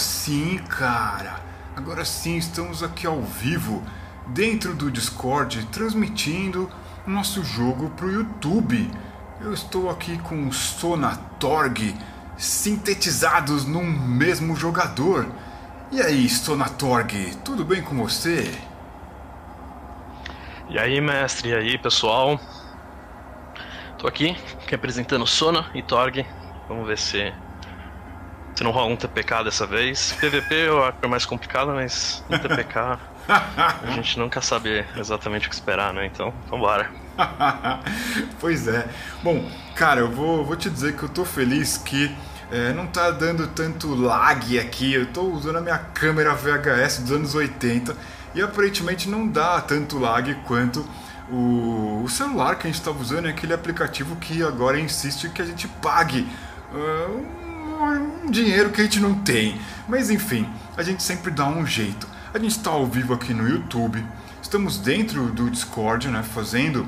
Sim, 0.00 0.56
cara. 0.56 1.40
Agora 1.76 2.06
sim, 2.06 2.38
estamos 2.38 2.82
aqui 2.82 3.06
ao 3.06 3.20
vivo, 3.20 3.82
dentro 4.28 4.74
do 4.74 4.90
Discord, 4.90 5.66
transmitindo 5.66 6.70
nosso 7.06 7.44
jogo 7.44 7.90
para 7.90 8.06
o 8.06 8.10
YouTube. 8.10 8.90
Eu 9.42 9.52
estou 9.52 9.90
aqui 9.90 10.16
com 10.20 10.48
o 10.48 10.52
Sonatorg 10.54 11.94
sintetizados 12.38 13.66
num 13.66 13.84
mesmo 13.84 14.56
jogador. 14.56 15.26
E 15.92 16.00
aí, 16.00 16.26
Sonatorg, 16.30 17.36
tudo 17.44 17.62
bem 17.62 17.82
com 17.82 17.94
você? 17.96 18.58
E 20.70 20.78
aí, 20.78 20.98
mestre, 20.98 21.50
e 21.50 21.54
aí, 21.54 21.76
pessoal? 21.76 22.40
Tô 23.98 24.06
aqui 24.06 24.34
representando 24.66 25.26
Sona 25.26 25.70
e 25.74 25.82
Torg. 25.82 26.24
Vamos 26.68 26.86
ver 26.86 26.96
se 26.96 27.34
se 28.60 28.64
não 28.64 28.72
rola 28.72 28.92
um 28.92 28.96
TPK 28.96 29.44
dessa 29.44 29.66
vez. 29.66 30.12
PVP 30.20 30.54
eu 30.54 30.84
acho 30.84 30.98
é 31.00 31.06
mais 31.06 31.24
complicado, 31.24 31.68
mas 31.68 32.22
um 32.28 32.36
TPK 32.36 32.98
a 33.26 33.90
gente 33.92 34.18
nunca 34.18 34.42
sabe 34.42 34.84
exatamente 34.98 35.46
o 35.46 35.48
que 35.48 35.54
esperar, 35.54 35.94
né? 35.94 36.04
Então, 36.04 36.30
vambora. 36.46 36.90
pois 38.38 38.68
é. 38.68 38.86
Bom, 39.22 39.50
cara, 39.74 40.00
eu 40.00 40.10
vou, 40.10 40.44
vou 40.44 40.56
te 40.56 40.68
dizer 40.68 40.94
que 40.94 41.04
eu 41.04 41.08
tô 41.08 41.24
feliz 41.24 41.78
que 41.78 42.14
é, 42.52 42.74
não 42.74 42.86
tá 42.86 43.10
dando 43.10 43.46
tanto 43.46 43.94
lag 43.94 44.58
aqui. 44.58 44.92
Eu 44.92 45.06
tô 45.06 45.22
usando 45.22 45.56
a 45.56 45.62
minha 45.62 45.78
câmera 45.78 46.34
VHS 46.34 46.98
dos 46.98 47.12
anos 47.12 47.34
80 47.34 47.96
e 48.34 48.42
aparentemente 48.42 49.08
não 49.08 49.26
dá 49.26 49.58
tanto 49.62 49.98
lag 49.98 50.34
quanto 50.46 50.86
o, 51.30 52.02
o 52.04 52.08
celular 52.10 52.56
que 52.56 52.66
a 52.66 52.70
gente 52.70 52.78
estava 52.78 53.00
usando, 53.00 53.26
é 53.26 53.30
aquele 53.30 53.54
aplicativo 53.54 54.16
que 54.16 54.42
agora 54.42 54.78
insiste 54.78 55.30
que 55.30 55.40
a 55.40 55.46
gente 55.46 55.66
pague 55.66 56.28
uh, 56.74 57.39
um, 57.80 58.30
dinheiro 58.30 58.70
que 58.70 58.80
a 58.80 58.84
gente 58.84 59.00
não 59.00 59.14
tem. 59.14 59.60
Mas 59.88 60.10
enfim, 60.10 60.48
a 60.76 60.82
gente 60.82 61.02
sempre 61.02 61.30
dá 61.30 61.46
um 61.46 61.66
jeito. 61.66 62.06
A 62.32 62.38
gente 62.38 62.52
está 62.52 62.70
ao 62.70 62.86
vivo 62.86 63.12
aqui 63.12 63.34
no 63.34 63.48
YouTube, 63.48 64.04
estamos 64.40 64.78
dentro 64.78 65.26
do 65.30 65.50
Discord, 65.50 66.08
né, 66.08 66.22
fazendo 66.22 66.86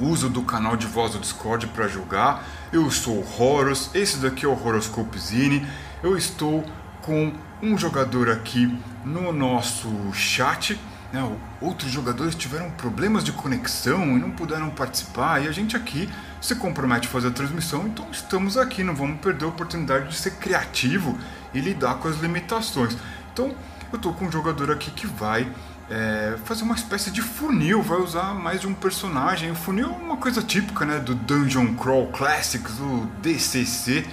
uso 0.00 0.28
do 0.28 0.42
canal 0.42 0.76
de 0.76 0.86
voz 0.86 1.12
do 1.12 1.18
Discord 1.18 1.66
para 1.68 1.88
jogar. 1.88 2.44
Eu 2.72 2.90
sou 2.90 3.14
o 3.14 3.42
Horus, 3.42 3.90
esse 3.94 4.18
daqui 4.18 4.44
é 4.44 4.48
o 4.48 4.52
Horoscope 4.52 5.18
Zine. 5.18 5.66
Eu 6.02 6.16
estou 6.16 6.64
com 7.02 7.32
um 7.62 7.76
jogador 7.76 8.30
aqui 8.30 8.72
no 9.04 9.32
nosso 9.32 9.90
chat. 10.12 10.78
Né? 11.12 11.36
Outros 11.60 11.90
jogadores 11.90 12.34
tiveram 12.34 12.70
problemas 12.70 13.24
de 13.24 13.32
conexão 13.32 14.16
e 14.16 14.20
não 14.20 14.30
puderam 14.30 14.70
participar, 14.70 15.42
e 15.42 15.48
a 15.48 15.52
gente 15.52 15.76
aqui 15.76 16.08
se 16.40 16.54
compromete 16.54 17.08
a 17.08 17.10
fazer 17.10 17.28
a 17.28 17.30
transmissão, 17.32 17.86
então 17.86 18.06
estamos 18.12 18.56
aqui, 18.56 18.84
não 18.84 18.94
vamos 18.94 19.20
perder 19.20 19.44
a 19.44 19.48
oportunidade 19.48 20.08
de 20.08 20.16
ser 20.16 20.32
criativo 20.32 21.18
e 21.52 21.60
lidar 21.60 21.96
com 21.96 22.08
as 22.08 22.16
limitações. 22.18 22.96
Então 23.32 23.54
eu 23.92 23.96
estou 23.96 24.12
com 24.12 24.26
um 24.26 24.32
jogador 24.32 24.70
aqui 24.70 24.90
que 24.90 25.06
vai 25.06 25.50
é, 25.90 26.36
fazer 26.44 26.62
uma 26.62 26.74
espécie 26.74 27.10
de 27.10 27.22
funil, 27.22 27.82
vai 27.82 27.98
usar 27.98 28.34
mais 28.34 28.60
de 28.60 28.66
um 28.66 28.74
personagem. 28.74 29.50
O 29.50 29.54
funil 29.54 29.86
é 29.86 30.04
uma 30.04 30.16
coisa 30.16 30.42
típica 30.42 30.84
né, 30.84 30.98
do 30.98 31.14
Dungeon 31.14 31.74
Crawl 31.74 32.08
Classics, 32.08 32.78
o 32.78 33.08
DCC. 33.22 34.06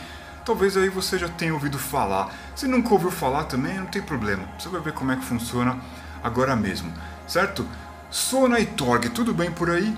Talvez 0.46 0.78
aí 0.78 0.90
você 0.90 1.18
já 1.18 1.28
tenha 1.28 1.54
ouvido 1.54 1.78
falar. 1.78 2.34
Se 2.56 2.68
nunca 2.68 2.94
ouviu 2.94 3.12
falar 3.12 3.46
também, 3.46 3.78
não 3.78 3.88
tem 3.88 4.02
problema. 4.02 4.44
Você 4.58 4.70
vai 4.70 4.80
ver 4.80 4.94
como 4.94 5.12
é 5.12 5.16
que 5.16 5.26
funciona 5.26 5.78
agora 6.24 6.56
mesmo, 6.56 6.92
certo? 7.28 7.68
Sona 8.10 8.60
e 8.60 8.66
Torg, 8.66 9.10
tudo 9.10 9.34
bem 9.34 9.52
por 9.52 9.70
aí? 9.70 9.96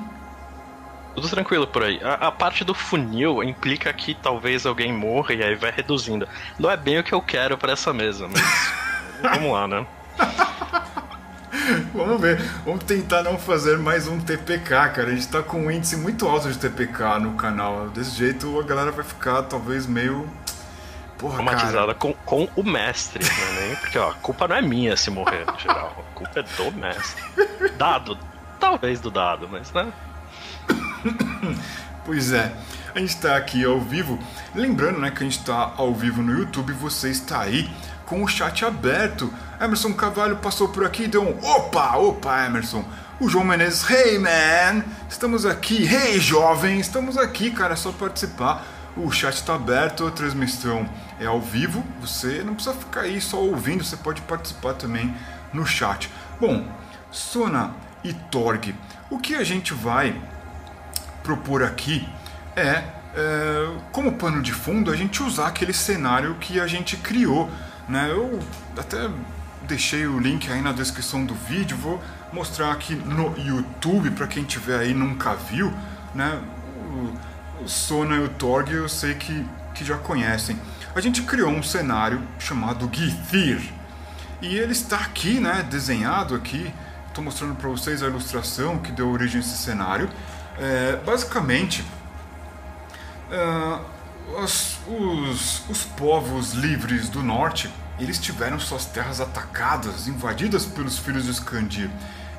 Tudo 1.17 1.29
tranquilo 1.29 1.65
por 1.65 1.81
aí. 1.81 1.99
A, 2.03 2.27
a, 2.27 2.31
parte 2.31 2.63
do 2.63 2.75
funil 2.75 3.41
implica 3.41 3.91
que 3.91 4.13
talvez 4.13 4.67
alguém 4.67 4.93
morra 4.93 5.33
e 5.33 5.41
aí 5.41 5.55
vai 5.55 5.71
reduzindo. 5.71 6.29
Não 6.59 6.69
é 6.69 6.77
bem 6.77 6.99
o 6.99 7.03
que 7.03 7.11
eu 7.11 7.19
quero 7.19 7.57
para 7.57 7.73
essa 7.73 7.91
mesa, 7.91 8.27
mas 8.27 8.71
vamos 9.19 9.51
lá, 9.51 9.67
né? 9.67 9.87
Vamos 11.91 12.21
ver. 12.21 12.39
Vamos 12.63 12.83
tentar 12.83 13.23
não 13.23 13.39
fazer 13.39 13.79
mais 13.79 14.07
um 14.07 14.19
TPK, 14.19 14.69
cara. 14.69 15.07
A 15.07 15.09
gente 15.09 15.27
tá 15.27 15.41
com 15.41 15.61
um 15.61 15.71
índice 15.71 15.97
muito 15.97 16.27
alto 16.27 16.51
de 16.51 16.59
TPK 16.59 17.17
no 17.19 17.33
canal. 17.33 17.87
Desse 17.89 18.11
jeito 18.11 18.59
a 18.59 18.63
galera 18.63 18.91
vai 18.91 19.03
ficar 19.03 19.41
talvez 19.41 19.87
meio. 19.87 20.29
Porra, 21.17 21.37
Traumatizada 21.37 21.95
com, 21.95 22.13
com 22.13 22.47
o 22.55 22.61
mestre, 22.61 23.23
né? 23.23 23.75
Porque 23.81 23.97
ó, 23.97 24.11
a 24.11 24.13
culpa 24.13 24.47
não 24.47 24.55
é 24.55 24.61
minha 24.61 24.95
se 24.95 25.09
morrer, 25.09 25.47
no 25.47 25.57
geral. 25.57 26.05
A 26.11 26.13
culpa 26.13 26.41
é 26.41 26.43
do 26.43 26.71
mestre. 26.73 27.23
Dado. 27.75 28.15
Talvez 28.59 28.99
do 28.99 29.09
dado, 29.09 29.49
mas 29.49 29.71
né? 29.73 29.91
pois 32.05 32.31
é. 32.31 32.53
A 32.95 32.99
gente 32.99 33.09
está 33.09 33.37
aqui 33.37 33.63
ao 33.63 33.79
vivo. 33.79 34.17
Lembrando 34.55 34.99
né, 34.99 35.11
que 35.11 35.19
a 35.19 35.23
gente 35.23 35.37
está 35.37 35.73
ao 35.77 35.93
vivo 35.93 36.21
no 36.21 36.31
YouTube, 36.31 36.73
você 36.73 37.09
está 37.09 37.41
aí 37.41 37.69
com 38.07 38.23
o 38.23 38.27
chat 38.27 38.65
aberto. 38.65 39.31
Emerson 39.61 39.93
Cavalho 39.93 40.37
passou 40.37 40.69
por 40.69 40.83
aqui 40.83 41.03
e 41.03 41.07
deu 41.07 41.21
um 41.21 41.37
opa, 41.45 41.95
opa, 41.97 42.45
Emerson. 42.45 42.83
O 43.19 43.29
João 43.29 43.43
Menezes, 43.43 43.87
hey 43.89 44.19
man, 44.19 44.83
estamos 45.09 45.45
aqui, 45.45 45.83
hey 45.83 46.19
jovem, 46.19 46.79
estamos 46.79 47.17
aqui, 47.17 47.51
cara, 47.51 47.73
é 47.73 47.75
só 47.75 47.91
participar. 47.91 48.65
O 48.95 49.11
chat 49.11 49.35
está 49.35 49.55
aberto, 49.55 50.07
a 50.07 50.11
transmissão 50.11 50.87
é 51.19 51.25
ao 51.25 51.41
vivo, 51.41 51.83
você 51.99 52.43
não 52.43 52.55
precisa 52.55 52.75
ficar 52.75 53.01
aí 53.01 53.19
só 53.21 53.37
ouvindo, 53.37 53.83
você 53.83 53.97
pode 53.97 54.21
participar 54.21 54.73
também 54.73 55.13
no 55.53 55.65
chat. 55.65 56.11
Bom, 56.39 56.67
Sona 57.11 57.75
e 58.03 58.13
Torg, 58.13 58.73
o 59.09 59.19
que 59.19 59.35
a 59.35 59.43
gente 59.43 59.73
vai 59.73 60.19
propor 61.27 61.61
aqui 61.61 62.07
é, 62.55 62.83
é 63.15 63.69
como 63.91 64.13
pano 64.13 64.41
de 64.41 64.53
fundo, 64.53 64.91
a 64.91 64.95
gente 64.95 65.21
usar 65.21 65.47
aquele 65.47 65.73
cenário 65.73 66.35
que 66.39 66.59
a 66.59 66.67
gente 66.67 66.95
criou 66.97 67.49
né? 67.87 68.09
Eu 68.11 68.39
até 68.77 69.09
deixei 69.67 70.05
o 70.07 70.19
link 70.19 70.51
aí 70.51 70.61
na 70.61 70.71
descrição 70.71 71.25
do 71.25 71.33
vídeo, 71.33 71.77
vou 71.77 72.01
mostrar 72.33 72.71
aqui 72.71 72.95
no 72.95 73.37
YouTube 73.37 74.11
para 74.11 74.27
quem 74.27 74.43
tiver 74.43 74.79
aí 74.79 74.93
nunca 74.93 75.35
viu, 75.35 75.73
né? 76.13 76.41
O, 76.89 77.63
o 77.63 77.67
Sona 77.67 78.15
e 78.15 78.19
o 78.19 78.29
Torg 78.29 78.71
eu 78.71 78.89
sei 78.89 79.15
que, 79.15 79.45
que 79.73 79.85
já 79.85 79.97
conhecem. 79.97 80.59
A 80.93 81.01
gente 81.01 81.21
criou 81.23 81.49
um 81.49 81.63
cenário 81.63 82.21
chamado 82.39 82.89
Githir 82.91 83.61
e 84.41 84.55
ele 84.55 84.71
está 84.71 84.97
aqui, 84.97 85.39
né? 85.39 85.65
Desenhado 85.69 86.35
aqui. 86.35 86.73
Estou 87.07 87.23
mostrando 87.23 87.55
para 87.55 87.69
vocês 87.69 88.03
a 88.03 88.07
ilustração 88.07 88.77
que 88.79 88.91
deu 88.91 89.09
origem 89.09 89.37
a 89.37 89.43
esse 89.43 89.57
cenário. 89.57 90.09
É, 90.59 90.95
basicamente, 91.05 91.85
os, 94.41 94.79
os, 94.87 95.69
os 95.69 95.83
povos 95.83 96.53
livres 96.53 97.09
do 97.09 97.21
norte 97.21 97.69
eles 97.99 98.19
tiveram 98.19 98.59
suas 98.59 98.85
terras 98.85 99.19
atacadas, 99.19 100.07
invadidas 100.07 100.65
pelos 100.65 100.99
filhos 100.99 101.25
de 101.25 101.31
Skandir. 101.31 101.89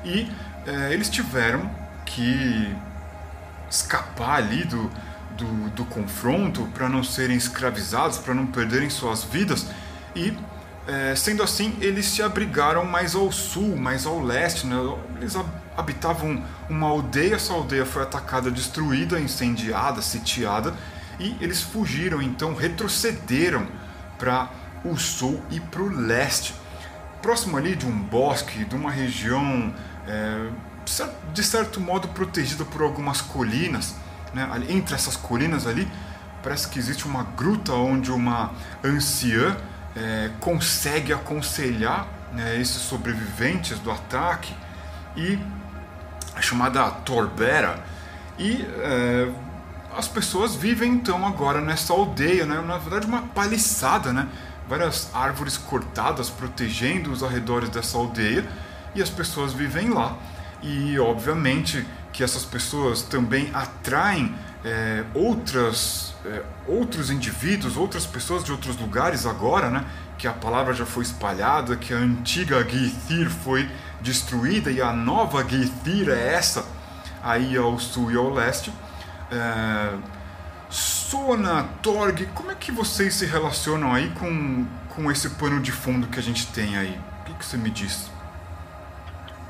E 0.05 0.31
é, 0.65 0.93
eles 0.93 1.09
tiveram 1.09 1.69
que 2.05 2.73
escapar 3.69 4.37
ali 4.37 4.63
do, 4.63 4.89
do, 5.37 5.69
do 5.71 5.85
confronto 5.85 6.67
para 6.73 6.87
não 6.87 7.03
serem 7.03 7.35
escravizados, 7.35 8.17
para 8.17 8.33
não 8.33 8.47
perderem 8.47 8.89
suas 8.89 9.23
vidas. 9.23 9.65
E 10.15 10.35
é, 10.87 11.13
sendo 11.15 11.43
assim, 11.43 11.77
eles 11.81 12.05
se 12.05 12.23
abrigaram 12.23 12.85
mais 12.85 13.13
ao 13.13 13.31
sul, 13.31 13.75
mais 13.75 14.05
ao 14.05 14.21
leste. 14.21 14.65
Né? 14.65 14.75
Eles 15.17 15.35
habitavam 15.79 16.43
uma 16.69 16.87
aldeia, 16.87 17.35
essa 17.35 17.53
aldeia 17.53 17.85
foi 17.85 18.03
atacada, 18.03 18.51
destruída, 18.51 19.19
incendiada, 19.19 20.01
sitiada 20.01 20.73
e 21.19 21.35
eles 21.41 21.61
fugiram, 21.61 22.21
então 22.21 22.53
retrocederam 22.53 23.67
para 24.17 24.49
o 24.83 24.97
sul 24.97 25.41
e 25.49 25.59
para 25.59 25.81
o 25.81 25.89
leste, 25.89 26.53
próximo 27.21 27.57
ali 27.57 27.75
de 27.75 27.85
um 27.85 27.97
bosque, 27.97 28.63
de 28.63 28.75
uma 28.75 28.91
região 28.91 29.73
é, 30.07 30.49
de 31.33 31.43
certo 31.43 31.79
modo 31.79 32.07
protegida 32.09 32.65
por 32.65 32.81
algumas 32.81 33.21
colinas. 33.21 33.95
Né? 34.33 34.47
Entre 34.69 34.95
essas 34.95 35.15
colinas 35.15 35.67
ali, 35.67 35.87
parece 36.41 36.67
que 36.67 36.79
existe 36.79 37.05
uma 37.05 37.23
gruta 37.23 37.73
onde 37.73 38.11
uma 38.11 38.51
anciã 38.83 39.57
é, 39.95 40.29
consegue 40.39 41.11
aconselhar 41.11 42.07
né, 42.31 42.59
esses 42.59 42.81
sobreviventes 42.81 43.79
do 43.79 43.91
ataque 43.91 44.53
e 45.15 45.39
a 46.39 46.41
chamada 46.41 46.89
Torbera 46.89 47.83
e 48.37 48.65
é, 48.79 49.29
as 49.95 50.07
pessoas 50.07 50.55
vivem 50.55 50.93
então 50.93 51.25
agora 51.27 51.59
nessa 51.59 51.91
aldeia, 51.91 52.45
né? 52.45 52.61
na 52.65 52.77
verdade 52.77 53.05
uma 53.05 53.23
paliçada, 53.23 54.13
né? 54.13 54.27
várias 54.67 55.13
árvores 55.13 55.57
cortadas 55.57 56.29
protegendo 56.29 57.11
os 57.11 57.23
arredores 57.23 57.69
dessa 57.69 57.97
aldeia 57.97 58.47
e 58.95 59.01
as 59.01 59.09
pessoas 59.09 59.51
vivem 59.51 59.89
lá. 59.89 60.15
E 60.63 60.97
obviamente 60.99 61.85
que 62.13 62.23
essas 62.23 62.45
pessoas 62.45 63.01
também 63.01 63.49
atraem 63.53 64.33
é, 64.63 65.03
outras, 65.13 66.13
é, 66.25 66.41
outros 66.67 67.09
indivíduos, 67.09 67.75
outras 67.75 68.05
pessoas 68.05 68.43
de 68.43 68.51
outros 68.51 68.77
lugares 68.77 69.25
agora, 69.25 69.69
né? 69.69 69.85
que 70.17 70.27
a 70.27 70.33
palavra 70.33 70.73
já 70.73 70.85
foi 70.85 71.03
espalhada, 71.03 71.75
que 71.75 71.93
a 71.93 71.97
antiga 71.97 72.63
Githir 72.63 73.29
foi 73.29 73.69
destruída 74.01 74.71
e 74.71 74.81
a 74.81 74.91
nova 74.91 75.47
Githir 75.47 76.09
é 76.09 76.33
essa 76.33 76.65
aí 77.23 77.57
ao 77.57 77.77
sul 77.79 78.11
e 78.11 78.15
ao 78.15 78.29
leste. 78.29 78.71
É, 79.31 79.93
Sona, 80.69 81.63
Torg, 81.81 82.27
como 82.27 82.51
é 82.51 82.55
que 82.55 82.71
vocês 82.71 83.15
se 83.15 83.25
relacionam 83.25 83.93
aí 83.93 84.09
com, 84.11 84.65
com 84.89 85.11
esse 85.11 85.29
pano 85.31 85.59
de 85.59 85.71
fundo 85.71 86.07
que 86.07 86.19
a 86.19 86.23
gente 86.23 86.47
tem 86.47 86.77
aí? 86.77 86.99
O 87.21 87.23
que, 87.25 87.33
que 87.33 87.45
você 87.45 87.57
me 87.57 87.69
diz? 87.69 88.11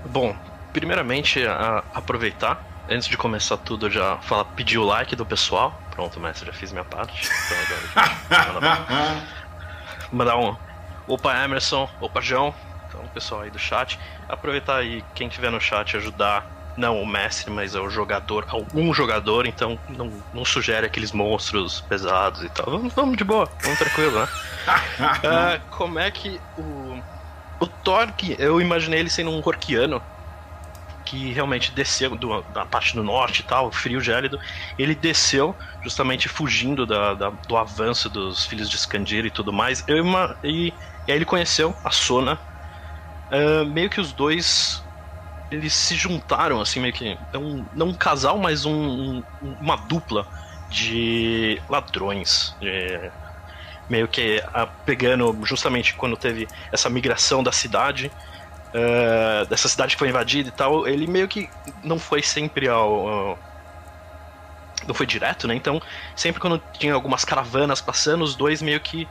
Bom, 0.05 0.35
primeiramente, 0.71 1.45
a, 1.45 1.83
aproveitar, 1.93 2.63
antes 2.89 3.07
de 3.07 3.17
começar 3.17 3.57
tudo, 3.57 3.87
eu 3.87 3.91
já 3.91 4.17
falar, 4.19 4.45
pedir 4.45 4.77
o 4.77 4.85
like 4.85 5.15
do 5.15 5.25
pessoal. 5.25 5.79
Pronto, 5.91 6.19
mestre, 6.19 6.47
já 6.47 6.53
fiz 6.53 6.71
minha 6.71 6.85
parte. 6.85 7.29
Então 7.45 8.57
agora. 8.57 9.21
mandar 10.11 10.37
um. 10.37 10.55
Opa, 11.07 11.43
Emerson, 11.43 11.89
opa, 11.99 12.21
João. 12.21 12.53
Então, 12.89 13.07
pessoal 13.07 13.41
aí 13.41 13.51
do 13.51 13.59
chat. 13.59 13.99
Aproveitar 14.27 14.77
aí, 14.77 15.03
quem 15.13 15.29
tiver 15.29 15.51
no 15.51 15.61
chat, 15.61 15.95
ajudar 15.95 16.49
não 16.75 17.01
o 17.01 17.05
mestre, 17.05 17.51
mas 17.51 17.75
é 17.75 17.79
o 17.79 17.89
jogador, 17.89 18.45
algum 18.49 18.93
jogador, 18.93 19.45
então 19.45 19.79
não, 19.87 20.23
não 20.33 20.45
sugere 20.45 20.85
aqueles 20.87 21.11
monstros 21.11 21.81
pesados 21.81 22.41
e 22.43 22.49
tal. 22.49 22.65
Vamos, 22.65 22.93
vamos 22.93 23.17
de 23.17 23.23
boa, 23.23 23.53
vamos 23.61 23.77
tranquilo, 23.77 24.19
né? 24.19 24.25
uh, 24.25 25.61
como 25.69 25.99
é 25.99 26.09
que 26.09 26.39
o. 26.57 27.01
O 27.61 27.67
Torque, 27.67 28.37
eu 28.39 28.61
imaginei 28.61 29.01
ele 29.01 29.09
sendo 29.09 29.31
um 29.31 29.41
Orquiano 29.45 30.01
que 31.09 31.33
realmente 31.33 31.73
desceu 31.73 32.15
do, 32.15 32.43
da 32.43 32.65
parte 32.65 32.95
do 32.95 33.03
norte 33.03 33.39
e 33.41 33.43
tal, 33.43 33.71
frio 33.71 33.99
gélido. 33.99 34.37
Ele 34.77 34.93
desceu 34.93 35.57
justamente 35.83 36.29
fugindo 36.29 36.85
da, 36.85 37.15
da, 37.15 37.31
do 37.31 37.57
avanço 37.57 38.09
dos 38.09 38.45
filhos 38.45 38.69
de 38.69 38.77
Scandir 38.77 39.25
e 39.25 39.31
tudo 39.31 39.51
mais. 39.51 39.83
Eu, 39.87 39.97
e, 40.43 40.77
e 41.07 41.11
aí 41.11 41.17
ele 41.17 41.25
conheceu 41.25 41.75
a 41.83 41.89
Sona. 41.91 42.39
Uh, 43.31 43.65
meio 43.65 43.89
que 43.89 44.01
os 44.01 44.11
dois 44.11 44.83
eles 45.51 45.73
se 45.73 45.95
juntaram, 45.95 46.61
assim, 46.61 46.79
meio 46.79 46.93
que. 46.93 47.17
É 47.33 47.37
um, 47.37 47.65
não 47.73 47.87
um 47.87 47.93
casal, 47.93 48.37
mas 48.37 48.65
um, 48.65 48.71
um, 48.71 49.23
uma 49.41 49.75
dupla 49.75 50.27
de 50.69 51.61
ladrões. 51.67 52.55
De, 52.59 53.11
meio 53.89 54.07
que 54.07 54.41
a, 54.53 54.67
pegando 54.67 55.37
justamente 55.43 55.95
quando 55.95 56.15
teve 56.15 56.47
essa 56.71 56.89
migração 56.89 57.41
da 57.43 57.51
cidade. 57.51 58.11
Uh, 58.71 59.47
dessa 59.49 59.67
cidade 59.67 59.95
que 59.95 59.99
foi 59.99 60.09
invadida 60.09 60.49
e 60.49 60.51
tal, 60.51 60.87
ele 60.87 61.07
meio 61.07 61.27
que 61.27 61.49
não 61.83 61.97
foi 61.97 62.21
sempre 62.21 62.67
ao, 62.67 63.07
ao 63.07 63.39
não 64.87 64.95
foi 64.95 65.05
direto, 65.05 65.47
né? 65.47 65.55
Então, 65.55 65.79
sempre 66.15 66.39
quando 66.41 66.63
tinha 66.73 66.93
algumas 66.93 67.23
caravanas 67.25 67.81
passando, 67.81 68.23
os 68.23 68.35
dois 68.35 68.61
meio 68.61 68.79
que 68.81 69.09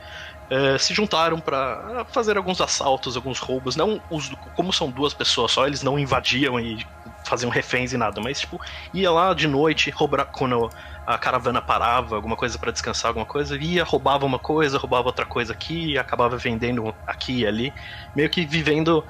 uh, 0.51 0.77
se 0.79 0.93
juntaram 0.93 1.39
para 1.39 2.05
fazer 2.11 2.37
alguns 2.37 2.59
assaltos, 2.61 3.15
alguns 3.15 3.39
roubos. 3.39 3.75
Não 3.75 4.03
os, 4.09 4.29
como 4.53 4.73
são 4.73 4.91
duas 4.91 5.13
pessoas 5.13 5.51
só, 5.51 5.67
eles 5.67 5.83
não 5.83 5.97
invadiam 5.99 6.59
e 6.59 6.85
faziam 7.27 7.49
reféns 7.49 7.93
e 7.93 7.97
nada, 7.97 8.19
mas 8.21 8.39
tipo, 8.39 8.59
ia 8.93 9.11
lá 9.11 9.33
de 9.33 9.47
noite, 9.47 9.89
roubar 9.91 10.25
quando 10.25 10.71
a 11.05 11.17
caravana 11.17 11.61
parava, 11.61 12.15
alguma 12.15 12.35
coisa 12.35 12.57
para 12.57 12.71
descansar, 12.71 13.09
alguma 13.09 13.25
coisa, 13.25 13.57
ia, 13.57 13.83
roubava 13.83 14.25
uma 14.25 14.39
coisa, 14.39 14.77
roubava 14.77 15.07
outra 15.07 15.25
coisa 15.25 15.53
aqui, 15.53 15.97
acabava 15.97 16.37
vendendo 16.37 16.95
aqui 17.05 17.39
e 17.41 17.47
ali, 17.47 17.73
meio 18.15 18.29
que 18.29 18.45
vivendo 18.45 19.05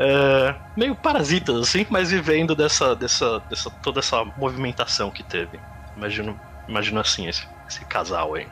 uh, 0.00 0.60
meio 0.76 0.96
parasitas 0.96 1.56
assim, 1.56 1.86
mas 1.90 2.10
vivendo 2.10 2.54
dessa, 2.54 2.94
dessa, 2.96 3.40
dessa 3.48 3.70
toda 3.82 4.00
essa 4.00 4.24
movimentação 4.36 5.10
que 5.10 5.22
teve. 5.24 5.62
Imagino, 5.98 6.40
imagino 6.68 7.00
assim 7.00 7.26
esse, 7.26 7.44
esse 7.68 7.84
casal 7.84 8.34
aí. 8.34 8.46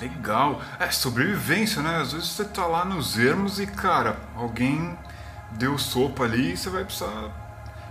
Legal. 0.00 0.60
É, 0.80 0.90
sobrevivência, 0.90 1.80
né? 1.80 1.98
Às 1.98 2.12
vezes 2.12 2.28
você 2.28 2.44
tá 2.44 2.66
lá 2.66 2.84
nos 2.84 3.16
ermos 3.16 3.60
e, 3.60 3.66
cara, 3.66 4.16
alguém 4.34 4.98
deu 5.52 5.78
sopa 5.78 6.24
ali 6.24 6.52
e 6.52 6.56
você 6.56 6.68
vai 6.68 6.84
precisar 6.84 7.30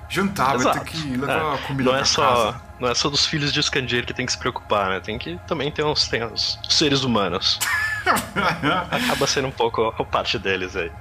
jantar, 0.10 0.56
Exato. 0.56 0.78
vai 0.78 0.86
ter 0.86 0.92
que 0.92 1.18
levar 1.18 1.56
é. 1.56 1.58
comida 1.66 1.92
não 1.92 1.98
é 1.98 2.04
só, 2.04 2.22
casa. 2.22 2.62
Não 2.80 2.90
é 2.90 2.94
só 2.94 3.10
dos 3.10 3.26
filhos 3.26 3.52
de 3.54 3.64
Scandir 3.64 4.06
que 4.06 4.14
tem 4.14 4.26
que 4.26 4.34
se 4.34 4.38
preocupar, 4.38 4.90
né? 4.90 5.00
Tem 5.00 5.18
que 5.18 5.40
também 5.48 5.72
ter 5.72 5.84
uns, 5.84 6.08
tem 6.10 6.24
os 6.24 6.60
seres 6.70 7.04
humanos. 7.04 7.58
Acaba 8.92 9.26
sendo 9.26 9.48
um 9.48 9.52
pouco 9.52 9.82
a 9.98 10.04
parte 10.04 10.38
deles 10.38 10.76
aí. 10.76 10.92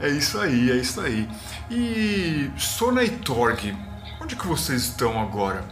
É 0.00 0.08
isso 0.08 0.40
aí, 0.40 0.70
é 0.70 0.76
isso 0.76 1.00
aí. 1.00 1.28
E 1.70 2.50
Sona 2.56 3.04
e 3.04 3.10
Torg, 3.10 3.76
onde 4.20 4.34
que 4.34 4.46
vocês 4.46 4.82
estão 4.82 5.20
agora? 5.20 5.62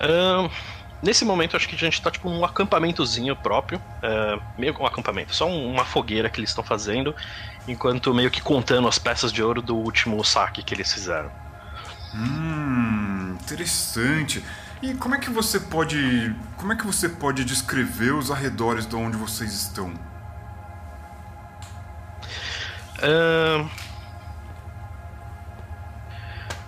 Um, 0.00 0.50
Nesse 1.02 1.24
momento, 1.24 1.56
acho 1.56 1.66
que 1.66 1.74
a 1.74 1.78
gente 1.78 2.00
tá 2.02 2.10
tipo 2.10 2.28
num 2.28 2.44
acampamentozinho 2.44 3.34
próprio. 3.34 3.78
Uh, 3.78 4.42
meio 4.58 4.74
que 4.74 4.82
um 4.82 4.86
acampamento, 4.86 5.34
só 5.34 5.48
uma 5.48 5.84
fogueira 5.84 6.28
que 6.28 6.38
eles 6.38 6.50
estão 6.50 6.62
fazendo, 6.62 7.14
enquanto 7.66 8.12
meio 8.12 8.30
que 8.30 8.42
contando 8.42 8.86
as 8.86 8.98
peças 8.98 9.32
de 9.32 9.42
ouro 9.42 9.62
do 9.62 9.74
último 9.74 10.22
saque 10.22 10.62
que 10.62 10.74
eles 10.74 10.92
fizeram. 10.92 11.30
Hum, 12.14 13.38
interessante. 13.40 14.44
E 14.82 14.92
como 14.94 15.14
é 15.14 15.18
que 15.18 15.30
você 15.30 15.58
pode. 15.58 16.34
Como 16.58 16.72
é 16.72 16.76
que 16.76 16.84
você 16.84 17.08
pode 17.08 17.44
descrever 17.46 18.12
os 18.12 18.30
arredores 18.30 18.86
de 18.86 18.94
onde 18.94 19.16
vocês 19.16 19.52
estão? 19.54 19.94
Uh... 22.98 23.70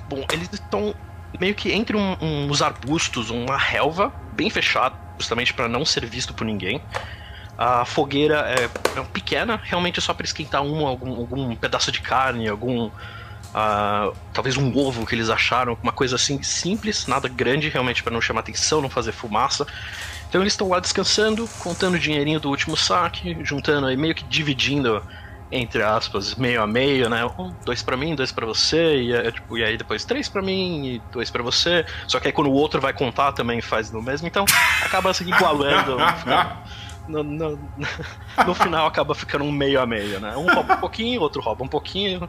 Bom, 0.08 0.25
eles 0.31 0.49
estão 0.52 0.94
meio 1.38 1.55
que 1.55 1.73
entre 1.73 1.96
um, 1.96 2.17
um, 2.20 2.50
uns 2.50 2.62
arbustos, 2.62 3.31
uma 3.31 3.56
relva 3.56 4.12
bem 4.32 4.50
fechada, 4.50 4.94
justamente 5.19 5.52
para 5.55 5.69
não 5.69 5.84
ser 5.84 6.05
visto 6.06 6.34
por 6.34 6.44
ninguém. 6.44 6.81
A 7.56 7.84
fogueira 7.84 8.46
é, 8.49 8.64
é 8.99 9.05
pequena, 9.12 9.61
realmente 9.62 9.99
é 9.99 10.02
só 10.02 10.12
para 10.14 10.25
esquentar 10.25 10.62
um, 10.62 10.87
algum, 10.87 11.14
algum 11.14 11.55
pedaço 11.55 11.93
de 11.93 12.00
carne, 12.00 12.49
algum. 12.49 12.87
Uh, 12.87 14.17
talvez 14.32 14.56
um 14.56 14.75
ovo 14.75 15.05
que 15.05 15.14
eles 15.14 15.29
acharam, 15.29 15.76
uma 15.82 15.93
coisa 15.93 16.17
assim 16.17 16.43
simples, 16.43 17.06
nada 17.06 17.29
grande, 17.29 17.69
realmente 17.69 18.02
para 18.02 18.11
não 18.11 18.20
chamar 18.20 18.40
atenção, 18.40 18.81
não 18.81 18.88
fazer 18.88 19.12
fumaça. 19.12 19.67
Então 20.26 20.40
eles 20.40 20.55
estão 20.55 20.70
lá 20.70 20.81
descansando, 20.81 21.46
contando 21.58 21.96
o 21.96 21.99
dinheirinho 21.99 22.40
do 22.40 22.49
último 22.49 22.75
saque, 22.75 23.37
juntando 23.42 23.87
aí, 23.87 23.97
meio 23.97 24.14
que 24.14 24.25
dividindo 24.25 25.02
entre 25.52 25.82
aspas, 25.82 26.35
meio 26.35 26.62
a 26.62 26.66
meio, 26.66 27.11
né? 27.11 27.25
Um, 27.38 27.52
dois 27.64 27.82
para 27.82 27.97
mim, 27.97 28.14
dois 28.14 28.32
para 28.32 28.47
você, 28.47 29.02
e, 29.02 29.12
é, 29.12 29.30
tipo, 29.30 29.59
e 29.59 29.62
aí 29.62 29.76
depois 29.76 30.02
três 30.04 30.28
para 30.28 30.40
mim 30.40 30.87
e 30.87 31.02
dois 31.12 31.30
para 31.30 31.42
você. 31.42 31.85
Só 32.09 32.18
que 32.18 32.28
aí 32.28 32.32
quando 32.32 32.49
o 32.49 32.54
outro 32.54 32.80
vai 32.80 32.94
contar 32.94 33.32
também 33.32 33.61
faz 33.61 33.90
no 33.90 34.00
mesmo, 34.00 34.26
então 34.26 34.47
acaba 34.82 35.12
se 35.12 35.23
igualando. 35.25 35.99
No, 37.09 37.23
no, 37.23 37.59
no, 38.47 38.54
final 38.54 38.87
acaba 38.87 39.14
ficando 39.14 39.44
um 39.44 39.52
meio 39.52 39.80
a 39.80 39.87
meio, 39.87 40.21
né? 40.21 40.37
Um 40.37 40.47
rouba 40.47 40.75
um 40.75 40.78
pouquinho, 40.78 41.21
outro 41.21 41.42
rouba 41.42 41.64
um 41.64 41.68
pouquinho. 41.68 42.28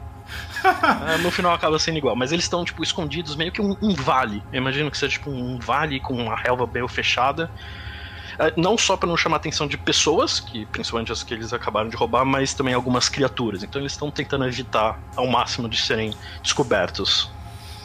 É, 1.08 1.16
no 1.18 1.30
final 1.30 1.54
acaba 1.54 1.78
sendo 1.78 1.96
igual. 1.96 2.16
Mas 2.16 2.32
eles 2.32 2.44
estão, 2.44 2.64
tipo, 2.64 2.82
escondidos 2.82 3.36
meio 3.36 3.52
que 3.52 3.62
um, 3.62 3.76
um 3.80 3.94
vale. 3.94 4.42
Eu 4.52 4.58
imagino 4.58 4.90
que 4.90 4.98
seja 4.98 5.12
tipo 5.12 5.30
um 5.30 5.58
vale 5.58 6.00
com 6.00 6.14
uma 6.14 6.36
relva 6.36 6.66
bem 6.66 6.86
fechada. 6.88 7.50
É, 8.38 8.52
não 8.56 8.76
só 8.76 8.96
para 8.96 9.08
não 9.08 9.16
chamar 9.16 9.36
a 9.36 9.38
atenção 9.38 9.66
de 9.66 9.76
pessoas, 9.76 10.40
que 10.40 10.66
principalmente 10.66 11.12
as 11.12 11.22
que 11.22 11.34
eles 11.34 11.52
acabaram 11.52 11.88
de 11.88 11.96
roubar, 11.96 12.24
mas 12.24 12.54
também 12.54 12.74
algumas 12.74 13.08
criaturas. 13.08 13.62
Então 13.62 13.80
eles 13.80 13.92
estão 13.92 14.10
tentando 14.10 14.44
evitar 14.46 14.98
ao 15.16 15.26
máximo 15.26 15.68
de 15.68 15.80
serem 15.80 16.14
descobertos. 16.42 17.30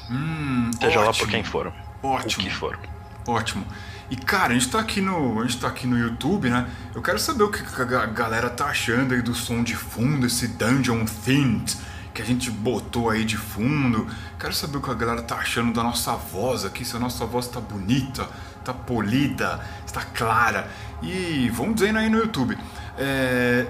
Hum, 0.10 0.72
seja 0.80 1.00
ótimo. 1.00 1.06
lá 1.06 1.14
por 1.14 1.28
quem 1.28 1.44
for. 1.44 1.74
Ótimo. 2.02 2.44
O 2.44 2.50
que 2.50 2.54
for. 2.54 2.80
Ótimo. 3.28 3.66
E 4.10 4.16
cara, 4.16 4.54
a 4.54 4.54
gente 4.54 4.70
tá 4.70 4.80
aqui 4.80 5.02
no. 5.02 5.40
A 5.40 5.44
gente 5.44 5.60
tá 5.60 5.68
aqui 5.68 5.86
no 5.86 5.98
YouTube, 5.98 6.50
né? 6.50 6.68
Eu 6.96 7.02
quero 7.02 7.20
saber 7.20 7.44
o 7.44 7.52
que 7.52 7.62
a 7.82 8.06
galera 8.08 8.50
tá 8.50 8.66
achando 8.66 9.14
aí 9.14 9.22
do 9.22 9.36
som 9.36 9.64
de 9.64 9.76
fundo, 9.76 10.26
esse 10.26 10.48
Dungeon 10.48 11.06
Themed 11.06 11.78
que 12.20 12.24
a 12.24 12.26
gente 12.26 12.52
botou 12.52 13.10
aí 13.10 13.24
de 13.24 13.38
fundo. 13.38 14.06
Quero 14.38 14.54
saber 14.54 14.78
o 14.78 14.82
que 14.82 14.92
a 14.92 14.94
galera 14.94 15.22
tá 15.22 15.36
achando 15.36 15.72
da 15.72 15.82
nossa 15.82 16.14
voz 16.14 16.66
aqui, 16.66 16.84
se 16.84 16.94
a 16.96 17.00
nossa 17.00 17.26
voz 17.26 17.48
tá 17.48 17.62
bonita, 17.62 18.28
tá 18.74 18.80
polida, 18.80 19.60
está 19.86 20.02
clara. 20.02 20.70
E 21.02 21.50
vamos 21.54 21.76
dizendo 21.76 22.00
aí 22.00 22.10
no 22.10 22.18
YouTube. 22.18 22.58
É, 22.98 23.68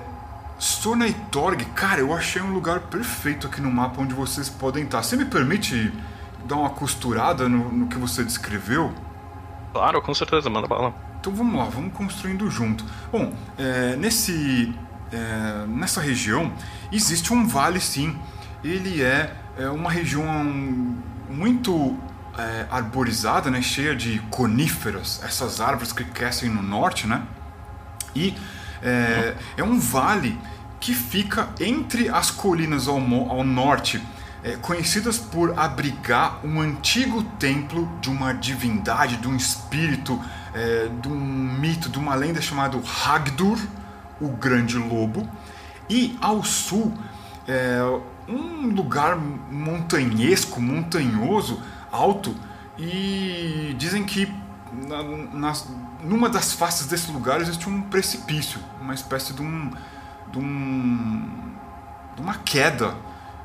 Torg, 1.32 1.64
cara, 1.76 2.02
eu 2.02 2.14
achei 2.14 2.42
um 2.42 2.52
lugar 2.54 2.82
perfeito 2.82 3.48
aqui 3.48 3.62
no 3.62 3.72
mapa 3.72 4.02
onde 4.02 4.14
vocês 4.14 4.50
podem 4.50 4.84
estar. 4.84 5.04
Você 5.04 5.16
me 5.16 5.26
permite 5.26 5.92
dar 6.46 6.58
uma 6.58 6.70
costurada 6.70 7.48
no, 7.48 7.72
no 7.72 7.88
que 7.88 7.98
você 7.98 8.24
descreveu? 8.24 8.94
Claro, 9.72 10.02
com 10.02 10.14
certeza, 10.14 10.50
manda 10.50 10.68
bala. 10.68 10.94
Então 11.20 11.34
vamos 11.34 11.56
lá, 11.56 11.66
vamos 11.66 11.94
construindo 11.94 12.50
junto. 12.50 12.84
Bom, 13.12 13.34
é, 13.58 13.96
nesse, 13.96 14.74
é, 15.12 15.66
nessa 15.68 16.02
região 16.02 16.52
existe 16.92 17.34
um 17.34 17.46
vale 17.48 17.80
sim. 17.80 18.18
Ele 18.64 19.02
é, 19.02 19.34
é 19.58 19.70
uma 19.70 19.92
região 19.92 20.26
muito 21.30 21.98
é, 22.38 22.66
arborizada, 22.70 23.50
né, 23.50 23.62
cheia 23.62 23.96
de 23.96 24.20
coníferas, 24.30 25.22
essas 25.24 25.60
árvores 25.60 25.92
que 25.92 26.04
crescem 26.04 26.50
no 26.50 26.62
norte, 26.62 27.08
né? 27.08 27.24
E 28.16 28.36
é, 28.82 29.36
é 29.58 29.64
um 29.64 29.80
vale 29.80 30.38
que 30.80 30.94
fica 30.94 31.50
entre 31.60 32.10
as 32.10 32.32
colinas 32.32 32.88
ao, 32.88 32.98
ao 32.98 33.44
norte, 33.44 34.02
é, 34.44 34.56
conhecidas 34.56 35.18
por 35.18 35.58
abrigar 35.60 36.40
um 36.46 36.62
antigo 36.62 37.24
templo 37.38 37.90
de 38.00 38.10
uma 38.10 38.34
divindade, 38.34 39.18
de 39.18 39.28
um 39.28 39.36
espírito, 39.36 40.20
é, 40.54 40.90
de 41.02 41.08
um 41.10 41.20
mito, 41.60 41.90
de 41.90 42.00
uma 42.00 42.16
lenda 42.16 42.42
chamado 42.42 42.82
Hagdur, 43.06 43.60
o 44.22 44.30
Grande 44.30 44.78
Lobo. 44.78 45.30
E 45.90 46.18
ao 46.22 46.44
sul, 46.44 46.94
é, 47.48 47.80
um 48.28 48.68
lugar 48.68 49.18
montanhesco, 49.18 50.62
montanhoso, 50.62 51.62
alto 51.92 52.36
e 52.78 53.76
dizem 53.78 54.04
que 54.06 54.32
na, 54.88 55.04
nas, 55.04 55.68
numa 56.04 56.30
das 56.30 56.54
faces 56.54 56.88
desse 56.88 57.12
lugar 57.12 57.42
existe 57.42 57.68
um 57.68 57.82
precipício, 57.82 58.60
uma 58.80 58.94
espécie 58.94 59.34
de 59.34 59.42
um, 59.42 59.72
de 60.32 60.40
um 60.40 61.50
de 62.16 62.22
uma 62.22 62.36
queda 62.36 62.96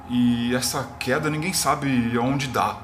e 0.08 0.54
essa 0.54 0.88
queda 0.98 1.30
ninguém 1.30 1.52
sabe 1.52 2.16
aonde 2.16 2.48
dá. 2.48 2.78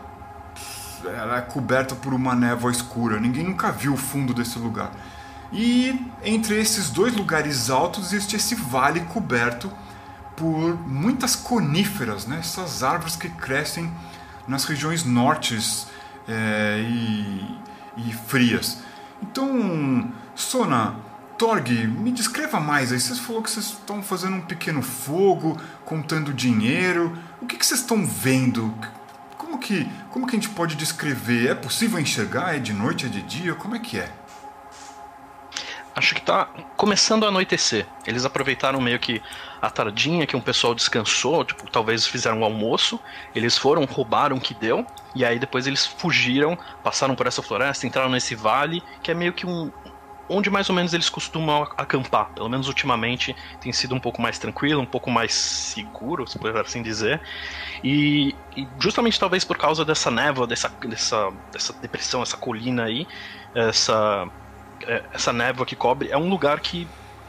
Ela 1.05 1.38
é 1.38 1.40
coberta 1.40 1.95
por 1.95 2.12
uma 2.12 2.35
névoa 2.35 2.71
escura, 2.71 3.19
ninguém 3.19 3.45
nunca 3.45 3.73
viu 3.73 3.95
o 3.95 3.97
fundo 3.97 4.33
desse 4.33 4.59
lugar. 4.59 4.90
E 5.52 6.07
entre 6.23 6.59
esses 6.61 6.90
dois 6.90 7.14
lugares 7.14 7.71
altos 7.71 8.12
existe 8.12 8.37
esse 8.37 8.55
vale 8.55 9.00
coberto 9.00 9.71
por 10.37 10.76
muitas 10.87 11.35
coníferas, 11.35 12.26
né? 12.26 12.38
essas 12.38 12.83
árvores 12.83 13.17
que 13.17 13.29
crescem 13.29 13.90
nas 14.47 14.64
regiões 14.64 15.04
nortes 15.04 15.87
é, 16.28 16.80
e, 16.80 17.59
e 17.97 18.12
frias. 18.12 18.82
Então, 19.23 20.12
Sona, 20.35 20.97
Torg, 21.37 21.70
me 21.87 22.12
descreva 22.12 22.61
mais 22.61 22.92
aí. 22.92 23.00
Vocês 23.00 23.18
falou 23.18 23.42
que 23.42 23.50
vocês 23.50 23.66
estão 23.66 24.02
fazendo 24.02 24.37
um 24.37 24.40
pequeno 24.40 24.82
fogo, 24.82 25.61
contando 25.85 26.32
dinheiro. 26.32 27.16
O 27.40 27.47
que, 27.47 27.56
que 27.56 27.64
vocês 27.64 27.80
estão 27.80 28.06
vendo? 28.06 28.75
Como 29.37 29.59
que, 29.59 29.88
como 30.11 30.26
que 30.26 30.37
a 30.37 30.38
gente 30.38 30.50
pode 30.50 30.76
descrever? 30.76 31.50
É 31.50 31.54
possível 31.54 31.99
enxergar? 31.99 32.56
É 32.56 32.59
de 32.59 32.73
noite? 32.73 33.06
É 33.06 33.09
de 33.09 33.23
dia? 33.23 33.54
Como 33.54 33.75
é 33.75 33.78
que 33.78 33.99
é? 33.99 34.12
Acho 35.94 36.14
que 36.14 36.23
tá 36.23 36.47
começando 36.76 37.25
a 37.25 37.28
anoitecer. 37.28 37.87
Eles 38.06 38.25
aproveitaram 38.25 38.80
meio 38.80 38.99
que 38.99 39.20
a 39.61 39.71
tardinha 39.71 40.26
que 40.26 40.37
um 40.37 40.40
pessoal 40.40 40.75
descansou, 40.75 41.45
tipo, 41.45 41.71
talvez 41.71 42.07
fizeram 42.07 42.40
um 42.40 42.45
almoço, 42.45 42.99
eles 43.35 43.59
foram, 43.59 43.85
roubaram 43.85 44.37
o 44.37 44.40
que 44.40 44.55
deu, 44.55 44.87
e 45.14 45.25
aí 45.25 45.38
depois 45.38 45.67
eles 45.67 45.87
fugiram, 45.87 46.57
passaram 46.83 47.14
por 47.14 47.26
essa 47.26 47.43
floresta, 47.43 47.87
entraram 47.87 48.11
nesse 48.11 48.35
vale, 48.35 48.83
que 49.02 49.11
é 49.11 49.14
meio 49.14 49.33
que 49.33 49.47
um, 49.47 49.71
onde 50.31 50.49
mais 50.49 50.71
ou 50.71 50.75
menos 50.75 50.95
eles 50.95 51.11
costumam 51.11 51.64
acampar. 51.76 52.31
Pelo 52.31 52.49
menos 52.49 52.69
ultimamente 52.69 53.35
tem 53.61 53.73
sido 53.73 53.95
um 53.95 54.00
pouco 54.00 54.23
mais 54.23 54.38
tranquilo, 54.38 54.81
um 54.81 54.87
pouco 54.87 55.11
mais 55.11 55.35
seguro, 55.35 56.26
se 56.26 56.38
por 56.38 56.57
assim 56.57 56.83
dizer. 56.83 57.21
E, 57.83 58.35
e, 58.57 58.67
justamente 58.79 59.19
talvez 59.19 59.45
por 59.45 59.59
causa 59.59 59.85
dessa 59.85 60.11
névoa, 60.11 60.47
dessa, 60.47 60.69
dessa, 60.69 61.31
dessa 61.52 61.73
depressão, 61.75 62.23
essa 62.23 62.37
colina 62.37 62.85
aí, 62.85 63.07
essa, 63.55 64.29
é, 64.87 65.02
essa 65.12 65.33
névoa 65.33 65.67
que 65.67 65.75
cobre, 65.75 66.11
é 66.11 66.17
um 66.17 66.31
lugar 66.31 66.61
que 66.61 66.87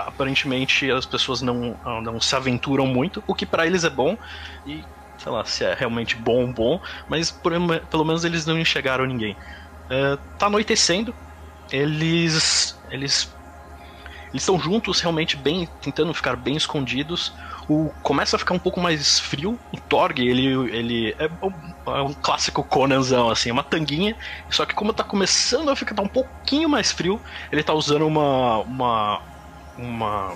aparentemente 0.08 0.90
as 0.92 1.06
pessoas 1.06 1.42
não, 1.42 1.80
não 2.04 2.20
se 2.20 2.36
aventuram 2.36 2.86
muito, 2.88 3.24
o 3.28 3.36
que 3.36 3.46
para 3.46 3.66
eles 3.68 3.84
é 3.84 3.90
bom. 3.90 4.18
E 4.66 4.88
sei 5.18 5.32
lá 5.32 5.46
se 5.46 5.64
é 5.66 5.74
realmente 5.74 6.18
bom 6.18 6.52
bom, 6.54 6.80
mas 7.08 7.32
por, 7.32 7.54
pelo 7.90 8.06
menos 8.06 8.24
eles 8.26 8.46
não 8.46 8.58
enxergaram 8.60 9.06
ninguém. 9.06 9.38
É, 9.92 10.18
tá 10.38 10.48
anoitecendo, 10.48 11.16
eles 11.72 12.80
eles 12.90 13.36
eles 14.34 14.44
estão 14.44 14.60
juntos 14.60 15.00
realmente 15.02 15.36
bem 15.38 15.68
tentando 15.82 16.14
ficar 16.14 16.36
bem 16.36 16.56
escondidos 16.56 17.34
o 17.68 17.94
começa 18.02 18.36
a 18.36 18.40
ficar 18.40 18.54
um 18.54 18.60
pouco 18.60 18.80
mais 18.80 19.20
frio 19.20 19.62
o 19.72 19.78
Torg 19.82 20.20
ele 20.20 20.46
ele 20.76 21.16
é, 21.20 21.26
é 21.26 22.02
um 22.02 22.14
clássico 22.14 22.64
Conanzão 22.64 23.30
assim 23.30 23.50
é 23.50 23.54
uma 23.54 23.64
tanguinha 23.64 24.16
só 24.50 24.66
que 24.66 24.74
como 24.74 24.94
tá 24.94 25.04
começando 25.04 25.70
a 25.70 25.76
ficar 25.76 26.02
um 26.02 26.08
pouquinho 26.08 26.70
mais 26.70 26.92
frio 26.92 27.22
ele 27.52 27.64
tá 27.64 27.74
usando 27.74 28.06
uma 28.08 28.60
uma 28.64 29.22
uma 29.78 30.34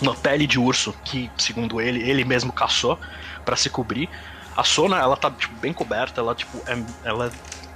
uma 0.00 0.14
pele 0.16 0.46
de 0.46 0.58
urso 0.58 0.92
que 1.04 1.30
segundo 1.38 1.80
ele 1.80 2.08
ele 2.08 2.24
mesmo 2.24 2.52
caçou 2.52 2.98
para 3.44 3.56
se 3.56 3.70
cobrir. 3.70 4.10
A 4.56 4.64
Sona 4.64 4.98
ela 4.98 5.16
tá 5.16 5.30
tipo, 5.30 5.54
bem 5.56 5.72
coberta 5.72 6.20
ela 6.20 6.34
tipo 6.34 6.62
é, 6.66 6.76
ela 7.04 7.32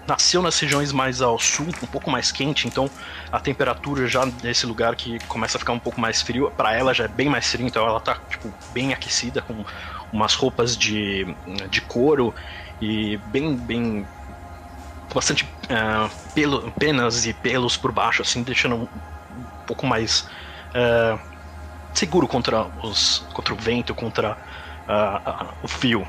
nasceu 0.06 0.40
nas 0.40 0.58
regiões 0.58 0.92
mais 0.92 1.20
ao 1.20 1.38
sul, 1.38 1.66
um 1.82 1.86
pouco 1.86 2.10
mais 2.10 2.30
quente, 2.30 2.68
então 2.68 2.88
a 3.30 3.40
temperatura 3.40 4.06
já 4.06 4.24
nesse 4.42 4.64
lugar 4.64 4.94
que 4.94 5.18
começa 5.26 5.56
a 5.56 5.60
ficar 5.60 5.72
um 5.72 5.80
pouco 5.80 6.00
mais 6.00 6.22
frio, 6.22 6.50
para 6.56 6.72
ela 6.72 6.94
já 6.94 7.04
é 7.04 7.08
bem 7.08 7.28
mais 7.28 7.50
frio, 7.50 7.66
então 7.66 7.84
ela 7.84 7.98
tá 7.98 8.16
tipo 8.30 8.54
bem 8.72 8.92
aquecida 8.92 9.42
com 9.42 9.64
umas 10.12 10.34
roupas 10.34 10.76
de, 10.76 11.26
de 11.68 11.80
couro 11.80 12.32
e 12.80 13.16
bem 13.26 13.56
bem 13.56 14.06
bastante 15.12 15.44
uh, 15.44 16.10
pelo, 16.34 16.70
penas 16.72 17.26
e 17.26 17.32
pelos 17.32 17.76
por 17.76 17.92
baixo, 17.92 18.22
assim, 18.22 18.42
deixando 18.42 18.76
um, 18.76 18.88
pouco 19.66 19.86
mais 19.86 20.28
uh, 20.76 21.18
seguro 21.94 22.28
contra 22.28 22.66
os 22.82 23.24
contra 23.32 23.54
o 23.54 23.56
vento, 23.56 23.94
contra 23.94 24.32
uh, 24.88 25.54
o 25.62 25.68
fio. 25.68 26.06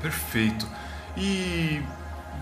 Perfeito. 0.00 0.66
E 1.16 1.82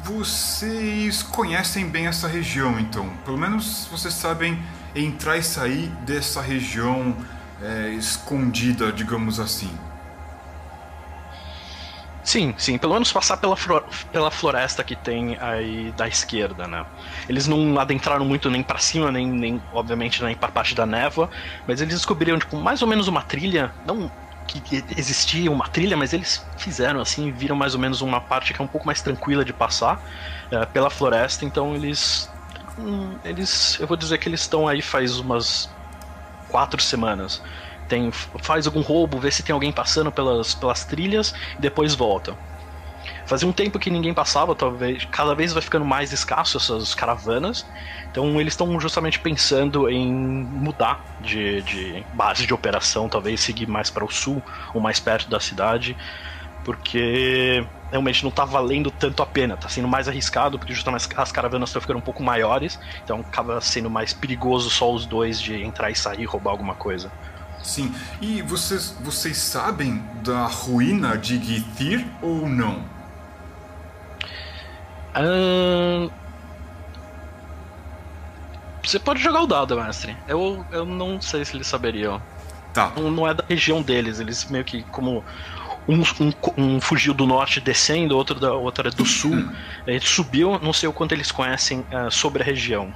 vocês 0.05 1.23
conhecem 1.23 1.89
bem 1.89 2.07
essa 2.07 2.29
região, 2.29 2.79
então. 2.79 3.09
Pelo 3.25 3.37
menos 3.37 3.89
vocês 3.91 4.15
sabem 4.15 4.63
entrar 4.95 5.37
e 5.37 5.43
sair 5.43 5.89
dessa 6.07 6.41
região 6.41 7.17
é, 7.63 7.91
escondida, 7.91 8.93
digamos 8.93 9.41
assim. 9.41 9.71
Sim, 12.29 12.55
sim, 12.59 12.77
pelo 12.79 12.93
menos 12.93 13.11
passar 13.11 13.39
pela, 13.39 13.57
pela 14.13 14.31
floresta 14.31 14.85
que 14.85 14.95
tem 14.95 15.35
aí 15.41 15.93
da 15.93 16.07
esquerda, 16.07 16.69
né? 16.69 16.85
Eles 17.27 17.47
não 17.47 17.79
adentraram 17.81 18.23
muito 18.27 18.51
nem 18.51 18.63
para 18.63 18.79
cima, 18.79 19.11
nem, 19.11 19.27
nem, 19.27 19.65
obviamente, 19.71 20.23
nem 20.23 20.37
pra 20.37 20.51
parte 20.53 20.75
da 20.75 20.85
névoa, 20.85 21.31
mas 21.67 21.81
eles 21.81 21.95
descobriram, 21.95 22.39
tipo, 22.39 22.59
mais 22.59 22.83
ou 22.83 22.89
menos 22.89 23.09
uma 23.09 23.23
trilha, 23.23 23.75
não 23.83 24.13
que 24.47 24.63
existia 24.97 25.51
uma 25.51 25.69
trilha, 25.69 25.97
mas 25.97 26.13
eles 26.13 26.49
fizeram 26.57 27.01
assim, 27.01 27.33
viram 27.33 27.55
mais 27.57 27.75
ou 27.75 27.81
menos 27.81 28.01
uma 28.03 28.21
parte 28.21 28.53
que 28.55 28.61
é 28.61 28.65
um 28.65 28.69
pouco 28.69 28.87
mais 28.87 29.01
tranquila 29.03 29.45
de 29.45 29.53
passar 29.53 29.99
uh, 30.53 30.67
pela 30.73 30.91
floresta, 30.91 31.45
então 31.47 31.75
eles. 31.75 32.35
Hum, 32.77 33.19
eles. 33.25 33.79
Eu 33.81 33.87
vou 33.87 33.97
dizer 33.97 34.19
que 34.19 34.29
eles 34.29 34.41
estão 34.43 34.67
aí 34.69 34.81
faz 34.83 35.19
umas 35.19 35.77
quatro 36.47 36.81
semanas. 36.83 37.41
Tem, 37.88 38.11
faz 38.42 38.66
algum 38.66 38.83
roubo, 38.83 39.18
vê 39.21 39.30
se 39.30 39.42
tem 39.42 39.54
alguém 39.54 39.73
passando 39.73 40.12
pelas, 40.12 40.54
pelas 40.54 40.85
trilhas 40.87 41.33
e 41.59 41.62
depois 41.62 41.95
volta. 41.95 42.38
Fazia 43.26 43.49
um 43.49 43.52
tempo 43.52 43.78
que 43.78 43.90
ninguém 43.90 44.14
passava, 44.14 44.54
talvez. 44.57 45.04
Cada 45.07 45.35
vez 45.35 45.52
vai 45.52 45.62
ficando 45.62 45.85
mais 45.85 46.12
escasso 46.12 46.57
essas 46.59 46.95
caravanas. 46.95 47.64
Então 48.11 48.40
eles 48.40 48.52
estão 48.54 48.78
justamente 48.80 49.21
pensando 49.21 49.88
em 49.88 50.12
mudar 50.12 51.00
de, 51.21 51.62
de 51.62 52.07
base 52.12 52.47
de 52.47 52.54
operação, 52.54 53.09
talvez 53.09 53.40
seguir 53.40 53.66
mais 53.68 53.90
para 53.90 54.04
o 54.04 54.11
sul 54.11 54.42
ou 54.75 54.80
mais 54.80 55.00
perto 55.00 55.30
da 55.30 55.40
cidade, 55.40 55.97
porque 56.62 57.66
realmente 57.90 58.23
não 58.23 58.30
está 58.30 58.45
valendo 58.45 58.90
tanto 58.90 59.23
a 59.23 59.26
pena, 59.26 59.54
está 59.54 59.68
sendo 59.68 59.88
mais 59.88 60.09
arriscado, 60.09 60.59
porque 60.59 60.75
justamente 60.75 61.09
as 61.16 61.33
caravanas 61.33 61.71
estão 61.71 61.80
ficando 61.80 61.99
um 61.99 62.02
pouco 62.02 62.23
maiores, 62.23 62.78
então 63.02 63.21
acaba 63.21 63.61
sendo 63.61 63.90
mais 63.90 64.12
perigoso 64.12 64.71
só 64.71 64.92
os 64.92 65.07
dois 65.07 65.40
de 65.40 65.62
entrar 65.64 65.90
e 65.90 65.95
sair, 65.95 66.25
roubar 66.26 66.50
alguma 66.52 66.75
coisa. 66.76 67.12
Sim, 67.69 67.95
e 68.19 68.41
vocês, 68.41 68.97
vocês 69.03 69.37
sabem 69.37 70.03
da 70.25 70.47
ruína 70.47 71.19
de 71.19 71.37
Githir 71.37 72.03
ou 72.23 72.49
não? 72.49 72.83
Você 78.83 78.99
pode 78.99 79.23
jogar 79.23 79.43
o 79.43 79.47
dado, 79.47 79.77
mestre. 79.77 80.17
Eu, 80.27 80.65
eu 80.73 80.87
não 80.87 81.21
sei 81.21 81.45
se 81.45 81.55
eles 81.57 81.67
saberiam. 81.67 82.23
Tá. 82.73 82.91
Não, 82.97 83.11
não 83.11 83.29
é 83.29 83.35
da 83.35 83.45
região 83.47 83.83
deles. 83.83 84.19
Eles 84.19 84.47
meio 84.47 84.65
que 84.65 84.83
como. 84.85 85.23
Um, 85.87 86.01
um, 86.01 86.33
um, 86.57 86.81
fugiu 86.81 87.13
do 87.13 87.27
norte 87.27 87.61
descendo, 87.61 88.17
outro, 88.17 88.41
da, 88.41 88.55
outro 88.55 88.89
é 88.89 88.91
do 88.91 89.05
sul. 89.05 89.47
Ele 89.87 90.01
subiu, 90.01 90.59
não 90.63 90.73
sei 90.73 90.89
o 90.89 90.93
quanto 90.93 91.13
eles 91.13 91.31
conhecem 91.31 91.81
uh, 91.81 92.11
sobre 92.11 92.43
a 92.43 92.47
região. 92.47 92.91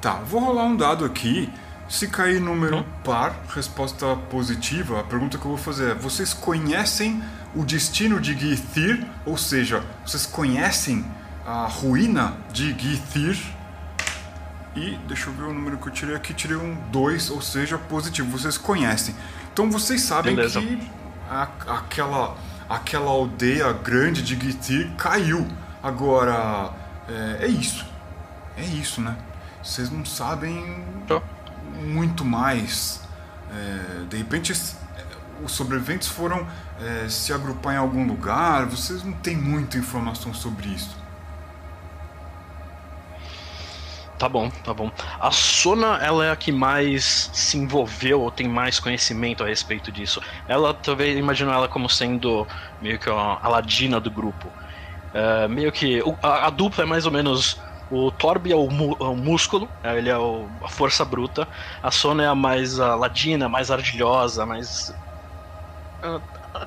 Tá, 0.00 0.20
vou 0.24 0.40
rolar 0.40 0.64
um 0.64 0.76
dado 0.76 1.04
aqui. 1.04 1.50
Se 1.88 2.06
cair 2.06 2.38
número 2.38 2.78
hum? 2.78 2.84
par, 3.02 3.34
resposta 3.54 4.14
positiva, 4.30 5.00
a 5.00 5.04
pergunta 5.04 5.38
que 5.38 5.44
eu 5.44 5.50
vou 5.50 5.56
fazer 5.56 5.92
é: 5.92 5.94
vocês 5.94 6.34
conhecem 6.34 7.22
o 7.54 7.64
destino 7.64 8.20
de 8.20 8.38
Githir? 8.38 9.06
Ou 9.24 9.38
seja, 9.38 9.82
vocês 10.04 10.26
conhecem 10.26 11.04
a 11.46 11.66
ruína 11.66 12.36
de 12.52 12.78
Githir. 12.78 13.38
E 14.76 14.96
deixa 15.08 15.30
eu 15.30 15.32
ver 15.32 15.44
o 15.44 15.54
número 15.54 15.78
que 15.78 15.88
eu 15.88 15.92
tirei 15.92 16.14
aqui, 16.14 16.34
tirei 16.34 16.56
um 16.56 16.76
2, 16.92 17.30
ou 17.30 17.40
seja, 17.40 17.78
positivo. 17.78 18.30
Vocês 18.36 18.58
conhecem. 18.58 19.14
Então 19.50 19.70
vocês 19.70 20.02
sabem 20.02 20.36
Beleza. 20.36 20.60
que 20.60 20.78
a, 21.28 21.48
aquela, 21.66 22.36
aquela 22.68 23.10
aldeia 23.10 23.72
grande 23.72 24.22
de 24.22 24.38
Githir 24.38 24.90
caiu. 24.98 25.48
Agora, 25.82 26.70
é, 27.08 27.46
é, 27.46 27.48
isso. 27.48 27.86
É 28.58 28.64
isso, 28.64 29.00
né? 29.00 29.16
Vocês 29.62 29.90
não 29.90 30.04
sabem 30.04 30.84
muito 31.78 32.24
mais. 32.24 33.00
É, 33.50 34.04
de 34.04 34.16
repente, 34.16 34.52
os 35.42 35.52
sobreviventes 35.52 36.08
foram 36.08 36.46
é, 36.80 37.08
se 37.08 37.32
agrupar 37.32 37.74
em 37.74 37.78
algum 37.78 38.06
lugar. 38.06 38.66
Vocês 38.66 39.02
não 39.02 39.12
têm 39.12 39.36
muita 39.36 39.78
informação 39.78 40.34
sobre 40.34 40.68
isso. 40.68 40.96
Tá 44.18 44.28
bom, 44.28 44.50
tá 44.50 44.74
bom. 44.74 44.90
A 45.20 45.30
Sona, 45.30 45.98
ela 46.02 46.26
é 46.26 46.30
a 46.32 46.36
que 46.36 46.50
mais 46.50 47.30
se 47.32 47.56
envolveu 47.56 48.20
ou 48.20 48.32
tem 48.32 48.48
mais 48.48 48.80
conhecimento 48.80 49.44
a 49.44 49.46
respeito 49.46 49.92
disso. 49.92 50.20
Ela, 50.48 50.74
talvez, 50.74 51.16
imagino 51.16 51.52
ela 51.52 51.68
como 51.68 51.88
sendo 51.88 52.44
meio 52.82 52.98
que 52.98 53.08
a 53.08 53.46
ladina 53.46 54.00
do 54.00 54.10
grupo. 54.10 54.48
É, 55.14 55.46
meio 55.46 55.70
que. 55.70 56.02
A, 56.20 56.48
a, 56.48 56.50
dupla 56.50 56.82
é 56.82 56.86
mais 56.86 57.06
ou 57.06 57.12
menos 57.12 57.60
O 57.90 58.10
Torb 58.10 58.50
é 58.52 58.54
o, 58.54 58.68
é 59.00 59.04
o 59.04 59.16
músculo, 59.16 59.68
é, 59.82 59.96
ele 59.96 60.10
é 60.10 60.18
o, 60.18 60.46
a 60.62 60.68
força 60.68 61.04
bruta. 61.04 61.48
A 61.82 61.90
Sona 61.90 62.22
é 62.24 62.26
a 62.26 62.34
mais 62.34 62.78
a 62.78 62.94
ladina, 62.94 63.48
mais 63.48 63.70
ardilhosa, 63.70 64.44
mais 64.44 64.94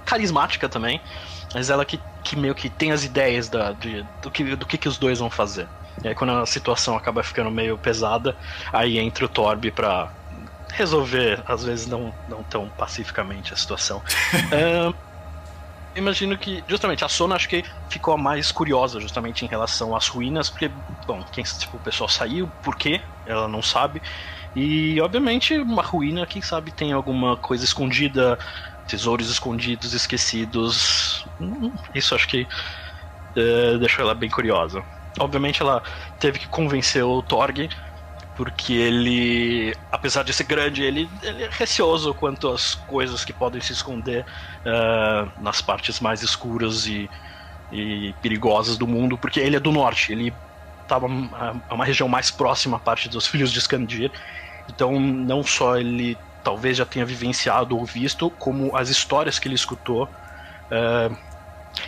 carismática 0.06 0.68
também. 0.68 1.00
Mas 1.54 1.70
ela 1.70 1.86
que, 1.86 2.00
que 2.24 2.36
meio 2.36 2.56
que 2.56 2.70
tem 2.70 2.92
as 2.92 3.04
ideias 3.04 3.50
da, 3.50 3.72
de, 3.74 4.06
do, 4.22 4.32
que, 4.32 4.56
do 4.56 4.66
que, 4.66 4.78
que 4.78 4.88
os 4.88 4.98
dois 4.98 5.20
vão 5.20 5.30
fazer. 5.30 5.68
E 6.04 6.08
aí 6.08 6.16
quando 6.16 6.32
a 6.32 6.46
situação 6.46 6.96
acaba 6.96 7.22
ficando 7.22 7.52
meio 7.52 7.78
pesada, 7.78 8.36
aí 8.72 8.98
entra 8.98 9.26
o 9.26 9.30
Torb 9.30 9.70
pra 9.72 10.10
resolver, 10.74 11.44
às 11.46 11.64
vezes 11.64 11.86
não, 11.86 12.14
não 12.30 12.42
tão 12.44 12.70
pacificamente 12.70 13.54
a 13.54 13.58
situação. 13.58 14.02
imagino 15.96 16.38
que, 16.38 16.64
justamente, 16.68 17.04
a 17.04 17.10
Sona 17.10 17.36
acho 17.36 17.48
que 17.50 17.64
ficou 17.90 18.14
a 18.14 18.18
mais 18.18 18.52
curiosa, 18.52 19.00
justamente 19.00 19.44
em 19.46 19.48
relação 19.48 19.96
às 19.96 20.08
ruínas, 20.08 20.50
porque, 20.50 20.70
bom, 21.08 21.24
quem, 21.32 21.44
tipo, 21.44 21.78
o 21.78 21.82
pessoal 21.82 22.08
saiu, 22.10 22.54
por 22.62 22.76
quê? 22.78 23.04
Ela 23.26 23.48
não 23.48 23.62
sabe. 23.62 24.02
E, 24.56 25.00
obviamente, 25.02 25.58
uma 25.60 25.82
ruína, 25.84 26.28
quem 26.28 26.42
sabe 26.42 26.72
tem 26.74 26.92
alguma 26.94 27.38
coisa 27.40 27.66
escondida, 27.66 28.38
tesouros 28.88 29.30
escondidos, 29.30 29.94
esquecidos. 29.94 31.24
Hum, 31.40 31.74
isso 31.96 32.16
acho 32.16 32.28
que 32.28 32.48
uh, 33.38 33.80
deixou 33.80 34.04
ela 34.06 34.16
bem 34.16 34.30
curiosa. 34.30 34.84
Obviamente, 35.20 35.62
ela 35.62 35.82
teve 36.20 36.40
que 36.40 36.48
convencer 36.48 37.04
o 37.04 37.22
Torg 37.22 37.68
porque 38.42 38.74
ele, 38.74 39.72
apesar 39.92 40.24
de 40.24 40.34
ser 40.34 40.46
grande, 40.46 40.82
ele, 40.82 41.08
ele 41.22 41.44
é 41.44 41.50
receoso 41.52 42.12
quanto 42.12 42.50
às 42.50 42.74
coisas 42.74 43.24
que 43.24 43.32
podem 43.32 43.62
se 43.62 43.72
esconder 43.72 44.26
uh, 44.66 45.32
nas 45.40 45.62
partes 45.62 46.00
mais 46.00 46.24
escuras 46.24 46.88
e, 46.88 47.08
e, 47.72 48.16
perigosas 48.20 48.80
do 48.80 48.88
mundo, 48.88 49.16
porque 49.16 49.40
ele 49.40 49.58
é 49.58 49.60
do 49.60 49.72
norte, 49.72 50.12
ele 50.12 50.36
estava 50.82 51.06
a 51.68 51.76
uma 51.76 51.86
região 51.86 52.10
mais 52.10 52.32
próxima 52.32 52.78
à 52.78 52.80
parte 52.80 53.08
dos 53.08 53.28
Filhos 53.28 53.52
de 53.52 53.60
Skandir, 53.60 54.12
então 54.68 55.00
não 55.00 55.44
só 55.44 55.78
ele 55.78 56.18
talvez 56.42 56.78
já 56.78 56.86
tenha 56.86 57.06
vivenciado 57.06 57.78
ou 57.78 57.86
visto, 57.86 58.32
como 58.32 58.76
as 58.76 58.90
histórias 58.90 59.38
que 59.38 59.48
ele 59.48 59.54
escutou 59.54 60.06
uh, 60.06 61.16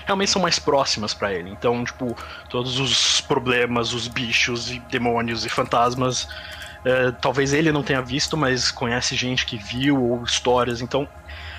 realmente 0.05 0.31
são 0.31 0.41
mais 0.41 0.59
próximas 0.59 1.13
para 1.13 1.33
ele. 1.33 1.49
Então, 1.49 1.83
tipo, 1.83 2.15
todos 2.49 2.79
os 2.79 3.21
problemas, 3.21 3.93
os 3.93 4.07
bichos 4.07 4.69
e 4.71 4.79
demônios 4.79 5.45
e 5.45 5.49
fantasmas, 5.49 6.27
é, 6.85 7.11
talvez 7.13 7.53
ele 7.53 7.71
não 7.71 7.83
tenha 7.83 8.01
visto, 8.01 8.35
mas 8.37 8.71
conhece 8.71 9.15
gente 9.15 9.45
que 9.45 9.57
viu 9.57 10.01
ou 10.01 10.23
histórias. 10.23 10.81
Então, 10.81 11.07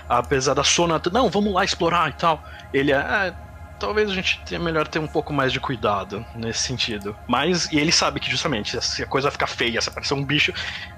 apesar 0.08 0.54
da 0.54 0.64
Sona, 0.64 1.00
não, 1.12 1.30
vamos 1.30 1.52
lá 1.54 1.64
explorar 1.64 2.10
e 2.10 2.14
tal, 2.14 2.42
ele 2.72 2.92
é, 2.92 2.96
é 2.96 3.34
talvez 3.78 4.10
a 4.10 4.14
gente 4.14 4.42
tenha 4.44 4.60
melhor 4.60 4.88
ter 4.88 4.98
um 4.98 5.08
pouco 5.08 5.32
mais 5.32 5.52
de 5.52 5.60
cuidado 5.60 6.24
nesse 6.34 6.60
sentido. 6.60 7.18
Mas, 7.28 7.70
e 7.70 7.78
ele 7.78 7.92
sabe 7.92 8.20
que 8.20 8.30
justamente, 8.30 8.80
se 8.80 9.02
a 9.02 9.06
coisa 9.06 9.30
ficar 9.30 9.46
feia, 9.46 9.80
se 9.80 9.88
aparecer 9.88 10.14
um 10.14 10.24
bicho, 10.24 10.52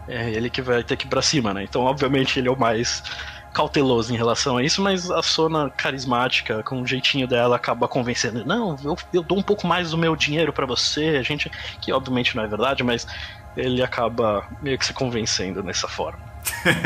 é 0.09 0.31
ele 0.31 0.51
que 0.51 0.63
vai 0.63 0.85
ter 0.85 0.97
que 0.97 1.07
ir 1.07 1.11
pra 1.11 1.23
cima, 1.23 1.53
né? 1.55 1.65
Então, 1.65 1.83
obviamente, 1.83 2.39
ele 2.39 2.49
é 2.49 2.51
o 2.51 2.59
mais 2.59 3.03
cauteloso 3.57 4.13
em 4.13 4.17
relação 4.19 4.59
a 4.59 4.63
isso, 4.63 4.83
mas 4.83 5.11
a 5.11 5.23
Sona 5.23 5.71
carismática, 5.71 6.63
com 6.63 6.83
o 6.83 6.87
jeitinho 6.87 7.27
dela, 7.27 7.57
acaba 7.57 7.89
convencendo. 7.89 8.45
Não, 8.45 8.77
eu, 8.85 8.99
eu 9.15 9.23
dou 9.23 9.39
um 9.39 9.43
pouco 9.43 9.67
mais 9.67 9.93
do 9.93 9.97
meu 9.97 10.15
dinheiro 10.15 10.53
para 10.53 10.67
você, 10.67 11.17
a 11.19 11.23
gente. 11.23 11.51
Que 11.81 11.91
obviamente 11.91 12.37
não 12.37 12.45
é 12.45 12.47
verdade, 12.47 12.85
mas 12.85 13.07
ele 13.57 13.83
acaba 13.83 14.47
meio 14.61 14.79
que 14.79 14.85
se 14.85 14.93
convencendo 14.93 15.63
nessa 15.63 15.89
forma. 15.89 16.19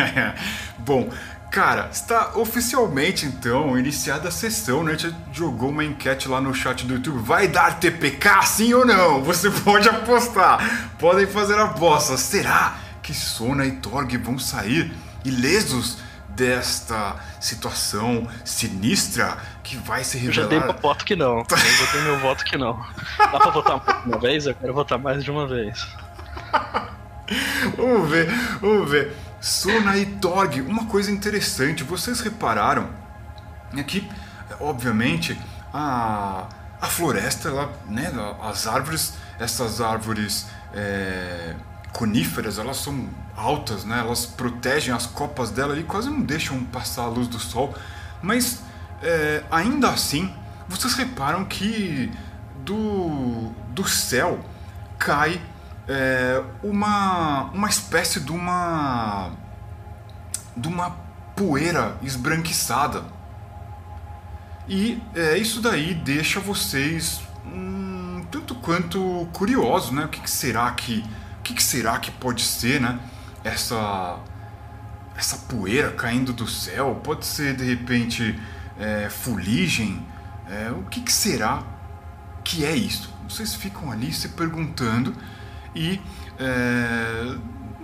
Bom, 0.78 1.10
Cara, 1.50 1.88
está 1.90 2.36
oficialmente 2.36 3.26
então 3.26 3.76
iniciada 3.76 4.28
a 4.28 4.30
sessão, 4.30 4.84
né? 4.84 4.92
A 4.92 4.96
gente 4.96 5.12
jogou 5.32 5.70
uma 5.70 5.84
enquete 5.84 6.28
lá 6.28 6.40
no 6.40 6.54
chat 6.54 6.86
do 6.86 6.94
YouTube. 6.94 7.18
Vai 7.24 7.48
dar 7.48 7.80
TPK 7.80 8.42
sim 8.46 8.72
ou 8.72 8.86
não? 8.86 9.20
Você 9.24 9.50
pode 9.64 9.88
apostar. 9.88 10.92
Podem 10.96 11.26
fazer 11.26 11.58
apostas. 11.58 12.20
Será 12.20 12.76
que 13.02 13.12
Sona 13.12 13.66
e 13.66 13.72
Torg 13.72 14.16
vão 14.18 14.38
sair 14.38 14.92
ilesos 15.24 15.98
desta 16.40 17.16
situação 17.38 18.26
sinistra 18.46 19.36
que 19.62 19.76
vai 19.76 20.02
se 20.02 20.16
revelar. 20.16 20.30
Eu 20.30 20.42
já 20.42 20.48
dei 20.48 20.58
meu 20.58 20.80
voto 20.80 21.04
que 21.04 21.14
não. 21.14 21.38
Eu 21.50 21.56
já 21.58 21.92
dei 21.92 22.00
meu 22.00 22.18
voto 22.18 22.44
que 22.46 22.56
não. 22.56 22.82
Dá 23.18 23.38
pra 23.38 23.50
votar 23.50 24.02
uma 24.06 24.18
vez? 24.18 24.46
Eu 24.46 24.54
quero 24.54 24.72
votar 24.72 24.98
mais 24.98 25.22
de 25.22 25.30
uma 25.30 25.46
vez. 25.46 25.86
vamos 27.76 28.08
ver, 28.08 28.30
vamos 28.58 28.90
ver. 28.90 29.14
Sona 29.38 29.98
e 29.98 30.06
Torg, 30.06 30.62
uma 30.62 30.86
coisa 30.86 31.10
interessante, 31.10 31.84
vocês 31.84 32.20
repararam 32.20 32.88
aqui, 33.78 34.10
obviamente, 34.58 35.38
a, 35.72 36.46
a 36.80 36.86
floresta, 36.86 37.48
ela, 37.48 37.72
né, 37.86 38.10
as 38.42 38.66
árvores, 38.66 39.14
essas 39.38 39.80
árvores 39.80 40.46
é, 40.74 41.54
coníferas, 41.92 42.58
elas 42.58 42.78
são 42.78 43.08
altas, 43.40 43.84
né? 43.84 44.00
Elas 44.00 44.26
protegem 44.26 44.94
as 44.94 45.06
copas 45.06 45.50
dela 45.50 45.78
e 45.78 45.82
quase 45.82 46.10
não 46.10 46.20
deixam 46.20 46.62
passar 46.64 47.02
a 47.04 47.08
luz 47.08 47.26
do 47.26 47.38
sol. 47.38 47.74
Mas 48.22 48.62
é, 49.02 49.42
ainda 49.50 49.88
assim, 49.88 50.32
vocês 50.68 50.94
reparam 50.94 51.44
que 51.44 52.12
do, 52.64 53.50
do 53.70 53.88
céu 53.88 54.38
cai 54.98 55.40
é, 55.88 56.42
uma, 56.62 57.44
uma 57.52 57.68
espécie 57.68 58.20
de 58.20 58.30
uma 58.30 59.30
de 60.56 60.68
uma 60.68 60.90
poeira 61.34 61.96
esbranquiçada. 62.02 63.04
E 64.68 65.02
é, 65.14 65.38
isso 65.38 65.62
daí 65.62 65.94
deixa 65.94 66.38
vocês 66.38 67.22
um 67.46 68.22
tanto 68.30 68.54
quanto 68.56 69.26
curiosos, 69.32 69.90
né? 69.90 70.04
O 70.04 70.08
que, 70.08 70.20
que 70.20 70.30
será 70.30 70.70
que 70.72 71.04
o 71.38 71.42
que, 71.42 71.54
que 71.54 71.62
será 71.62 71.98
que 71.98 72.10
pode 72.10 72.42
ser, 72.42 72.80
né? 72.80 73.00
Essa 73.44 74.18
essa 75.16 75.36
poeira 75.36 75.92
caindo 75.92 76.32
do 76.32 76.46
céu? 76.46 77.00
Pode 77.04 77.26
ser 77.26 77.54
de 77.54 77.64
repente 77.64 78.38
é, 78.78 79.08
fuligem? 79.10 80.04
É, 80.48 80.70
o 80.70 80.82
que, 80.84 81.00
que 81.00 81.12
será 81.12 81.62
que 82.42 82.64
é 82.64 82.74
isso? 82.74 83.12
Vocês 83.28 83.54
ficam 83.54 83.92
ali 83.92 84.12
se 84.12 84.30
perguntando 84.30 85.14
e 85.74 86.00
é, 86.38 87.36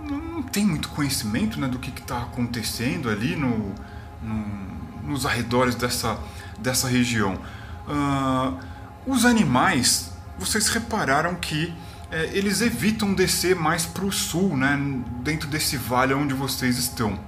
não 0.09 0.41
tem 0.43 0.65
muito 0.65 0.89
conhecimento 0.89 1.59
né, 1.59 1.67
do 1.67 1.79
que 1.79 1.89
está 1.89 2.23
acontecendo 2.23 3.09
ali 3.09 3.35
no, 3.35 3.73
no, 4.21 4.67
nos 5.03 5.25
arredores 5.25 5.75
dessa, 5.75 6.19
dessa 6.59 6.87
região. 6.87 7.39
Uh, 7.87 8.57
os 9.05 9.25
animais, 9.25 10.11
vocês 10.37 10.67
repararam 10.67 11.35
que 11.35 11.73
é, 12.11 12.25
eles 12.33 12.61
evitam 12.61 13.13
descer 13.13 13.55
mais 13.55 13.85
para 13.85 14.05
o 14.05 14.11
sul, 14.11 14.55
né, 14.55 14.77
dentro 15.21 15.47
desse 15.47 15.77
vale 15.77 16.13
onde 16.13 16.33
vocês 16.33 16.77
estão. 16.77 17.19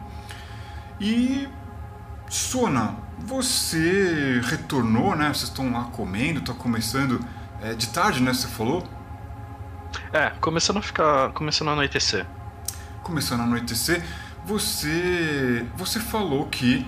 E 0.99 1.47
Sona, 2.29 2.95
você 3.17 4.39
retornou, 4.43 5.15
né? 5.15 5.29
Vocês 5.29 5.49
estão 5.49 5.71
lá 5.71 5.85
comendo, 5.85 6.39
está 6.39 6.53
começando 6.53 7.19
é, 7.61 7.73
de 7.73 7.87
tarde, 7.87 8.21
né? 8.21 8.33
Você 8.33 8.47
falou? 8.47 8.87
É, 10.13 10.29
começando 10.41 10.77
a 10.77 10.81
ficar, 10.81 11.31
começando 11.31 11.69
a 11.69 11.71
anoitecer. 11.71 12.25
Começando 13.01 13.41
a 13.41 13.43
anoitecer, 13.43 14.03
você, 14.45 15.65
você 15.75 15.99
falou 15.99 16.45
que 16.47 16.85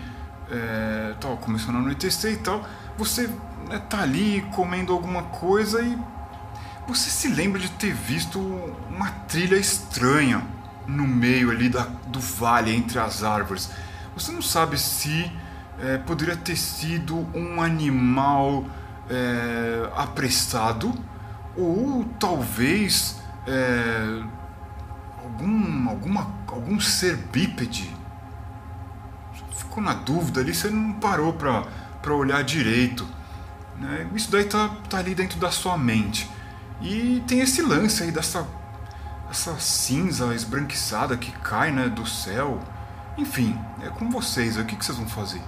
é, 0.52 1.16
começando 1.42 1.78
a 1.78 1.80
anoitecer 1.80 2.34
e 2.34 2.38
tal. 2.38 2.64
Você 2.98 3.28
né, 3.68 3.80
tá 3.90 4.02
ali 4.02 4.46
comendo 4.54 4.94
alguma 4.94 5.24
coisa 5.24 5.82
e 5.82 5.98
você 6.88 7.10
se 7.10 7.28
lembra 7.30 7.60
de 7.60 7.70
ter 7.72 7.94
visto 7.94 8.40
uma 8.90 9.10
trilha 9.28 9.56
estranha 9.56 10.46
no 10.88 11.08
meio 11.08 11.52
ali 11.52 11.70
da, 11.70 11.84
do 12.08 12.20
vale 12.20 12.76
entre 12.76 13.00
as 13.00 13.24
árvores. 13.24 13.70
Você 14.16 14.32
não 14.32 14.42
sabe 14.42 14.78
se 14.78 15.32
é, 15.80 15.98
poderia 15.98 16.36
ter 16.36 16.56
sido 16.56 17.28
um 17.34 17.62
animal 17.62 18.66
é, 19.10 19.90
apressado 19.96 20.94
ou 21.56 22.06
talvez 22.20 23.20
é, 23.48 24.22
algum, 25.24 25.90
alguma, 25.90 26.28
algum 26.48 26.80
ser 26.80 27.16
bípede. 27.16 27.94
Ficou 29.56 29.82
na 29.82 29.94
dúvida 29.94 30.42
ali, 30.42 30.54
você 30.54 30.70
não 30.70 30.94
parou 30.94 31.34
para 31.34 32.14
olhar 32.14 32.44
direito. 32.44 33.08
Né? 33.78 34.08
Isso 34.14 34.30
daí 34.30 34.46
tá, 34.46 34.70
tá 34.90 34.98
ali 34.98 35.16
dentro 35.16 35.40
da 35.40 35.52
sua 35.52 35.78
mente. 35.78 36.30
E 36.82 37.24
tem 37.28 37.40
esse 37.40 37.62
lance 37.62 38.04
aí 38.04 38.12
dessa 38.12 38.48
essa 39.30 39.58
cinza 39.60 40.36
esbranquiçada 40.36 41.16
que 41.16 41.32
cai 41.32 41.72
né, 41.72 41.88
do 41.88 42.06
céu. 42.06 42.60
Enfim, 43.18 43.58
é 43.82 43.88
com 43.90 44.10
vocês. 44.10 44.58
O 44.58 44.66
que, 44.66 44.76
que 44.76 44.86
vocês 44.86 44.98
vão 44.98 45.08
fazer? 45.08 45.42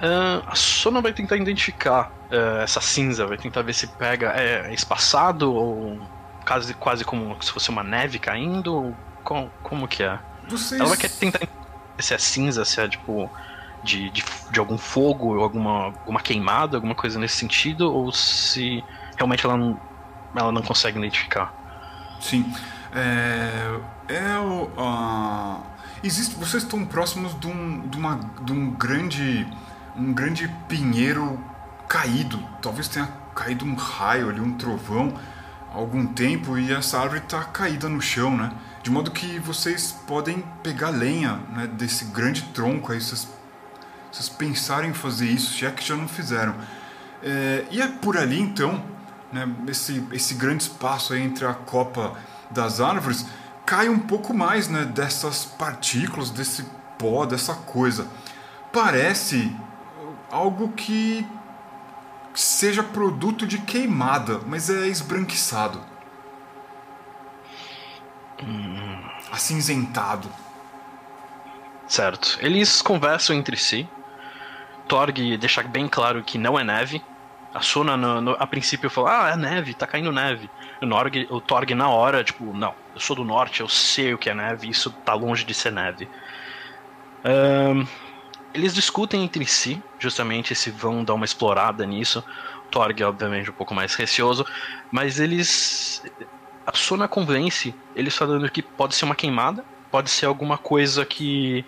Uh, 0.00 0.42
a 0.46 0.54
Sona 0.54 1.00
vai 1.02 1.12
tentar 1.12 1.36
identificar 1.36 2.10
uh, 2.30 2.62
essa 2.62 2.80
cinza, 2.80 3.26
vai 3.26 3.36
tentar 3.36 3.62
ver 3.62 3.74
se 3.74 3.86
pega. 3.86 4.30
É, 4.30 4.72
espaçado 4.72 5.52
ou 5.52 6.00
quase, 6.46 6.74
quase 6.74 7.04
como 7.04 7.36
se 7.42 7.52
fosse 7.52 7.68
uma 7.68 7.84
neve 7.84 8.18
caindo? 8.18 8.96
Como, 9.22 9.50
como 9.62 9.86
que 9.86 10.02
é? 10.02 10.18
Vocês... 10.48 10.80
Ela 10.80 10.88
vai 10.88 10.96
tentar 10.96 11.40
se 11.98 12.14
é 12.14 12.18
cinza, 12.18 12.64
se 12.64 12.80
é 12.80 12.88
tipo 12.88 13.30
de, 13.82 14.10
de, 14.10 14.24
de 14.50 14.58
algum 14.58 14.78
fogo, 14.78 15.34
ou 15.34 15.42
alguma, 15.42 15.86
alguma 15.86 16.20
queimada, 16.20 16.76
alguma 16.76 16.94
coisa 16.94 17.18
nesse 17.18 17.36
sentido, 17.36 17.92
ou 17.92 18.12
se 18.12 18.84
realmente 19.16 19.44
ela 19.44 19.56
não, 19.56 19.80
ela 20.34 20.52
não 20.52 20.62
consegue 20.62 20.98
identificar. 20.98 21.52
Sim. 22.20 22.52
É, 22.94 23.80
é 24.08 24.38
o. 24.38 24.64
Uh, 24.76 25.62
existe, 26.04 26.34
vocês 26.36 26.62
estão 26.62 26.84
próximos 26.84 27.38
de 27.38 27.46
um, 27.46 27.88
de, 27.88 27.96
uma, 27.96 28.20
de 28.42 28.52
um 28.52 28.70
grande. 28.70 29.46
Um 29.94 30.12
grande 30.14 30.48
pinheiro 30.68 31.38
caído. 31.86 32.42
Talvez 32.62 32.88
tenha 32.88 33.06
caído 33.34 33.64
um 33.64 33.74
raio 33.74 34.30
ali, 34.30 34.40
um 34.40 34.54
trovão, 34.54 35.12
há 35.70 35.76
algum 35.76 36.06
tempo 36.06 36.56
e 36.56 36.72
essa 36.72 36.98
árvore 36.98 37.20
está 37.20 37.44
caída 37.44 37.88
no 37.88 38.00
chão, 38.00 38.34
né? 38.36 38.50
De 38.82 38.90
modo 38.90 39.10
que 39.10 39.38
vocês 39.38 39.92
podem 40.06 40.42
pegar 40.62 40.90
lenha 40.90 41.40
né, 41.50 41.66
desse 41.66 42.06
grande 42.06 42.42
tronco 42.54 42.92
aí, 42.92 43.00
vocês, 43.00 43.28
vocês 44.12 44.28
pensarem 44.28 44.90
em 44.90 44.94
fazer 44.94 45.26
isso, 45.26 45.58
se 45.58 45.64
é 45.64 45.70
que 45.70 45.86
já 45.86 45.96
não 45.96 46.06
fizeram. 46.06 46.54
É, 47.22 47.64
e 47.70 47.80
é 47.80 47.88
por 47.88 48.16
ali 48.16 48.38
então, 48.38 48.84
né, 49.32 49.48
esse, 49.68 50.06
esse 50.12 50.34
grande 50.34 50.64
espaço 50.64 51.14
aí 51.14 51.22
entre 51.22 51.46
a 51.46 51.54
copa 51.54 52.14
das 52.50 52.80
árvores, 52.80 53.26
cai 53.64 53.88
um 53.88 53.98
pouco 53.98 54.34
mais 54.34 54.68
né, 54.68 54.84
dessas 54.84 55.44
partículas, 55.44 56.30
desse 56.30 56.64
pó, 56.98 57.24
dessa 57.24 57.54
coisa. 57.54 58.06
Parece 58.70 59.54
algo 60.30 60.72
que 60.72 61.26
seja 62.34 62.82
produto 62.82 63.46
de 63.46 63.58
queimada, 63.58 64.40
mas 64.46 64.68
é 64.68 64.88
esbranquiçado. 64.88 65.80
Hum. 68.42 69.02
Acinzentado. 69.30 70.28
Certo. 71.86 72.38
Eles 72.40 72.82
conversam 72.82 73.36
entre 73.36 73.56
si. 73.56 73.88
Torg 74.88 75.36
deixa 75.38 75.62
bem 75.62 75.88
claro 75.88 76.22
que 76.22 76.38
não 76.38 76.58
é 76.58 76.64
neve. 76.64 77.02
A 77.54 77.60
Suna, 77.60 77.96
no, 77.96 78.20
no, 78.20 78.36
a 78.38 78.46
princípio, 78.46 78.88
fala: 78.88 79.26
Ah, 79.26 79.30
é 79.32 79.36
neve, 79.36 79.74
tá 79.74 79.86
caindo 79.86 80.10
neve. 80.10 80.50
O, 80.80 80.86
Norg, 80.86 81.26
o 81.30 81.40
Torg, 81.40 81.74
na 81.74 81.88
hora, 81.88 82.24
tipo, 82.24 82.52
não, 82.56 82.74
eu 82.94 83.00
sou 83.00 83.14
do 83.14 83.24
norte, 83.24 83.60
eu 83.60 83.68
sei 83.68 84.14
o 84.14 84.18
que 84.18 84.30
é 84.30 84.34
neve, 84.34 84.68
isso 84.68 84.90
tá 85.04 85.14
longe 85.14 85.44
de 85.44 85.54
ser 85.54 85.70
neve. 85.70 86.08
Um, 87.24 87.86
eles 88.54 88.74
discutem 88.74 89.22
entre 89.24 89.46
si, 89.46 89.82
justamente 89.98 90.54
se 90.54 90.70
vão 90.70 91.04
dar 91.04 91.14
uma 91.14 91.24
explorada 91.24 91.86
nisso. 91.86 92.24
O 92.66 92.70
Torg, 92.70 93.02
obviamente, 93.02 93.50
um 93.50 93.54
pouco 93.54 93.74
mais 93.74 93.94
receoso, 93.94 94.46
mas 94.90 95.20
eles. 95.20 96.02
A 96.66 96.76
Sona 96.76 97.08
convence 97.08 97.74
eles 97.94 98.16
falando 98.16 98.48
que 98.50 98.62
pode 98.62 98.94
ser 98.94 99.04
uma 99.04 99.16
queimada, 99.16 99.64
pode 99.90 100.10
ser 100.10 100.26
alguma 100.26 100.58
coisa 100.58 101.04
que. 101.04 101.64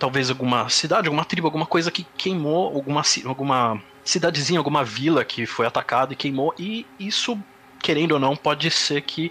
Talvez 0.00 0.30
alguma 0.30 0.68
cidade, 0.68 1.06
alguma 1.06 1.24
tribo, 1.24 1.46
alguma 1.46 1.66
coisa 1.66 1.90
que 1.90 2.04
queimou, 2.16 2.74
alguma, 2.74 3.02
alguma 3.26 3.80
cidadezinha, 4.02 4.58
alguma 4.58 4.82
vila 4.82 5.24
que 5.24 5.46
foi 5.46 5.66
atacada 5.66 6.12
e 6.12 6.16
queimou, 6.16 6.52
e 6.58 6.84
isso, 6.98 7.38
querendo 7.78 8.12
ou 8.12 8.18
não, 8.18 8.34
pode 8.34 8.70
ser 8.70 9.02
que. 9.02 9.30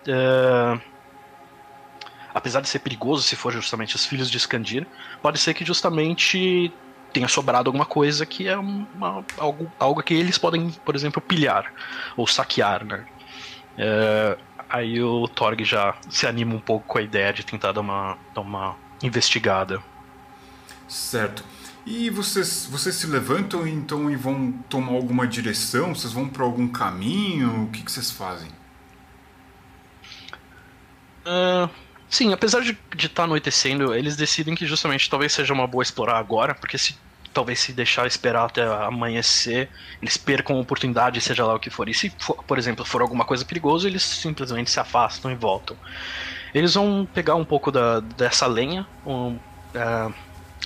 Uh, 0.00 0.80
apesar 2.34 2.60
de 2.60 2.68
ser 2.68 2.80
perigoso 2.80 3.22
se 3.22 3.36
for 3.36 3.52
justamente 3.52 3.96
os 3.96 4.04
filhos 4.04 4.30
de 4.30 4.36
Skandir, 4.36 4.86
pode 5.22 5.38
ser 5.38 5.54
que 5.54 5.64
justamente 5.64 6.72
tenha 7.12 7.28
sobrado 7.28 7.68
alguma 7.68 7.84
coisa 7.84 8.24
que 8.24 8.48
é 8.48 8.56
uma, 8.56 9.24
algo, 9.36 9.70
algo 9.78 10.02
que 10.02 10.14
eles 10.14 10.38
podem, 10.38 10.70
por 10.84 10.94
exemplo, 10.94 11.20
pilhar 11.20 11.72
ou 12.16 12.26
saquear, 12.26 12.84
né? 12.84 13.04
É, 13.76 14.36
aí 14.68 15.02
o 15.02 15.26
Torg 15.28 15.64
já 15.64 15.94
se 16.08 16.26
anima 16.26 16.54
um 16.54 16.60
pouco 16.60 16.86
com 16.86 16.98
a 16.98 17.02
ideia 17.02 17.32
de 17.32 17.44
tentar 17.44 17.72
dar 17.72 17.80
uma, 17.80 18.16
dar 18.34 18.40
uma 18.40 18.76
investigada. 19.02 19.82
Certo. 20.90 21.44
E 21.86 22.10
vocês, 22.10 22.68
vocês 22.70 22.96
se 22.96 23.06
levantam 23.06 23.66
então 23.66 24.10
e 24.10 24.16
vão 24.16 24.52
tomar 24.68 24.92
alguma 24.92 25.26
direção? 25.26 25.94
Vocês 25.94 26.12
vão 26.12 26.28
para 26.28 26.44
algum 26.44 26.68
caminho? 26.68 27.64
O 27.64 27.70
que, 27.70 27.82
que 27.82 27.90
vocês 27.90 28.10
fazem? 28.10 28.50
Uh, 31.24 31.70
Sim, 32.10 32.32
apesar 32.32 32.60
de 32.60 32.76
estar 32.96 33.08
tá 33.08 33.22
anoitecendo, 33.22 33.94
eles 33.94 34.16
decidem 34.16 34.56
que 34.56 34.66
justamente 34.66 35.08
talvez 35.08 35.32
seja 35.32 35.54
uma 35.54 35.64
boa 35.64 35.80
explorar 35.80 36.18
agora, 36.18 36.56
porque 36.56 36.76
se 36.76 36.98
talvez 37.32 37.60
se 37.60 37.72
deixar 37.72 38.04
esperar 38.04 38.46
até 38.46 38.66
amanhecer, 38.66 39.70
eles 40.02 40.16
percam 40.16 40.56
a 40.56 40.60
oportunidade, 40.60 41.20
seja 41.20 41.46
lá 41.46 41.54
o 41.54 41.60
que 41.60 41.70
for. 41.70 41.88
E 41.88 41.94
se, 41.94 42.12
for, 42.18 42.42
por 42.42 42.58
exemplo, 42.58 42.84
for 42.84 43.00
alguma 43.00 43.24
coisa 43.24 43.44
perigosa, 43.44 43.86
eles 43.86 44.02
simplesmente 44.02 44.72
se 44.72 44.80
afastam 44.80 45.30
e 45.30 45.36
voltam. 45.36 45.76
Eles 46.52 46.74
vão 46.74 47.08
pegar 47.14 47.36
um 47.36 47.44
pouco 47.44 47.70
da, 47.70 48.00
dessa 48.00 48.48
lenha, 48.48 48.84
um, 49.06 49.36
uh, 49.36 50.12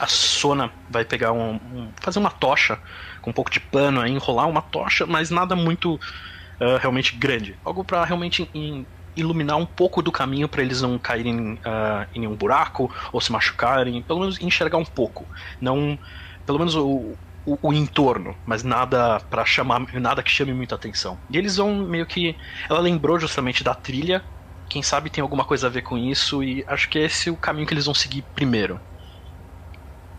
a 0.00 0.07
Sona 0.07 0.72
vai 0.88 1.04
pegar 1.04 1.33
um, 1.33 1.54
um, 1.54 1.92
fazer 2.02 2.18
uma 2.18 2.30
tocha 2.30 2.78
com 3.22 3.30
um 3.30 3.33
pouco 3.33 3.50
de 3.50 3.61
pano, 3.61 4.00
aí, 4.00 4.11
enrolar 4.11 4.48
uma 4.48 4.62
tocha, 4.62 5.07
mas 5.07 5.30
nada 5.30 5.54
muito 5.54 5.94
uh, 5.94 6.76
realmente 6.80 7.16
grande. 7.16 7.59
Algo 7.64 7.85
para 7.85 8.04
realmente 8.04 8.48
in, 8.54 8.87
iluminar 9.16 9.57
um 9.57 9.66
pouco 9.66 10.02
do 10.02 10.11
caminho 10.11 10.48
para 10.48 10.62
eles 10.62 10.83
não 10.83 10.98
caírem 10.98 11.54
uh, 11.54 12.07
em 12.14 12.26
um 12.26 12.37
buraco 12.37 12.92
ou 13.12 13.20
se 13.20 13.30
machucarem, 13.30 14.02
pelo 14.02 14.20
menos 14.20 14.40
enxergar 14.40 14.78
um 14.78 14.85
pouco, 14.85 15.28
não, 15.61 15.98
pelo 16.44 16.59
menos 16.59 16.74
o, 16.74 17.16
o, 17.44 17.59
o 17.68 17.72
entorno, 17.72 18.37
mas 18.44 18.62
nada 18.62 19.20
para 19.20 19.44
chamar, 19.44 19.80
nada 19.94 20.22
que 20.22 20.30
chame 20.30 20.52
muita 20.52 20.74
atenção. 20.74 21.20
E 21.30 21.38
eles 21.38 21.57
vão 21.57 21.87
meio 21.87 22.07
que, 22.07 22.37
ela 22.68 22.80
lembrou 22.80 23.18
justamente 23.18 23.62
da 23.62 23.74
trilha, 23.74 24.24
quem 24.68 24.83
sabe 24.83 25.11
tem 25.11 25.22
alguma 25.22 25.44
coisa 25.44 25.66
a 25.66 25.70
ver 25.70 25.83
com 25.83 25.96
isso 25.96 26.42
e 26.42 26.64
acho 26.66 26.88
que 26.88 26.98
esse 26.98 27.28
é 27.28 27.33
o 27.33 27.37
caminho 27.37 27.66
que 27.66 27.74
eles 27.74 27.85
vão 27.85 27.94
seguir 27.94 28.22
primeiro. 28.35 28.80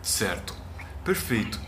Certo, 0.06 0.54
perfeito. 1.04 1.58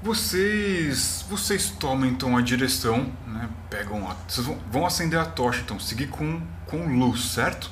Vocês, 0.00 1.26
vocês 1.28 1.70
tomam 1.70 2.08
então 2.08 2.36
a 2.36 2.40
direção, 2.40 3.12
né? 3.26 3.50
Pegam 3.68 4.08
a, 4.08 4.14
vocês 4.26 4.46
vão, 4.46 4.56
vão 4.70 4.86
acender 4.86 5.18
a 5.18 5.24
tocha, 5.24 5.60
então 5.62 5.80
seguir 5.80 6.06
com 6.06 6.40
com 6.66 6.86
luz, 6.86 7.22
certo? 7.22 7.68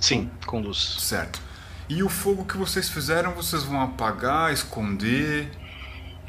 Sim, 0.00 0.30
com 0.46 0.60
luz. 0.60 0.96
Certo. 1.00 1.42
E 1.90 2.02
o 2.02 2.08
fogo 2.08 2.46
que 2.46 2.56
vocês 2.56 2.88
fizeram, 2.88 3.32
vocês 3.32 3.62
vão 3.64 3.82
apagar, 3.82 4.50
esconder? 4.50 5.50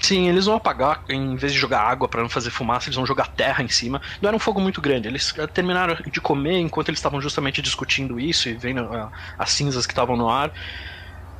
Sim, 0.01 0.27
eles 0.27 0.45
vão 0.45 0.55
apagar, 0.55 1.05
em 1.07 1.37
vez 1.37 1.53
de 1.53 1.57
jogar 1.57 1.81
água 1.81 2.07
para 2.07 2.21
não 2.21 2.29
fazer 2.29 2.49
fumaça, 2.51 2.87
eles 2.87 2.97
vão 2.97 3.05
jogar 3.05 3.27
terra 3.27 3.63
em 3.63 3.69
cima. 3.69 4.01
Não 4.21 4.27
era 4.27 4.35
um 4.35 4.39
fogo 4.39 4.59
muito 4.59 4.81
grande, 4.81 5.07
eles 5.07 5.33
eh, 5.37 5.47
terminaram 5.47 5.95
de 5.95 6.19
comer 6.19 6.59
enquanto 6.59 6.89
eles 6.89 6.99
estavam 6.99 7.21
justamente 7.21 7.61
discutindo 7.61 8.19
isso 8.19 8.49
e 8.49 8.53
vendo 8.53 8.83
uh, 8.83 9.09
as 9.37 9.51
cinzas 9.51 9.85
que 9.85 9.93
estavam 9.93 10.17
no 10.17 10.29
ar. 10.29 10.51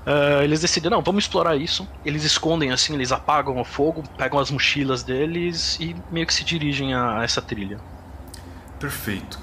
Uh, 0.06 0.42
eles 0.44 0.62
decidem, 0.62 0.90
não, 0.90 1.02
vamos 1.02 1.26
explorar 1.26 1.56
isso. 1.56 1.88
Eles 2.04 2.24
escondem 2.24 2.72
assim, 2.72 2.94
eles 2.94 3.12
apagam 3.12 3.60
o 3.60 3.66
fogo, 3.66 4.04
pegam 4.18 4.40
as 4.40 4.50
mochilas 4.50 5.04
deles 5.04 5.78
e 5.80 5.96
meio 6.12 6.26
que 6.26 6.34
se 6.34 6.44
dirigem 6.44 6.94
a, 6.94 7.20
a 7.20 7.24
essa 7.24 7.42
trilha. 7.42 7.80
Perfeito. 8.80 9.40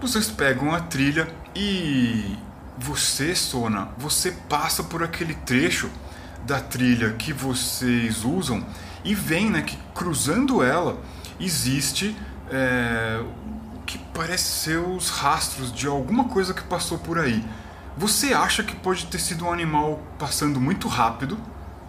Vocês 0.00 0.28
pegam 0.28 0.74
a 0.74 0.80
trilha 0.80 1.28
e 1.54 2.36
você, 2.76 3.34
Sona, 3.34 3.88
você 3.96 4.32
passa 4.48 4.82
por 4.82 5.02
aquele 5.02 5.34
trecho 5.34 5.90
da 6.44 6.60
trilha 6.60 7.12
que 7.12 7.32
vocês 7.32 8.24
usam 8.24 8.64
e 9.04 9.14
vem, 9.14 9.50
né, 9.50 9.62
que 9.62 9.76
cruzando 9.94 10.62
ela 10.62 10.98
existe 11.38 12.16
é, 12.50 13.20
o 13.76 13.80
que 13.80 13.98
parece 14.12 14.44
ser 14.44 14.78
os 14.78 15.08
rastros 15.08 15.72
de 15.72 15.86
alguma 15.86 16.24
coisa 16.24 16.52
que 16.52 16.62
passou 16.62 16.98
por 16.98 17.18
aí. 17.18 17.44
Você 17.96 18.32
acha 18.32 18.62
que 18.62 18.74
pode 18.74 19.06
ter 19.06 19.18
sido 19.18 19.44
um 19.46 19.52
animal 19.52 20.14
passando 20.18 20.60
muito 20.60 20.88
rápido, 20.88 21.38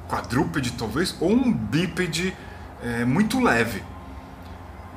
quadrúpede 0.08 0.72
talvez, 0.74 1.16
ou 1.20 1.32
um 1.32 1.52
bípede 1.52 2.38
é, 2.82 3.06
muito 3.06 3.39
leve. 3.42 3.84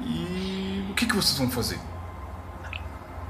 E 0.00 0.86
o 0.90 0.94
que, 0.94 1.06
que 1.06 1.14
vocês 1.14 1.38
vão 1.38 1.50
fazer? 1.50 1.80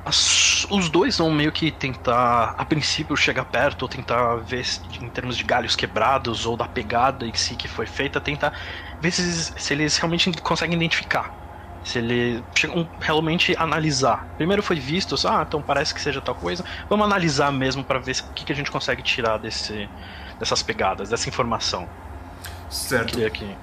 As, 0.05 0.65
os 0.71 0.89
dois 0.89 1.19
vão 1.19 1.31
meio 1.33 1.53
que 1.53 1.71
tentar, 1.71 2.55
a 2.57 2.65
princípio, 2.65 3.17
chegar 3.17 3.45
perto 3.45 3.83
ou 3.83 3.89
tentar 3.89 4.37
ver 4.37 4.65
em 5.01 5.11
termos 5.11 5.37
de 5.37 5.45
galhos 5.45 5.77
quebrados 5.77 6.47
ou 6.47 6.57
da 6.57 6.69
pegada 6.69 7.27
em 7.27 7.35
si 7.35 7.57
que 7.57 7.69
foi 7.69 7.87
feita, 7.87 8.21
tentar 8.21 8.53
ver 9.01 9.11
se, 9.11 9.23
se 9.59 9.75
eles 9.75 9.97
realmente 9.99 10.31
conseguem 10.43 10.77
identificar 10.77 11.46
se 11.87 11.99
ele 11.99 12.43
realmente 12.99 13.55
analisar. 13.57 14.27
Primeiro 14.37 14.61
foi 14.61 14.75
visto, 14.75 15.15
ah, 15.29 15.45
então 15.47 15.63
parece 15.63 15.95
que 15.95 16.01
seja 16.01 16.21
tal 16.21 16.35
coisa. 16.35 16.65
Vamos 16.91 17.07
analisar 17.07 17.53
mesmo 17.53 17.85
para 17.85 18.01
ver 18.01 18.17
o 18.29 18.33
que, 18.33 18.45
que 18.45 18.53
a 18.53 18.57
gente 18.57 18.73
consegue 18.73 19.03
tirar 19.03 19.39
desse, 19.39 19.89
dessas 20.37 20.65
pegadas, 20.65 21.11
dessa 21.11 21.29
informação. 21.29 21.89
Certo. 22.69 23.17
Que... 23.31 23.57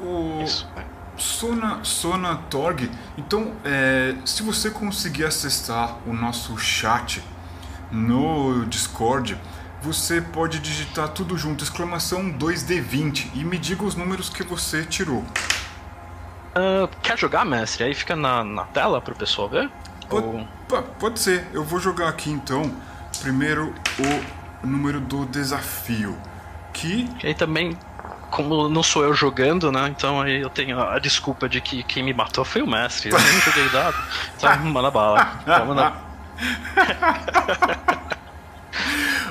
O... 0.00 0.42
Isso. 0.42 0.68
Sona, 1.16 1.84
Sona 1.84 2.34
Torg, 2.50 2.90
então 3.16 3.52
é, 3.64 4.16
se 4.24 4.42
você 4.42 4.68
conseguir 4.68 5.24
acessar 5.24 5.98
o 6.04 6.12
nosso 6.12 6.58
chat 6.58 7.22
no 7.92 8.66
Discord, 8.66 9.38
você 9.80 10.20
pode 10.20 10.58
digitar 10.58 11.10
tudo 11.10 11.38
junto, 11.38 11.62
exclamação 11.62 12.28
2D20 12.32 13.28
e 13.34 13.44
me 13.44 13.56
diga 13.56 13.84
os 13.84 13.94
números 13.94 14.28
que 14.28 14.42
você 14.42 14.84
tirou. 14.84 15.24
Uh, 16.56 16.88
quer 17.02 17.18
jogar, 17.18 17.44
mestre? 17.44 17.84
Aí 17.84 17.94
fica 17.94 18.16
na, 18.16 18.42
na 18.42 18.64
tela 18.64 19.00
pro 19.00 19.14
pessoal 19.14 19.48
ver? 19.48 19.70
Pode, 20.08 20.26
Ou... 20.26 20.48
pode 20.98 21.20
ser. 21.20 21.46
Eu 21.52 21.62
vou 21.62 21.78
jogar 21.78 22.08
aqui 22.08 22.30
então. 22.30 22.74
Primeiro 23.20 23.74
o 24.62 24.66
número 24.66 24.98
do 25.00 25.26
desafio. 25.26 26.16
Que. 26.72 27.08
E 27.22 27.26
aí 27.26 27.34
também 27.34 27.76
como 28.30 28.68
não 28.68 28.82
sou 28.82 29.04
eu 29.04 29.14
jogando, 29.14 29.70
né? 29.70 29.88
Então 29.88 30.20
aí 30.20 30.40
eu 30.40 30.50
tenho 30.50 30.80
a 30.80 30.98
desculpa 30.98 31.48
de 31.48 31.60
que 31.60 31.82
quem 31.82 32.02
me 32.02 32.12
matou 32.12 32.44
foi 32.44 32.62
o 32.62 32.66
mestre. 32.66 33.10
Eu 33.10 33.18
nem 33.18 33.40
joguei 33.40 33.68
dado. 33.68 33.96
Então 34.36 34.56
manda 34.66 34.90
bala. 34.90 35.38
Então. 35.42 36.06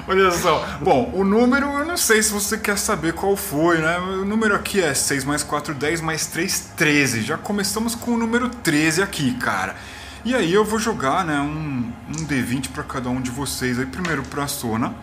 Olha 0.07 0.31
só. 0.31 0.63
Bom, 0.81 1.09
o 1.13 1.23
número 1.23 1.65
eu 1.65 1.85
não 1.85 1.97
sei 1.97 2.21
se 2.21 2.31
você 2.31 2.57
quer 2.57 2.77
saber 2.77 3.13
qual 3.13 3.35
foi, 3.35 3.79
né? 3.79 3.97
O 3.97 4.25
número 4.25 4.53
aqui 4.55 4.81
é 4.81 4.93
6 4.93 5.23
mais 5.23 5.41
4, 5.41 5.73
10 5.73 6.01
mais 6.01 6.27
3, 6.27 6.71
13. 6.77 7.23
Já 7.23 7.37
começamos 7.37 7.95
com 7.95 8.11
o 8.11 8.17
número 8.17 8.49
13 8.49 9.01
aqui, 9.01 9.33
cara. 9.33 9.75
E 10.23 10.35
aí 10.35 10.53
eu 10.53 10.63
vou 10.63 10.79
jogar, 10.79 11.23
né, 11.23 11.39
um, 11.39 11.91
um 12.09 12.25
D20 12.25 12.69
para 12.69 12.83
cada 12.83 13.09
um 13.09 13.21
de 13.21 13.31
vocês. 13.31 13.79
Aí 13.79 13.85
primeiro 13.85 14.23
pra 14.23 14.47
Sona. 14.47 14.93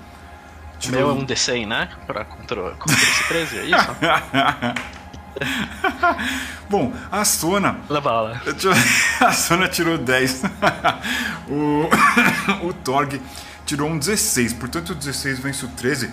Tirou... 0.79 1.01
Meu 1.01 1.11
é 1.11 1.12
um 1.12 1.27
D100, 1.27 1.67
né? 1.67 1.88
Pra 2.07 2.25
contra, 2.25 2.71
contra 2.73 2.95
esse 2.95 3.29
13, 3.29 3.59
é 3.59 3.65
isso? 3.65 3.88
Bom, 6.69 6.93
a 7.11 7.25
Sona. 7.25 7.79
Leva 7.88 8.41
A 9.21 9.33
Sona 9.35 9.69
tirou 9.69 9.99
10. 9.99 10.43
o, 11.49 11.88
o 12.67 12.73
Torg 12.73 13.21
tirou 13.66 13.88
um 13.88 13.98
16, 13.98 14.53
portanto 14.55 14.90
o 14.90 14.94
16 14.94 15.38
vence 15.38 15.64
o 15.64 15.68
13. 15.68 16.11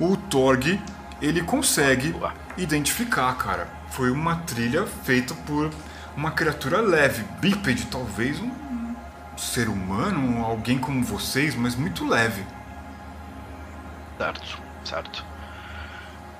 O 0.00 0.16
Torg, 0.16 0.80
ele 1.20 1.42
consegue 1.42 2.14
identificar, 2.56 3.34
cara. 3.36 3.68
Foi 3.90 4.10
uma 4.10 4.36
trilha 4.36 4.86
feita 4.86 5.34
por 5.34 5.70
uma 6.16 6.30
criatura 6.30 6.80
leve, 6.80 7.24
bípede, 7.40 7.86
talvez 7.86 8.40
um 8.40 8.50
ser 9.36 9.68
humano, 9.68 10.44
alguém 10.44 10.78
como 10.78 11.02
vocês, 11.04 11.54
mas 11.54 11.74
muito 11.74 12.06
leve. 12.06 12.44
Certo, 14.18 14.58
certo. 14.84 15.24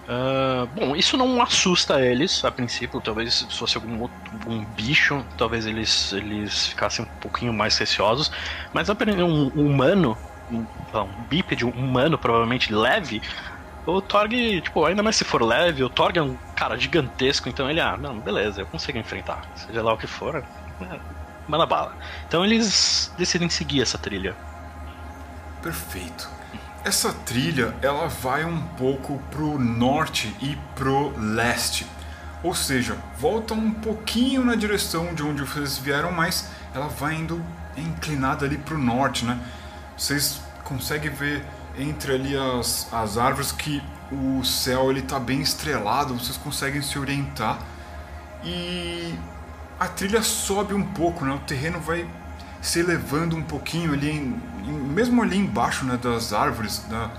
Uh, 0.09 0.67
bom, 0.75 0.97
isso 0.97 1.19
não 1.19 1.43
assusta 1.43 2.01
eles 2.01 2.43
a 2.45 2.51
princípio. 2.51 3.01
Talvez 3.01 3.35
se 3.35 3.59
fosse 3.59 3.77
algum 3.77 4.01
outro 4.01 4.17
um 4.47 4.65
bicho, 4.65 5.25
talvez 5.37 5.67
eles, 5.67 6.13
eles 6.15 6.69
ficassem 6.69 7.05
um 7.05 7.09
pouquinho 7.21 7.53
mais 7.53 7.77
receosos. 7.77 8.33
Mas 8.73 8.89
um, 8.89 9.53
um 9.55 9.67
humano 9.67 10.17
um, 10.51 10.65
um 10.99 11.23
bípede, 11.29 11.65
um 11.65 11.71
humano 11.71 12.19
provavelmente 12.19 12.73
leve, 12.73 13.23
o 13.87 14.01
Torg, 14.01 14.61
tipo, 14.61 14.85
ainda 14.85 15.03
mais 15.03 15.17
se 15.17 15.25
for 15.25 15.43
leve, 15.43 15.83
o 15.83 15.89
Torg 15.89 16.19
é 16.19 16.23
um 16.23 16.37
cara 16.55 16.77
gigantesco, 16.77 17.49
então 17.49 17.71
ele, 17.71 17.81
ah, 17.81 17.97
não, 17.97 18.19
beleza, 18.19 18.61
eu 18.63 18.67
consigo 18.67 18.99
enfrentar. 18.99 19.43
Seja 19.55 19.83
lá 19.83 19.93
o 19.93 19.99
que 19.99 20.07
for, 20.07 20.37
é, 20.37 21.01
manda 21.47 21.65
bala. 21.65 21.95
Então 22.27 22.45
eles 22.45 23.13
decidem 23.17 23.49
seguir 23.49 23.83
essa 23.83 23.97
trilha. 23.97 24.35
Perfeito. 25.63 26.38
Essa 26.89 27.13
trilha, 27.13 27.77
ela 27.83 28.07
vai 28.07 28.47
um 28.47 28.63
pouco 28.79 29.19
pro 29.31 29.59
norte 29.59 30.35
e 30.41 30.57
pro 30.75 31.13
leste. 31.19 31.87
Ou 32.43 32.55
seja, 32.55 32.97
volta 33.19 33.53
um 33.53 33.71
pouquinho 33.71 34.43
na 34.43 34.55
direção 34.55 35.15
de 35.15 35.23
onde 35.23 35.43
vocês 35.43 35.77
vieram, 35.77 36.11
mas 36.11 36.49
ela 36.75 36.89
vai 36.89 37.15
indo 37.17 37.45
inclinada 37.77 38.47
ali 38.47 38.57
pro 38.57 38.79
norte, 38.79 39.27
né? 39.27 39.39
Vocês 39.99 40.41
conseguem 40.65 41.11
ver 41.11 41.45
entre 41.79 42.15
ali 42.15 42.35
as, 42.35 42.89
as 42.91 43.19
árvores 43.19 43.53
que 43.53 43.83
o 44.11 44.43
céu 44.43 44.91
ele 44.91 45.03
tá 45.03 45.21
bem 45.21 45.43
estrelado, 45.43 46.19
vocês 46.19 46.39
conseguem 46.39 46.81
se 46.81 46.99
orientar 46.99 47.59
e 48.43 49.15
a 49.79 49.89
trilha 49.89 50.23
sobe 50.23 50.73
um 50.73 50.85
pouco, 50.85 51.23
né? 51.27 51.35
O 51.35 51.41
terreno 51.41 51.81
vai 51.81 52.09
se 52.61 52.81
elevando 52.81 53.37
um 53.37 53.43
pouquinho 53.43 53.93
ali, 53.93 54.11
em, 54.11 54.43
em, 54.65 54.73
mesmo 54.73 55.23
ali 55.23 55.37
embaixo 55.37 55.85
né, 55.85 55.97
das 55.97 56.33
árvores, 56.33 56.83
né, 56.89 57.11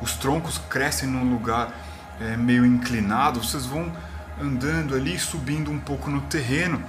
os 0.00 0.14
troncos 0.14 0.58
crescem 0.68 1.08
num 1.08 1.30
lugar 1.30 1.72
é, 2.20 2.36
meio 2.36 2.64
inclinado, 2.64 3.42
vocês 3.42 3.66
vão 3.66 3.92
andando 4.40 4.94
ali, 4.94 5.18
subindo 5.18 5.70
um 5.70 5.78
pouco 5.78 6.10
no 6.10 6.20
terreno. 6.22 6.82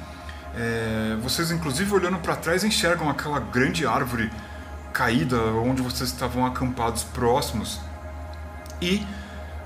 É, 0.56 1.18
vocês, 1.22 1.52
inclusive, 1.52 1.94
olhando 1.94 2.18
para 2.20 2.36
trás, 2.36 2.64
enxergam 2.64 3.10
aquela 3.10 3.40
grande 3.40 3.86
árvore 3.86 4.32
caída 4.94 5.38
onde 5.54 5.82
vocês 5.82 6.10
estavam 6.10 6.46
acampados 6.46 7.04
próximos. 7.04 7.80
E 8.82 9.06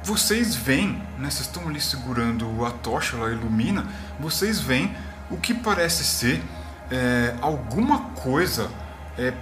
vocês 0.04 0.56
veem, 0.56 1.02
né, 1.18 1.30
vocês 1.30 1.48
estão 1.48 1.68
ali 1.68 1.80
segurando 1.80 2.66
a 2.66 2.72
tocha, 2.72 3.16
ela 3.16 3.32
ilumina, 3.32 3.86
vocês 4.20 4.60
veem 4.60 4.94
o 5.30 5.38
que 5.38 5.54
parece 5.54 6.04
ser 6.04 6.42
é, 6.94 7.36
alguma 7.42 8.02
coisa 8.12 8.70
é, 9.18 9.34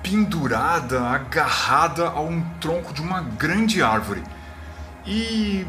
pendurada, 0.00 1.02
agarrada 1.02 2.08
a 2.08 2.20
um 2.20 2.40
tronco 2.60 2.94
de 2.94 3.02
uma 3.02 3.20
grande 3.20 3.82
árvore. 3.82 4.22
E 5.04 5.66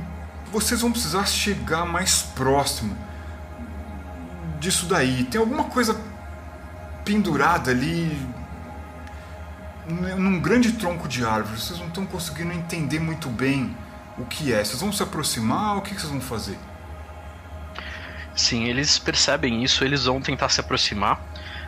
vocês 0.52 0.82
vão 0.82 0.92
precisar 0.92 1.26
chegar 1.26 1.84
mais 1.84 2.22
próximo 2.22 2.96
disso 4.60 4.86
daí. 4.86 5.24
Tem 5.24 5.42
alguma 5.42 5.64
coisa 5.64 6.00
pendurada 7.04 7.72
ali, 7.72 8.16
num 9.88 10.40
grande 10.40 10.74
tronco 10.74 11.08
de 11.08 11.26
árvore, 11.26 11.60
vocês 11.60 11.80
não 11.80 11.88
estão 11.88 12.06
conseguindo 12.06 12.54
entender 12.54 13.00
muito 13.00 13.30
bem 13.30 13.76
o 14.16 14.26
que 14.26 14.54
é. 14.54 14.64
Vocês 14.64 14.80
vão 14.80 14.92
se 14.92 15.02
aproximar? 15.02 15.78
O 15.78 15.82
que 15.82 15.96
vocês 15.96 16.12
vão 16.12 16.22
fazer? 16.22 16.58
Sim, 18.36 18.66
eles 18.66 18.98
percebem 18.98 19.64
isso, 19.64 19.84
eles 19.84 20.06
vão 20.06 20.22
tentar 20.22 20.50
se 20.50 20.60
aproximar, 20.60 21.22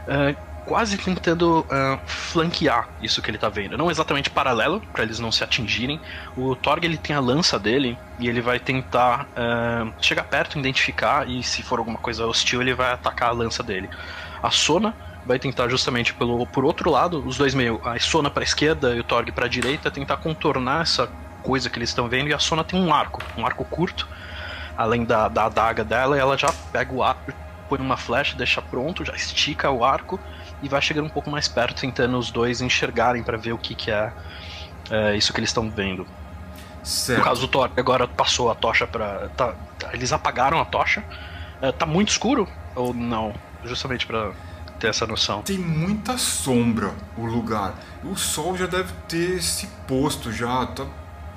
uh, 0.08 0.36
quase 0.65 0.97
tentando 0.97 1.60
uh, 1.62 1.99
flanquear 2.06 2.89
isso 2.99 3.21
que 3.21 3.30
ele 3.30 3.38
está 3.38 3.49
vendo. 3.49 3.78
Não 3.78 3.91
exatamente 3.91 4.32
paralelo, 4.32 4.82
para 4.91 5.04
eles 5.04 5.19
não 5.19 5.32
se 5.32 5.43
atingirem. 5.43 6.01
O 6.36 6.56
Torg 6.56 6.84
ele 6.84 6.97
tem 6.97 7.15
a 7.15 7.19
lança 7.19 7.60
dele 7.60 7.97
e 8.19 8.28
ele 8.28 8.41
vai 8.41 8.60
tentar 8.60 9.30
uh, 9.32 9.93
chegar 10.01 10.23
perto, 10.23 10.58
identificar 10.58 11.30
e 11.30 11.43
se 11.43 11.62
for 11.62 11.78
alguma 11.78 11.99
coisa 11.99 12.25
hostil 12.25 12.62
ele 12.62 12.73
vai 12.73 12.91
atacar 12.91 13.30
a 13.30 13.34
lança 13.34 13.62
dele. 13.62 13.89
A 14.41 14.49
Sona 14.49 14.95
vai 15.23 15.38
tentar 15.39 15.69
justamente 15.69 16.13
pelo 16.13 16.45
por 16.47 16.65
outro 16.65 16.89
lado, 16.89 17.25
os 17.25 17.38
dois 17.38 17.54
meio, 17.54 17.80
a 17.84 17.99
Sona 17.99 18.30
para 18.32 18.43
esquerda 18.43 18.95
e 18.95 18.99
o 18.99 19.04
Torg 19.04 19.32
para 19.32 19.47
direita, 19.47 19.91
tentar 19.91 20.17
contornar 20.17 20.82
essa 20.82 21.12
coisa 21.43 21.69
que 21.69 21.78
eles 21.78 21.89
estão 21.89 22.10
vendo 22.10 22.30
e 22.30 22.34
a 22.34 22.39
Sona 22.39 22.63
tem 22.63 22.80
um 22.80 22.91
arco, 22.93 23.23
um 23.38 23.45
arco 23.45 23.63
curto, 23.65 24.08
além 24.78 25.06
da, 25.06 25.28
da 25.28 25.46
adaga 25.46 25.84
dela, 25.84 26.18
ela 26.18 26.38
já 26.38 26.54
pega 26.72 26.94
o 26.94 27.04
arco, 27.04 27.32
põe 27.70 27.80
uma 27.80 27.98
flecha, 27.98 28.36
deixa 28.36 28.62
pronto, 28.62 29.04
já 29.06 29.14
estica 29.14 29.70
o 29.70 29.84
arco 29.84 30.20
e 30.62 30.70
vai 30.70 30.82
chegando 30.82 31.06
um 31.06 31.10
pouco 31.10 31.30
mais 31.30 31.48
perto, 31.48 31.82
tentando 31.82 32.18
os 32.18 32.32
dois 32.32 32.62
enxergarem 32.62 33.24
para 33.24 33.38
ver 33.38 33.54
o 33.54 33.58
que, 33.58 33.76
que 33.76 33.92
é, 33.92 34.12
é 34.90 35.16
isso 35.16 35.34
que 35.34 35.40
eles 35.40 35.50
estão 35.50 35.70
vendo. 35.70 36.06
Certo. 36.84 37.20
No 37.20 37.26
caso 37.26 37.42
do 37.42 37.48
Thor, 37.48 37.72
agora 37.76 38.08
passou 38.08 38.52
a 38.52 38.56
tocha 38.56 38.86
para 38.86 39.30
tá, 39.36 39.56
eles 39.92 40.14
apagaram 40.14 40.62
a 40.62 40.66
tocha. 40.66 41.04
É, 41.62 41.72
tá 41.72 41.86
muito 41.86 42.10
escuro 42.10 42.48
ou 42.76 42.94
não? 42.94 43.34
Justamente 43.64 44.06
para 44.06 44.32
ter 44.80 44.90
essa 44.90 45.08
noção. 45.08 45.42
Tem 45.42 45.58
muita 45.58 46.18
sombra 46.18 46.92
o 47.18 47.26
lugar. 47.26 47.74
O 48.04 48.16
sol 48.16 48.56
já 48.56 48.68
deve 48.68 48.94
ter 49.08 49.42
se 49.42 49.68
posto 49.88 50.32
já, 50.32 50.66
tá 50.68 50.86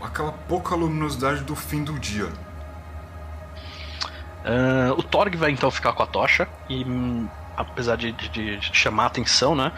aquela 0.02 0.32
pouca 0.32 0.74
luminosidade 0.74 1.42
do 1.42 1.56
fim 1.56 1.82
do 1.82 1.98
dia. 1.98 2.28
Uh, 4.44 4.92
o 4.98 5.02
Torg 5.02 5.36
vai 5.36 5.50
então 5.50 5.70
ficar 5.70 5.92
com 5.92 6.02
a 6.02 6.06
tocha 6.06 6.48
e 6.70 6.84
apesar 7.56 7.96
de, 7.96 8.12
de, 8.12 8.28
de, 8.28 8.76
chamar 8.76 9.04
a 9.04 9.06
atenção, 9.06 9.54
né? 9.54 9.72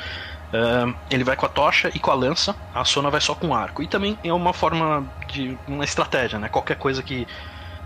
Uh, 0.53 0.95
ele 1.11 1.25
vai 1.25 1.37
com 1.37 1.47
a 1.47 1.49
tocha 1.49 1.91
e 1.95 1.99
com 1.99 2.11
a 2.11 2.15
lança, 2.15 2.55
a 2.75 2.85
Sona 2.85 3.11
vai 3.11 3.21
só 3.21 3.35
com 3.35 3.49
o 3.49 3.55
arco. 3.55 3.83
E 3.83 3.87
também 3.87 4.19
é 4.23 4.33
uma 4.33 4.53
forma 4.53 5.05
de. 5.29 5.57
uma 5.67 5.85
estratégia, 5.85 6.39
né? 6.39 6.49
Qualquer 6.49 6.77
coisa 6.77 7.03
que 7.03 7.27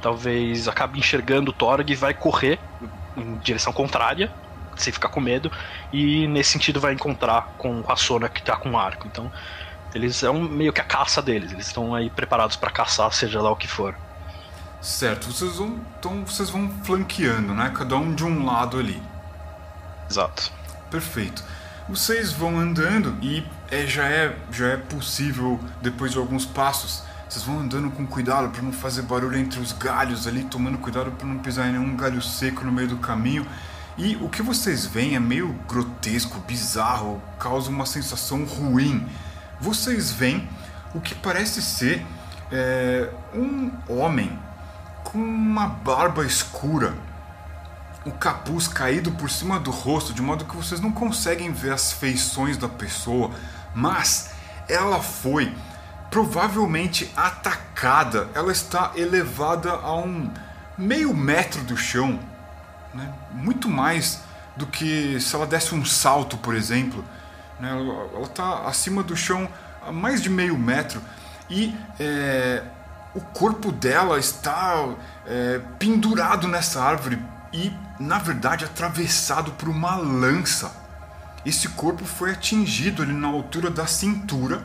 talvez 0.02 0.68
acabe 0.68 0.98
enxergando 0.98 1.50
o 1.50 1.54
Torg 1.54 1.94
vai 1.94 2.12
correr 2.12 2.58
em 3.16 3.36
direção 3.38 3.72
contrária 3.72 4.30
sem 4.76 4.92
ficar 4.92 5.08
com 5.08 5.20
medo, 5.20 5.50
e 5.92 6.26
nesse 6.28 6.50
sentido 6.50 6.80
vai 6.80 6.92
encontrar 6.92 7.54
com 7.58 7.84
a 7.88 7.96
Sona 7.96 8.28
que 8.28 8.42
tá 8.42 8.56
com 8.56 8.72
o 8.72 8.78
arco. 8.78 9.06
Então, 9.06 9.30
eles 9.94 10.22
é 10.22 10.30
um, 10.30 10.42
meio 10.42 10.72
que 10.72 10.80
a 10.80 10.84
caça 10.84 11.22
deles, 11.22 11.52
eles 11.52 11.66
estão 11.66 11.94
aí 11.94 12.10
preparados 12.10 12.56
para 12.56 12.70
caçar, 12.70 13.12
seja 13.12 13.40
lá 13.40 13.50
o 13.50 13.56
que 13.56 13.68
for. 13.68 13.96
Certo, 14.84 15.32
vocês 15.32 15.56
vão, 15.56 15.80
então 15.98 16.26
vocês 16.26 16.50
vão 16.50 16.70
flanqueando, 16.84 17.54
né? 17.54 17.72
Cada 17.74 17.96
um 17.96 18.14
de 18.14 18.22
um 18.22 18.44
lado 18.44 18.78
ali. 18.78 19.02
Exato. 20.10 20.52
Perfeito. 20.90 21.42
Vocês 21.88 22.32
vão 22.32 22.58
andando 22.58 23.16
e 23.22 23.42
é, 23.70 23.86
já, 23.86 24.06
é, 24.06 24.36
já 24.52 24.66
é 24.66 24.76
possível, 24.76 25.58
depois 25.80 26.12
de 26.12 26.18
alguns 26.18 26.44
passos, 26.44 27.02
vocês 27.26 27.42
vão 27.42 27.60
andando 27.60 27.90
com 27.92 28.06
cuidado 28.06 28.50
para 28.50 28.60
não 28.60 28.72
fazer 28.72 29.00
barulho 29.00 29.38
entre 29.38 29.58
os 29.58 29.72
galhos 29.72 30.26
ali, 30.26 30.44
tomando 30.44 30.76
cuidado 30.76 31.10
para 31.12 31.26
não 31.26 31.38
pisar 31.38 31.66
em 31.70 31.72
nenhum 31.72 31.96
galho 31.96 32.20
seco 32.20 32.62
no 32.62 32.70
meio 32.70 32.88
do 32.88 32.98
caminho. 32.98 33.46
E 33.96 34.16
o 34.16 34.28
que 34.28 34.42
vocês 34.42 34.84
veem 34.84 35.16
é 35.16 35.20
meio 35.20 35.58
grotesco, 35.66 36.38
bizarro, 36.40 37.22
causa 37.38 37.70
uma 37.70 37.86
sensação 37.86 38.44
ruim. 38.44 39.08
Vocês 39.58 40.12
veem 40.12 40.46
o 40.94 41.00
que 41.00 41.14
parece 41.14 41.62
ser 41.62 42.04
é, 42.52 43.08
um 43.34 43.72
homem 43.88 44.38
com 45.14 45.20
uma 45.20 45.68
barba 45.68 46.26
escura, 46.26 46.92
o 48.04 48.10
capuz 48.10 48.66
caído 48.66 49.12
por 49.12 49.30
cima 49.30 49.60
do 49.60 49.70
rosto, 49.70 50.12
de 50.12 50.20
modo 50.20 50.44
que 50.44 50.56
vocês 50.56 50.80
não 50.80 50.90
conseguem 50.90 51.52
ver 51.52 51.72
as 51.72 51.92
feições 51.92 52.56
da 52.56 52.68
pessoa, 52.68 53.30
mas 53.72 54.32
ela 54.68 55.00
foi 55.00 55.54
provavelmente 56.10 57.10
atacada 57.16 58.28
ela 58.34 58.50
está 58.50 58.92
elevada 58.96 59.70
a 59.70 59.96
um 59.96 60.28
meio 60.76 61.14
metro 61.14 61.62
do 61.62 61.76
chão, 61.76 62.18
né? 62.92 63.12
muito 63.30 63.68
mais 63.68 64.20
do 64.56 64.66
que 64.66 65.20
se 65.20 65.34
ela 65.36 65.46
desse 65.46 65.74
um 65.76 65.84
salto, 65.84 66.36
por 66.38 66.56
exemplo. 66.56 67.04
Né? 67.60 67.70
Ela 67.70 68.24
está 68.24 68.66
acima 68.66 69.02
do 69.04 69.16
chão 69.16 69.48
a 69.86 69.92
mais 69.92 70.20
de 70.20 70.28
meio 70.28 70.58
metro 70.58 71.00
e 71.48 71.72
é, 72.00 72.64
o 73.14 73.20
corpo 73.20 73.70
dela 73.70 74.18
está 74.18 74.88
é, 75.26 75.60
pendurado 75.78 76.48
nessa 76.48 76.82
árvore 76.82 77.22
e, 77.52 77.72
na 77.98 78.18
verdade, 78.18 78.64
atravessado 78.64 79.52
por 79.52 79.68
uma 79.68 79.94
lança. 79.94 80.72
Esse 81.46 81.68
corpo 81.68 82.04
foi 82.04 82.32
atingido 82.32 83.02
ali 83.02 83.12
na 83.12 83.28
altura 83.28 83.70
da 83.70 83.86
cintura. 83.86 84.62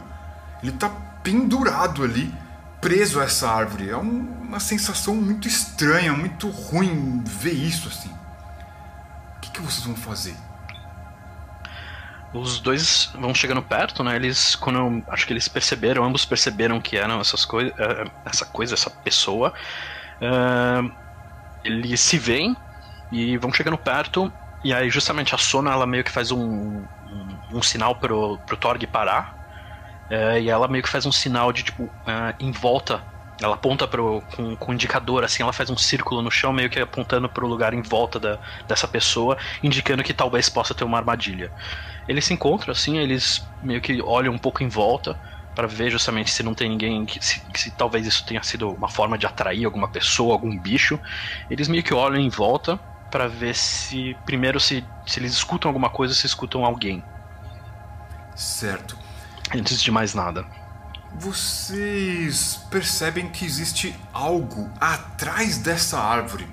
Ele 0.63 0.71
está 0.71 0.89
pendurado 1.21 2.03
ali, 2.03 2.33
preso 2.81 3.19
a 3.19 3.25
essa 3.25 3.49
árvore. 3.49 3.89
É 3.89 3.97
um, 3.97 4.39
uma 4.41 4.59
sensação 4.59 5.13
muito 5.13 5.47
estranha, 5.47 6.13
muito 6.13 6.49
ruim 6.49 7.21
ver 7.23 7.53
isso 7.53 7.87
assim. 7.87 8.09
O 9.37 9.39
que, 9.41 9.51
que 9.51 9.61
vocês 9.61 9.85
vão 9.85 9.95
fazer? 9.95 10.35
Os 12.33 12.59
dois 12.59 13.09
vão 13.15 13.33
chegando 13.33 13.61
perto, 13.61 14.03
né? 14.03 14.15
Eles, 14.15 14.55
quando 14.55 15.03
acho 15.07 15.25
que 15.25 15.33
eles 15.33 15.47
perceberam, 15.47 16.03
ambos 16.03 16.25
perceberam 16.25 16.79
que 16.79 16.95
eram 16.95 17.19
essas 17.19 17.43
coisas, 17.43 17.73
eh, 17.79 18.05
essa 18.23 18.45
coisa, 18.45 18.75
essa 18.75 18.89
pessoa. 18.89 19.51
Uh, 20.21 20.91
eles 21.63 21.99
se 21.99 22.19
veem 22.19 22.55
e 23.11 23.35
vão 23.37 23.51
chegando 23.51 23.77
perto. 23.77 24.31
E 24.63 24.73
aí, 24.73 24.89
justamente, 24.91 25.33
a 25.33 25.39
Sona 25.39 25.71
ela 25.71 25.87
meio 25.87 26.03
que 26.03 26.11
faz 26.11 26.31
um, 26.31 26.39
um, 26.39 27.37
um 27.53 27.61
sinal 27.63 27.95
pro, 27.95 28.37
pro 28.45 28.57
Torg 28.57 28.85
parar. 28.85 29.35
Uh, 30.11 30.39
e 30.39 30.49
ela 30.49 30.67
meio 30.67 30.83
que 30.83 30.89
faz 30.89 31.07
um 31.07 31.11
sinal 31.11 31.51
de 31.51 31.63
tipo, 31.63 31.83
uh, 31.83 32.35
em 32.39 32.51
volta 32.51 33.03
ela 33.41 33.55
aponta 33.55 33.87
pro, 33.87 34.21
com, 34.35 34.55
com 34.55 34.73
indicador, 34.73 35.23
assim, 35.23 35.41
ela 35.43 35.53
faz 35.53 35.69
um 35.69 35.77
círculo 35.77 36.21
no 36.21 36.29
chão, 36.29 36.51
meio 36.51 36.69
que 36.69 36.79
apontando 36.79 37.29
para 37.29 37.45
o 37.45 37.47
lugar 37.47 37.73
em 37.73 37.81
volta 37.81 38.19
da, 38.19 38.39
dessa 38.67 38.87
pessoa, 38.87 39.37
indicando 39.63 40.03
que 40.03 40.13
talvez 40.13 40.49
possa 40.49 40.75
ter 40.75 40.83
uma 40.83 40.97
armadilha. 40.97 41.51
Eles 42.09 42.25
se 42.25 42.33
encontram, 42.33 42.71
assim, 42.71 42.97
eles 42.97 43.45
meio 43.61 43.79
que 43.79 44.01
olham 44.01 44.33
um 44.33 44.37
pouco 44.39 44.63
em 44.63 44.67
volta 44.67 45.15
para 45.53 45.67
ver 45.67 45.91
justamente 45.91 46.31
se 46.31 46.41
não 46.41 46.55
tem 46.55 46.67
ninguém, 46.67 47.05
que, 47.05 47.23
se, 47.23 47.39
se 47.53 47.69
talvez 47.69 48.07
isso 48.07 48.25
tenha 48.25 48.41
sido 48.41 48.71
uma 48.71 48.89
forma 48.89 49.15
de 49.15 49.27
atrair 49.27 49.63
alguma 49.63 49.87
pessoa, 49.87 50.33
algum 50.33 50.57
bicho. 50.57 50.99
Eles 51.51 51.67
meio 51.67 51.83
que 51.83 51.93
olham 51.93 52.19
em 52.19 52.27
volta 52.27 52.77
para 53.11 53.27
ver 53.27 53.53
se, 53.53 54.17
primeiro, 54.25 54.59
se, 54.59 54.83
se 55.05 55.19
eles 55.19 55.33
escutam 55.33 55.69
alguma 55.69 55.91
coisa, 55.91 56.15
se 56.15 56.25
escutam 56.25 56.65
alguém. 56.65 57.03
Certo. 58.35 58.97
Antes 59.53 59.79
de 59.79 59.91
mais 59.91 60.15
nada. 60.15 60.47
Vocês 61.13 62.59
percebem 62.71 63.29
que 63.29 63.45
existe 63.45 63.95
algo 64.11 64.67
atrás 64.81 65.59
dessa 65.59 65.99
árvore, 65.99 66.47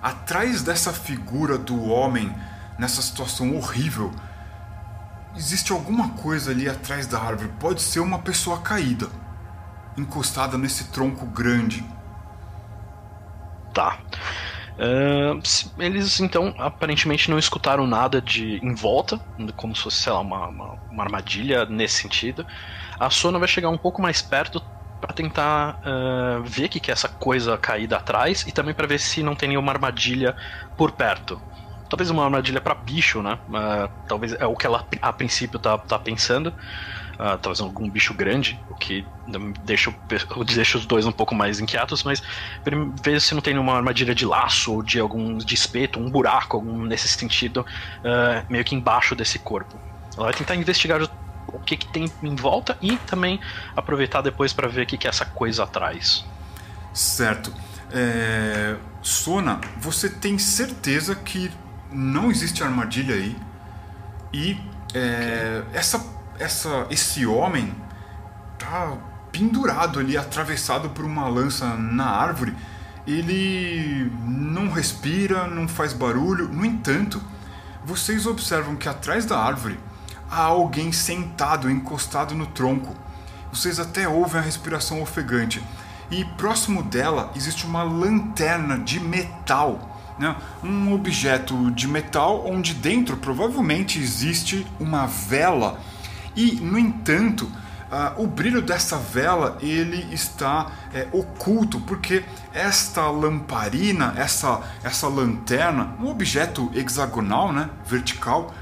atrás 0.00 0.62
dessa 0.62 0.92
figura 0.92 1.58
do 1.58 1.82
homem 1.88 2.32
nessa 2.78 3.02
situação 3.02 3.56
horrível. 3.56 4.12
Existe 5.36 5.72
alguma 5.72 6.10
coisa 6.10 6.50
ali 6.50 6.68
atrás 6.68 7.06
da 7.06 7.20
árvore. 7.20 7.50
Pode 7.58 7.80
ser 7.82 8.00
uma 8.00 8.18
pessoa 8.18 8.60
caída, 8.60 9.08
encostada 9.96 10.58
nesse 10.58 10.84
tronco 10.84 11.26
grande. 11.26 11.84
Tá. 13.72 13.98
Uh, 14.80 15.40
eles 15.78 16.20
então 16.20 16.54
aparentemente 16.56 17.30
não 17.30 17.38
escutaram 17.38 17.86
nada 17.86 18.20
de 18.20 18.58
em 18.64 18.74
volta, 18.74 19.20
como 19.54 19.76
se 19.76 19.82
fosse, 19.82 19.98
sei 19.98 20.12
lá, 20.12 20.20
uma, 20.20 20.48
uma, 20.48 20.78
uma 20.90 21.04
armadilha 21.04 21.66
nesse 21.66 22.02
sentido. 22.02 22.46
A 22.98 23.10
Sona 23.10 23.38
vai 23.38 23.46
chegar 23.46 23.68
um 23.68 23.76
pouco 23.76 24.00
mais 24.00 24.22
perto 24.22 24.60
para 25.00 25.12
tentar 25.12 25.80
uh, 25.80 26.42
ver 26.42 26.66
o 26.66 26.68
que, 26.68 26.80
que 26.80 26.90
é 26.90 26.92
essa 26.92 27.08
coisa 27.08 27.56
caída 27.56 27.96
atrás 27.96 28.44
e 28.46 28.52
também 28.52 28.74
para 28.74 28.86
ver 28.86 29.00
se 29.00 29.22
não 29.22 29.34
tem 29.34 29.50
nenhuma 29.50 29.72
armadilha 29.72 30.36
por 30.76 30.92
perto. 30.92 31.40
Talvez 31.90 32.08
uma 32.08 32.24
armadilha 32.24 32.60
para 32.60 32.74
bicho, 32.74 33.20
né? 33.20 33.38
Uh, 33.48 33.90
talvez 34.08 34.32
é 34.32 34.46
o 34.46 34.54
que 34.54 34.64
ela 34.64 34.86
a 35.02 35.12
princípio 35.12 35.58
tá, 35.58 35.76
tá 35.76 35.98
pensando. 35.98 36.54
Uh, 37.14 37.36
talvez 37.42 37.60
algum 37.60 37.90
bicho 37.90 38.14
grande, 38.14 38.58
o 38.70 38.74
que 38.76 39.04
deixa, 39.64 39.94
deixa 40.46 40.78
os 40.78 40.86
dois 40.86 41.04
um 41.04 41.12
pouco 41.12 41.34
mais 41.34 41.60
inquietos, 41.60 42.02
mas 42.02 42.22
ver 43.02 43.20
se 43.20 43.34
não 43.34 43.42
tem 43.42 43.52
nenhuma 43.52 43.74
armadilha 43.74 44.14
de 44.14 44.24
laço 44.24 44.72
ou 44.72 44.82
de 44.82 44.98
algum 44.98 45.36
de 45.36 45.54
espeto, 45.54 46.00
um 46.00 46.08
buraco, 46.08 46.56
algum 46.56 46.82
nesse 46.84 47.08
sentido, 47.08 47.66
uh, 47.98 48.46
meio 48.48 48.64
que 48.64 48.74
embaixo 48.74 49.14
desse 49.14 49.38
corpo. 49.38 49.76
Ela 50.16 50.26
vai 50.26 50.34
tentar 50.34 50.54
investigar 50.54 51.02
o 51.48 51.58
que, 51.58 51.76
que 51.76 51.88
tem 51.88 52.10
em 52.22 52.36
volta 52.36 52.78
e 52.80 52.96
também 52.98 53.40
aproveitar 53.76 54.22
depois 54.22 54.52
para 54.52 54.68
ver 54.68 54.82
o 54.82 54.86
que, 54.86 54.96
que 54.96 55.06
é 55.06 55.10
essa 55.10 55.26
coisa 55.26 55.64
atrás. 55.64 56.24
Certo. 56.92 57.52
É... 57.92 58.76
Sona, 59.02 59.60
você 59.78 60.08
tem 60.08 60.38
certeza 60.38 61.14
que 61.14 61.50
não 61.92 62.30
existe 62.30 62.62
armadilha 62.62 63.14
aí 63.14 63.36
e 64.32 64.58
é... 64.94 65.62
okay. 65.66 65.78
essa, 65.78 66.06
essa, 66.38 66.86
esse 66.90 67.26
homem 67.26 67.74
tá 68.58 68.96
pendurado 69.32 69.98
ali, 69.98 70.16
atravessado 70.16 70.90
por 70.90 71.04
uma 71.04 71.28
lança 71.28 71.76
na 71.76 72.06
árvore. 72.06 72.54
Ele 73.06 74.10
não 74.26 74.70
respira, 74.70 75.46
não 75.46 75.66
faz 75.66 75.92
barulho. 75.92 76.48
No 76.48 76.64
entanto, 76.64 77.20
vocês 77.84 78.26
observam 78.26 78.76
que 78.76 78.88
atrás 78.88 79.24
da 79.24 79.38
árvore 79.38 79.78
há 80.30 80.42
alguém 80.42 80.92
sentado, 80.92 81.70
encostado 81.70 82.34
no 82.34 82.46
tronco. 82.46 82.94
Vocês 83.52 83.80
até 83.80 84.08
ouvem 84.08 84.40
a 84.40 84.44
respiração 84.44 85.02
ofegante. 85.02 85.62
E 86.10 86.24
próximo 86.24 86.82
dela 86.82 87.32
existe 87.34 87.66
uma 87.66 87.82
lanterna 87.82 88.78
de 88.78 89.00
metal, 89.00 89.89
né? 90.20 90.36
um 90.62 90.92
objeto 90.92 91.70
de 91.70 91.88
metal 91.88 92.44
onde 92.46 92.74
dentro 92.74 93.16
provavelmente 93.16 93.98
existe 93.98 94.66
uma 94.78 95.06
vela. 95.06 95.80
E, 96.36 96.60
no 96.60 96.78
entanto, 96.78 97.44
uh, 97.90 98.22
o 98.22 98.26
brilho 98.26 98.60
dessa 98.60 98.98
vela 98.98 99.56
ele 99.62 100.06
está 100.14 100.70
é, 100.92 101.08
oculto 101.10 101.80
porque 101.80 102.22
esta 102.52 103.10
lamparina, 103.10 104.12
essa, 104.16 104.60
essa 104.84 105.08
lanterna, 105.08 105.94
um 105.98 106.08
objeto 106.08 106.70
hexagonal, 106.74 107.50
né? 107.50 107.70
vertical, 107.86 108.52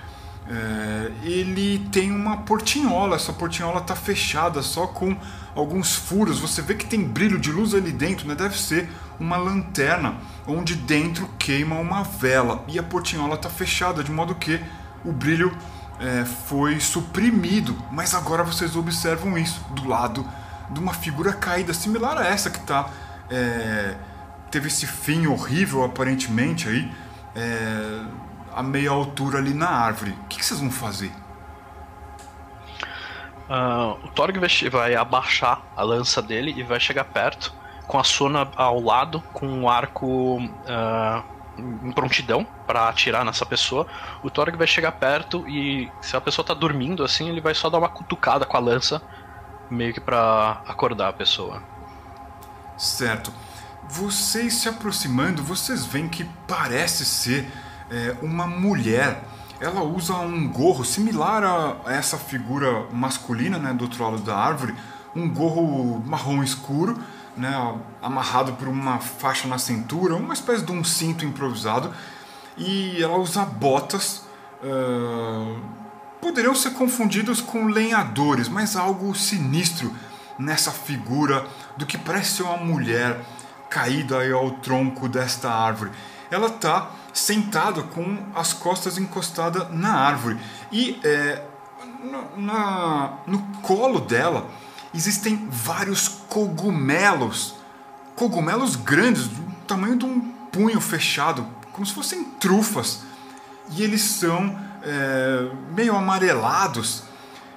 é, 0.51 1.13
ele 1.23 1.87
tem 1.93 2.11
uma 2.11 2.39
portinhola, 2.39 3.17
essa 3.17 3.33
portinhola 3.33 3.81
está 3.81 3.95
fechada 3.95 4.63
só 4.63 4.87
com 4.87 5.17
alguns 5.55 5.95
furos. 5.95 6.39
Você 6.41 6.63
vê 6.63 6.75
que 6.75 6.87
tem 6.87 7.05
brilho 7.05 7.39
de 7.39 7.53
luz 7.53 7.75
ali 7.75 7.93
dentro, 7.93 8.27
né? 8.27 8.35
Deve 8.35 8.59
ser 8.59 8.89
uma 9.21 9.37
lanterna 9.37 10.17
onde 10.47 10.75
dentro 10.75 11.29
queima 11.39 11.77
uma 11.77 12.03
vela 12.03 12.65
e 12.67 12.79
a 12.79 12.83
portinhola 12.83 13.35
está 13.35 13.51
fechada 13.51 14.03
de 14.03 14.11
modo 14.11 14.35
que 14.35 14.59
o 15.05 15.13
brilho 15.13 15.55
é, 16.01 16.25
foi 16.25 16.81
suprimido. 16.81 17.77
Mas 17.93 18.15
agora 18.15 18.43
vocês 18.43 18.75
observam 18.75 19.37
isso 19.37 19.61
do 19.75 19.87
lado 19.87 20.27
de 20.71 20.81
uma 20.81 20.95
figura 20.95 21.33
caída 21.33 21.75
similar 21.75 22.17
a 22.17 22.27
essa 22.27 22.49
que 22.49 22.59
está 22.59 22.89
é, 23.31 23.95
teve 24.51 24.69
esse 24.69 24.87
fim 24.87 25.27
horrível 25.27 25.85
aparentemente 25.85 26.69
aí. 26.69 26.91
A 28.59 28.63
meia 28.65 28.91
altura 28.91 29.39
ali 29.39 29.55
na 29.55 29.69
árvore. 29.69 30.11
O 30.11 30.25
que, 30.25 30.39
que 30.39 30.45
vocês 30.45 30.59
vão 30.59 30.69
fazer? 30.69 31.13
Uh, 33.49 34.05
o 34.05 34.09
Torg 34.09 34.37
vai, 34.37 34.49
vai, 34.69 34.97
abaixar 34.97 35.63
a 35.77 35.83
lança 35.85 36.21
dele 36.21 36.53
e 36.57 36.65
vai 36.65 36.81
chegar 36.81 37.05
perto, 37.05 37.55
com 37.87 38.01
a 38.01 38.03
Sona 38.03 38.51
ao 38.57 38.81
lado, 38.81 39.21
com 39.33 39.47
um 39.47 39.69
arco 39.69 40.39
uh, 40.39 41.23
em 41.57 41.93
prontidão 41.93 42.45
para 42.67 42.89
atirar 42.89 43.25
nessa 43.25 43.47
pessoa. 43.47 43.87
O 44.25 44.29
Torg 44.29 44.57
vai 44.57 44.67
chegar 44.67 44.91
perto 44.91 45.49
e, 45.49 45.89
se 46.01 46.17
a 46.17 46.21
pessoa 46.21 46.45
tá 46.45 46.53
dormindo 46.53 47.05
assim, 47.05 47.29
ele 47.29 47.41
vai 47.41 47.55
só 47.55 47.71
dar 47.71 47.79
uma 47.79 47.89
cutucada 47.89 48.45
com 48.45 48.57
a 48.57 48.61
lança, 48.61 49.01
meio 49.71 49.95
que 49.95 50.01
para 50.01 50.63
acordar 50.67 51.11
a 51.11 51.13
pessoa. 51.13 51.63
Certo. 52.77 53.33
Vocês 53.89 54.55
se 54.55 54.69
aproximando, 54.69 55.45
vocês 55.45 55.87
veem 55.87 56.09
que 56.09 56.25
parece 56.49 57.05
ser 57.05 57.49
é, 57.91 58.17
uma 58.23 58.47
mulher. 58.47 59.25
Ela 59.61 59.83
usa 59.83 60.15
um 60.15 60.49
gorro 60.49 60.85
similar 60.85 61.43
a 61.45 61.93
essa 61.93 62.17
figura 62.17 62.87
masculina, 62.93 63.59
né, 63.59 63.73
do 63.73 63.85
outro 63.85 64.05
lado 64.05 64.19
da 64.19 64.37
árvore, 64.37 64.75
um 65.17 65.29
gorro 65.29 66.01
marrom 66.07 66.43
escuro, 66.43 66.97
né, 67.37 67.53
amarrado 68.01 68.53
por 68.53 68.69
uma 68.69 68.99
faixa 68.99 69.49
na 69.49 69.59
cintura, 69.59 70.15
uma 70.15 70.35
espécie 70.35 70.65
de 70.65 70.71
um 70.71 70.85
cinto 70.85 71.25
improvisado, 71.25 71.93
e 72.57 73.03
ela 73.03 73.17
usa 73.19 73.45
botas. 73.45 74.23
Uh, 74.63 75.61
poderiam 76.21 76.55
ser 76.55 76.71
confundidos 76.71 77.41
com 77.41 77.67
lenhadores, 77.67 78.49
mas 78.49 78.77
algo 78.77 79.15
sinistro 79.15 79.93
nessa 80.39 80.71
figura 80.71 81.47
do 81.77 81.87
que 81.87 81.97
parece 81.97 82.37
ser 82.37 82.43
uma 82.43 82.57
mulher 82.57 83.21
caída 83.71 84.17
ao 84.33 84.53
tronco 84.53 85.09
desta 85.09 85.51
árvore. 85.51 85.91
Ela 86.31 86.49
está 86.49 86.91
sentada 87.19 87.83
com 87.83 88.19
as 88.35 88.53
costas 88.53 88.99
encostadas 88.99 89.71
na 89.73 89.93
árvore. 89.93 90.39
E 90.71 91.01
é, 91.05 91.43
na, 92.37 93.19
no 93.27 93.41
colo 93.63 94.01
dela 94.01 94.47
existem 94.95 95.49
vários 95.51 96.09
cogumelos. 96.09 97.55
Cogumelos 98.17 98.77
grandes, 98.77 99.29
do 99.29 99.43
tamanho 99.67 99.97
de 99.97 100.05
um 100.05 100.21
punho 100.51 100.81
fechado, 100.81 101.47
como 101.73 101.87
se 101.87 101.95
fossem 101.95 102.25
trufas. 102.25 103.03
E 103.71 103.83
eles 103.83 104.03
são 104.03 104.59
é, 104.83 105.51
meio 105.75 105.97
amarelados. 105.97 107.05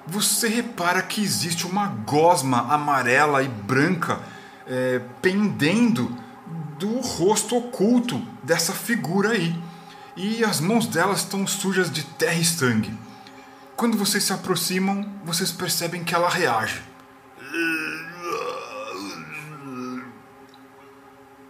Você 0.06 0.48
repara 0.48 1.02
que 1.02 1.22
existe 1.22 1.66
uma 1.66 1.88
gosma 1.88 2.74
amarela 2.74 3.44
e 3.44 3.48
branca 3.48 4.20
é, 4.68 5.00
pendendo 5.22 6.16
do 6.82 7.00
rosto 7.00 7.56
oculto 7.56 8.18
dessa 8.42 8.74
figura 8.74 9.30
aí. 9.30 9.56
E 10.18 10.44
as 10.44 10.60
mãos 10.60 10.88
dela 10.88 11.14
estão 11.14 11.46
sujas 11.46 11.92
de 11.92 12.04
terra 12.04 12.34
e 12.34 12.44
sangue. 12.44 12.92
Quando 13.76 13.96
vocês 13.98 14.24
se 14.24 14.34
aproximam, 14.34 15.08
vocês 15.24 15.52
percebem 15.52 16.04
que 16.04 16.16
ela 16.16 16.28
reage. 16.28 16.82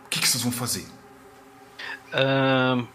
O 0.06 0.10
que, 0.10 0.20
que 0.20 0.28
vocês 0.28 0.44
vão 0.44 0.52
fazer? 0.52 0.86
Uh, 2.14 2.86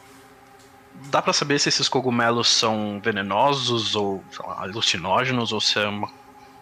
dá 1.08 1.22
para 1.22 1.32
saber 1.32 1.58
se 1.58 1.70
esses 1.70 1.88
cogumelos 1.88 2.48
são 2.48 3.00
venenosos 3.02 3.96
ou 3.96 4.22
lá, 4.38 4.62
alucinógenos 4.62 5.52
ou 5.52 5.60
se 5.60 5.78
é 5.78 5.88
uma 5.88 6.10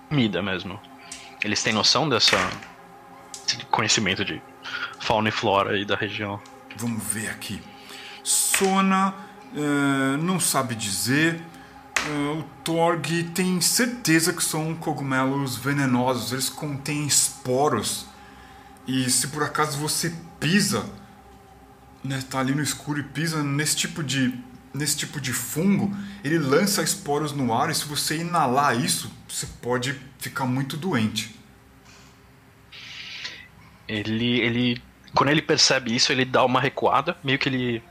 comida 0.09 0.41
mesmo. 0.41 0.79
Eles 1.43 1.61
têm 1.65 1.73
noção 1.73 2.09
dessa 2.09 2.37
conhecimento 3.71 4.25
de 4.25 4.41
fauna 4.99 5.29
e 5.29 5.33
flora 5.33 5.73
aí 5.73 5.85
da 5.85 5.97
região. 5.97 6.41
Vamos 6.77 7.03
ver 7.05 7.29
aqui. 7.29 7.63
Sona 8.23 9.15
uh, 9.55 10.17
não 10.19 10.41
sabe 10.41 10.75
dizer. 10.75 11.41
Uh, 12.09 12.39
o 12.41 12.43
Torg 12.63 13.25
tem 13.35 13.61
certeza 13.61 14.33
que 14.33 14.43
são 14.43 14.75
cogumelos 14.75 15.57
venenosos. 15.57 16.33
Eles 16.33 16.49
contêm 16.49 17.07
esporos. 17.07 18.07
E 18.87 19.09
se 19.11 19.29
por 19.29 19.43
acaso 19.43 19.79
você 19.79 20.15
pisa, 20.39 20.85
né, 22.03 22.23
tá 22.29 22.41
ali 22.41 22.55
no 22.55 22.63
escuro 22.63 23.01
e 23.01 23.03
pisa 23.03 23.43
nesse 23.43 23.77
tipo 23.77 24.03
de 24.03 24.39
nesse 24.75 24.97
tipo 24.97 25.21
de 25.21 25.33
fungo, 25.33 25.97
ele 26.25 26.37
lança 26.37 26.83
esporos 26.83 27.31
no 27.33 27.55
ar 27.55 27.71
e 27.71 27.75
se 27.75 27.85
você 27.85 28.19
inalar 28.19 28.77
isso, 28.77 29.09
você 29.29 29.47
pode 29.63 29.99
ficar 30.19 30.47
muito 30.47 30.77
doente. 30.77 31.34
Ele 33.89 34.41
ele 34.41 34.83
quando 35.15 35.31
ele 35.31 35.43
percebe 35.43 35.95
isso, 35.95 36.11
ele 36.11 36.25
dá 36.25 36.45
uma 36.45 36.61
recuada, 36.61 37.17
meio 37.23 37.39
que 37.39 37.49
ele 37.49 37.83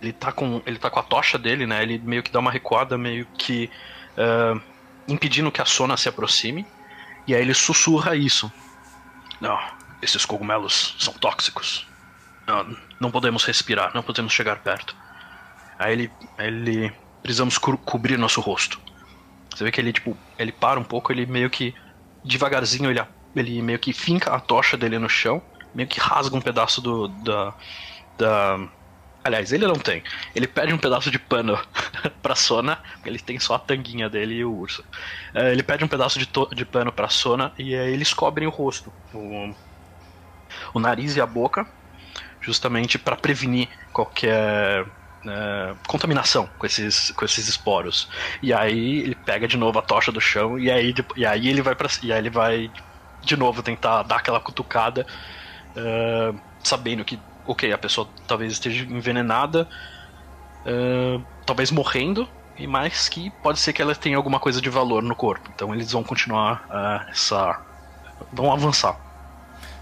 ele 0.00 0.12
tá 0.12 0.32
com 0.32 0.62
ele 0.66 0.78
tá 0.78 0.90
com 0.90 0.98
a 0.98 1.02
tocha 1.02 1.38
dele, 1.38 1.66
né? 1.66 1.82
Ele 1.82 1.98
meio 1.98 2.22
que 2.22 2.30
dá 2.30 2.38
uma 2.38 2.50
recuada, 2.50 2.96
meio 2.96 3.26
que 3.38 3.70
uh, 4.16 4.60
impedindo 5.06 5.52
que 5.52 5.60
a 5.60 5.64
Sona 5.64 5.96
se 5.96 6.08
aproxime. 6.08 6.66
E 7.26 7.34
aí 7.34 7.40
ele 7.40 7.54
sussurra 7.54 8.16
isso. 8.16 8.50
Não, 9.40 9.58
esses 10.00 10.24
cogumelos 10.24 10.96
são 10.98 11.12
tóxicos. 11.14 11.86
Não, 12.46 12.76
não 12.98 13.10
podemos 13.10 13.44
respirar, 13.44 13.92
não 13.94 14.02
podemos 14.02 14.32
chegar 14.32 14.56
perto. 14.56 14.96
Aí 15.78 15.92
ele, 15.92 16.12
ele 16.38 16.92
precisamos 17.22 17.58
co 17.58 17.76
cobrir 17.78 18.18
nosso 18.18 18.40
rosto. 18.40 18.80
Você 19.50 19.64
vê 19.64 19.70
que 19.70 19.80
ele 19.80 19.92
tipo, 19.92 20.16
ele 20.38 20.50
para 20.50 20.80
um 20.80 20.84
pouco, 20.84 21.12
ele 21.12 21.26
meio 21.26 21.50
que 21.50 21.74
devagarzinho 22.24 22.90
ele, 22.90 23.00
ele 23.34 23.62
meio 23.62 23.78
que 23.78 23.92
finca 23.92 24.34
a 24.34 24.40
tocha 24.40 24.76
dele 24.76 24.98
no 24.98 25.08
chão, 25.08 25.42
meio 25.74 25.88
que 25.88 26.00
rasga 26.00 26.36
um 26.36 26.40
pedaço 26.40 26.80
do 26.80 27.08
da 27.08 27.54
da 28.18 28.68
Aliás, 29.24 29.52
ele 29.52 29.66
não 29.66 29.76
tem. 29.76 30.02
Ele 30.34 30.48
pede 30.48 30.74
um 30.74 30.78
pedaço 30.78 31.10
de 31.10 31.18
pano 31.18 31.56
pra 32.20 32.34
Sona, 32.34 32.80
ele 33.04 33.18
tem 33.20 33.38
só 33.38 33.54
a 33.54 33.58
tanguinha 33.58 34.08
dele 34.10 34.34
e 34.34 34.44
o 34.44 34.52
urso. 34.52 34.82
Uh, 35.34 35.48
ele 35.52 35.62
pede 35.62 35.84
um 35.84 35.88
pedaço 35.88 36.18
de, 36.18 36.28
de 36.54 36.64
pano 36.64 36.92
pra 36.92 37.08
Sona 37.08 37.52
e 37.56 37.74
aí 37.74 37.92
eles 37.92 38.12
cobrem 38.12 38.48
o 38.48 38.50
rosto, 38.50 38.92
o, 39.14 39.54
o 40.74 40.80
nariz 40.80 41.14
e 41.14 41.20
a 41.20 41.26
boca, 41.26 41.66
justamente 42.40 42.98
para 42.98 43.14
prevenir 43.14 43.68
qualquer 43.92 44.82
uh, 44.82 45.76
contaminação 45.86 46.48
com 46.58 46.66
esses, 46.66 47.12
com 47.12 47.24
esses 47.24 47.46
esporos. 47.46 48.08
E 48.42 48.52
aí 48.52 49.02
ele 49.02 49.14
pega 49.14 49.46
de 49.46 49.56
novo 49.56 49.78
a 49.78 49.82
tocha 49.82 50.10
do 50.10 50.20
chão 50.20 50.58
e 50.58 50.68
aí, 50.68 50.92
e 51.16 51.24
aí 51.24 51.48
ele 51.48 51.62
vai 51.62 51.76
para 51.76 51.88
e 52.02 52.12
aí 52.12 52.18
ele 52.18 52.30
vai 52.30 52.70
de 53.22 53.36
novo 53.36 53.62
tentar 53.62 54.02
dar 54.02 54.16
aquela 54.16 54.40
cutucada, 54.40 55.06
uh, 55.76 56.38
sabendo 56.62 57.04
que 57.04 57.18
ok, 57.46 57.72
a 57.72 57.78
pessoa 57.78 58.08
talvez 58.26 58.52
esteja 58.52 58.84
envenenada, 58.84 59.68
uh, 60.66 61.22
talvez 61.44 61.70
morrendo, 61.70 62.28
e 62.56 62.66
mais 62.66 63.08
que 63.08 63.30
pode 63.42 63.58
ser 63.58 63.72
que 63.72 63.80
ela 63.80 63.94
tenha 63.94 64.16
alguma 64.16 64.38
coisa 64.38 64.60
de 64.60 64.68
valor 64.68 65.02
no 65.02 65.14
corpo. 65.14 65.50
Então 65.54 65.74
eles 65.74 65.92
vão 65.92 66.02
continuar 66.02 66.66
uh, 66.68 67.10
essa. 67.10 67.60
vão 68.32 68.52
avançar. 68.52 68.96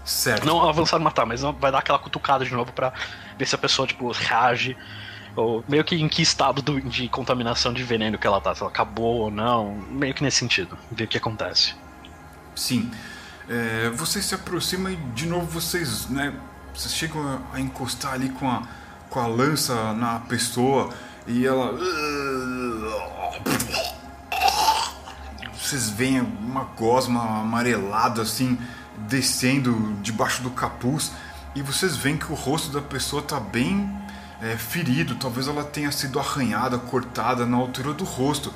Certo. 0.03 0.45
Não 0.45 0.67
avançar 0.67 0.99
e 0.99 1.03
matar, 1.03 1.25
mas 1.25 1.41
vai 1.41 1.71
dar 1.71 1.79
aquela 1.79 1.99
cutucada 1.99 2.43
de 2.43 2.53
novo 2.53 2.73
para 2.73 2.91
ver 3.37 3.45
se 3.45 3.53
a 3.53 3.57
pessoa 3.57 3.87
tipo, 3.87 4.11
reage. 4.11 4.75
Ou 5.35 5.63
meio 5.67 5.83
que 5.83 5.95
em 5.95 6.09
que 6.09 6.21
estado 6.21 6.61
do, 6.61 6.81
de 6.81 7.07
contaminação 7.07 7.71
de 7.71 7.83
veneno 7.83 8.17
que 8.17 8.27
ela 8.27 8.41
tá, 8.41 8.53
se 8.53 8.61
ela 8.61 8.69
acabou 8.69 9.21
ou 9.21 9.31
não, 9.31 9.75
meio 9.75 10.13
que 10.13 10.23
nesse 10.23 10.37
sentido, 10.37 10.77
ver 10.91 11.05
o 11.05 11.07
que 11.07 11.17
acontece. 11.17 11.73
Sim. 12.53 12.91
É, 13.53 13.89
vocês 13.89 14.23
se 14.23 14.33
aproximam 14.33 14.93
e 14.93 14.95
de 15.13 15.25
novo 15.25 15.45
vocês 15.45 16.07
né, 16.07 16.33
vocês 16.73 16.93
chegam 16.93 17.41
a 17.51 17.59
encostar 17.59 18.13
ali 18.13 18.29
com 18.29 18.49
a, 18.49 18.63
com 19.09 19.19
a 19.19 19.27
lança 19.27 19.91
na 19.91 20.21
pessoa 20.21 20.89
e 21.27 21.45
ela. 21.45 21.77
Vocês 25.53 25.89
veem 25.89 26.21
uma 26.21 26.63
gosma 26.63 27.41
amarelada 27.41 28.21
assim 28.21 28.57
descendo 29.09 29.97
debaixo 30.01 30.41
do 30.41 30.51
capuz 30.51 31.11
e 31.53 31.61
vocês 31.61 31.97
veem 31.97 32.15
que 32.15 32.31
o 32.31 32.35
rosto 32.35 32.71
da 32.71 32.81
pessoa 32.81 33.21
está 33.21 33.37
bem 33.37 33.93
é, 34.41 34.55
ferido, 34.55 35.15
talvez 35.15 35.49
ela 35.49 35.65
tenha 35.65 35.91
sido 35.91 36.19
arranhada, 36.19 36.77
cortada 36.77 37.45
na 37.45 37.57
altura 37.57 37.91
do 37.91 38.05
rosto. 38.05 38.53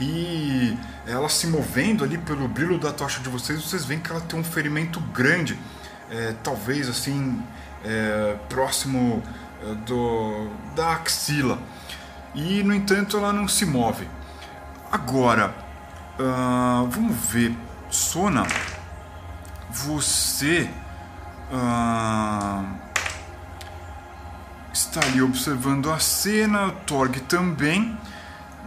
E 0.00 0.76
ela 1.06 1.28
se 1.28 1.46
movendo 1.46 2.02
ali 2.02 2.18
pelo 2.18 2.48
brilho 2.48 2.78
da 2.78 2.92
tocha 2.92 3.20
de 3.20 3.28
vocês, 3.28 3.62
vocês 3.62 3.84
veem 3.84 4.00
que 4.00 4.10
ela 4.10 4.20
tem 4.20 4.38
um 4.38 4.44
ferimento 4.44 4.98
grande 5.00 5.58
é, 6.10 6.34
talvez 6.42 6.88
assim 6.88 7.42
é, 7.84 8.36
próximo 8.48 9.22
é, 9.62 9.74
do, 9.86 10.48
da 10.74 10.92
axila 10.92 11.58
e 12.34 12.62
no 12.62 12.74
entanto 12.74 13.16
ela 13.16 13.32
não 13.32 13.46
se 13.46 13.64
move. 13.64 14.08
Agora 14.90 15.54
uh, 16.18 16.88
vamos 16.88 17.16
ver, 17.28 17.56
Sona, 17.90 18.46
você 19.70 20.68
uh, 21.50 22.64
está 24.72 25.00
ali 25.00 25.22
observando 25.22 25.90
a 25.90 25.98
cena, 25.98 26.70
Torg 26.86 27.20
também. 27.20 27.98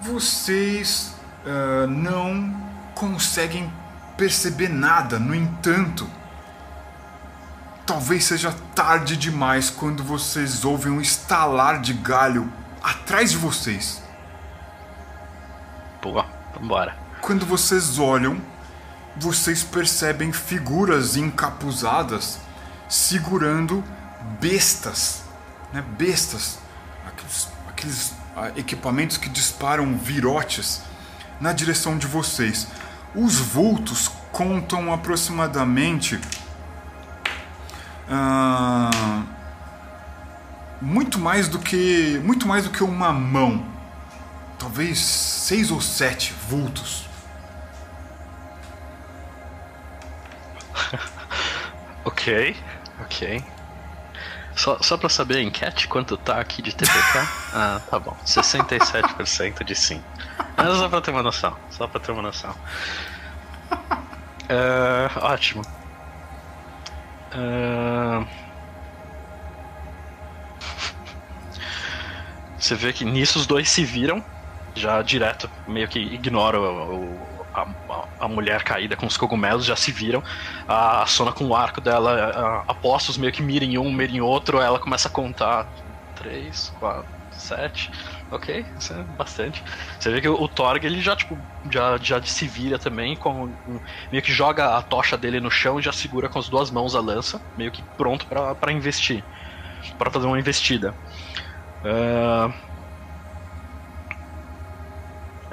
Vocês 0.01 1.13
uh, 1.47 1.87
não 1.87 2.53
conseguem 2.93 3.71
perceber 4.15 4.69
nada, 4.69 5.17
no 5.17 5.33
entanto, 5.33 6.07
Talvez 7.87 8.25
seja 8.25 8.53
tarde 8.75 9.15
demais 9.15 9.69
quando 9.69 10.03
vocês 10.03 10.65
ouvem 10.65 10.91
um 10.91 10.99
estalar 10.99 11.79
de 11.79 11.93
galho 11.93 12.51
atrás 12.83 13.31
de 13.31 13.37
vocês. 13.37 14.03
Pô, 16.01 16.21
vambora. 16.53 16.97
Quando 17.21 17.45
vocês 17.45 17.97
olham, 17.97 18.41
vocês 19.15 19.63
percebem 19.63 20.33
figuras 20.33 21.15
encapuzadas 21.15 22.39
segurando 22.89 23.81
bestas, 24.41 25.23
né? 25.71 25.81
Bestas, 25.97 26.59
aqueles, 27.07 27.47
aqueles 27.69 28.13
ah, 28.35 28.51
equipamentos 28.57 29.15
que 29.15 29.29
disparam 29.29 29.97
virotes 29.97 30.81
na 31.39 31.53
direção 31.53 31.97
de 31.97 32.07
vocês. 32.07 32.67
Os 33.15 33.38
vultos 33.38 34.09
contam 34.31 34.93
aproximadamente 34.93 36.19
ah, 38.09 39.23
muito 40.81 41.19
mais 41.19 41.47
do 41.47 41.59
que 41.59 42.21
muito 42.23 42.47
mais 42.47 42.63
do 42.63 42.69
que 42.69 42.83
uma 42.83 43.11
mão, 43.11 43.65
talvez 44.59 44.99
seis 44.99 45.71
ou 45.71 45.81
sete 45.81 46.33
vultos. 46.47 47.05
ok, 52.05 52.55
ok. 53.01 53.57
Só, 54.58 54.80
só 54.82 54.97
pra 54.97 55.08
saber 55.08 55.38
a 55.38 55.41
enquete, 55.43 55.88
quanto 55.88 56.18
tá 56.18 56.39
aqui 56.39 56.64
de 56.64 56.76
TPK? 56.76 57.20
ah, 57.53 57.80
tá 57.89 57.99
bom. 57.99 58.18
67% 58.26 59.64
de 59.64 59.76
sim. 59.76 60.03
Mas 60.58 60.78
só 60.78 60.89
pra 60.89 60.99
ter 60.99 61.12
uma 61.12 61.22
noção. 61.22 61.55
Só 61.70 61.88
pra 61.88 61.99
ter 61.99 62.12
uma 62.12 62.24
noção. 62.24 62.55
Uh, 64.49 65.20
ótimo. 65.22 65.62
Uh... 67.36 68.26
Você 72.58 72.74
vê 72.74 72.91
que 72.91 73.05
nisso 73.05 73.38
os 73.38 73.45
dois 73.45 73.70
se 73.70 73.86
viram, 73.86 74.26
já 74.74 75.01
direto, 75.03 75.47
meio 75.68 75.88
que 75.88 75.99
ignoram 75.99 76.62
o, 76.62 76.95
o, 76.95 77.26
a, 77.58 78.08
a, 78.26 78.28
mulher 78.28 78.64
caída 78.64 78.95
com 78.95 79.05
os 79.05 79.18
cogumelos 79.18 79.66
já 79.66 79.76
se 79.76 79.91
viram. 79.91 80.24
A, 80.68 81.03
a 81.03 81.05
Sona 81.05 81.32
com 81.32 81.45
o 81.45 81.55
arco 81.55 81.82
dela, 81.82 82.64
apostos 82.68 83.18
meio 83.18 83.32
que 83.32 83.41
mira 83.41 83.66
em 83.66 83.78
um, 83.78 83.91
mira 83.91 84.12
em 84.12 84.22
outro, 84.22 84.60
ela 84.60 84.80
começa 84.80 85.08
a 85.08 85.12
contar. 85.12 85.68
Três, 86.16 86.70
quatro, 86.70 87.08
sete. 87.32 87.91
Ok, 88.32 88.66
isso 88.78 88.93
é 88.93 89.03
bastante. 89.03 89.64
Você 89.99 90.12
vê 90.12 90.22
que 90.22 90.28
o, 90.28 90.34
o 90.41 90.47
Torg 90.47 90.84
ele 90.86 90.99
já, 91.01 91.16
tipo, 91.16 91.38
já, 91.72 91.97
já 91.97 92.22
se 92.24 92.47
vira 92.47 92.80
também, 92.80 93.16
com, 93.16 93.55
meio 94.12 94.24
que 94.24 94.32
joga 94.32 94.78
a 94.78 94.82
tocha 94.82 95.18
dele 95.18 95.39
no 95.39 95.51
chão 95.51 95.80
e 95.80 95.84
já 95.84 95.91
segura 95.91 96.28
com 96.28 96.39
as 96.39 96.49
duas 96.49 96.72
mãos 96.72 96.95
a 96.95 96.99
lança, 97.01 97.41
meio 97.55 97.72
que 97.72 97.84
pronto 97.95 98.26
para 98.28 98.72
investir. 98.72 99.24
para 99.97 100.12
fazer 100.12 100.26
uma 100.28 100.39
investida. 100.39 100.95
Uh, 101.84 102.49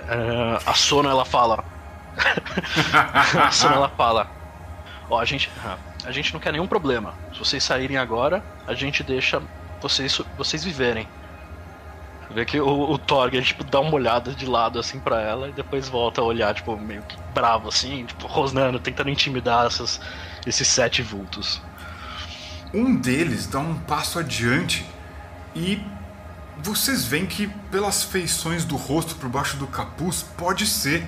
uh, 0.00 0.58
a 0.66 0.74
Sona 0.74 1.10
ela 1.10 1.24
fala. 1.24 1.73
Sona 3.52 3.76
ela 3.76 3.88
fala. 3.88 4.30
Ó, 5.10 5.20
a 5.20 5.24
gente, 5.24 5.50
a 6.04 6.10
gente 6.10 6.32
não 6.32 6.40
quer 6.40 6.52
nenhum 6.52 6.66
problema. 6.66 7.14
Se 7.32 7.38
vocês 7.38 7.62
saírem 7.62 7.96
agora, 7.96 8.42
a 8.66 8.74
gente 8.74 9.02
deixa 9.02 9.42
vocês, 9.80 10.20
vocês 10.36 10.64
viverem. 10.64 11.06
Vê 12.30 12.44
que 12.44 12.58
o, 12.58 12.90
o 12.90 12.98
Torg, 12.98 13.40
tipo, 13.42 13.62
dá 13.62 13.80
uma 13.80 13.94
olhada 13.94 14.32
de 14.32 14.46
lado, 14.46 14.78
assim, 14.78 14.98
para 14.98 15.20
ela, 15.20 15.48
e 15.48 15.52
depois 15.52 15.88
volta 15.88 16.20
a 16.20 16.24
olhar, 16.24 16.54
tipo, 16.54 16.76
meio 16.76 17.02
que 17.02 17.16
bravo, 17.34 17.68
assim, 17.68 18.06
tipo, 18.06 18.26
rosnando, 18.26 18.78
tentando 18.78 19.10
intimidar 19.10 19.66
essas, 19.66 20.00
esses 20.46 20.66
sete 20.66 21.02
vultos. 21.02 21.60
Um 22.72 22.96
deles 22.96 23.46
dá 23.46 23.60
um 23.60 23.76
passo 23.76 24.18
adiante 24.18 24.84
e 25.54 25.80
vocês 26.58 27.04
veem 27.04 27.26
que, 27.26 27.46
pelas 27.70 28.02
feições 28.02 28.64
do 28.64 28.74
rosto 28.74 29.14
por 29.16 29.28
baixo 29.28 29.56
do 29.56 29.66
capuz, 29.66 30.24
pode 30.36 30.66
ser 30.66 31.06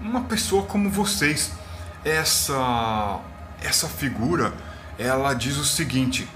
uma 0.00 0.22
pessoa 0.22 0.64
como 0.64 0.90
vocês. 0.90 1.52
Essa. 2.04 3.20
Essa 3.60 3.88
figura, 3.88 4.52
ela 4.98 5.34
diz 5.34 5.56
o 5.56 5.64
seguinte: 5.64 6.28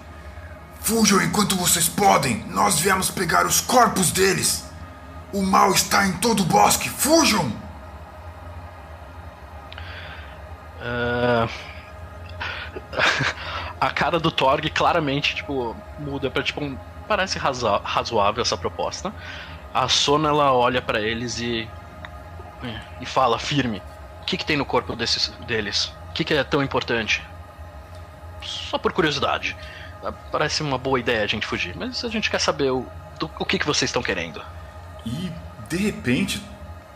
Fujam 0.82 1.22
enquanto 1.22 1.54
vocês 1.54 1.88
podem! 1.88 2.44
Nós 2.48 2.80
viemos 2.80 3.08
pegar 3.08 3.46
os 3.46 3.60
corpos 3.60 4.10
deles! 4.10 4.64
O 5.32 5.40
mal 5.40 5.70
está 5.72 6.04
em 6.06 6.12
todo 6.14 6.40
o 6.40 6.44
bosque! 6.44 6.88
Fujam! 6.88 7.52
Uh... 10.80 11.48
a 13.80 13.90
cara 13.90 14.18
do 14.18 14.32
Torg 14.32 14.68
claramente, 14.70 15.36
tipo, 15.36 15.76
muda 16.00 16.28
pra, 16.28 16.42
tipo, 16.42 16.62
um... 16.62 16.76
parece 17.06 17.38
razo... 17.38 17.68
razoável 17.84 18.42
essa 18.42 18.56
proposta. 18.56 19.14
A 19.72 19.88
Sona, 19.88 20.30
ela 20.30 20.52
olha 20.52 20.82
para 20.82 21.00
eles 21.00 21.38
e... 21.38 21.68
e 23.00 23.06
fala 23.06 23.38
firme. 23.38 23.82
O 24.22 24.24
que, 24.24 24.36
que 24.36 24.44
tem 24.44 24.56
no 24.56 24.64
corpo 24.64 24.94
desses, 24.94 25.28
deles? 25.46 25.92
O 26.10 26.12
que, 26.12 26.24
que 26.24 26.34
é 26.34 26.44
tão 26.44 26.62
importante? 26.62 27.22
Só 28.42 28.78
por 28.78 28.92
curiosidade. 28.92 29.56
Parece 30.30 30.62
uma 30.62 30.78
boa 30.78 30.98
ideia 30.98 31.22
a 31.22 31.26
gente 31.26 31.46
fugir, 31.46 31.76
mas 31.76 32.04
a 32.04 32.08
gente 32.08 32.30
quer 32.30 32.40
saber 32.40 32.70
o, 32.70 32.86
o 33.38 33.44
que, 33.44 33.58
que 33.58 33.66
vocês 33.66 33.88
estão 33.88 34.02
querendo. 34.02 34.42
E 35.06 35.32
de 35.68 35.76
repente, 35.76 36.42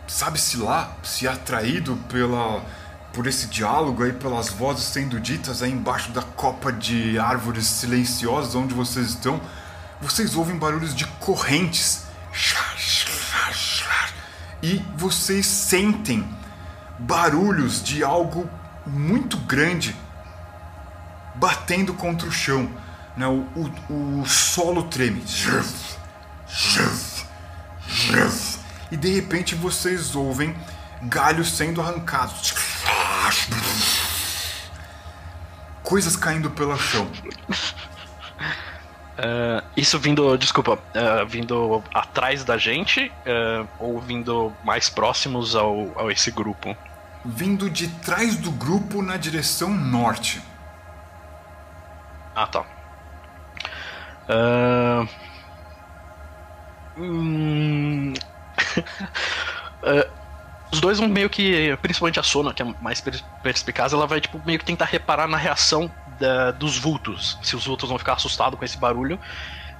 sabe-se 0.07 0.57
lá, 0.57 0.93
se 1.03 1.27
atraído 1.27 1.97
pela 2.09 2.63
por 3.13 3.27
esse 3.27 3.47
diálogo 3.47 4.03
aí, 4.03 4.13
pelas 4.13 4.51
vozes 4.51 4.85
sendo 4.85 5.19
ditas 5.19 5.63
aí 5.63 5.73
embaixo 5.73 6.11
da 6.11 6.21
copa 6.21 6.71
de 6.71 7.19
árvores 7.19 7.67
silenciosas 7.67 8.55
onde 8.55 8.75
vocês 8.75 9.09
estão, 9.09 9.41
vocês 10.03 10.37
ouvem 10.37 10.59
barulhos 10.59 10.95
de 10.95 11.07
correntes. 11.19 12.05
E 14.63 14.85
vocês 14.97 15.47
sentem 15.47 16.27
barulhos 16.99 17.83
de 17.83 18.03
algo 18.03 18.49
muito 18.87 19.37
grande 19.37 19.95
batendo 21.35 21.93
contra 21.95 22.27
o 22.27 22.33
chão 22.33 22.71
né, 23.17 23.27
o, 23.27 23.47
o, 23.89 24.21
o 24.21 24.27
solo 24.27 24.85
treme. 24.85 25.25
E 28.91 28.97
de 28.97 29.15
repente 29.15 29.55
vocês 29.55 30.15
ouvem 30.15 30.55
galhos 31.03 31.57
sendo 31.57 31.81
arrancados. 31.81 32.55
Coisas 35.83 36.17
caindo 36.17 36.51
pelo 36.51 36.77
chão. 36.77 37.11
Uh, 39.17 39.65
isso 39.75 39.99
vindo, 39.99 40.37
desculpa, 40.37 40.75
uh, 40.75 41.27
vindo 41.27 41.83
atrás 41.95 42.45
da 42.45 42.59
gente 42.59 43.11
uh, 43.25 43.67
ou 43.79 43.99
vindo 43.99 44.53
mais 44.63 44.91
próximos 44.91 45.57
ao, 45.57 45.99
ao 45.99 46.11
esse 46.11 46.31
grupo? 46.31 46.77
Vindo 47.25 47.71
de 47.71 47.89
trás 47.89 48.37
do 48.37 48.51
grupo 48.51 49.01
na 49.01 49.17
direção 49.17 49.71
norte. 49.71 50.43
Ah, 52.35 52.47
tá. 52.47 52.67
Hum... 56.99 58.13
os 60.71 60.81
dois 60.81 60.99
vão 60.99 61.09
meio 61.09 61.31
que, 61.31 61.75
principalmente 61.81 62.21
a 62.21 62.23
Sona, 62.23 62.53
que 62.53 62.63
é 62.63 62.67
mais 62.83 63.03
perspicaz, 63.43 63.95
ela 63.95 64.07
vai 64.07 64.21
tipo, 64.21 64.43
meio 64.45 64.59
que 64.59 64.65
tentar 64.65 64.85
reparar 64.85 65.27
na 65.27 65.39
reação 65.39 65.91
da, 66.19 66.51
dos 66.51 66.79
vultos. 66.79 67.39
Se 67.43 67.57
os 67.57 67.67
vultos 67.67 67.89
vão 67.89 67.99
ficar 67.99 68.15
assustados 68.15 68.59
com 68.59 68.65
esse 68.65 68.79
barulho, 68.79 69.17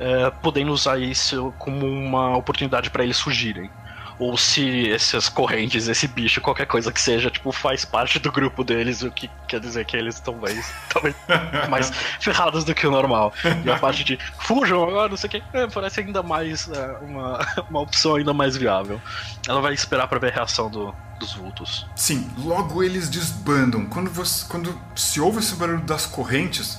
uh, 0.01 0.41
podendo 0.43 0.73
usar 0.73 0.99
isso 0.99 1.55
como 1.59 1.87
uma 1.87 2.37
oportunidade 2.37 2.91
para 2.91 3.05
eles 3.05 3.21
fugirem 3.21 3.71
ou 4.19 4.37
se 4.37 4.91
essas 4.91 5.29
correntes, 5.29 5.89
esse 5.89 6.09
bicho, 6.09 6.41
qualquer 6.41 6.67
coisa 6.67 6.91
que 6.91 7.01
seja, 7.01 7.31
tipo, 7.31 7.53
faz 7.53 7.85
parte 7.85 8.19
do 8.19 8.33
grupo 8.33 8.65
deles, 8.65 9.03
o 9.03 9.11
que 9.11 9.31
quer 9.47 9.61
dizer 9.61 9.85
que 9.85 9.97
eles 9.97 10.15
estão 10.15 10.35
mais, 10.37 10.73
mais 11.69 11.91
ferrados 12.21 12.65
do 12.65 12.75
que 12.75 12.87
o 12.87 12.91
normal. 12.91 13.33
E 13.65 13.71
a 13.71 13.77
parte 13.79 14.05
de 14.05 14.19
fujam 14.39 14.83
agora, 14.83 15.11
não 15.11 15.17
sei 15.17 15.29
o 15.29 15.31
que, 15.31 15.43
é, 15.53 15.67
parece 15.67 16.01
ainda 16.01 16.23
mais 16.23 16.69
é, 16.69 16.97
uma, 17.03 17.47
uma 17.69 17.81
opção 17.81 18.17
ainda 18.17 18.33
mais 18.33 18.57
viável. 18.57 19.01
Ela 19.47 19.61
vai 19.61 19.75
esperar 19.75 20.09
para 20.09 20.19
ver 20.19 20.33
a 20.33 20.37
reação 20.37 20.71
do, 20.71 20.95
dos 21.19 21.35
vultos. 21.35 21.87
Sim, 21.95 22.31
logo 22.39 22.83
eles 22.83 23.11
desbandam. 23.11 23.85
Quando, 23.85 24.11
você, 24.11 24.47
quando 24.49 24.81
se 24.95 25.21
ouve 25.21 25.41
esse 25.41 25.55
barulho 25.57 25.83
das 25.83 26.07
correntes 26.07 26.79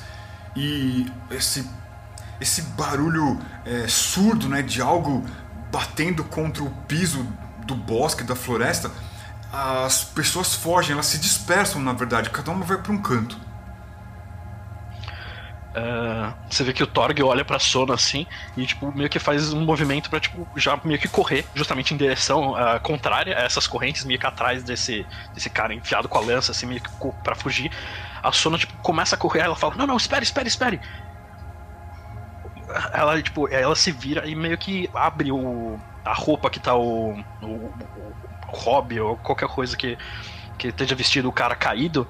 e 0.55 1.05
esse, 1.29 1.69
esse 2.41 2.63
barulho 2.63 3.39
é, 3.63 3.88
surdo 3.88 4.49
né, 4.49 4.63
de 4.63 4.81
algo 4.81 5.23
batendo 5.72 6.24
contra 6.24 6.63
o 6.63 6.70
piso 6.88 7.26
do 7.65 7.76
bosque, 7.76 8.24
da 8.24 8.36
floresta, 8.36 8.91
as 9.51 10.03
pessoas 10.03 10.55
fogem, 10.55 10.93
elas 10.93 11.05
se 11.05 11.18
dispersam, 11.18 11.82
na 11.82 11.93
verdade, 11.93 12.30
cada 12.30 12.51
uma 12.51 12.65
vai 12.65 12.78
para 12.78 12.91
um 12.91 12.97
canto. 12.97 13.38
Uh, 15.78 16.34
você 16.49 16.63
vê 16.63 16.74
que 16.74 16.82
o 16.82 16.88
Torg 16.88 17.22
olha 17.22 17.45
pra 17.45 17.59
Sona 17.59 17.93
assim 17.93 18.26
e 18.55 18.65
tipo 18.65 18.91
meio 18.97 19.07
que 19.07 19.20
faz 19.20 19.53
um 19.53 19.63
movimento 19.63 20.09
para 20.09 20.20
tipo 20.20 20.47
já 20.55 20.80
meio 20.84 20.97
que 20.97 21.07
correr 21.07 21.45
justamente 21.53 21.93
em 21.93 21.97
direção 21.97 22.53
uh, 22.53 22.80
contrária 22.82 23.38
a 23.38 23.41
essas 23.41 23.68
correntes 23.68 24.03
meio 24.03 24.20
que 24.20 24.26
atrás 24.26 24.63
desse 24.63 25.05
desse 25.36 25.51
cara 25.51 25.76
enfiado 25.76 26.09
com 26.09 26.18
a 26.18 26.22
lança 26.22 26.51
assim 26.51 26.65
meio 26.65 26.82
que 26.82 26.89
para 27.24 27.36
fugir. 27.36 27.72
A 28.24 28.32
Sona 28.32 28.57
tipo 28.57 28.74
começa 28.82 29.15
a 29.15 29.20
correr, 29.20 29.41
ela 29.41 29.55
fala: 29.55 29.76
"Não, 29.76 29.86
não, 29.86 29.97
espere, 29.97 30.24
espere, 30.24 30.47
espere" 30.47 30.82
ela, 32.93 33.21
tipo, 33.21 33.47
ela 33.49 33.75
se 33.75 33.91
vira 33.91 34.28
e 34.28 34.36
meio 34.36 34.57
que 34.57 34.89
abre 34.95 35.32
o, 35.32 35.78
a 36.03 36.13
roupa 36.13 36.49
que 36.49 36.59
tá 36.59 36.75
o, 36.75 37.13
o, 37.41 37.73
o 37.84 38.15
hobby 38.49 38.99
ou 38.99 39.17
qualquer 39.17 39.47
coisa 39.49 39.75
que, 39.78 39.97
que 40.57 40.69
esteja 40.69 40.95
vestido 40.95 41.30
o 41.30 41.34
cara 41.34 41.55
caído. 41.55 42.07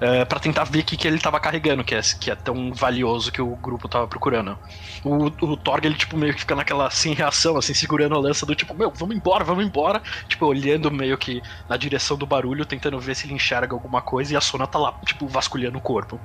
É, 0.00 0.24
para 0.24 0.40
tentar 0.40 0.64
ver 0.64 0.80
o 0.80 0.84
que, 0.84 0.96
que 0.96 1.06
ele 1.06 1.20
tava 1.20 1.38
carregando, 1.40 1.84
que 1.84 1.94
é, 1.94 2.00
que 2.20 2.30
é 2.30 2.34
tão 2.34 2.72
valioso 2.74 3.30
que 3.30 3.40
o 3.40 3.56
grupo 3.56 3.88
tava 3.88 4.08
procurando. 4.08 4.58
O, 5.04 5.26
o 5.26 5.56
Torg, 5.56 5.86
ele, 5.86 5.94
tipo, 5.96 6.16
meio 6.16 6.34
que 6.34 6.40
fica 6.40 6.56
naquela 6.56 6.90
sem 6.90 7.14
reação, 7.14 7.56
assim, 7.56 7.74
segurando 7.74 8.14
a 8.16 8.18
lança 8.20 8.44
do 8.44 8.56
tipo, 8.56 8.74
meu, 8.74 8.92
vamos 8.98 9.16
embora, 9.16 9.44
vamos 9.44 9.64
embora. 9.64 10.02
Tipo, 10.28 10.46
olhando 10.46 10.90
meio 10.90 11.16
que 11.16 11.42
na 11.68 11.76
direção 11.76 12.16
do 12.18 12.26
barulho, 12.26 12.66
tentando 12.66 12.98
ver 13.00 13.14
se 13.14 13.26
ele 13.26 13.34
enxerga 13.34 13.74
alguma 13.74 14.02
coisa, 14.02 14.32
e 14.32 14.36
a 14.36 14.40
Sona 14.40 14.66
tá 14.66 14.78
lá, 14.78 14.92
tipo, 15.06 15.28
vasculhando 15.28 15.78
o 15.78 15.82
corpo. 15.82 16.22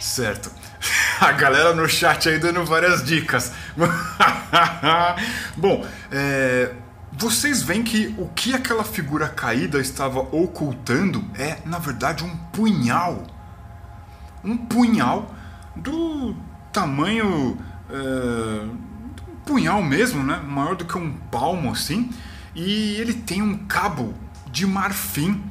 Certo. 0.00 0.50
A 1.20 1.30
galera 1.32 1.74
no 1.74 1.86
chat 1.86 2.28
aí 2.28 2.38
dando 2.38 2.64
várias 2.64 3.04
dicas. 3.04 3.52
Bom, 5.54 5.86
é, 6.10 6.74
vocês 7.12 7.62
veem 7.62 7.82
que 7.82 8.14
o 8.16 8.26
que 8.28 8.54
aquela 8.54 8.82
figura 8.82 9.28
caída 9.28 9.78
estava 9.78 10.20
ocultando 10.20 11.22
é, 11.38 11.58
na 11.66 11.78
verdade, 11.78 12.24
um 12.24 12.34
punhal. 12.50 13.26
Um 14.42 14.56
punhal 14.56 15.34
do 15.76 16.34
tamanho. 16.72 17.58
É, 17.90 17.94
um 17.94 19.36
punhal 19.44 19.82
mesmo, 19.82 20.24
né? 20.24 20.40
Maior 20.42 20.76
do 20.76 20.86
que 20.86 20.96
um 20.96 21.12
palmo 21.30 21.72
assim. 21.72 22.10
E 22.54 22.96
ele 22.96 23.12
tem 23.12 23.42
um 23.42 23.66
cabo 23.66 24.14
de 24.50 24.66
marfim. 24.66 25.44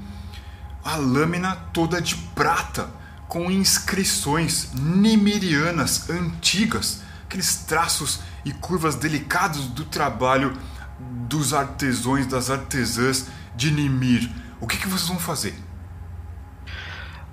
A 0.84 0.96
lâmina 0.96 1.56
toda 1.72 2.02
de 2.02 2.16
prata 2.16 2.99
com 3.30 3.52
inscrições 3.52 4.74
nimirianas 4.74 6.10
antigas, 6.10 7.04
aqueles 7.26 7.58
traços 7.58 8.22
e 8.44 8.52
curvas 8.52 8.96
delicados 8.96 9.68
do 9.68 9.86
trabalho 9.86 10.58
dos 11.00 11.54
artesãos, 11.54 12.26
das 12.26 12.50
artesãs 12.50 13.28
de 13.56 13.72
Nimir, 13.72 14.30
O 14.60 14.68
que, 14.68 14.78
que 14.78 14.88
vocês 14.88 15.08
vão 15.08 15.20
fazer? 15.20 15.54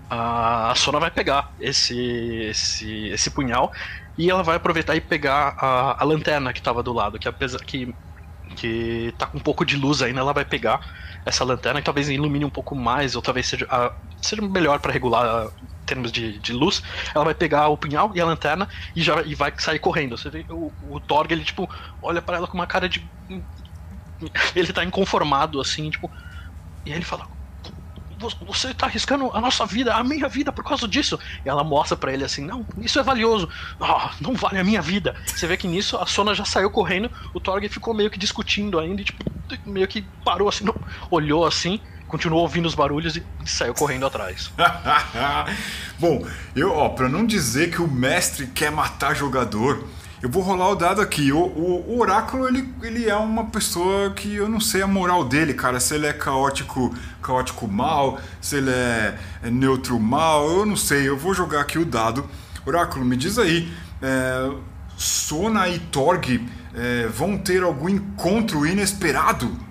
A 0.08 0.72
Sona 0.76 1.00
vai 1.00 1.10
pegar 1.10 1.52
esse, 1.58 1.98
esse, 2.50 3.08
esse 3.08 3.30
punhal 3.30 3.72
e 4.16 4.30
ela 4.30 4.42
vai 4.42 4.56
aproveitar 4.56 4.94
e 4.94 5.00
pegar 5.00 5.56
a, 5.58 6.00
a 6.00 6.04
lanterna 6.04 6.52
que 6.52 6.60
estava 6.60 6.82
do 6.82 6.92
lado, 6.92 7.18
que 7.18 7.26
apesar 7.26 7.58
que 7.64 7.92
que 8.54 9.12
tá 9.18 9.26
com 9.26 9.38
um 9.38 9.40
pouco 9.40 9.64
de 9.64 9.76
luz 9.76 10.00
ainda, 10.00 10.20
ela 10.20 10.32
vai 10.32 10.44
pegar 10.44 10.80
essa 11.24 11.44
lanterna 11.44 11.80
e 11.80 11.82
talvez 11.82 12.08
ilumine 12.08 12.44
um 12.44 12.50
pouco 12.50 12.74
mais, 12.74 13.16
ou 13.16 13.20
talvez 13.20 13.46
seja, 13.46 13.66
a, 13.68 13.92
seja 14.22 14.40
melhor 14.40 14.78
para 14.78 14.92
regular 14.92 15.48
termos 15.86 16.12
de, 16.12 16.38
de, 16.38 16.52
luz. 16.52 16.82
Ela 17.14 17.24
vai 17.24 17.34
pegar 17.34 17.68
o 17.68 17.76
punhal 17.76 18.10
e 18.14 18.20
a 18.20 18.26
lanterna 18.26 18.68
e 18.94 19.02
já 19.02 19.22
e 19.22 19.34
vai 19.34 19.52
sair 19.56 19.78
correndo. 19.78 20.18
Você 20.18 20.28
vê 20.28 20.44
o, 20.50 20.72
o 20.90 21.00
Torg, 21.00 21.32
ele 21.32 21.44
tipo, 21.44 21.68
olha 22.02 22.20
para 22.20 22.36
ela 22.36 22.46
com 22.46 22.54
uma 22.54 22.66
cara 22.66 22.88
de. 22.88 23.08
Ele 24.54 24.72
tá 24.72 24.84
inconformado, 24.84 25.60
assim, 25.60 25.88
tipo. 25.90 26.10
E 26.84 26.90
aí 26.90 26.98
ele 26.98 27.04
fala: 27.04 27.28
você 28.46 28.72
tá 28.72 28.86
arriscando 28.86 29.30
a 29.34 29.40
nossa 29.40 29.66
vida, 29.66 29.94
a 29.94 30.02
minha 30.02 30.28
vida 30.28 30.50
por 30.50 30.64
causa 30.64 30.88
disso. 30.88 31.18
E 31.44 31.48
ela 31.48 31.62
mostra 31.62 31.96
para 31.96 32.12
ele 32.12 32.24
assim: 32.24 32.44
Não, 32.44 32.66
isso 32.78 32.98
é 32.98 33.02
valioso. 33.02 33.48
Oh, 33.78 34.10
não 34.20 34.34
vale 34.34 34.58
a 34.58 34.64
minha 34.64 34.80
vida. 34.80 35.14
Você 35.26 35.46
vê 35.46 35.56
que 35.56 35.68
nisso 35.68 35.96
a 35.96 36.06
Sona 36.06 36.34
já 36.34 36.44
saiu 36.44 36.70
correndo, 36.70 37.10
o 37.34 37.40
Torg 37.40 37.68
ficou 37.68 37.92
meio 37.92 38.10
que 38.10 38.18
discutindo 38.18 38.78
ainda, 38.78 39.02
e, 39.02 39.04
tipo, 39.04 39.24
meio 39.66 39.86
que 39.86 40.02
parou 40.24 40.48
assim, 40.48 40.64
não, 40.64 40.74
olhou 41.10 41.46
assim, 41.46 41.80
continuou 42.06 42.42
ouvindo 42.42 42.66
os 42.66 42.74
barulhos 42.74 43.16
e 43.16 43.22
saiu 43.44 43.74
correndo 43.74 44.06
atrás. 44.06 44.52
Bom, 45.98 46.26
eu, 46.54 46.72
ó, 46.72 46.88
pra 46.90 47.08
não 47.08 47.26
dizer 47.26 47.70
que 47.70 47.80
o 47.82 47.88
mestre 47.88 48.46
quer 48.46 48.70
matar 48.70 49.14
jogador. 49.14 49.84
Eu 50.22 50.30
vou 50.30 50.42
rolar 50.42 50.70
o 50.70 50.74
dado 50.74 51.00
aqui. 51.00 51.30
O, 51.30 51.38
o, 51.38 51.94
o, 51.94 52.00
oráculo, 52.00 52.48
ele, 52.48 52.72
ele 52.82 53.08
é 53.08 53.14
uma 53.14 53.46
pessoa 53.46 54.10
que 54.12 54.34
eu 54.34 54.48
não 54.48 54.60
sei 54.60 54.82
a 54.82 54.86
moral 54.86 55.24
dele, 55.24 55.52
cara. 55.52 55.78
Se 55.78 55.94
ele 55.94 56.06
é 56.06 56.12
caótico, 56.12 56.94
caótico 57.22 57.68
mal, 57.68 58.18
se 58.40 58.56
ele 58.56 58.70
é, 58.70 59.18
é 59.42 59.50
neutro 59.50 60.00
mal, 60.00 60.48
eu 60.48 60.66
não 60.66 60.76
sei. 60.76 61.08
Eu 61.08 61.16
vou 61.16 61.34
jogar 61.34 61.60
aqui 61.60 61.78
o 61.78 61.84
dado. 61.84 62.24
Oráculo, 62.64 63.04
me 63.04 63.16
diz 63.16 63.38
aí. 63.38 63.70
É, 64.00 64.50
Sona 64.96 65.68
e 65.68 65.78
Torg 65.78 66.48
é, 66.74 67.06
vão 67.08 67.36
ter 67.36 67.62
algum 67.62 67.88
encontro 67.88 68.66
inesperado? 68.66 69.65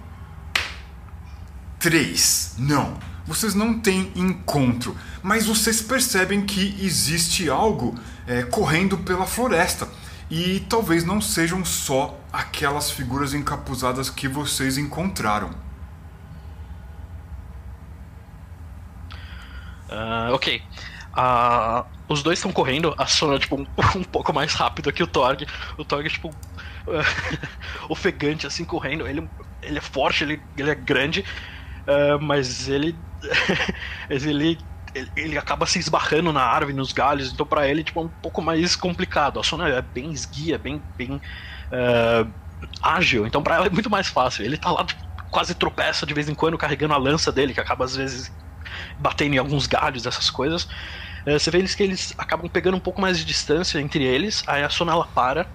3. 1.86 2.56
Não. 2.58 2.98
Vocês 3.28 3.54
não 3.54 3.80
têm 3.80 4.12
encontro, 4.16 4.98
mas 5.22 5.46
vocês 5.46 5.84
percebem 5.84 6.44
que 6.44 6.76
existe 6.84 7.48
algo 7.48 7.94
é, 8.26 8.42
correndo 8.42 8.98
pela 8.98 9.28
floresta 9.28 9.88
e 10.28 10.62
talvez 10.68 11.04
não 11.06 11.22
sejam 11.22 11.64
só 11.64 12.20
aquelas 12.34 12.90
figuras 12.90 13.36
encapuzadas 13.36 14.10
que 14.10 14.28
vocês 14.28 14.80
encontraram. 14.80 15.52
Uh, 19.88 20.34
ok. 20.34 20.64
Uh, 21.16 21.86
os 22.10 22.24
dois 22.24 22.40
estão 22.40 22.52
correndo, 22.52 22.96
a 22.98 23.06
Sona 23.06 23.38
tipo, 23.38 23.62
um, 23.62 23.68
um, 23.96 24.04
pouco 24.04 24.34
mais 24.34 24.56
rápido 24.56 24.92
que 24.92 25.04
o 25.04 25.08
Torg. 25.08 25.46
O 25.78 25.86
Torg, 25.86 26.10
tipo, 26.10 26.34
ofegante, 27.88 28.48
assim, 28.48 28.66
correndo. 28.66 29.08
Ele, 29.08 29.30
ele 29.62 29.78
é 29.78 29.82
forte, 29.82 30.24
ele, 30.24 30.42
ele 30.58 30.72
é 30.72 30.76
grande, 30.76 31.24
uh, 31.88 32.22
mas 32.22 32.68
ele. 32.68 33.04
ele 34.10 34.58
ele, 35.16 35.38
acaba 35.38 35.66
se 35.66 35.78
esbarrando 35.78 36.32
na 36.32 36.42
árvore, 36.42 36.74
nos 36.74 36.94
galhos, 36.94 37.32
então 37.32 37.46
para 37.46 37.68
ele 37.68 37.84
tipo, 37.84 38.00
é 38.00 38.04
um 38.04 38.10
pouco 38.10 38.42
mais 38.42 38.76
complicado. 38.76 39.40
A 39.40 39.44
Sona 39.44 39.68
é 39.68 39.82
bem 39.82 40.12
esguia, 40.12 40.58
bem, 40.58 40.82
bem 40.98 41.16
uh, 41.16 42.34
ágil, 42.82 43.28
então 43.28 43.44
para 43.44 43.56
ela 43.56 43.68
é 43.68 43.70
muito 43.70 43.90
mais 43.90 44.08
fácil. 44.08 44.46
Ele 44.46 44.58
tá 44.58 44.72
lá, 44.72 44.86
tipo, 44.86 45.02
quase 45.30 45.54
tropeça 45.54 46.06
de 46.06 46.14
vez 46.14 46.30
em 46.30 46.36
quando 46.36 46.58
carregando 46.58 46.94
a 46.94 46.98
lança 46.98 47.32
dele, 47.32 47.54
que 47.54 47.60
acaba 47.60 47.84
às 47.84 47.96
vezes 47.96 48.32
batendo 48.98 49.36
em 49.36 49.38
alguns 49.38 49.68
galhos, 49.68 50.06
essas 50.06 50.30
coisas. 50.30 50.64
Uh, 51.28 51.38
você 51.40 51.52
vê 51.52 51.60
eles 51.60 51.76
que 51.76 51.84
eles 51.84 52.14
acabam 52.18 52.50
pegando 52.50 52.78
um 52.78 52.80
pouco 52.80 53.02
mais 53.02 53.18
de 53.18 53.26
distância 53.26 53.80
entre 53.80 54.04
eles, 54.04 54.44
aí 54.48 54.64
a 54.64 54.70
Sona 54.70 54.94
ela 54.94 55.06
para 55.06 55.52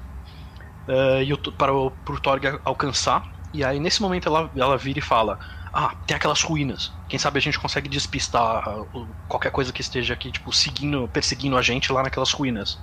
uh, 0.88 1.22
e 1.22 1.32
o, 1.32 1.38
para 1.38 1.72
o 1.72 1.90
pro 1.90 2.20
Torg 2.20 2.60
alcançar, 2.64 3.22
e 3.52 3.64
aí 3.64 3.80
nesse 3.80 4.02
momento 4.02 4.28
ela, 4.28 4.50
ela 4.54 4.76
vira 4.76 4.98
e 4.98 5.02
fala 5.02 5.38
ah, 5.72 5.94
tem 6.06 6.16
aquelas 6.16 6.42
ruínas. 6.42 6.92
Quem 7.08 7.18
sabe 7.18 7.38
a 7.38 7.42
gente 7.42 7.58
consegue 7.58 7.88
despistar 7.88 8.68
uh, 8.68 9.08
qualquer 9.28 9.52
coisa 9.52 9.72
que 9.72 9.80
esteja 9.80 10.14
aqui, 10.14 10.32
tipo, 10.32 10.52
seguindo, 10.52 11.08
perseguindo 11.12 11.56
a 11.56 11.62
gente 11.62 11.92
lá 11.92 12.02
naquelas 12.02 12.32
ruínas. 12.32 12.78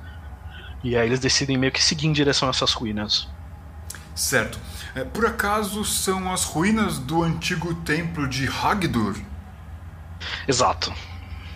E 0.84 0.96
aí 0.96 1.08
eles 1.08 1.20
decidem 1.20 1.58
meio 1.58 1.72
que 1.72 1.84
seguir 1.84 2.08
em 2.08 2.14
direção 2.14 2.48
a 2.48 2.52
essas 2.52 2.72
ruínas. 2.72 3.28
Certo. 4.16 4.58
É, 4.96 5.04
por 5.04 5.26
acaso 5.26 5.84
são 5.84 6.32
as 6.32 6.44
ruínas 6.44 6.98
do 6.98 7.24
antigo 7.24 7.74
templo 7.76 8.28
de 8.28 8.48
Hagdur? 8.48 9.16
Exato. 10.48 10.94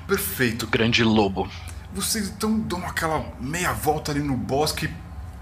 Perfeito. 0.06 0.66
Do 0.66 0.72
grande 0.72 1.04
lobo. 1.04 1.50
Vocês 1.94 2.28
então 2.28 2.60
dão 2.60 2.86
aquela 2.86 3.26
meia 3.40 3.74
volta 3.74 4.12
ali 4.12 4.22
no 4.22 4.36
bosque, 4.36 4.94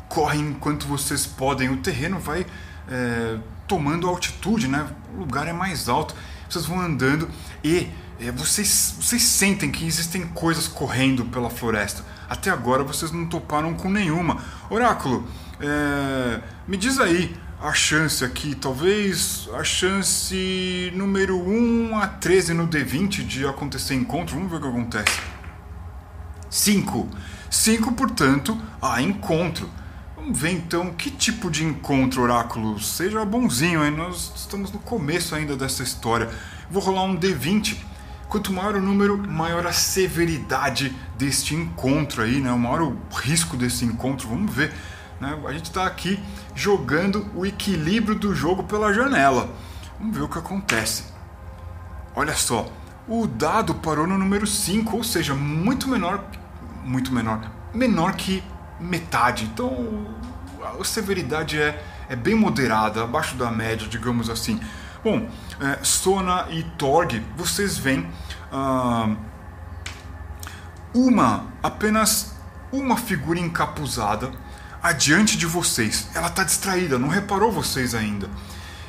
correm 0.07 0.49
enquanto 0.49 0.85
vocês 0.87 1.25
podem. 1.25 1.69
O 1.69 1.77
terreno 1.77 2.19
vai 2.19 2.45
é, 2.87 3.37
tomando 3.69 4.09
altitude, 4.09 4.67
né? 4.67 4.85
O 5.15 5.19
lugar 5.19 5.47
é 5.47 5.53
mais 5.53 5.87
alto. 5.87 6.15
Vocês 6.49 6.65
vão 6.65 6.81
andando 6.81 7.29
e 7.63 7.87
é, 8.19 8.31
vocês, 8.31 8.95
vocês 8.99 9.21
sentem 9.21 9.71
que 9.71 9.85
existem 9.85 10.25
coisas 10.27 10.67
correndo 10.67 11.23
pela 11.25 11.49
floresta. 11.49 12.03
Até 12.27 12.49
agora 12.49 12.83
vocês 12.83 13.11
não 13.11 13.27
toparam 13.27 13.75
com 13.75 13.89
nenhuma. 13.89 14.43
Oráculo, 14.69 15.25
é, 15.61 16.41
me 16.67 16.75
diz 16.75 16.99
aí 16.99 17.35
a 17.61 17.71
chance 17.73 18.25
aqui, 18.25 18.55
talvez 18.55 19.47
a 19.53 19.63
chance 19.63 20.91
número 20.95 21.37
1 21.37 21.95
a 21.97 22.07
13 22.07 22.53
no 22.53 22.67
D20 22.67 23.25
de 23.25 23.45
acontecer 23.45 23.93
encontro. 23.93 24.35
Vamos 24.35 24.49
ver 24.49 24.57
o 24.57 24.61
que 24.61 24.67
acontece. 24.67 25.19
5. 26.49 27.07
5, 27.49 27.91
portanto, 27.91 28.57
há 28.81 29.01
encontro. 29.01 29.69
Ver 30.31 30.51
então 30.51 30.93
que 30.93 31.09
tipo 31.09 31.49
de 31.49 31.63
encontro, 31.63 32.21
Oráculo. 32.21 32.79
Seja 32.79 33.25
bonzinho, 33.25 33.83
hein? 33.83 33.91
nós 33.91 34.31
estamos 34.35 34.71
no 34.71 34.77
começo 34.77 35.33
ainda 35.33 35.55
dessa 35.55 35.81
história. 35.81 36.29
Vou 36.69 36.83
rolar 36.83 37.03
um 37.03 37.17
D20. 37.17 37.77
Quanto 38.27 38.53
maior 38.53 38.75
o 38.75 38.81
número, 38.81 39.17
maior 39.17 39.65
a 39.65 39.73
severidade 39.73 40.95
deste 41.17 41.55
encontro 41.55 42.21
aí, 42.21 42.39
né? 42.39 42.51
O 42.51 42.59
maior 42.59 42.83
o 42.83 42.97
risco 43.11 43.57
desse 43.57 43.85
encontro. 43.85 44.27
Vamos 44.27 44.53
ver. 44.53 44.71
Né? 45.19 45.35
A 45.47 45.51
gente 45.51 45.65
está 45.65 45.87
aqui 45.87 46.19
jogando 46.53 47.25
o 47.35 47.43
equilíbrio 47.43 48.13
do 48.13 48.35
jogo 48.35 48.63
pela 48.63 48.93
janela. 48.93 49.49
Vamos 49.99 50.15
ver 50.15 50.23
o 50.23 50.29
que 50.29 50.37
acontece. 50.37 51.05
Olha 52.15 52.35
só, 52.35 52.71
o 53.07 53.25
dado 53.25 53.73
parou 53.73 54.05
no 54.05 54.17
número 54.17 54.45
5, 54.45 54.95
ou 54.95 55.03
seja, 55.03 55.33
muito 55.33 55.87
menor, 55.87 56.23
muito 56.85 57.11
menor, 57.11 57.49
menor 57.73 58.13
que 58.13 58.43
metade. 58.79 59.45
Então 59.45 60.07
a 60.79 60.83
severidade 60.83 61.59
é, 61.59 61.83
é 62.07 62.15
bem 62.15 62.35
moderada, 62.35 63.03
abaixo 63.03 63.35
da 63.35 63.51
média, 63.51 63.87
digamos 63.87 64.29
assim. 64.29 64.59
Bom, 65.03 65.29
é, 65.59 65.79
Sona 65.83 66.47
e 66.49 66.63
Torg, 66.63 67.23
vocês 67.35 67.77
veem 67.77 68.09
ah, 68.51 69.15
uma, 70.93 71.45
apenas 71.63 72.35
uma 72.71 72.97
figura 72.97 73.39
encapuzada 73.39 74.31
adiante 74.81 75.37
de 75.37 75.45
vocês. 75.45 76.09
Ela 76.13 76.27
está 76.27 76.43
distraída, 76.43 76.99
não 76.99 77.07
reparou 77.07 77.51
vocês 77.51 77.95
ainda. 77.95 78.29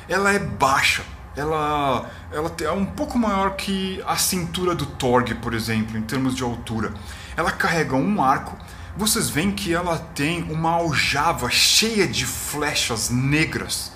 Ela 0.07 0.33
é 0.33 0.39
baixa, 0.39 1.03
ela, 1.35 2.09
ela 2.31 2.53
é 2.61 2.71
um 2.71 2.85
pouco 2.85 3.17
maior 3.17 3.55
que 3.55 4.03
a 4.05 4.17
cintura 4.17 4.75
do 4.75 4.85
Torg, 4.85 5.33
por 5.35 5.53
exemplo, 5.53 5.97
em 5.97 6.01
termos 6.01 6.35
de 6.35 6.43
altura. 6.43 6.93
Ela 7.37 7.51
carrega 7.51 7.95
um 7.95 8.21
arco 8.21 8.57
vocês 8.95 9.29
veem 9.29 9.51
que 9.51 9.73
ela 9.73 9.97
tem 9.97 10.43
uma 10.43 10.71
aljava 10.71 11.49
cheia 11.49 12.07
de 12.07 12.25
flechas 12.25 13.09
negras. 13.09 13.93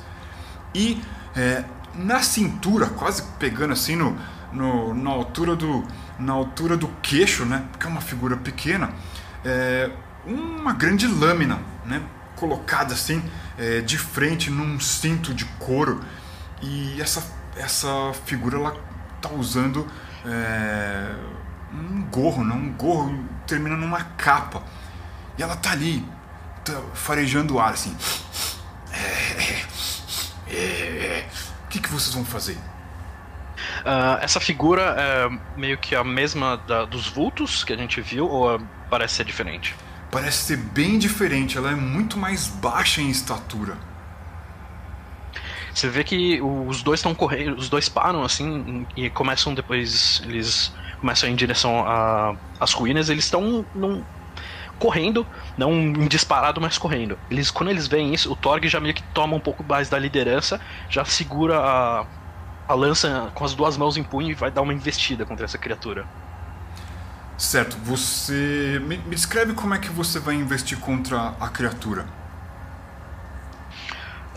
E 0.73 1.01
é, 1.35 1.63
na 1.93 2.21
cintura, 2.21 2.87
quase 2.87 3.23
pegando 3.39 3.73
assim 3.73 3.95
no, 3.95 4.17
no, 4.51 4.93
na, 4.93 5.09
altura 5.09 5.55
do, 5.55 5.83
na 6.19 6.33
altura 6.33 6.77
do 6.77 6.87
queixo, 7.01 7.45
né? 7.45 7.65
Porque 7.71 7.85
é 7.85 7.89
uma 7.89 8.01
figura 8.01 8.37
pequena, 8.37 8.89
é, 9.43 9.91
uma 10.25 10.73
grande 10.73 11.07
lâmina, 11.07 11.59
né? 11.85 12.01
Colocada 12.35 12.93
assim 12.93 13.23
é, 13.57 13.81
de 13.81 13.97
frente 13.97 14.49
num 14.49 14.79
cinto 14.79 15.33
de 15.33 15.45
couro. 15.59 16.01
E 16.61 17.01
essa, 17.01 17.23
essa 17.57 18.13
figura 18.25 18.57
ela 18.57 18.75
tá 19.21 19.29
usando 19.29 19.87
é, 20.25 21.15
um 21.73 22.03
gorro, 22.03 22.43
não? 22.43 22.57
Um 22.57 22.73
gorro 22.73 23.23
termina 23.45 23.75
numa 23.75 24.01
capa. 24.01 24.63
E 25.37 25.43
ela 25.43 25.55
tá 25.55 25.71
ali, 25.71 26.05
tá 26.63 26.81
farejando 26.93 27.55
o 27.55 27.59
ar 27.59 27.73
assim. 27.73 27.95
É, 28.91 30.53
é, 30.53 30.55
é, 30.55 31.29
o 31.65 31.67
que, 31.69 31.79
que 31.79 31.89
vocês 31.89 32.13
vão 32.13 32.23
fazer? 32.23 32.57
Uh, 33.85 34.17
essa 34.21 34.39
figura 34.39 34.95
é 34.97 35.29
meio 35.57 35.77
que 35.77 35.95
a 35.95 36.03
mesma 36.03 36.57
da, 36.57 36.85
dos 36.85 37.07
vultos 37.07 37.63
que 37.63 37.73
a 37.73 37.77
gente 37.77 38.01
viu 38.01 38.27
ou 38.27 38.59
parece 38.89 39.15
ser 39.15 39.25
diferente? 39.25 39.75
Parece 40.11 40.45
ser 40.45 40.57
bem 40.57 40.97
diferente, 40.97 41.57
ela 41.57 41.71
é 41.71 41.75
muito 41.75 42.17
mais 42.17 42.47
baixa 42.47 43.01
em 43.01 43.09
estatura. 43.09 43.77
Você 45.75 45.89
vê 45.89 46.05
que 46.05 46.41
os 46.41 46.81
dois 46.81 47.01
estão 47.01 47.13
correndo, 47.13 47.57
os 47.57 47.67
dois 47.67 47.89
param 47.89 48.23
assim 48.23 48.87
e 48.95 49.09
começam 49.09 49.53
depois. 49.53 50.21
Eles 50.23 50.71
começam 51.01 51.27
em 51.27 51.35
direção 51.35 51.83
às 52.57 52.71
ruínas, 52.71 53.09
eles 53.09 53.25
estão 53.25 53.65
correndo, 54.79 55.25
não 55.57 55.73
em 55.73 56.07
disparado, 56.07 56.61
mas 56.61 56.77
correndo. 56.77 57.17
Eles, 57.29 57.51
quando 57.51 57.69
eles 57.69 57.87
veem 57.87 58.13
isso, 58.13 58.31
o 58.31 58.35
Torg 58.35 58.67
já 58.67 58.79
meio 58.79 58.93
que 58.93 59.03
toma 59.03 59.35
um 59.35 59.39
pouco 59.39 59.63
mais 59.63 59.89
da 59.89 59.97
liderança, 59.99 60.59
já 60.89 61.05
segura 61.05 61.59
a, 61.59 62.07
a 62.67 62.73
lança 62.73 63.31
com 63.33 63.45
as 63.45 63.53
duas 63.53 63.77
mãos 63.77 63.97
em 63.97 64.03
punho 64.03 64.29
e 64.31 64.33
vai 64.33 64.51
dar 64.51 64.61
uma 64.61 64.73
investida 64.73 65.25
contra 65.25 65.45
essa 65.45 65.57
criatura. 65.57 66.07
Certo, 67.37 67.77
você. 67.77 68.79
Me, 68.85 68.97
me 68.97 69.15
descreve 69.15 69.53
como 69.53 69.73
é 69.73 69.79
que 69.79 69.89
você 69.89 70.19
vai 70.19 70.35
investir 70.35 70.79
contra 70.79 71.35
a 71.39 71.49
criatura. 71.49 72.07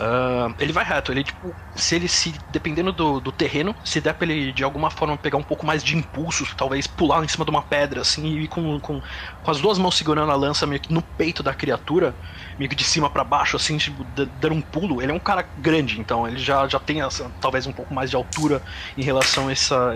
Uh, 0.01 0.55
ele 0.61 0.72
vai 0.72 0.84
reto, 0.84 1.11
ele 1.11 1.24
tipo, 1.24 1.59
se 1.74 1.96
ele 1.96 2.07
se, 2.07 2.38
dependendo 2.49 2.92
do, 2.92 3.20
do 3.20 3.32
terreno, 3.32 3.74
se 3.82 4.01
der 4.01 4.14
pra 4.14 4.28
ele 4.28 4.53
de 4.53 4.62
alguma 4.62 4.90
forma 4.92 5.18
pegar 5.18 5.36
um 5.38 5.42
pouco 5.42 5.66
mais 5.66 5.82
de 5.82 5.96
impulso, 5.96 6.44
talvez 6.57 6.86
pular 6.86 7.24
em 7.24 7.26
cima 7.26 7.44
de 7.44 7.51
uma 7.51 7.62
pedra, 7.62 8.01
assim, 8.03 8.38
e 8.38 8.46
com, 8.46 8.78
com, 8.80 9.01
com 9.42 9.51
as 9.51 9.61
duas 9.61 9.76
mãos 9.76 9.96
segurando 9.96 10.30
a 10.30 10.36
lança 10.36 10.68
meio 10.68 10.80
que 10.80 10.92
no 10.92 11.03
peito 11.03 11.42
da 11.42 11.53
criatura, 11.53 12.16
meio 12.57 12.68
que 12.70 12.76
de 12.76 12.84
cima 12.84 13.11
para 13.11 13.24
baixo, 13.24 13.57
assim, 13.57 13.76
tipo, 13.76 14.05
dar 14.05 14.53
um 14.53 14.62
pulo. 14.62 15.03
Ele 15.03 15.11
é 15.11 15.14
um 15.14 15.18
cara 15.18 15.44
grande, 15.57 16.01
então 16.01 16.28
ele 16.28 16.38
já, 16.38 16.68
já 16.68 16.78
tem 16.78 17.03
essa, 17.03 17.34
talvez 17.40 17.66
um 17.66 17.72
pouco 17.72 17.92
mais 17.92 18.09
de 18.09 18.14
altura 18.14 18.62
em 18.96 19.03
relação 19.03 19.49
a 19.49 19.53
essa, 19.53 19.94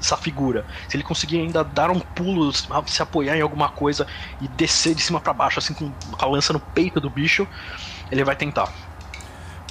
essa 0.00 0.16
figura. 0.16 0.66
Se 0.88 0.96
ele 0.96 1.04
conseguir 1.04 1.38
ainda 1.38 1.62
dar 1.62 1.90
um 1.92 2.00
pulo, 2.00 2.52
se 2.52 3.02
apoiar 3.02 3.36
em 3.36 3.40
alguma 3.40 3.68
coisa 3.68 4.04
e 4.40 4.48
descer 4.48 4.96
de 4.96 5.02
cima 5.02 5.20
para 5.20 5.32
baixo, 5.32 5.60
assim, 5.60 5.74
com 5.74 5.96
a 6.18 6.26
lança 6.26 6.52
no 6.52 6.60
peito 6.60 7.00
do 7.00 7.08
bicho, 7.08 7.46
ele 8.10 8.24
vai 8.24 8.36
tentar. 8.36 8.72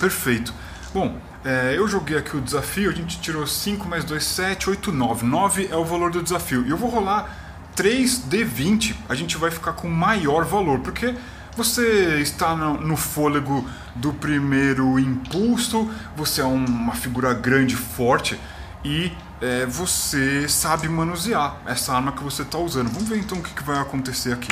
Perfeito. 0.03 0.53
Bom, 0.93 1.17
é, 1.45 1.75
eu 1.77 1.87
joguei 1.87 2.17
aqui 2.17 2.35
o 2.35 2.41
desafio, 2.41 2.89
a 2.89 2.93
gente 2.93 3.21
tirou 3.21 3.47
5 3.47 3.87
mais 3.87 4.03
2, 4.03 4.21
7, 4.21 4.69
8, 4.69 4.91
9. 4.91 5.25
9 5.25 5.69
é 5.71 5.77
o 5.77 5.85
valor 5.85 6.11
do 6.11 6.21
desafio. 6.21 6.67
E 6.67 6.71
eu 6.71 6.75
vou 6.75 6.89
rolar 6.89 7.33
3D20, 7.73 8.95
a 9.07 9.15
gente 9.15 9.37
vai 9.37 9.49
ficar 9.49 9.71
com 9.71 9.87
maior 9.87 10.43
valor, 10.43 10.79
porque 10.79 11.15
você 11.55 12.19
está 12.19 12.53
no, 12.53 12.81
no 12.81 12.97
fôlego 12.97 13.65
do 13.95 14.11
primeiro 14.11 14.99
impulso, 14.99 15.89
você 16.17 16.41
é 16.41 16.45
uma 16.45 16.95
figura 16.95 17.33
grande, 17.33 17.77
forte 17.77 18.37
e 18.83 19.09
é, 19.39 19.65
você 19.65 20.49
sabe 20.49 20.89
manusear 20.89 21.61
essa 21.65 21.93
arma 21.93 22.11
que 22.11 22.21
você 22.21 22.41
está 22.41 22.57
usando. 22.57 22.89
Vamos 22.89 23.07
ver 23.07 23.19
então 23.19 23.37
o 23.37 23.41
que, 23.41 23.53
que 23.53 23.63
vai 23.63 23.79
acontecer 23.79 24.33
aqui. 24.33 24.51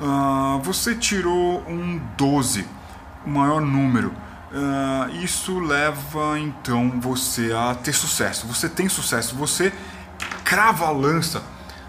Uh, 0.00 0.58
você 0.64 0.92
tirou 0.96 1.62
um 1.68 2.00
12 2.16 2.66
o 3.24 3.30
maior 3.30 3.60
número. 3.60 4.12
Uh, 4.54 5.10
isso 5.16 5.58
leva 5.58 6.38
então 6.38 7.00
você 7.00 7.52
a 7.52 7.74
ter 7.74 7.92
sucesso. 7.92 8.46
Você 8.46 8.68
tem 8.68 8.88
sucesso, 8.88 9.34
você 9.34 9.72
crava 10.44 10.86
a 10.86 10.90
lança 10.92 11.42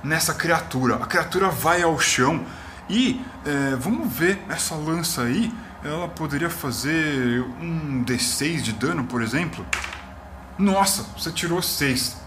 nessa 0.03 0.34
criatura. 0.34 0.95
A 0.95 1.05
criatura 1.05 1.49
vai 1.49 1.84
ao 1.84 1.99
chão 1.99 2.43
e 2.89 3.24
uh, 3.45 3.78
vamos 3.78 4.11
ver 4.11 4.43
essa 4.49 4.74
lança 4.74 5.22
aí. 5.22 5.53
Ela 5.84 6.07
poderia 6.07 6.49
fazer 6.49 7.41
um 7.61 8.03
D6 8.03 8.61
de 8.61 8.74
dano, 8.74 9.03
por 9.03 9.22
exemplo. 9.22 9.63
Nossa, 10.57 11.03
você 11.16 11.32
tirou 11.32 11.61
6. 11.61 12.18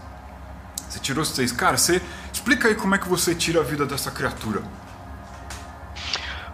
Você 0.87 0.99
tirou 0.99 1.25
6. 1.25 1.51
Cara, 1.51 1.77
você 1.77 2.01
explica 2.31 2.69
aí 2.69 2.75
como 2.75 2.95
é 2.95 2.97
que 2.97 3.09
você 3.09 3.35
tira 3.35 3.59
a 3.59 3.63
vida 3.63 3.85
dessa 3.85 4.09
criatura. 4.09 4.63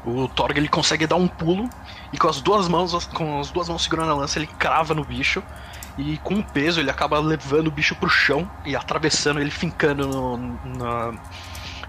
O 0.03 0.27
Torg 0.27 0.57
ele 0.57 0.67
consegue 0.67 1.05
dar 1.05 1.17
um 1.17 1.27
pulo 1.27 1.69
e 2.15 2.17
com 2.17 2.29
as 2.29 2.39
duas 2.39 2.69
mãos, 2.69 3.05
com 3.07 3.41
as 3.41 3.51
duas 3.51 3.67
mãos 3.67 3.83
segurando 3.83 4.11
a 4.11 4.15
lança, 4.15 4.39
ele 4.39 4.47
crava 4.47 4.93
no 4.93 5.03
bicho. 5.03 5.43
E 5.97 6.17
com 6.19 6.35
o 6.35 6.43
peso 6.43 6.79
ele 6.79 6.89
acaba 6.89 7.19
levando 7.19 7.67
o 7.67 7.71
bicho 7.71 7.93
pro 7.93 8.09
chão 8.09 8.49
e 8.65 8.73
atravessando 8.73 9.41
ele, 9.41 9.51
fincando 9.51 10.07
no, 10.07 11.19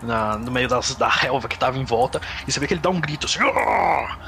na, 0.02 0.36
no 0.36 0.50
meio 0.50 0.68
das, 0.68 0.96
da 0.96 1.08
relva 1.08 1.46
que 1.46 1.56
tava 1.56 1.78
em 1.78 1.84
volta. 1.84 2.20
E 2.44 2.50
você 2.50 2.58
vê 2.58 2.66
que 2.66 2.74
ele 2.74 2.80
dá 2.80 2.90
um 2.90 3.00
grito 3.00 3.26
assim. 3.26 3.38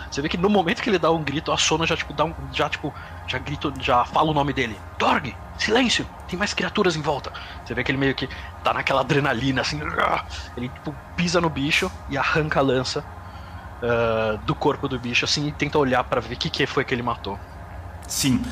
Você 0.09 0.23
vê 0.23 0.29
que 0.29 0.37
no 0.37 0.49
momento 0.49 0.81
que 0.81 0.89
ele 0.89 1.01
dá 1.01 1.11
um 1.11 1.23
grito, 1.23 1.51
a 1.51 1.57
Sona 1.57 1.85
já 1.85 1.97
tipo 1.97 2.13
dá 2.13 2.27
um, 2.27 2.35
já 2.53 2.69
tipo 2.69 2.95
já 3.27 3.39
grito, 3.39 3.75
já 3.81 4.05
fala 4.05 4.31
o 4.31 4.35
nome 4.35 4.53
dele. 4.53 4.79
Dorg, 4.99 5.35
silêncio, 5.59 6.07
tem 6.29 6.39
mais 6.39 6.55
criaturas 6.55 6.95
em 6.95 7.03
volta. 7.03 7.33
Você 7.65 7.75
vê 7.75 7.83
que 7.83 7.91
ele 7.91 7.99
meio 7.99 8.15
que 8.15 8.29
tá 8.63 8.73
naquela 8.73 9.01
adrenalina 9.01 9.63
assim. 9.63 9.81
Ele 10.57 10.69
tipo 10.69 10.95
pisa 11.17 11.41
no 11.41 11.51
bicho 11.51 11.91
e 12.09 12.17
arranca 12.17 12.61
a 12.61 12.63
lança 12.63 13.05
uh, 13.83 14.39
do 14.39 14.55
corpo 14.55 14.89
do 14.89 14.99
bicho, 14.99 15.25
assim, 15.25 15.49
e 15.49 15.53
tenta 15.53 15.79
olhar 15.79 16.05
para 16.05 16.21
ver 16.21 16.35
o 16.35 16.39
que, 16.39 16.51
que 16.51 16.67
foi 16.67 16.85
que 16.85 16.95
ele 16.95 17.03
matou. 17.03 17.39
Sim. 18.07 18.43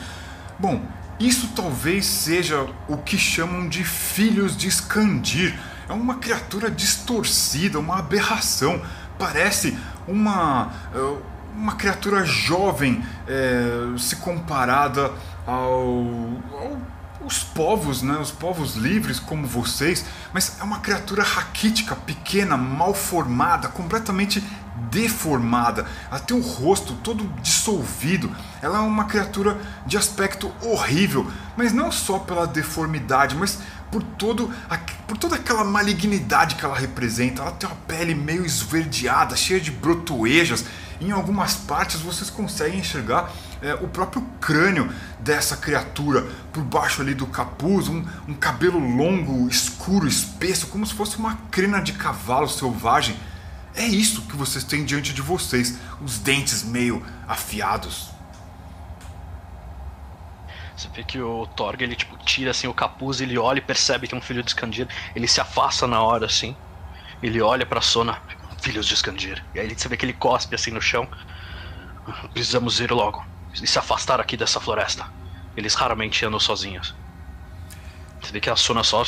Bom, 0.58 0.82
isso 1.18 1.48
talvez 1.54 2.04
seja 2.06 2.66
o 2.88 2.98
que 2.98 3.16
chamam 3.16 3.68
de 3.68 3.84
filhos 3.84 4.56
de 4.56 4.68
Skandir. 4.68 5.58
É 5.88 5.92
uma 5.92 6.16
criatura 6.16 6.70
distorcida, 6.70 7.78
uma 7.78 7.98
aberração. 7.98 8.82
Parece 9.18 9.78
uma, 10.06 10.72
eh, 10.94 11.18
uma 11.54 11.74
criatura 11.74 12.24
jovem 12.24 13.02
é, 13.26 13.96
se 13.98 14.16
comparada 14.16 15.10
ao, 15.46 15.86
ao 16.52 16.76
os 17.26 17.42
povos, 17.42 18.02
né, 18.02 18.16
os 18.18 18.30
povos 18.30 18.76
livres 18.76 19.18
como 19.18 19.46
vocês, 19.46 20.04
mas 20.32 20.58
é 20.60 20.62
uma 20.62 20.78
criatura 20.78 21.24
raquítica, 21.24 21.96
pequena, 21.96 22.56
mal 22.56 22.94
formada, 22.94 23.68
completamente 23.68 24.42
deformada, 24.90 25.86
tem 26.26 26.36
o 26.36 26.40
rosto 26.40 26.94
todo 27.02 27.24
dissolvido. 27.42 28.30
Ela 28.62 28.78
é 28.78 28.80
uma 28.80 29.04
criatura 29.04 29.58
de 29.86 29.96
aspecto 29.96 30.52
horrível, 30.62 31.30
mas 31.56 31.72
não 31.72 31.90
só 31.90 32.18
pela 32.18 32.46
deformidade, 32.46 33.34
mas 33.34 33.58
por, 33.90 34.02
todo, 34.02 34.52
por 35.06 35.16
toda 35.16 35.36
aquela 35.36 35.64
malignidade 35.64 36.54
que 36.56 36.64
ela 36.64 36.76
representa. 36.78 37.42
Ela 37.42 37.52
tem 37.52 37.68
uma 37.68 37.76
pele 37.86 38.14
meio 38.14 38.44
esverdeada, 38.44 39.36
cheia 39.36 39.60
de 39.60 39.70
brotoejas. 39.70 40.64
Em 41.00 41.10
algumas 41.10 41.54
partes 41.54 42.00
vocês 42.00 42.30
conseguem 42.30 42.80
enxergar 42.80 43.30
é, 43.62 43.74
o 43.74 43.88
próprio 43.88 44.22
crânio 44.40 44.92
dessa 45.18 45.56
criatura 45.56 46.22
por 46.52 46.62
baixo 46.62 47.00
ali 47.00 47.14
do 47.14 47.26
capuz, 47.26 47.88
um, 47.88 48.04
um 48.28 48.34
cabelo 48.34 48.78
longo, 48.78 49.48
escuro, 49.48 50.06
espesso, 50.06 50.66
como 50.68 50.86
se 50.86 50.94
fosse 50.94 51.16
uma 51.16 51.36
crina 51.50 51.80
de 51.80 51.92
cavalo 51.92 52.48
selvagem. 52.48 53.16
É 53.74 53.84
isso 53.84 54.22
que 54.22 54.36
vocês 54.36 54.64
têm 54.64 54.84
diante 54.84 55.12
de 55.12 55.22
vocês, 55.22 55.78
os 56.00 56.18
dentes 56.18 56.62
meio 56.62 57.04
afiados. 57.26 58.10
Você 60.76 60.88
vê 60.94 61.02
que 61.02 61.18
o 61.18 61.46
Torg 61.46 61.82
ele 61.82 61.96
tipo 61.96 62.16
tira 62.18 62.50
assim 62.50 62.66
o 62.66 62.74
capuz, 62.74 63.20
ele 63.20 63.38
olha 63.38 63.58
e 63.58 63.62
percebe 63.62 64.06
que 64.06 64.14
é 64.14 64.18
um 64.18 64.20
filho 64.20 64.42
de 64.42 64.50
Skandir, 64.50 64.86
ele 65.14 65.26
se 65.26 65.40
afasta 65.40 65.86
na 65.86 66.02
hora 66.02 66.26
assim. 66.26 66.54
Ele 67.22 67.40
olha 67.40 67.64
para 67.64 67.80
Sona, 67.80 68.20
filhos 68.60 68.86
de 68.86 68.92
Skandir. 68.92 69.42
E 69.54 69.60
aí 69.60 69.74
você 69.74 69.88
vê 69.88 69.96
que 69.96 70.04
ele 70.04 70.12
cospe 70.12 70.54
assim 70.54 70.70
no 70.70 70.82
chão. 70.82 71.08
Precisamos 72.34 72.78
ir 72.78 72.90
logo 72.90 73.24
e 73.62 73.66
se 73.66 73.78
afastar 73.78 74.20
aqui 74.20 74.36
dessa 74.36 74.60
floresta. 74.60 75.06
Eles 75.56 75.74
raramente 75.74 76.24
andam 76.24 76.38
sozinhos. 76.38 76.94
Você 78.20 78.32
vê 78.32 78.40
que 78.40 78.50
a 78.50 78.56
Sona 78.56 78.82
só 78.82 79.02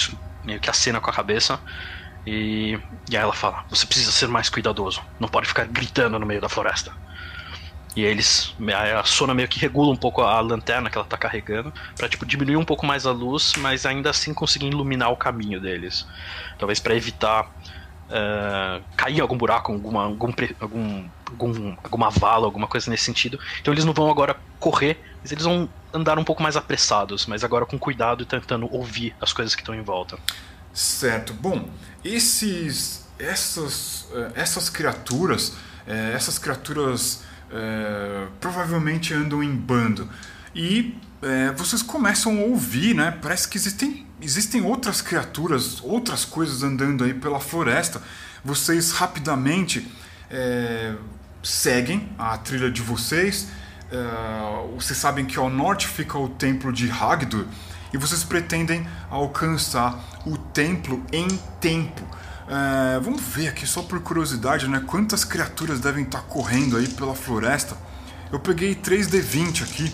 meio 0.44 0.60
que 0.60 0.70
acena 0.70 1.00
com 1.00 1.10
a 1.10 1.12
cabeça. 1.12 1.60
E, 2.26 2.78
e 3.10 3.16
aí 3.16 3.22
ela 3.22 3.32
fala: 3.32 3.64
Você 3.70 3.86
precisa 3.86 4.12
ser 4.12 4.28
mais 4.28 4.48
cuidadoso. 4.48 5.02
Não 5.18 5.28
pode 5.28 5.46
ficar 5.46 5.66
gritando 5.66 6.18
no 6.18 6.26
meio 6.26 6.40
da 6.40 6.48
floresta. 6.48 6.92
E 7.96 8.02
eles. 8.02 8.54
A 8.96 9.04
Sona 9.04 9.34
meio 9.34 9.48
que 9.48 9.58
regula 9.58 9.92
um 9.92 9.96
pouco 9.96 10.22
a 10.22 10.40
lanterna 10.40 10.88
que 10.88 10.96
ela 10.96 11.06
tá 11.06 11.16
carregando. 11.16 11.72
para 11.96 12.08
tipo, 12.08 12.24
diminuir 12.24 12.56
um 12.56 12.64
pouco 12.64 12.86
mais 12.86 13.06
a 13.06 13.12
luz, 13.12 13.54
mas 13.58 13.84
ainda 13.84 14.10
assim 14.10 14.32
conseguir 14.32 14.66
iluminar 14.66 15.10
o 15.10 15.16
caminho 15.16 15.60
deles. 15.60 16.06
Talvez 16.58 16.78
para 16.78 16.94
evitar 16.94 17.50
uh, 18.08 18.82
cair 18.96 19.20
algum 19.20 19.36
buraco, 19.36 19.72
alguma, 19.72 20.04
algum, 20.04 20.32
algum, 20.60 21.08
algum, 21.30 21.76
alguma 21.82 22.10
vala, 22.10 22.46
alguma 22.46 22.66
coisa 22.66 22.90
nesse 22.90 23.04
sentido. 23.04 23.38
Então 23.60 23.72
eles 23.72 23.84
não 23.84 23.92
vão 23.92 24.10
agora 24.10 24.36
correr, 24.58 24.98
mas 25.22 25.32
eles 25.32 25.44
vão 25.44 25.68
andar 25.92 26.18
um 26.18 26.24
pouco 26.24 26.42
mais 26.42 26.56
apressados, 26.56 27.26
mas 27.26 27.44
agora 27.44 27.64
com 27.64 27.78
cuidado 27.78 28.22
e 28.22 28.26
tentando 28.26 28.68
ouvir 28.74 29.14
as 29.20 29.32
coisas 29.32 29.54
que 29.54 29.62
estão 29.62 29.74
em 29.74 29.82
volta. 29.82 30.18
Certo. 30.72 31.32
Bom, 31.32 31.68
esses, 32.04 33.08
essas, 33.18 34.08
eh, 34.12 34.32
essas 34.34 34.68
criaturas, 34.68 35.56
eh, 35.86 36.12
essas 36.14 36.38
criaturas 36.38 37.22
é, 37.50 38.26
provavelmente 38.40 39.14
andam 39.14 39.42
em 39.42 39.54
bando 39.54 40.08
e 40.54 40.94
é, 41.22 41.50
vocês 41.52 41.82
começam 41.82 42.38
a 42.38 42.42
ouvir, 42.42 42.94
né? 42.94 43.16
Parece 43.22 43.48
que 43.48 43.56
existem 43.56 44.06
existem 44.20 44.62
outras 44.62 45.00
criaturas, 45.00 45.80
outras 45.82 46.24
coisas 46.24 46.62
andando 46.62 47.04
aí 47.04 47.14
pela 47.14 47.40
floresta. 47.40 48.02
Vocês 48.44 48.92
rapidamente 48.92 49.86
é, 50.30 50.94
seguem 51.42 52.08
a 52.18 52.36
trilha 52.38 52.70
de 52.70 52.82
vocês. 52.82 53.48
É, 53.90 54.74
vocês 54.74 54.98
sabem 54.98 55.24
que 55.24 55.38
ao 55.38 55.48
norte 55.48 55.86
fica 55.86 56.18
o 56.18 56.28
templo 56.28 56.72
de 56.72 56.90
Hagdur 56.90 57.46
e 57.92 57.96
vocês 57.96 58.22
pretendem 58.22 58.86
alcançar 59.10 59.98
o 60.26 60.36
templo 60.36 61.02
em 61.12 61.28
tempo. 61.60 62.02
É, 62.48 63.00
vamos 63.00 63.22
ver 63.22 63.48
aqui 63.48 63.66
só 63.66 63.82
por 63.82 64.00
curiosidade, 64.00 64.68
né? 64.68 64.82
Quantas 64.86 65.24
criaturas 65.24 65.80
devem 65.80 66.04
estar 66.04 66.22
correndo 66.22 66.76
aí 66.76 66.88
pela 66.88 67.14
floresta? 67.14 67.76
Eu 68.32 68.40
peguei 68.40 68.74
3D20 68.74 69.62
aqui. 69.62 69.92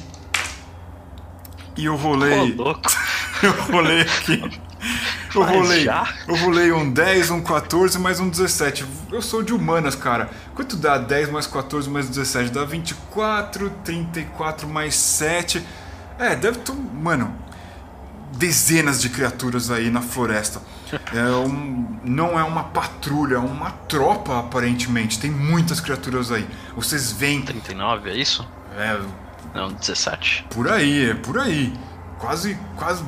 E 1.77 1.85
eu 1.85 1.97
rolei. 1.97 2.53
Pô, 2.53 2.62
louco. 2.64 2.83
eu 3.43 3.53
rolei 3.72 4.01
aqui. 4.03 4.61
Eu 5.35 5.41
Mas 5.43 5.51
rolei, 5.51 5.85
já? 5.85 6.07
eu 6.28 6.37
rolei 6.37 6.72
um 6.72 6.91
10, 6.91 7.30
um 7.30 7.43
14 7.43 7.99
mais 7.99 8.20
um 8.20 8.28
17. 8.28 8.85
Eu 9.11 9.22
sou 9.22 9.43
de 9.43 9.53
humanas, 9.53 9.95
cara. 9.95 10.30
Quanto 10.55 10.76
dá 10.76 10.99
10 10.99 11.30
mais 11.30 11.47
14 11.47 11.89
mais 11.89 12.09
17? 12.09 12.51
Dá 12.51 12.64
24, 12.64 13.70
34 13.82 14.68
mais 14.68 14.95
7. 14.95 15.64
É, 16.18 16.37
deve 16.37 16.59
ter. 16.59 16.72
Mano, 16.74 17.35
dezenas 18.32 19.01
de 19.01 19.09
criaturas 19.09 19.70
aí 19.70 19.91
na 19.91 20.03
floresta. 20.03 20.61
É 21.12 21.24
um, 21.37 21.99
não 22.05 22.39
é 22.39 22.45
uma 22.45 22.64
patrulha, 22.64 23.37
é 23.37 23.39
uma 23.39 23.70
tropa 23.70 24.39
aparentemente. 24.39 25.18
Tem 25.18 25.30
muitas 25.30 25.80
criaturas 25.80 26.30
aí. 26.30 26.47
Vocês 26.76 27.11
veem. 27.11 27.43
39, 27.43 28.11
é 28.11 28.16
isso? 28.16 28.47
É, 28.76 29.01
Não, 29.55 29.72
17. 29.72 30.47
por 30.51 30.68
aí, 30.70 31.11
é 31.11 31.14
por 31.14 31.39
aí. 31.39 31.72
Quase, 32.25 32.59
quase, 32.77 33.05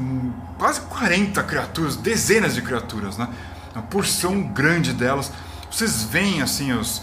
quase 0.59 0.81
40 0.83 1.43
criaturas, 1.45 1.97
dezenas 1.97 2.55
de 2.55 2.61
criaturas, 2.61 3.17
né? 3.17 3.27
Uma 3.75 3.83
porção 3.83 4.43
grande 4.43 4.93
delas. 4.93 5.33
Vocês 5.71 6.03
veem 6.03 6.43
assim 6.43 6.73
os, 6.73 7.03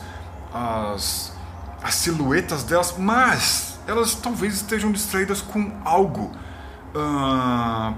as, 0.53 1.33
as 1.81 1.95
silhuetas 1.95 2.63
delas, 2.63 2.93
mas 2.99 3.79
elas 3.87 4.13
talvez 4.13 4.53
estejam 4.53 4.91
distraídas 4.91 5.41
com 5.41 5.71
algo 5.83 6.31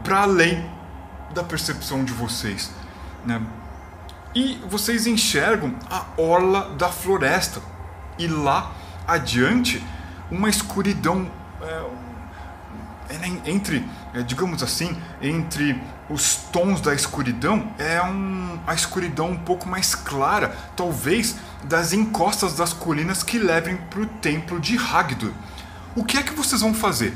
para 0.01 0.21
além 0.21 0.65
da 1.33 1.43
percepção 1.43 2.05
de 2.05 2.13
vocês, 2.13 2.71
né? 3.25 3.41
E 4.33 4.61
vocês 4.69 5.05
enxergam 5.07 5.75
a 5.89 6.05
orla 6.17 6.73
da 6.77 6.87
floresta 6.87 7.61
e 8.17 8.27
lá 8.27 8.71
adiante 9.05 9.83
uma 10.31 10.49
escuridão 10.49 11.29
é, 11.61 12.04
entre, 13.45 13.85
é, 14.13 14.21
digamos 14.21 14.63
assim, 14.63 14.95
entre 15.21 15.79
os 16.09 16.35
tons 16.51 16.81
da 16.81 16.93
escuridão 16.93 17.73
é 17.77 18.01
um, 18.01 18.59
a 18.65 18.73
escuridão 18.73 19.29
um 19.29 19.37
pouco 19.37 19.67
mais 19.67 19.95
clara, 19.95 20.55
talvez 20.75 21.35
das 21.63 21.93
encostas 21.93 22.55
das 22.55 22.73
colinas 22.73 23.23
que 23.23 23.37
levem 23.37 23.77
para 23.77 24.01
o 24.01 24.05
templo 24.05 24.59
de 24.59 24.77
Hagdur. 24.77 25.31
O 25.95 26.03
que 26.03 26.17
é 26.17 26.23
que 26.23 26.33
vocês 26.33 26.61
vão 26.61 26.73
fazer? 26.73 27.13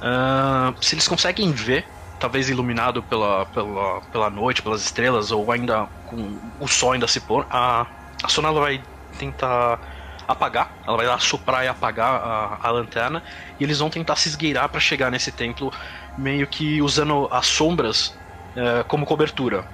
Ah, 0.00 0.74
se 0.80 0.94
eles 0.94 1.06
conseguem 1.06 1.52
ver, 1.52 1.86
talvez 2.18 2.48
iluminado 2.48 3.02
pela, 3.02 3.46
pela, 3.46 4.00
pela 4.12 4.30
noite, 4.30 4.62
pelas 4.62 4.82
estrelas, 4.82 5.30
ou 5.30 5.50
ainda 5.52 5.86
com 6.06 6.36
o 6.58 6.66
sol 6.66 6.92
ainda 6.92 7.06
se 7.06 7.20
pôr, 7.20 7.46
a, 7.48 7.86
a 8.22 8.28
Sona 8.28 8.48
ela 8.48 8.60
vai 8.60 8.82
tentar 9.18 9.78
apagar, 10.26 10.70
ela 10.86 10.96
vai 10.96 11.06
lá 11.06 11.18
soprar 11.18 11.64
e 11.64 11.68
apagar 11.68 12.08
a, 12.14 12.58
a 12.62 12.70
lanterna, 12.70 13.22
e 13.58 13.64
eles 13.64 13.78
vão 13.78 13.90
tentar 13.90 14.16
se 14.16 14.28
esgueirar 14.28 14.68
para 14.68 14.80
chegar 14.80 15.10
nesse 15.10 15.30
templo, 15.32 15.72
meio 16.16 16.46
que 16.46 16.80
usando 16.82 17.28
as 17.30 17.46
sombras 17.46 18.14
eh, 18.56 18.84
como 18.88 19.04
cobertura. 19.06 19.64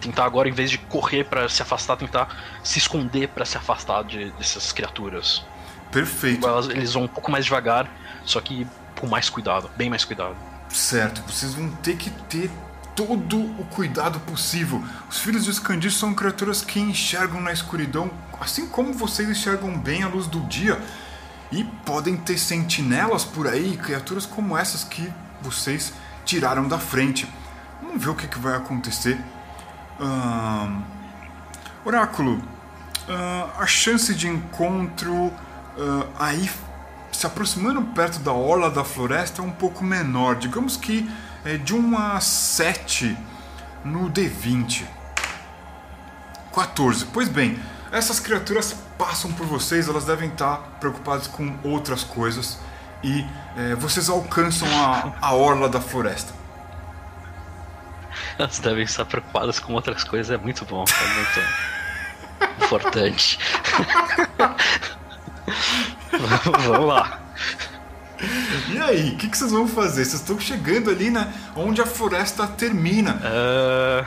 Tentar 0.00 0.24
agora, 0.26 0.48
em 0.48 0.52
vez 0.52 0.70
de 0.70 0.76
correr 0.78 1.24
para 1.24 1.48
se 1.48 1.62
afastar, 1.62 1.96
tentar 1.96 2.28
se 2.62 2.78
esconder 2.78 3.28
para 3.28 3.44
se 3.44 3.56
afastar 3.56 4.04
de, 4.04 4.30
dessas 4.32 4.70
criaturas. 4.72 5.42
Perfeito. 5.90 6.46
Elas- 6.46 6.68
eles 6.68 6.92
vão 6.92 7.04
um 7.04 7.08
pouco 7.08 7.30
mais 7.30 7.44
devagar, 7.44 7.88
só 8.24 8.40
que 8.40 8.66
com 9.00 9.06
mais 9.06 9.30
cuidado, 9.30 9.70
bem 9.76 9.88
mais 9.88 10.04
cuidado. 10.04 10.36
Certo, 10.68 11.22
vocês 11.22 11.54
vão 11.54 11.70
ter 11.76 11.96
que 11.96 12.10
ter 12.10 12.50
todo 12.94 13.38
o 13.38 13.64
cuidado 13.70 14.20
possível. 14.20 14.82
Os 15.08 15.18
filhos 15.18 15.44
de 15.44 15.50
Skandir 15.50 15.92
são 15.92 16.14
criaturas 16.14 16.62
que 16.62 16.80
enxergam 16.80 17.40
na 17.40 17.52
escuridão, 17.52 18.10
assim 18.40 18.66
como 18.68 18.92
vocês 18.92 19.28
enxergam 19.28 19.76
bem 19.78 20.02
a 20.02 20.08
luz 20.08 20.26
do 20.26 20.40
dia. 20.40 20.80
E 21.52 21.64
podem 21.84 22.16
ter 22.16 22.38
sentinelas 22.38 23.24
por 23.24 23.46
aí, 23.46 23.76
criaturas 23.76 24.26
como 24.26 24.56
essas 24.56 24.82
que 24.82 25.12
vocês 25.42 25.92
tiraram 26.24 26.66
da 26.66 26.78
frente. 26.78 27.28
Vamos 27.82 28.02
ver 28.02 28.10
o 28.10 28.14
que, 28.14 28.26
que 28.26 28.38
vai 28.38 28.56
acontecer. 28.56 29.18
Oráculo, 31.84 32.42
ah, 33.08 33.50
a 33.58 33.66
chance 33.66 34.14
de 34.14 34.26
encontro 34.26 35.32
ah, 35.78 36.06
aí 36.18 36.50
se 37.12 37.26
aproximando 37.26 37.80
perto 37.82 38.18
da 38.20 38.32
orla 38.32 38.70
da 38.70 38.82
floresta 38.84 39.40
é 39.40 39.44
um 39.44 39.50
pouco 39.50 39.84
menor. 39.84 40.36
Digamos 40.36 40.76
que 40.76 41.08
é 41.44 41.56
de 41.56 41.74
1 41.74 41.98
a 41.98 42.20
7 42.20 43.16
no 43.84 44.10
D20. 44.10 44.84
14. 46.54 47.06
Pois 47.06 47.28
bem, 47.28 47.58
essas 47.92 48.18
criaturas 48.18 48.74
passam 48.96 49.32
por 49.32 49.46
vocês, 49.46 49.88
elas 49.88 50.04
devem 50.04 50.30
estar 50.30 50.56
preocupadas 50.80 51.26
com 51.26 51.56
outras 51.62 52.04
coisas 52.04 52.58
e 53.02 53.26
é, 53.56 53.74
vocês 53.74 54.08
alcançam 54.08 54.68
a, 54.68 55.12
a 55.20 55.34
orla 55.34 55.68
da 55.68 55.80
floresta. 55.80 56.32
Elas 58.38 58.58
devem 58.58 58.84
estar 58.84 59.04
preocupadas 59.04 59.58
com 59.58 59.74
outras 59.74 60.02
coisas, 60.04 60.30
é 60.30 60.38
muito 60.38 60.64
bom, 60.64 60.84
é 60.88 61.14
muito 61.14 61.40
importante. 62.64 63.38
Vamos 66.44 66.86
lá. 66.86 67.20
E 68.68 68.78
aí, 68.78 69.10
o 69.10 69.16
que, 69.16 69.28
que 69.28 69.36
vocês 69.36 69.50
vão 69.50 69.66
fazer? 69.66 70.04
Vocês 70.04 70.20
estão 70.20 70.38
chegando 70.38 70.90
ali, 70.90 71.10
né? 71.10 71.32
Onde 71.56 71.82
a 71.82 71.86
floresta 71.86 72.46
termina. 72.46 73.20
Ah, 73.22 74.04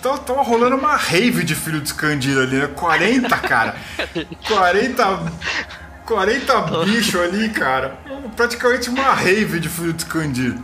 Tava, 0.00 0.18
tava 0.18 0.42
rolando 0.42 0.76
uma 0.76 0.96
rave 0.96 1.44
de 1.44 1.54
filho 1.54 1.80
de 1.80 1.90
Scandir 1.90 2.38
ali, 2.38 2.56
né? 2.56 2.68
40, 2.68 3.36
cara. 3.38 3.76
40. 4.46 5.32
40 6.06 6.60
bicho 6.84 7.20
ali, 7.20 7.50
cara. 7.50 7.98
Praticamente 8.34 8.88
uma 8.88 9.12
rave 9.12 9.60
de 9.60 9.68
filho 9.68 9.92
de 9.92 10.02
Scandir. 10.02 10.58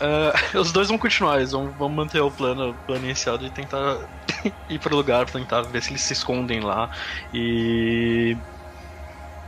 ah, 0.00 0.32
os 0.58 0.72
dois 0.72 0.88
vão 0.88 0.98
continuar, 0.98 1.36
eles 1.38 1.52
vão, 1.52 1.70
vão 1.72 1.88
manter 1.88 2.20
o 2.20 2.30
plano, 2.30 2.70
o 2.70 2.74
plano 2.74 3.04
inicial 3.04 3.36
de 3.38 3.50
tentar 3.50 3.98
ir 4.70 4.78
pro 4.78 4.96
lugar, 4.96 5.26
tentar 5.26 5.62
ver 5.62 5.82
se 5.82 5.90
eles 5.90 6.02
se 6.02 6.14
escondem 6.14 6.60
lá. 6.60 6.90
E. 7.32 8.36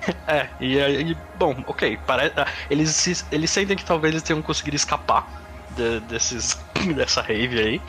É, 0.26 0.50
e 0.58 0.80
aí, 0.80 1.22
bom, 1.32 1.54
ok, 1.66 1.96
pare... 1.98 2.32
ah, 2.36 2.46
eles, 2.68 2.96
se- 2.96 3.26
eles 3.30 3.50
sentem 3.50 3.76
que 3.76 3.84
talvez 3.84 4.12
eles 4.12 4.22
tenham 4.22 4.42
conseguido 4.42 4.76
escapar 4.76 5.26
de- 5.68 6.00
desses, 6.00 6.54
dessa 6.94 7.22
rave 7.22 7.58
aí. 7.60 7.84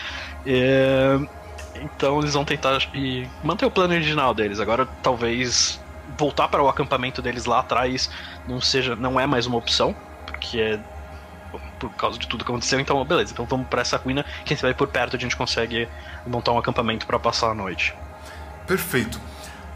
É, 0.45 1.18
então 1.76 2.20
eles 2.20 2.34
vão 2.34 2.45
tentar 2.45 2.80
e 2.93 3.32
manter 3.41 3.66
o 3.66 3.72
plano 3.72 3.93
original 3.93 4.34
deles. 4.34 4.59
Agora 4.59 4.88
talvez 5.01 5.84
voltar 6.07 6.47
para 6.49 6.63
o 6.63 6.70
acampamento 6.70 7.22
deles 7.22 7.45
lá 7.45 7.59
atrás 7.59 8.09
não 8.45 8.61
seja, 8.61 8.95
não 8.95 9.20
é 9.20 9.26
mais 9.28 9.45
uma 9.47 9.57
opção, 9.57 9.97
porque 10.26 10.59
é 10.59 10.84
por 11.80 11.95
causa 11.95 12.20
de 12.20 12.28
tudo 12.28 12.45
que 12.45 12.51
aconteceu. 12.51 12.80
Então, 12.80 13.03
beleza, 13.05 13.32
então 13.34 13.47
vamos 13.47 13.68
para 13.70 13.82
essa 13.82 13.97
ruína. 13.97 14.26
Quem 14.45 14.57
sabe 14.57 14.74
por 14.76 14.89
perto 14.91 15.16
a 15.16 15.20
gente 15.20 15.36
consegue 15.38 15.89
montar 16.26 16.51
um 16.53 16.57
acampamento 16.59 17.05
para 17.07 17.20
passar 17.20 17.51
a 17.51 17.55
noite. 17.55 17.95
Perfeito. 18.66 19.20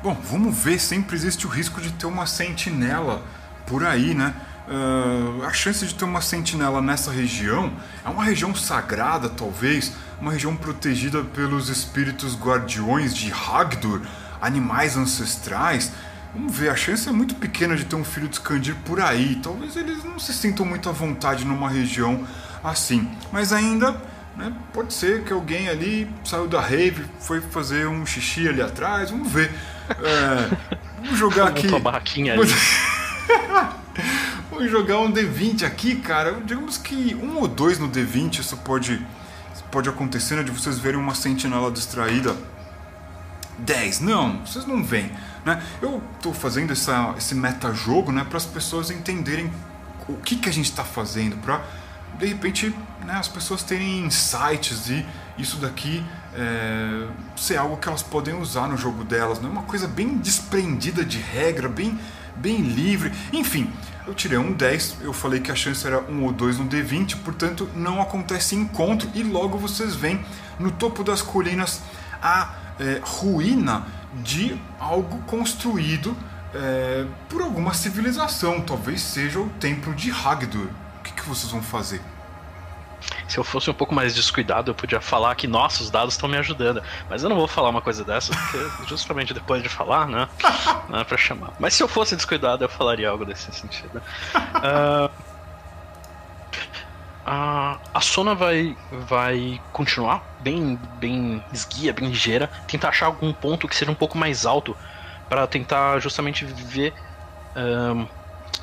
Bom, 0.02 0.18
vamos 0.24 0.58
ver. 0.58 0.80
Sempre 0.80 1.16
existe 1.16 1.46
o 1.46 1.50
risco 1.50 1.82
de 1.82 1.92
ter 1.92 2.06
uma 2.06 2.26
sentinela 2.26 3.22
por 3.66 3.86
aí, 3.86 4.14
né? 4.14 4.34
Ah, 4.70 5.48
a 5.48 5.54
chance 5.54 5.86
de 5.86 5.96
ter 5.96 6.06
uma 6.06 6.22
sentinela 6.22 6.82
nessa 6.82 7.12
região 7.12 7.74
é 8.06 8.10
uma 8.10 8.24
região 8.24 8.54
sagrada, 8.54 9.28
talvez, 9.28 9.92
uma 10.22 10.32
região 10.32 10.56
protegida 10.56 11.24
pelos 11.24 11.70
espíritos 11.70 12.36
guardiões 12.38 13.14
de 13.14 13.34
Hagdur, 13.34 14.02
animais 14.40 14.96
ancestrais. 14.96 15.92
Vamos 16.34 16.56
ver, 16.56 16.70
a 16.70 16.76
chance 16.76 17.10
é 17.10 17.12
muito 17.12 17.36
pequena 17.36 17.76
de 17.76 17.84
ter 17.84 17.96
um 17.96 18.06
filho 18.06 18.30
de 18.30 18.36
Skandir 18.36 18.76
por 18.86 19.02
aí. 19.02 19.36
Talvez 19.44 19.76
eles 19.76 20.04
não 20.04 20.20
se 20.20 20.32
sintam 20.32 20.66
muito 20.66 20.88
à 20.88 20.92
vontade 20.92 21.44
numa 21.44 21.68
região 21.68 22.26
assim. 22.64 23.10
Mas 23.32 23.52
ainda, 23.52 24.00
né, 24.40 24.54
pode 24.74 24.94
ser 24.94 25.24
que 25.26 25.34
alguém 25.34 25.68
ali 25.68 26.10
saiu 26.24 26.48
da 26.48 26.62
rave, 26.62 27.06
foi 27.20 27.42
fazer 27.42 27.86
um 27.88 28.06
xixi 28.06 28.48
ali 28.48 28.62
atrás. 28.62 29.12
Vamos 29.12 29.30
ver. 29.30 29.52
É, 29.90 30.58
vamos 31.02 31.20
jogar 31.20 31.50
aqui. 31.50 31.64
Montou 31.64 31.78
a 31.78 31.82
barraquinha 31.82 32.34
ali. 32.34 32.50
Vamos 34.50 34.72
jogar 34.72 35.00
um 35.00 35.12
D20 35.12 35.64
aqui, 35.64 35.96
cara. 35.96 36.34
Digamos 36.44 36.78
que 36.78 37.16
um 37.16 37.38
ou 37.38 37.48
dois 37.48 37.80
no 37.80 37.90
D20, 37.90 38.40
isso 38.40 38.58
pode, 38.58 39.06
pode 39.72 39.88
acontecer, 39.88 40.36
né? 40.36 40.44
De 40.44 40.52
vocês 40.52 40.80
verem 40.80 41.00
uma 41.00 41.16
sentinela 41.16 41.72
distraída. 41.72 42.36
10. 43.60 44.02
Não, 44.02 44.46
vocês 44.46 44.66
não 44.66 44.84
veem. 44.84 45.12
Né? 45.46 45.62
Eu 45.82 46.02
tô 46.22 46.34
fazendo 46.34 46.72
essa, 46.72 47.14
esse 47.18 47.36
metajogo 47.36 48.12
né, 48.12 48.26
para 48.28 48.38
as 48.38 48.46
pessoas 48.46 48.90
entenderem 48.92 49.52
o 50.08 50.16
que, 50.16 50.36
que 50.38 50.50
a 50.50 50.52
gente 50.52 50.70
está 50.70 50.84
fazendo, 50.84 51.38
para 51.38 51.62
de 52.18 52.26
repente 52.26 52.74
né, 53.10 53.16
as 53.16 53.28
pessoas 53.28 53.64
terem 53.64 54.06
insights 54.06 54.88
e 54.90 55.04
isso 55.36 55.58
daqui 55.58 56.06
é, 56.36 57.08
ser 57.36 57.58
algo 57.58 57.78
que 57.78 57.88
elas 57.88 58.04
podem 58.04 58.36
usar 58.36 58.68
no 58.68 58.78
jogo 58.78 59.04
delas. 59.04 59.40
Né? 59.40 59.50
Uma 59.50 59.64
coisa 59.64 59.88
bem 59.88 60.18
desprendida 60.18 61.04
de 61.04 61.18
regra, 61.18 61.68
bem, 61.68 62.00
bem 62.36 62.58
livre. 62.62 63.12
Enfim, 63.34 63.72
eu 64.06 64.14
tirei 64.14 64.38
um 64.38 64.54
10, 64.54 64.98
eu 65.02 65.12
falei 65.12 65.40
que 65.40 65.52
a 65.52 65.56
chance 65.56 65.86
era 65.88 66.00
um 66.02 66.24
ou 66.24 66.32
dois 66.32 66.60
no 66.60 66.68
D20, 66.68 67.18
portanto 67.24 67.68
não 67.74 68.00
acontece 68.00 68.56
encontro 68.56 69.10
e 69.16 69.24
logo 69.24 69.58
vocês 69.58 69.96
veem 69.96 70.24
no 70.60 70.70
topo 70.70 71.04
das 71.04 71.22
colinas 71.24 71.82
a 72.22 72.54
é, 72.80 73.02
ruína 73.04 73.88
de 74.24 74.56
algo 74.80 75.18
construído 75.24 76.16
é, 76.54 77.06
por 77.28 77.42
alguma 77.42 77.74
civilização. 77.74 78.62
Talvez 78.62 79.02
seja 79.02 79.40
o 79.40 79.50
templo 79.60 79.96
de 79.96 80.12
Hagdur. 80.12 80.68
O 81.00 81.04
que, 81.04 81.12
que 81.12 81.28
vocês 81.28 81.52
vão 81.52 81.64
fazer? 81.64 82.02
Se 83.28 83.38
eu 83.38 83.44
fosse 83.44 83.70
um 83.70 83.74
pouco 83.74 83.94
mais 83.94 84.14
descuidado, 84.14 84.72
eu 84.72 84.76
podia 84.76 85.00
falar 85.02 85.36
que, 85.36 85.48
nossa, 85.48 85.84
os 85.84 85.92
dados 85.92 86.14
estão 86.14 86.30
me 86.30 86.38
ajudando. 86.38 86.82
Mas 87.08 87.24
eu 87.24 87.30
não 87.30 87.36
vou 87.38 87.48
falar 87.48 87.70
uma 87.70 87.82
coisa 87.82 88.04
dessa, 88.04 88.34
porque 88.34 88.58
justamente 88.88 89.34
depois 89.34 89.64
de 89.64 89.70
falar, 89.70 90.08
né? 90.08 90.28
Não 90.88 91.00
é 91.00 91.04
pra 91.04 91.18
chamar. 91.18 91.54
Mas 91.58 91.74
se 91.74 91.84
eu 91.84 91.88
fosse 91.88 92.16
descuidado, 92.16 92.64
eu 92.64 92.70
falaria 92.70 93.10
algo 93.10 93.26
desse 93.26 93.52
sentido. 93.52 94.02
Uh, 94.36 95.24
a, 97.24 97.80
a 97.94 98.02
Sona 98.02 98.36
vai, 98.36 98.76
vai 98.92 99.62
continuar 99.72 100.24
bem, 100.40 100.76
bem 100.76 101.46
esguia, 101.52 101.94
bem 101.94 102.10
ligeira, 102.10 102.50
tentar 102.68 102.90
achar 102.90 103.06
algum 103.06 103.34
ponto 103.34 103.68
que 103.68 103.76
seja 103.76 103.92
um 103.92 103.96
pouco 103.96 104.18
mais 104.18 104.46
alto 104.46 104.78
para 105.28 105.48
tentar 105.48 106.00
justamente 106.00 106.44
ver 106.46 106.94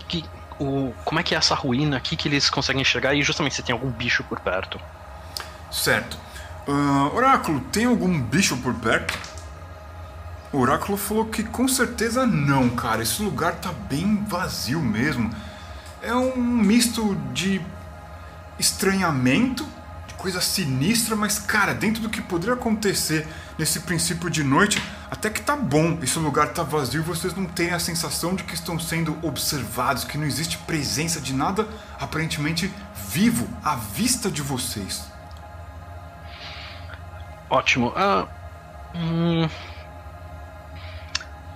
que, 0.08 0.30
o, 0.58 0.92
como 1.04 1.20
é 1.20 1.22
que 1.22 1.34
é 1.34 1.38
essa 1.38 1.54
ruína 1.54 1.96
aqui 1.96 2.16
que 2.16 2.28
eles 2.28 2.48
conseguem 2.50 2.82
enxergar 2.82 3.14
e 3.14 3.22
justamente 3.22 3.54
se 3.54 3.62
tem 3.62 3.72
algum 3.72 3.90
bicho 3.90 4.24
por 4.24 4.40
perto. 4.40 4.80
Certo. 5.70 6.18
Uh, 6.66 7.14
Oráculo, 7.14 7.60
tem 7.72 7.84
algum 7.84 8.20
bicho 8.20 8.56
por 8.58 8.74
perto? 8.74 9.16
O 10.52 10.58
Oráculo 10.58 10.96
falou 10.96 11.26
que 11.26 11.44
com 11.44 11.68
certeza 11.68 12.26
não, 12.26 12.70
cara. 12.70 13.02
Esse 13.02 13.22
lugar 13.22 13.56
tá 13.56 13.72
bem 13.72 14.24
vazio 14.24 14.80
mesmo. 14.80 15.30
É 16.02 16.14
um 16.14 16.36
misto 16.36 17.14
de 17.32 17.60
estranhamento, 18.58 19.66
de 20.06 20.14
coisa 20.14 20.40
sinistra, 20.40 21.14
mas 21.14 21.38
cara, 21.38 21.74
dentro 21.74 22.02
do 22.02 22.08
que 22.08 22.22
poderia 22.22 22.54
acontecer 22.54 23.26
nesse 23.58 23.80
princípio 23.80 24.30
de 24.30 24.42
noite, 24.42 24.82
até 25.10 25.30
que 25.30 25.40
tá 25.40 25.56
bom. 25.56 25.98
Esse 26.02 26.18
lugar 26.18 26.52
tá 26.52 26.62
vazio, 26.62 27.02
vocês 27.02 27.34
não 27.34 27.46
têm 27.46 27.70
a 27.70 27.78
sensação 27.78 28.34
de 28.34 28.44
que 28.44 28.54
estão 28.54 28.78
sendo 28.78 29.16
observados, 29.22 30.04
que 30.04 30.18
não 30.18 30.26
existe 30.26 30.58
presença 30.58 31.20
de 31.20 31.32
nada 31.32 31.66
aparentemente 32.00 32.72
vivo 33.08 33.48
à 33.64 33.76
vista 33.76 34.30
de 34.30 34.42
vocês. 34.42 35.04
Ótimo. 37.48 37.88
Uh, 37.88 38.28
hum, 38.94 39.48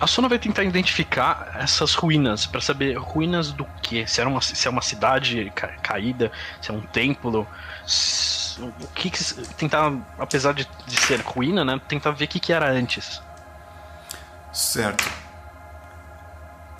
a 0.01 0.07
Sona 0.07 0.27
vai 0.27 0.39
tentar 0.39 0.63
identificar 0.63 1.51
essas 1.59 1.93
ruínas 1.93 2.47
para 2.47 2.59
saber 2.59 2.97
ruínas 2.97 3.51
do 3.51 3.65
que? 3.83 4.07
Se, 4.07 4.19
era 4.19 4.27
uma, 4.27 4.41
se 4.41 4.67
é 4.67 4.71
uma 4.71 4.81
cidade 4.81 5.51
ca 5.53 5.67
caída, 5.67 6.31
se 6.59 6.71
é 6.71 6.73
um 6.73 6.81
templo. 6.81 7.47
Se, 7.85 8.59
o 8.59 8.87
que, 8.95 9.11
que, 9.11 9.23
tentar, 9.57 9.93
apesar 10.17 10.53
de, 10.53 10.67
de, 10.87 10.99
ser 10.99 11.21
ruína, 11.21 11.63
né? 11.63 11.79
Tentar 11.87 12.11
ver 12.11 12.25
o 12.25 12.27
que, 12.27 12.39
que 12.39 12.51
era 12.51 12.71
antes. 12.71 13.21
Certo. 14.51 15.09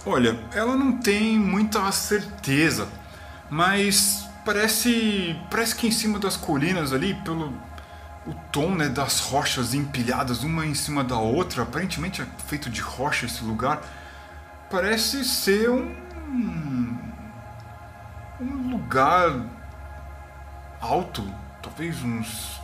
Olha, 0.05 0.37
ela 0.53 0.75
não 0.75 0.97
tem 0.97 1.37
muita 1.37 1.91
certeza, 1.91 2.87
mas 3.49 4.27
parece 4.43 5.39
parece 5.49 5.75
que 5.75 5.87
em 5.87 5.91
cima 5.91 6.17
das 6.19 6.35
colinas 6.35 6.91
ali, 6.91 7.13
pelo 7.13 7.53
o 8.25 8.33
tom 8.51 8.75
né, 8.75 8.87
das 8.87 9.19
rochas 9.19 9.73
empilhadas 9.73 10.43
uma 10.43 10.65
em 10.65 10.75
cima 10.75 11.03
da 11.03 11.17
outra, 11.17 11.63
aparentemente 11.63 12.21
é 12.21 12.25
feito 12.47 12.69
de 12.69 12.81
rocha 12.81 13.25
esse 13.25 13.43
lugar, 13.43 13.81
parece 14.69 15.23
ser 15.25 15.69
um, 15.69 16.97
um 18.39 18.69
lugar 18.71 19.31
alto, 20.79 21.23
talvez 21.61 22.03
uns. 22.03 22.59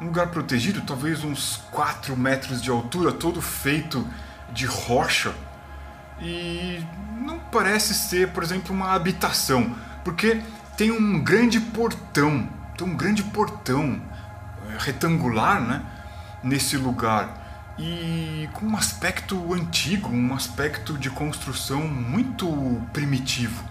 um 0.00 0.06
lugar 0.06 0.28
protegido, 0.28 0.80
talvez 0.82 1.24
uns 1.24 1.56
4 1.70 2.16
metros 2.16 2.62
de 2.62 2.70
altura, 2.70 3.12
todo 3.12 3.40
feito 3.40 4.06
de 4.52 4.66
rocha. 4.66 5.32
E 6.20 6.84
não 7.18 7.38
parece 7.38 7.94
ser, 7.94 8.28
por 8.28 8.42
exemplo, 8.42 8.74
uma 8.74 8.92
habitação, 8.94 9.74
porque 10.04 10.40
tem 10.76 10.90
um 10.90 11.22
grande 11.22 11.60
portão, 11.60 12.48
tem 12.76 12.86
um 12.86 12.96
grande 12.96 13.22
portão 13.22 14.00
retangular, 14.78 15.60
né? 15.60 15.82
Nesse 16.42 16.76
lugar 16.76 17.42
e 17.78 18.48
com 18.52 18.66
um 18.66 18.76
aspecto 18.76 19.54
antigo, 19.54 20.08
um 20.10 20.34
aspecto 20.34 20.98
de 20.98 21.10
construção 21.10 21.80
muito 21.86 22.46
primitivo. 22.92 23.64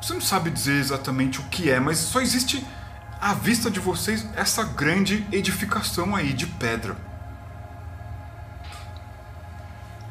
Você 0.00 0.14
não 0.14 0.20
sabe 0.20 0.50
dizer 0.50 0.78
exatamente 0.78 1.40
o 1.40 1.44
que 1.44 1.70
é, 1.70 1.78
mas 1.78 1.98
só 1.98 2.20
existe 2.20 2.64
à 3.20 3.32
vista 3.34 3.70
de 3.70 3.80
vocês 3.80 4.26
essa 4.34 4.64
grande 4.64 5.26
edificação 5.32 6.14
aí 6.14 6.32
de 6.32 6.46
pedra. 6.46 6.96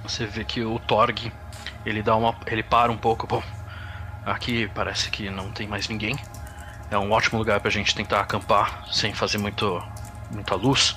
Você 0.03 0.25
vê 0.25 0.43
que 0.43 0.61
o 0.63 0.79
Torg 0.79 1.31
ele 1.85 2.01
dá 2.01 2.15
uma, 2.15 2.35
ele 2.47 2.63
para 2.63 2.91
um 2.91 2.97
pouco, 2.97 3.25
bom. 3.25 3.43
Aqui 4.25 4.69
parece 4.73 5.09
que 5.09 5.29
não 5.29 5.51
tem 5.51 5.67
mais 5.67 5.87
ninguém. 5.87 6.17
É 6.89 6.97
um 6.97 7.11
ótimo 7.11 7.39
lugar 7.39 7.59
pra 7.59 7.71
gente 7.71 7.95
tentar 7.95 8.21
acampar 8.21 8.85
sem 8.91 9.13
fazer 9.13 9.37
muito, 9.37 9.81
muita 10.31 10.55
luz. 10.55 10.95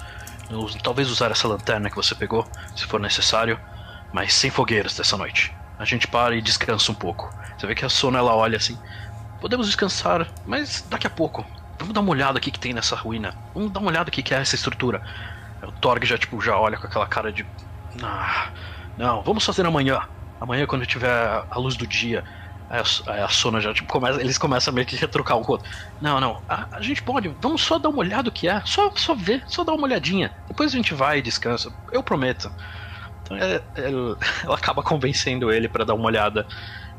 Talvez 0.82 1.10
usar 1.10 1.30
essa 1.30 1.48
lanterna 1.48 1.90
que 1.90 1.96
você 1.96 2.14
pegou, 2.14 2.46
se 2.74 2.84
for 2.84 3.00
necessário, 3.00 3.58
mas 4.12 4.32
sem 4.32 4.50
fogueiras 4.50 4.96
dessa 4.96 5.16
noite. 5.16 5.52
A 5.78 5.84
gente 5.84 6.06
para 6.06 6.36
e 6.36 6.42
descansa 6.42 6.92
um 6.92 6.94
pouco. 6.94 7.32
Você 7.56 7.66
vê 7.66 7.74
que 7.74 7.84
a 7.84 7.88
Sona 7.88 8.18
ela 8.18 8.34
olha 8.34 8.56
assim. 8.56 8.78
Podemos 9.40 9.66
descansar, 9.66 10.26
mas 10.46 10.84
daqui 10.88 11.06
a 11.06 11.10
pouco. 11.10 11.44
Vamos 11.78 11.92
dar 11.92 12.00
uma 12.00 12.10
olhada 12.10 12.38
aqui 12.38 12.50
que 12.50 12.58
tem 12.58 12.72
nessa 12.72 12.96
ruína. 12.96 13.34
Vamos 13.54 13.70
dar 13.70 13.80
uma 13.80 13.90
olhada 13.90 14.08
aqui 14.08 14.22
que 14.22 14.34
é 14.34 14.38
essa 14.38 14.54
estrutura. 14.54 15.02
O 15.62 15.72
Torg 15.72 16.04
já 16.06 16.16
tipo 16.16 16.40
já 16.40 16.56
olha 16.56 16.78
com 16.78 16.86
aquela 16.86 17.06
cara 17.06 17.32
de 17.32 17.44
ah, 18.02 18.50
não, 18.96 19.22
vamos 19.22 19.44
fazer 19.44 19.66
amanhã. 19.66 20.00
Amanhã 20.40 20.66
quando 20.66 20.86
tiver 20.86 21.44
a 21.50 21.58
luz 21.58 21.76
do 21.76 21.86
dia. 21.86 22.24
A, 22.68 23.24
a 23.24 23.28
Sona 23.28 23.60
já, 23.60 23.72
tipo, 23.72 23.86
começa, 23.86 24.20
eles 24.20 24.36
começam 24.36 24.72
a 24.72 24.74
meio 24.74 24.84
que 24.84 24.96
retrucar 24.96 25.38
um 25.38 25.42
com 25.42 25.52
o 25.52 25.52
outro. 25.52 25.70
Não, 26.00 26.20
não, 26.20 26.42
a, 26.48 26.66
a, 26.72 26.82
gente 26.82 27.00
pode, 27.00 27.28
vamos 27.40 27.62
só 27.62 27.78
dar 27.78 27.90
uma 27.90 27.98
olhada 27.98 28.28
o 28.28 28.32
que 28.32 28.48
é, 28.48 28.60
só, 28.64 28.90
só 28.96 29.14
ver, 29.14 29.44
só 29.46 29.62
dar 29.62 29.72
uma 29.72 29.84
olhadinha. 29.84 30.32
Depois 30.48 30.72
a 30.72 30.76
gente 30.76 30.92
vai 30.92 31.18
e 31.18 31.22
descansa, 31.22 31.72
eu 31.92 32.02
prometo. 32.02 32.50
Então 33.22 33.36
é, 33.36 33.62
é, 33.76 33.88
ela 33.88 34.18
acaba 34.56 34.82
convencendo 34.82 35.52
ele 35.52 35.68
para 35.68 35.84
dar 35.84 35.94
uma 35.94 36.06
olhada. 36.06 36.44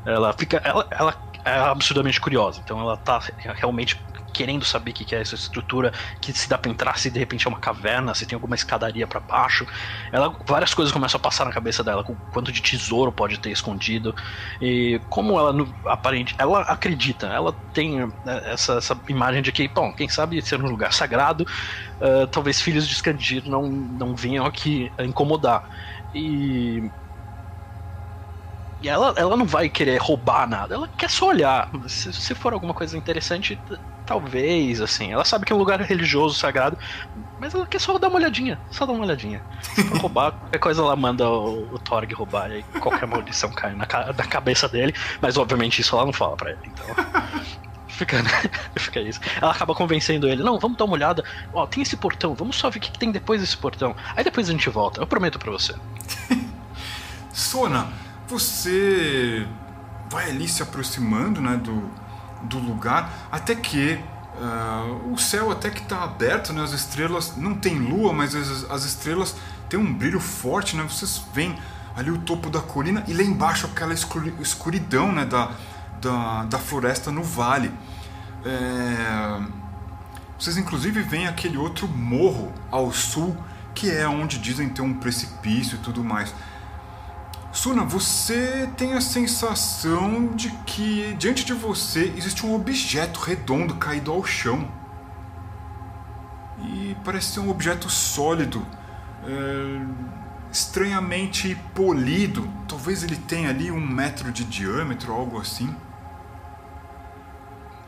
Ela 0.06 0.32
fica, 0.32 0.56
ela, 0.64 0.86
ela 0.90 1.14
é 1.44 1.58
absurdamente 1.58 2.18
curiosa, 2.18 2.62
então 2.64 2.80
ela 2.80 2.96
tá 2.96 3.20
realmente 3.36 4.00
querendo 4.38 4.64
saber 4.64 4.92
o 4.92 4.94
que 4.94 5.14
é 5.14 5.20
essa 5.20 5.34
estrutura, 5.34 5.92
que 6.20 6.32
se 6.32 6.48
dá 6.48 6.56
pra 6.56 6.70
entrar, 6.70 6.96
se 6.98 7.10
de 7.10 7.18
repente 7.18 7.46
é 7.46 7.50
uma 7.50 7.58
caverna, 7.58 8.14
se 8.14 8.26
tem 8.26 8.36
alguma 8.36 8.54
escadaria 8.54 9.06
para 9.06 9.20
baixo. 9.20 9.66
Ela, 10.12 10.36
várias 10.48 10.72
coisas 10.74 10.92
começam 10.92 11.18
a 11.18 11.20
passar 11.20 11.44
na 11.44 11.52
cabeça 11.52 11.82
dela, 11.82 12.04
com 12.04 12.16
quanto 12.30 12.52
de 12.52 12.60
tesouro 12.62 13.12
pode 13.12 13.38
ter 13.38 13.50
escondido. 13.50 14.14
E 14.60 15.00
como 15.08 15.38
ela 15.38 15.54
aparente, 15.86 16.34
ela 16.38 16.62
acredita, 16.62 17.26
ela 17.26 17.56
tem 17.72 17.98
né, 18.24 18.40
essa, 18.44 18.74
essa 18.74 19.00
imagem 19.08 19.42
de 19.42 19.52
que, 19.52 19.68
bom, 19.74 19.92
quem 19.92 20.08
sabe 20.08 20.40
ser 20.42 20.60
um 20.62 20.68
lugar 20.68 20.92
sagrado, 20.92 21.44
uh, 22.00 22.26
talvez 22.28 22.60
filhos 22.60 22.86
de 22.88 22.94
Scandir 22.94 23.42
não, 23.48 23.62
não 23.70 24.14
venham 24.14 24.46
aqui 24.46 24.92
incomodar. 25.00 25.62
E 26.14 26.92
e 28.80 28.88
ela, 28.88 29.12
ela 29.16 29.36
não 29.36 29.46
vai 29.46 29.68
querer 29.68 29.98
roubar 30.00 30.48
nada, 30.48 30.74
ela 30.74 30.88
quer 30.96 31.10
só 31.10 31.28
olhar. 31.28 31.68
Se, 31.88 32.12
se 32.12 32.34
for 32.34 32.52
alguma 32.52 32.72
coisa 32.74 32.96
interessante, 32.96 33.60
talvez, 34.08 34.80
assim. 34.80 35.12
Ela 35.12 35.24
sabe 35.24 35.44
que 35.44 35.52
é 35.52 35.56
um 35.56 35.58
lugar 35.58 35.78
religioso, 35.82 36.34
sagrado, 36.34 36.78
mas 37.38 37.54
ela 37.54 37.66
quer 37.66 37.78
só 37.78 37.98
dar 37.98 38.08
uma 38.08 38.16
olhadinha. 38.16 38.58
Só 38.70 38.86
dar 38.86 38.94
uma 38.94 39.04
olhadinha. 39.04 39.42
Se 39.60 39.84
for 39.84 39.98
roubar, 39.98 40.32
qualquer 40.40 40.58
coisa 40.58 40.80
ela 40.80 40.96
manda 40.96 41.28
o, 41.28 41.74
o 41.74 41.78
Torg 41.78 42.10
roubar 42.14 42.50
e 42.50 42.62
qualquer 42.80 43.06
maldição 43.06 43.50
cai 43.50 43.72
na, 43.72 43.86
na 43.86 44.24
cabeça 44.26 44.66
dele. 44.66 44.94
Mas 45.20 45.36
obviamente 45.36 45.82
isso 45.82 45.94
ela 45.94 46.06
não 46.06 46.12
fala 46.12 46.36
pra 46.36 46.52
ele, 46.52 46.60
então. 46.64 46.86
Fica, 47.88 48.22
né? 48.22 48.30
Fica 48.76 49.00
isso. 49.00 49.20
Ela 49.42 49.50
acaba 49.50 49.74
convencendo 49.74 50.26
ele: 50.26 50.42
não, 50.42 50.58
vamos 50.58 50.78
dar 50.78 50.84
uma 50.84 50.94
olhada. 50.94 51.22
Ó, 51.52 51.66
tem 51.66 51.82
esse 51.82 51.96
portão, 51.96 52.34
vamos 52.34 52.56
só 52.56 52.70
ver 52.70 52.78
o 52.78 52.80
que 52.80 52.96
tem 52.96 53.10
depois 53.10 53.40
desse 53.40 53.56
portão. 53.56 53.94
Aí 54.16 54.24
depois 54.24 54.48
a 54.48 54.52
gente 54.52 54.70
volta, 54.70 55.00
eu 55.00 55.06
prometo 55.06 55.38
pra 55.38 55.50
você. 55.50 55.74
Sona, 57.32 57.88
você 58.28 59.46
vai 60.08 60.30
ali 60.30 60.48
se 60.48 60.62
aproximando 60.62 61.40
né, 61.40 61.56
do, 61.56 61.90
do 62.42 62.58
lugar, 62.58 63.28
até 63.30 63.54
que 63.54 63.98
uh, 64.38 65.12
o 65.12 65.18
céu 65.18 65.50
até 65.50 65.70
que 65.70 65.80
está 65.80 66.02
aberto, 66.02 66.52
né, 66.52 66.62
as 66.62 66.72
estrelas 66.72 67.36
não 67.36 67.54
tem 67.54 67.78
lua, 67.78 68.12
mas 68.12 68.34
as, 68.34 68.70
as 68.70 68.84
estrelas 68.84 69.36
têm 69.68 69.78
um 69.78 69.92
brilho 69.92 70.20
forte, 70.20 70.76
né, 70.76 70.82
vocês 70.82 71.22
veem 71.32 71.56
ali 71.96 72.10
o 72.10 72.18
topo 72.18 72.48
da 72.48 72.60
colina 72.60 73.02
e 73.08 73.12
lá 73.12 73.22
embaixo 73.22 73.66
aquela 73.66 73.92
escuridão 73.92 75.10
né, 75.10 75.24
da, 75.24 75.50
da, 76.00 76.44
da 76.44 76.58
floresta 76.58 77.10
no 77.10 77.24
vale. 77.24 77.72
É... 78.44 79.40
Vocês 80.38 80.56
inclusive 80.56 81.02
veem 81.02 81.26
aquele 81.26 81.56
outro 81.56 81.88
morro 81.88 82.52
ao 82.70 82.92
sul 82.92 83.36
que 83.74 83.90
é 83.90 84.08
onde 84.08 84.38
dizem 84.38 84.68
ter 84.68 84.82
um 84.82 84.94
precipício 84.94 85.76
e 85.76 85.78
tudo 85.78 86.04
mais. 86.04 86.32
Suna, 87.58 87.82
você 87.82 88.70
tem 88.76 88.92
a 88.92 89.00
sensação 89.00 90.28
de 90.28 90.48
que 90.64 91.12
diante 91.14 91.44
de 91.44 91.52
você 91.52 92.04
existe 92.16 92.46
um 92.46 92.54
objeto 92.54 93.18
redondo 93.18 93.74
caído 93.74 94.12
ao 94.12 94.24
chão. 94.24 94.68
E 96.60 96.96
parece 97.04 97.32
ser 97.32 97.40
um 97.40 97.50
objeto 97.50 97.90
sólido. 97.90 98.64
É... 99.26 99.80
estranhamente 100.52 101.56
polido. 101.74 102.48
Talvez 102.68 103.02
ele 103.02 103.16
tenha 103.16 103.48
ali 103.50 103.72
um 103.72 103.84
metro 103.84 104.30
de 104.30 104.44
diâmetro, 104.44 105.12
algo 105.12 105.40
assim. 105.40 105.74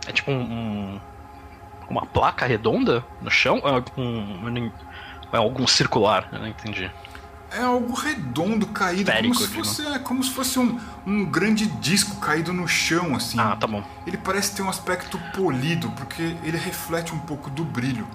É 0.05 0.11
tipo 0.11 0.33
um, 0.33 0.43
um 0.43 1.01
uma 1.89 2.07
placa 2.07 2.45
redonda 2.45 3.05
no 3.21 3.31
chão? 3.31 3.63
É, 3.65 4.01
um, 4.01 4.73
é 5.33 5.37
algum 5.37 5.65
circular? 5.65 6.29
Eu 6.33 6.41
não 6.41 6.49
entendi. 6.49 6.91
É 7.53 7.63
algo 7.63 7.93
redondo 7.95 8.67
caído, 8.69 9.11
como 9.11 9.35
se 9.35 9.49
fosse, 9.49 9.87
é, 9.87 9.99
como 9.99 10.23
se 10.23 10.31
fosse 10.31 10.59
um, 10.59 10.79
um 11.05 11.25
grande 11.25 11.67
disco 11.67 12.21
caído 12.21 12.53
no 12.53 12.69
chão, 12.69 13.17
assim. 13.17 13.41
Ah, 13.41 13.57
tá 13.57 13.67
bom. 13.67 13.83
Ele 14.07 14.17
parece 14.17 14.55
ter 14.55 14.63
um 14.63 14.69
aspecto 14.69 15.19
polido, 15.35 15.91
porque 15.93 16.23
ele 16.45 16.57
reflete 16.57 17.13
um 17.13 17.19
pouco 17.19 17.51
do 17.51 17.65
brilho. 17.65 18.07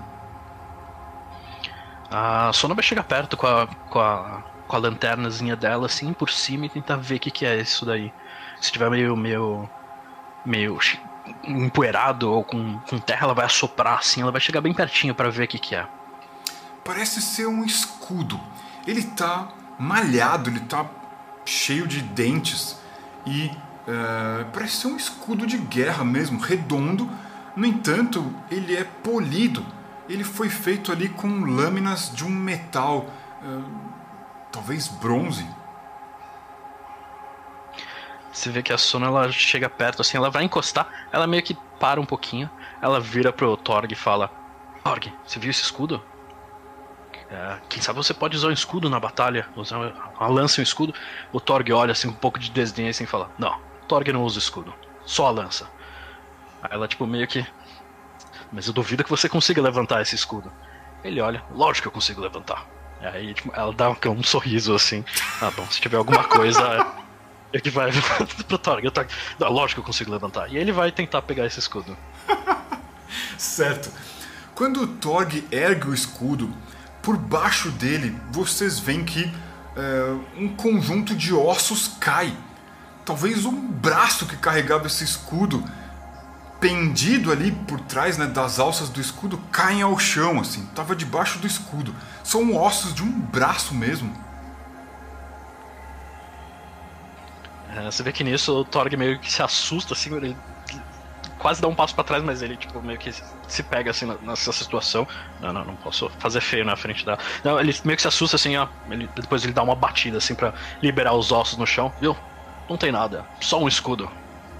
A 2.09 2.51
Sona 2.53 2.73
vai 2.73 2.83
chegar 2.83 3.03
perto 3.03 3.35
com 3.35 3.45
a, 3.45 3.67
com 3.67 3.99
a, 3.99 4.41
com 4.67 4.75
a 4.75 4.79
lanternazinha 4.79 5.55
dela, 5.55 5.87
assim, 5.87 6.13
por 6.13 6.29
cima 6.29 6.67
e 6.67 6.69
tentar 6.69 6.95
ver 6.95 7.15
o 7.15 7.19
que, 7.19 7.29
que 7.29 7.45
é 7.45 7.59
isso 7.59 7.85
daí. 7.85 8.13
Se 8.61 8.71
tiver 8.71 8.89
meio, 8.89 9.17
meio, 9.17 9.69
meio 10.45 10.79
empoeirado 11.43 12.31
ou 12.31 12.41
com, 12.41 12.79
com 12.89 12.97
terra, 12.99 13.25
ela 13.25 13.33
vai 13.33 13.45
assoprar, 13.45 13.99
assim, 13.99 14.21
ela 14.21 14.31
vai 14.31 14.39
chegar 14.39 14.61
bem 14.61 14.73
pertinho 14.73 15.13
para 15.13 15.29
ver 15.29 15.43
o 15.43 15.47
que, 15.47 15.59
que 15.59 15.75
é. 15.75 15.85
Parece 16.85 17.21
ser 17.21 17.47
um 17.47 17.65
escudo 17.65 18.39
ele 18.85 19.03
tá 19.03 19.49
malhado, 19.79 20.49
ele 20.49 20.61
tá 20.61 20.85
cheio 21.45 21.87
de 21.87 22.01
dentes 22.01 22.79
e 23.25 23.51
é, 23.87 24.43
parece 24.45 24.77
ser 24.77 24.87
um 24.87 24.97
escudo 24.97 25.45
de 25.45 25.57
guerra 25.57 26.03
mesmo, 26.03 26.39
redondo. 26.39 27.09
No 27.55 27.65
entanto, 27.65 28.33
ele 28.49 28.75
é 28.75 28.83
polido. 28.83 29.65
Ele 30.09 30.23
foi 30.23 30.49
feito 30.49 30.91
ali 30.91 31.09
com 31.09 31.27
lâminas 31.45 32.11
de 32.13 32.23
um 32.23 32.29
metal, 32.29 33.07
é, 33.41 33.61
talvez 34.51 34.87
bronze. 34.87 35.47
Você 38.31 38.49
vê 38.49 38.61
que 38.61 38.73
a 38.73 38.77
Sona 38.77 39.07
ela 39.07 39.31
chega 39.31 39.69
perto, 39.69 40.01
assim, 40.01 40.17
ela 40.17 40.29
vai 40.29 40.43
encostar, 40.43 40.87
ela 41.11 41.25
meio 41.25 41.41
que 41.41 41.57
para 41.79 42.01
um 42.01 42.05
pouquinho, 42.05 42.49
ela 42.81 42.99
vira 42.99 43.31
pro 43.31 43.55
Torg 43.55 43.91
e 43.91 43.95
fala: 43.95 44.29
Torg, 44.83 45.11
você 45.25 45.39
viu 45.39 45.49
esse 45.49 45.63
escudo? 45.63 46.03
É, 47.29 47.57
quem 47.67 47.81
sabe 47.81 47.97
você 47.97 48.13
pode 48.13 48.37
usar 48.37 48.49
um 48.49 48.51
escudo 48.51 48.89
na 48.89 48.99
batalha, 48.99 49.47
usar 49.55 49.77
uma 49.77 50.27
lança 50.27 50.59
e 50.59 50.61
um 50.61 50.63
escudo. 50.63 50.93
O 51.33 51.39
Torg 51.39 51.71
olha 51.71 51.91
assim, 51.91 52.07
um 52.07 52.13
pouco 52.13 52.39
de 52.39 52.51
desdém 52.51 52.87
assim 52.89 53.03
e 53.03 53.07
fala: 53.07 53.31
Não, 53.37 53.59
Torg 53.87 54.11
não 54.11 54.23
usa 54.23 54.39
escudo, 54.39 54.73
só 55.05 55.27
a 55.27 55.31
lança. 55.31 55.67
Aí 56.61 56.69
ela, 56.71 56.87
tipo, 56.87 57.05
meio 57.07 57.27
que. 57.27 57.45
Mas 58.51 58.67
eu 58.67 58.73
duvido 58.73 59.03
que 59.03 59.09
você 59.09 59.27
consiga 59.27 59.61
levantar 59.61 60.01
esse 60.01 60.15
escudo. 60.15 60.51
Ele 61.03 61.19
olha: 61.19 61.43
Lógico 61.51 61.83
que 61.83 61.87
eu 61.87 61.91
consigo 61.91 62.21
levantar. 62.21 62.65
Aí 63.01 63.33
tipo, 63.33 63.51
ela 63.55 63.73
dá 63.73 63.89
um, 63.89 63.97
um, 64.11 64.23
sorriso 64.23 64.73
assim: 64.75 65.03
Ah, 65.41 65.51
bom, 65.51 65.65
se 65.69 65.81
tiver 65.81 65.97
alguma 65.97 66.23
coisa. 66.23 66.85
é 67.51 67.59
que 67.59 67.69
vai 67.69 67.91
pro 68.47 68.57
Torg. 68.57 68.89
Torg 68.91 69.09
não, 69.39 69.51
lógico 69.51 69.81
que 69.81 69.85
eu 69.85 69.85
consigo 69.85 70.11
levantar. 70.11 70.51
E 70.51 70.57
ele 70.57 70.71
vai 70.71 70.91
tentar 70.91 71.21
pegar 71.23 71.45
esse 71.45 71.59
escudo. 71.59 71.97
certo. 73.37 73.91
Quando 74.53 74.83
o 74.83 74.87
Torg 74.87 75.45
ergue 75.51 75.89
o 75.89 75.93
escudo, 75.93 76.55
por 77.05 77.15
baixo 77.15 77.69
dele 77.69 78.19
vocês 78.31 78.79
veem 78.79 79.05
que 79.05 79.31
é, 79.77 80.39
um 80.39 80.49
conjunto 80.55 81.15
de 81.15 81.31
ossos 81.31 81.87
cai. 81.99 82.35
Talvez 83.05 83.45
um 83.45 83.67
braço 83.71 84.25
que 84.25 84.35
carregava 84.35 84.87
esse 84.87 85.03
escudo, 85.03 85.63
pendido 86.59 87.31
ali 87.31 87.51
por 87.51 87.79
trás 87.81 88.17
né, 88.17 88.25
das 88.25 88.57
alças 88.57 88.89
do 88.89 88.99
escudo, 88.99 89.37
caem 89.51 89.83
ao 89.83 89.99
chão, 89.99 90.39
assim. 90.39 90.65
Tava 90.73 90.95
debaixo 90.95 91.37
do 91.37 91.45
escudo. 91.45 91.95
São 92.23 92.55
ossos 92.55 92.95
de 92.95 93.03
um 93.03 93.11
braço 93.11 93.75
mesmo. 93.75 94.11
É, 97.75 97.85
você 97.85 98.01
vê 98.01 98.11
que 98.11 98.23
nisso 98.23 98.51
o 98.51 98.65
Torg 98.65 98.97
meio 98.97 99.19
que 99.19 99.31
se 99.31 99.43
assusta, 99.43 99.93
assim, 99.93 100.11
ele 100.15 100.35
quase 101.45 101.61
dá 101.61 101.67
um 101.67 101.75
passo 101.75 101.93
para 101.93 102.03
trás, 102.03 102.23
mas 102.23 102.41
ele, 102.41 102.57
tipo, 102.57 102.81
meio 102.81 102.97
que 102.97 103.13
se 103.47 103.61
pega 103.61 103.91
assim 103.91 104.07
nessa 104.23 104.51
situação. 104.51 105.07
Não, 105.39 105.53
não, 105.53 105.63
não 105.63 105.75
posso 105.75 106.09
fazer 106.17 106.41
feio 106.41 106.65
na 106.65 106.75
frente 106.75 107.05
da. 107.05 107.19
Não, 107.43 107.59
ele 107.59 107.71
meio 107.85 107.95
que 107.95 108.01
se 108.01 108.07
assusta 108.07 108.35
assim, 108.35 108.57
ó. 108.57 108.67
Ele, 108.89 109.07
depois 109.15 109.43
ele 109.43 109.53
dá 109.53 109.61
uma 109.61 109.75
batida 109.75 110.17
assim 110.17 110.33
para 110.33 110.55
liberar 110.81 111.13
os 111.13 111.31
ossos 111.31 111.55
no 111.55 111.67
chão, 111.67 111.93
viu? 112.01 112.17
Não 112.67 112.77
tem 112.77 112.91
nada, 112.91 113.27
só 113.39 113.61
um 113.61 113.67
escudo. 113.67 114.09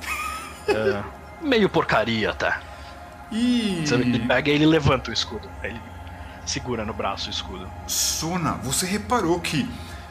é, 0.70 1.02
meio 1.42 1.68
porcaria 1.68 2.30
até. 2.30 2.56
E. 3.32 3.84
Ele 3.92 4.20
pega 4.20 4.52
e 4.52 4.54
ele 4.54 4.68
levanta 4.68 5.10
o 5.10 5.14
escudo. 5.14 5.50
Aí 5.64 5.72
ele 5.72 5.82
segura 6.46 6.86
no 6.86 6.94
braço 6.94 7.30
o 7.30 7.32
escudo. 7.32 7.68
Sona, 7.88 8.60
você 8.62 8.86
reparou 8.86 9.40
que 9.40 9.68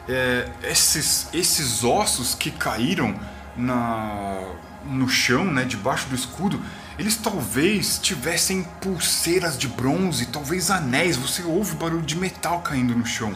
é, 0.09 0.49
esses, 0.61 1.33
esses 1.33 1.85
ossos 1.85 2.35
que 2.35 2.51
caíram 2.51 3.17
na, 3.55 4.41
no 4.85 5.09
chão, 5.09 5.45
né, 5.45 5.63
debaixo 5.63 6.07
do 6.07 6.15
escudo, 6.15 6.61
eles 6.97 7.17
talvez 7.17 7.99
tivessem 7.99 8.63
pulseiras 8.81 9.57
de 9.57 9.67
bronze, 9.67 10.27
talvez 10.27 10.71
anéis. 10.71 11.17
Você 11.17 11.43
ouve 11.43 11.75
barulho 11.75 12.01
de 12.01 12.15
metal 12.15 12.61
caindo 12.61 12.95
no 12.95 13.05
chão. 13.05 13.33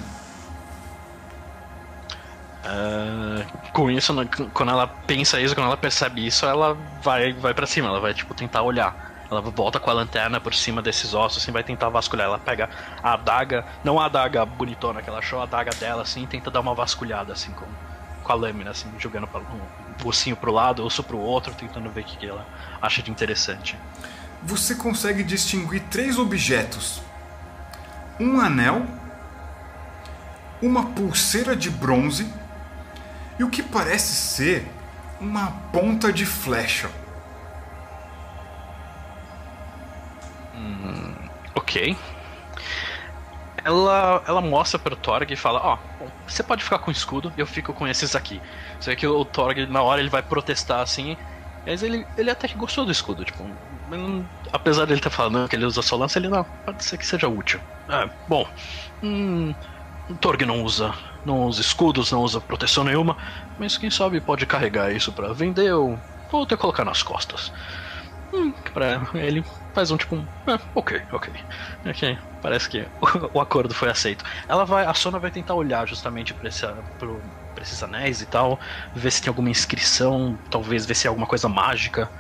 Uh, 2.64 3.72
com 3.72 3.90
isso, 3.90 4.14
quando 4.54 4.72
ela 4.72 4.88
pensa 4.88 5.40
isso, 5.42 5.56
quando 5.56 5.68
ela 5.68 5.78
percebe 5.78 6.26
isso, 6.26 6.46
ela 6.46 6.78
vai, 7.02 7.34
vai 7.34 7.54
para 7.54 7.66
cima, 7.66 7.88
ela 7.88 8.00
vai 8.00 8.14
tipo 8.14 8.34
tentar 8.34 8.62
olhar. 8.62 9.10
Ela 9.30 9.42
volta 9.42 9.80
com 9.80 9.90
a 9.90 9.94
lanterna 9.94 10.40
por 10.40 10.56
cima 10.56 10.82
desses 10.82 11.14
ossos, 11.14 11.44
assim, 11.44 11.52
vai 11.52 11.64
tentar 11.64 11.90
vasculhar. 11.90 12.28
Ela 12.28 12.40
pega 12.40 12.70
a 13.04 13.14
adaga, 13.14 13.66
não 13.84 14.00
a 14.00 14.06
adaga 14.06 14.46
bonitona 14.46 15.02
que 15.02 15.10
ela 15.10 15.20
achou, 15.20 15.40
a 15.40 15.44
adaga 15.44 15.72
dela, 15.72 16.02
assim, 16.02 16.24
e 16.24 16.28
tenta 16.28 16.50
dar 16.50 16.62
uma 16.62 16.74
vasculhada, 16.74 17.34
assim, 17.34 17.52
com, 17.52 17.66
com 18.24 18.32
a 18.32 18.36
lâmina, 18.36 18.72
assim, 18.72 18.92
jogando 18.98 19.28
pra, 19.28 19.42
ossinho 20.08 20.36
pro 20.36 20.52
lado, 20.52 20.86
osso 20.86 21.04
pro 21.04 21.18
outro, 21.18 21.54
tentando 21.54 21.90
ver 21.90 22.02
o 22.02 22.04
que 22.04 22.26
ela 22.26 22.48
acha 22.82 23.02
de 23.02 23.12
interessante. 23.12 23.78
Você 24.42 24.76
consegue 24.76 25.24
distinguir 25.24 25.82
três 25.90 26.18
objetos: 26.18 27.02
um 28.20 28.40
anel, 28.40 28.86
uma 30.62 30.86
pulseira 30.88 31.56
de 31.56 31.70
bronze 31.70 32.32
e 33.38 33.44
o 33.44 33.50
que 33.50 33.62
parece 33.62 34.14
ser 34.14 34.68
uma 35.20 35.52
ponta 35.72 36.12
de 36.14 36.26
flecha. 36.26 36.90
Hum, 40.56 41.14
ok. 41.56 41.98
Ela, 43.64 44.24
ela 44.28 44.42
mostra 44.42 44.80
pro 44.80 44.96
Torg 44.96 45.32
e 45.32 45.36
fala: 45.36 45.60
Ó, 45.64 45.80
oh, 46.00 46.12
você 46.28 46.44
pode 46.44 46.64
ficar 46.64 46.80
com 46.80 46.90
o 46.90 46.94
escudo 46.94 47.34
eu 47.38 47.48
fico 47.48 47.74
com 47.74 47.88
esses 47.88 48.16
aqui. 48.16 48.42
Você 48.80 48.92
vê 48.92 48.96
que 48.96 49.08
o 49.08 49.26
Torg, 49.26 49.66
na 49.68 49.82
hora, 49.84 50.02
ele 50.02 50.10
vai 50.10 50.24
protestar 50.24 50.82
assim. 50.82 51.18
Mas 51.66 51.84
ele, 51.84 52.10
ele 52.18 52.30
até 52.32 52.48
que 52.48 52.58
gostou 52.58 52.86
do 52.86 52.92
escudo, 52.92 53.24
tipo. 53.26 53.44
apesar 54.52 54.86
dele 54.86 55.00
estar 55.00 55.10
tá 55.10 55.16
falando 55.16 55.48
que 55.50 55.56
ele 55.56 55.66
usa 55.66 55.82
só 55.82 55.96
lança, 55.96 56.20
ele 56.20 56.30
não. 56.30 56.46
Pode 56.66 56.84
ser 56.84 56.98
que 56.98 57.06
seja 57.06 57.28
útil. 57.28 57.62
É, 57.90 58.10
bom. 58.28 58.50
Hum, 59.02 59.52
o 60.10 60.18
Torg 60.18 60.46
não 60.46 60.64
usa. 60.64 60.96
Não 61.26 61.44
usa 61.46 61.62
escudos, 61.62 62.12
não 62.12 62.22
usa 62.22 62.42
proteção 62.42 62.84
nenhuma. 62.84 63.18
Mas 63.58 63.78
quem 63.78 63.90
sabe 63.92 64.22
pode 64.22 64.46
carregar 64.48 64.94
isso 64.94 65.14
para 65.14 65.34
vender 65.34 65.74
ou, 65.74 66.04
ou 66.32 66.44
até 66.44 66.58
colocar 66.58 66.86
nas 66.86 67.04
costas. 67.04 67.52
Hum, 68.34 68.54
pra 68.74 69.02
ele 69.16 69.44
faz 69.80 69.92
um 69.92 69.98
tipo 69.98 70.16
um. 70.18 70.26
Ah, 70.46 70.60
ok, 70.76 71.02
ok. 71.14 71.34
Ok. 71.86 72.18
Parece 72.42 72.70
que 72.70 72.86
o, 73.02 73.38
o, 73.38 73.42
acordo 73.42 73.74
foi 73.74 73.90
aceito. 73.90 74.26
Ela 74.48 74.66
vai. 74.66 74.86
A 74.86 74.94
Sona 74.94 75.18
vai 75.20 75.32
tentar 75.32 75.54
olhar 75.54 75.88
justamente 75.88 76.34
pra, 76.34 76.50
esse, 76.50 76.68
pro, 76.98 77.22
pra 77.56 77.64
esses 77.64 77.82
anéis 77.82 78.22
e 78.22 78.26
tal. 78.26 78.60
Ver 78.94 79.10
se 79.10 79.22
tem 79.22 79.30
alguma 79.30 79.50
inscrição. 79.50 80.38
Talvez 80.52 80.86
ver 80.86 80.96
se 80.96 81.08
é 81.08 81.10
alguma 81.10 81.26
coisa 81.26 81.48
mágica. 81.48 82.12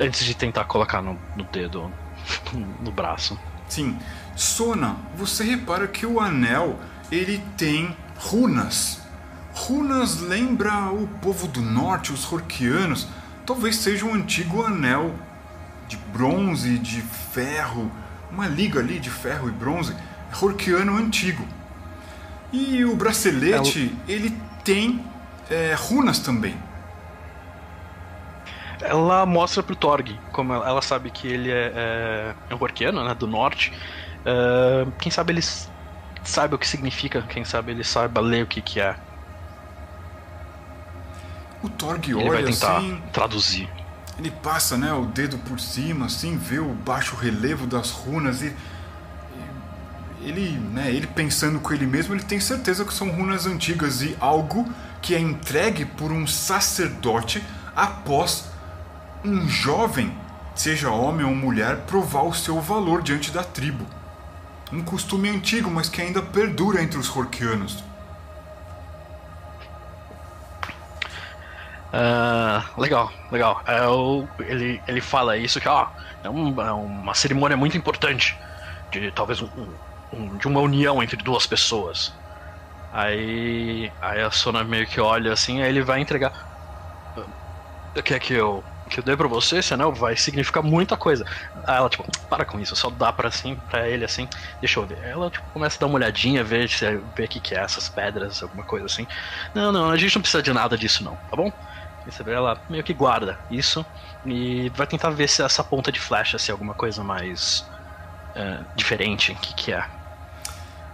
Antes 0.00 0.24
de 0.24 0.34
tentar 0.34 0.64
colocar 0.64 1.02
no, 1.02 1.18
no 1.36 1.44
dedo. 1.44 1.92
no 2.80 2.90
braço. 2.90 3.38
Sim. 3.68 3.98
Sona, 4.34 4.96
você 5.14 5.44
repara 5.44 5.86
que 5.86 6.06
o 6.06 6.18
anel 6.18 6.78
ele 7.12 7.38
tem 7.56 7.94
runas. 8.16 9.02
Runas 9.52 10.20
lembra 10.20 10.90
o 10.90 11.06
povo 11.20 11.46
do 11.46 11.60
norte, 11.60 12.12
os 12.12 12.30
Horkianos. 12.32 13.06
Talvez 13.44 13.76
seja 13.76 14.06
um 14.06 14.14
antigo 14.14 14.64
anel 14.64 15.14
de 15.94 15.96
bronze, 16.12 16.78
de 16.78 17.00
ferro, 17.00 17.90
uma 18.30 18.46
liga 18.48 18.80
ali 18.80 18.98
de 18.98 19.10
ferro 19.10 19.48
e 19.48 19.52
bronze, 19.52 19.94
Horkiano 20.40 20.96
antigo. 20.96 21.46
E 22.52 22.84
o 22.84 22.96
bracelete, 22.96 23.96
é 24.08 24.12
ele 24.12 24.36
tem 24.64 25.04
é, 25.48 25.74
runas 25.76 26.18
também. 26.18 26.56
Ela 28.80 29.24
mostra 29.24 29.62
pro 29.62 29.76
Torg, 29.76 30.18
como 30.32 30.52
ela 30.52 30.82
sabe 30.82 31.10
que 31.10 31.28
ele 31.28 31.50
é, 31.50 31.72
é, 31.74 32.34
é 32.50 32.54
um 32.54 32.58
Horkiano, 32.60 33.04
né, 33.04 33.14
do 33.14 33.26
norte. 33.26 33.72
Uh, 34.26 34.90
quem 34.98 35.12
sabe 35.12 35.32
ele 35.32 35.42
sabe 36.24 36.54
o 36.54 36.58
que 36.58 36.66
significa, 36.66 37.22
quem 37.22 37.44
sabe 37.44 37.72
ele 37.72 37.84
saiba 37.84 38.20
ler 38.20 38.42
o 38.42 38.46
que, 38.46 38.60
que 38.60 38.80
é. 38.80 38.96
O 41.62 41.68
Torg 41.68 42.10
ele 42.10 42.14
olha 42.14 42.42
vai 42.42 42.44
tentar 42.44 42.78
assim, 42.78 43.02
traduzir. 43.12 43.83
Ele 44.18 44.30
passa, 44.30 44.76
né, 44.76 44.92
o 44.92 45.06
dedo 45.06 45.38
por 45.38 45.58
cima, 45.58 46.06
assim, 46.06 46.36
vê 46.36 46.58
o 46.58 46.72
baixo 46.72 47.16
relevo 47.16 47.66
das 47.66 47.90
runas 47.90 48.42
e, 48.42 48.54
ele, 50.20 50.58
né, 50.72 50.90
ele 50.90 51.06
pensando 51.06 51.58
com 51.60 51.72
ele 51.72 51.86
mesmo, 51.86 52.14
ele 52.14 52.22
tem 52.22 52.40
certeza 52.40 52.84
que 52.84 52.94
são 52.94 53.10
runas 53.10 53.46
antigas 53.46 54.02
e 54.02 54.16
algo 54.20 54.66
que 55.02 55.14
é 55.14 55.18
entregue 55.18 55.84
por 55.84 56.12
um 56.12 56.26
sacerdote 56.26 57.44
após 57.74 58.46
um 59.24 59.48
jovem, 59.48 60.16
seja 60.54 60.90
homem 60.90 61.26
ou 61.26 61.34
mulher, 61.34 61.78
provar 61.86 62.22
o 62.22 62.32
seu 62.32 62.60
valor 62.60 63.02
diante 63.02 63.30
da 63.30 63.42
tribo. 63.42 63.84
Um 64.72 64.82
costume 64.82 65.28
antigo, 65.28 65.70
mas 65.70 65.88
que 65.88 66.00
ainda 66.00 66.22
perdura 66.22 66.82
entre 66.82 66.98
os 66.98 67.14
Horkianos. 67.14 67.84
Uh, 71.96 72.80
legal, 72.80 73.12
legal. 73.30 73.62
É, 73.66 73.86
o, 73.86 74.32
ele, 74.40 74.82
ele 74.86 75.00
fala 75.00 75.36
isso 75.38 75.60
que 75.60 75.68
ó, 75.68 75.86
é, 76.22 76.28
um, 76.30 76.60
é 76.60 76.72
uma 76.72 77.14
cerimônia 77.14 77.56
muito 77.56 77.76
importante 77.76 78.34
de 78.92 79.12
talvez 79.12 79.40
um, 79.42 79.78
um, 80.12 80.36
de 80.36 80.48
uma 80.48 80.60
união 80.60 81.02
entre 81.02 81.16
duas 81.16 81.46
pessoas. 81.46 82.18
Aí, 82.92 83.92
aí 84.00 84.22
a 84.22 84.30
Sona 84.30 84.64
meio 84.64 84.86
que 84.88 85.00
olha 85.00 85.32
assim, 85.32 85.62
aí 85.62 85.68
ele 85.70 85.82
vai 85.82 86.00
entregar. 86.00 86.32
Quer 88.04 88.18
que 88.20 88.34
eu 88.34 88.68
que 88.90 89.00
eu 89.00 89.04
dei 89.04 89.16
pra 89.16 89.26
você, 89.26 89.60
anel 89.72 89.94
vai 89.94 90.14
significar 90.14 90.62
muita 90.62 90.94
coisa. 90.94 91.24
Aí 91.66 91.76
ela, 91.76 91.88
tipo, 91.88 92.04
para 92.28 92.44
com 92.44 92.60
isso, 92.60 92.76
só 92.76 92.90
dá 92.90 93.10
pra, 93.14 93.28
assim, 93.28 93.58
pra 93.66 93.88
ele 93.88 94.04
assim, 94.04 94.28
deixa 94.60 94.78
eu 94.78 94.86
ver. 94.86 94.98
Ela, 95.02 95.30
tipo, 95.30 95.46
começa 95.54 95.76
a 95.76 95.80
dar 95.80 95.86
uma 95.86 95.94
olhadinha, 95.96 96.44
ver, 96.44 96.68
ver 97.16 97.24
o 97.24 97.28
que, 97.28 97.40
que 97.40 97.54
é 97.54 97.60
essas 97.60 97.88
pedras, 97.88 98.42
alguma 98.42 98.62
coisa 98.62 98.84
assim. 98.84 99.06
Não, 99.54 99.72
não, 99.72 99.90
a 99.90 99.96
gente 99.96 100.14
não 100.14 100.20
precisa 100.20 100.42
de 100.42 100.52
nada 100.52 100.76
disso, 100.76 101.02
não, 101.02 101.16
tá 101.30 101.34
bom? 101.34 101.50
Ela 102.26 102.60
meio 102.68 102.82
que 102.82 102.92
guarda 102.92 103.38
isso 103.50 103.84
e 104.24 104.70
vai 104.70 104.86
tentar 104.86 105.10
ver 105.10 105.28
se 105.28 105.42
essa 105.42 105.62
ponta 105.62 105.90
de 105.90 106.00
flecha, 106.00 106.38
se 106.38 106.50
é 106.50 106.52
alguma 106.52 106.74
coisa 106.74 107.02
mais 107.02 107.66
uh, 108.36 108.64
diferente, 108.74 109.32
o 109.32 109.36
que, 109.36 109.54
que 109.54 109.72
é. 109.72 109.84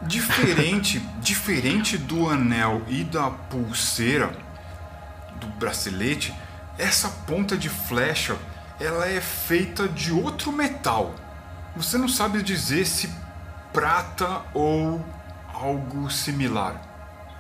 Diferente, 0.03 0.99
diferente 1.21 1.99
do 1.99 2.29
anel 2.29 2.83
e 2.89 3.05
da 3.05 3.31
pulseira, 3.31 4.33
do 5.37 5.47
bracelete, 5.47 6.35
essa 6.79 7.09
ponta 7.27 7.57
de 7.57 7.69
flecha 7.69 8.37
ela 8.81 9.07
é 9.07 9.21
feita 9.21 9.87
de 9.87 10.11
outro 10.11 10.51
metal. 10.51 11.15
Você 11.77 11.99
não 11.99 12.09
sabe 12.09 12.43
dizer 12.43 12.87
se 12.87 13.11
prata 13.73 14.43
ou 14.55 15.05
algo 15.53 16.11
similar. 16.11 16.81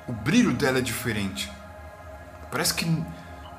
O 0.07 0.13
brilho 0.13 0.53
dela 0.53 0.79
é 0.79 0.83
diferente. 0.83 1.51
Parece 2.51 2.75
que 2.75 2.85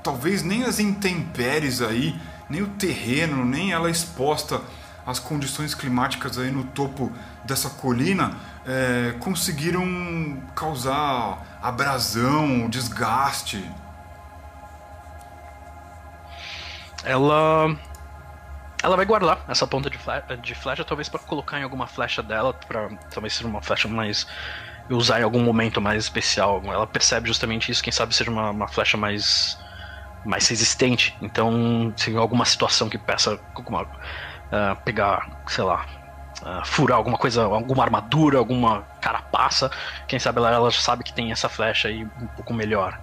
talvez 0.03 0.44
nem 0.44 0.64
as 0.64 0.80
intempéries 0.80 1.82
aí, 1.82 2.19
nem 2.49 2.61
o 2.61 2.68
terreno, 2.68 3.45
nem 3.45 3.72
ela 3.72 3.90
exposta 3.90 4.61
às 5.06 5.19
condições 5.19 5.73
climáticas 5.73 6.38
aí 6.38 6.52
no 6.52 6.64
topo 6.64 7.11
dessa 7.44 7.69
colina 7.69 8.36
é, 8.65 9.15
conseguiram 9.19 10.41
causar 10.56 11.60
abrasão, 11.61 12.69
desgaste 12.69 13.68
ela 17.03 17.76
ela 18.84 18.95
vai 18.95 19.06
guardar 19.06 19.40
essa 19.48 19.68
ponta 19.68 19.90
de 19.90 19.98
flecha, 19.98 20.38
de 20.38 20.56
flecha 20.56 20.84
talvez 20.84 21.07
para 21.07 21.19
colocar 21.19 21.60
em 21.60 21.64
alguma 21.64 21.86
flecha 21.86 22.23
dela, 22.23 22.53
para 22.53 22.90
talvez 23.11 23.34
ser 23.34 23.45
uma 23.45 23.61
flecha 23.61 23.88
mais 23.88 24.26
usar 24.90 25.19
em 25.19 25.23
algum 25.23 25.44
momento 25.44 25.80
mais 25.80 26.03
especial. 26.03 26.61
Ela 26.65 26.88
percebe 26.88 27.28
justamente 27.28 27.72
isso, 27.72 27.84
quem 27.84 27.94
sabe 27.94 28.15
seja 28.15 28.32
uma, 28.32 28.49
uma 28.49 28.68
flecha 28.68 28.98
mais 28.98 29.57
mais 30.26 30.48
resistente. 30.48 31.15
Então, 31.22 31.93
se 31.95 32.15
alguma 32.15 32.45
situação 32.45 32.89
que 32.89 32.98
peça 32.98 33.39
alguma, 33.56 33.84
uh, 33.84 34.76
pegar, 34.84 35.41
sei 35.48 35.64
lá, 35.64 35.85
uh, 36.41 36.65
furar 36.65 36.98
alguma 36.98 37.18
coisa, 37.18 37.43
alguma 37.43 37.84
armadura, 37.84 38.38
alguma 38.38 38.84
carapaça, 39.02 39.72
quem 40.07 40.19
sabe 40.19 40.39
ela, 40.39 40.52
ela 40.52 40.72
sabe 40.72 41.03
que 41.03 41.14
tem 41.14 41.31
essa 41.31 41.49
flecha 41.49 41.88
aí 41.88 42.03
um 42.03 42.27
pouco 42.27 42.53
melhor. 42.53 42.99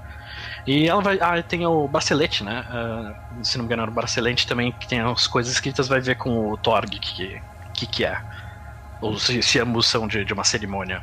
E 0.66 0.86
ela 0.86 1.00
vai. 1.00 1.18
Ah, 1.20 1.42
tem 1.42 1.66
o 1.66 1.88
bracelete, 1.88 2.44
né? 2.44 2.64
Uh, 2.68 3.44
se 3.44 3.56
não 3.56 3.64
me 3.64 3.72
engano, 3.72 3.90
o 3.90 3.94
bracelete 3.94 4.46
também 4.46 4.70
que 4.72 4.86
tem 4.86 5.00
as 5.00 5.26
coisas 5.26 5.52
escritas, 5.52 5.88
vai 5.88 6.00
ver 6.00 6.16
com 6.16 6.50
o 6.50 6.56
Torg 6.56 6.90
que, 6.98 7.40
que, 7.72 7.86
que 7.86 8.04
é. 8.04 8.20
Ou 9.00 9.18
se, 9.18 9.42
se 9.42 9.58
ambos 9.58 9.86
são 9.86 10.06
de, 10.06 10.24
de 10.24 10.32
uma 10.32 10.44
cerimônia. 10.44 11.02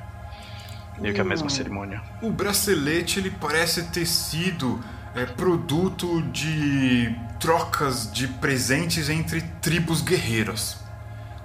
Meio 1.00 1.14
que 1.14 1.20
a 1.20 1.26
mesma 1.26 1.50
cerimônia. 1.50 2.02
O 2.22 2.30
bracelete 2.30 3.20
ele 3.20 3.30
parece 3.30 3.84
ter 3.88 4.06
sido 4.06 4.82
é, 5.16 5.26
produto 5.26 6.22
de 6.24 7.16
trocas 7.40 8.12
de 8.12 8.28
presentes 8.28 9.10
entre 9.10 9.42
tribos 9.62 10.02
guerreiras. 10.02 10.84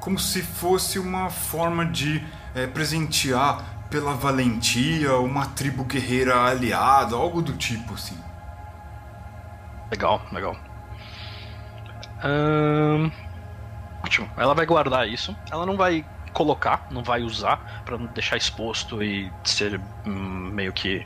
Como 0.00 0.18
se 0.18 0.42
fosse 0.42 0.98
uma 0.98 1.30
forma 1.30 1.86
de 1.86 2.24
é, 2.54 2.66
presentear 2.66 3.86
pela 3.88 4.14
valentia, 4.14 5.16
uma 5.16 5.46
tribo 5.46 5.84
guerreira 5.84 6.44
aliada, 6.44 7.14
algo 7.14 7.42
do 7.42 7.52
tipo 7.52 7.94
assim. 7.94 8.18
Legal, 9.90 10.22
legal. 10.32 10.56
Hum, 12.24 13.10
ótimo. 14.02 14.28
Ela 14.36 14.54
vai 14.54 14.66
guardar 14.66 15.08
isso. 15.08 15.36
Ela 15.50 15.66
não 15.66 15.76
vai 15.76 16.04
colocar, 16.32 16.86
não 16.90 17.02
vai 17.02 17.22
usar 17.22 17.82
para 17.84 17.98
não 17.98 18.06
deixar 18.06 18.36
exposto 18.36 19.02
e 19.02 19.30
ser 19.44 19.80
hum, 20.06 20.50
meio 20.52 20.72
que 20.72 21.04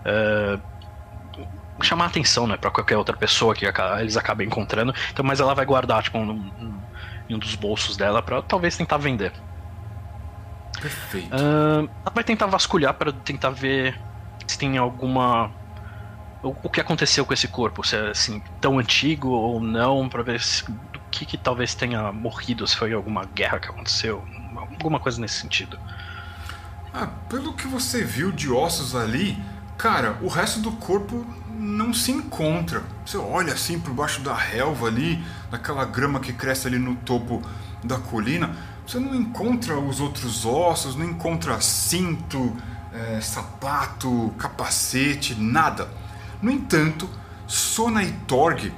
uh, 0.00 0.69
chamar 1.82 2.06
atenção, 2.06 2.46
né, 2.46 2.56
para 2.56 2.70
qualquer 2.70 2.96
outra 2.96 3.16
pessoa 3.16 3.54
que 3.54 3.64
eles 3.98 4.16
acabem 4.16 4.46
encontrando. 4.46 4.94
Então, 5.10 5.24
mas 5.24 5.40
ela 5.40 5.54
vai 5.54 5.64
guardar 5.64 6.02
tipo 6.02 6.18
um, 6.18 6.50
em 7.28 7.34
um 7.34 7.38
dos 7.38 7.54
bolsos 7.54 7.96
dela 7.96 8.22
para 8.22 8.42
talvez 8.42 8.76
tentar 8.76 8.98
vender. 8.98 9.32
Perfeito. 10.80 11.34
Uh, 11.34 11.88
ela 12.04 12.14
vai 12.14 12.24
tentar 12.24 12.46
vasculhar 12.46 12.94
para 12.94 13.12
tentar 13.12 13.50
ver 13.50 13.98
se 14.46 14.58
tem 14.58 14.78
alguma. 14.78 15.50
O, 16.42 16.54
o, 16.62 16.70
que 16.70 16.80
aconteceu 16.80 17.26
com 17.26 17.34
esse 17.34 17.46
corpo, 17.48 17.86
se 17.86 17.96
é 17.96 18.10
assim, 18.10 18.42
tão 18.60 18.78
antigo 18.78 19.28
ou 19.28 19.60
não, 19.60 20.08
para 20.08 20.22
ver 20.22 20.40
se, 20.40 20.64
do 20.64 20.98
que, 21.10 21.26
que 21.26 21.36
talvez 21.36 21.74
tenha 21.74 22.10
morrido, 22.12 22.66
se 22.66 22.76
foi 22.76 22.94
alguma 22.94 23.26
guerra 23.26 23.60
que 23.60 23.68
aconteceu, 23.68 24.24
alguma 24.56 24.98
coisa 24.98 25.20
nesse 25.20 25.34
sentido. 25.34 25.78
Ah, 26.94 27.08
pelo 27.28 27.52
que 27.52 27.66
você 27.66 28.02
viu 28.02 28.32
de 28.32 28.50
ossos 28.50 28.96
ali, 28.96 29.38
cara, 29.76 30.18
o 30.22 30.28
resto 30.28 30.60
do 30.60 30.72
corpo 30.72 31.26
não 31.60 31.92
se 31.92 32.10
encontra. 32.10 32.82
Você 33.04 33.18
olha 33.18 33.52
assim 33.52 33.78
por 33.78 33.92
baixo 33.92 34.22
da 34.22 34.34
relva 34.34 34.86
ali, 34.86 35.22
naquela 35.52 35.84
grama 35.84 36.18
que 36.18 36.32
cresce 36.32 36.66
ali 36.66 36.78
no 36.78 36.96
topo 36.96 37.42
da 37.84 37.98
colina, 37.98 38.56
você 38.86 38.98
não 38.98 39.14
encontra 39.14 39.78
os 39.78 40.00
outros 40.00 40.44
ossos, 40.46 40.96
não 40.96 41.04
encontra 41.04 41.60
cinto, 41.60 42.56
é, 42.92 43.20
sapato, 43.20 44.34
capacete, 44.38 45.34
nada. 45.34 45.88
No 46.40 46.50
entanto, 46.50 47.08
Sona 47.46 48.02
e 48.02 48.10
Torg, 48.26 48.72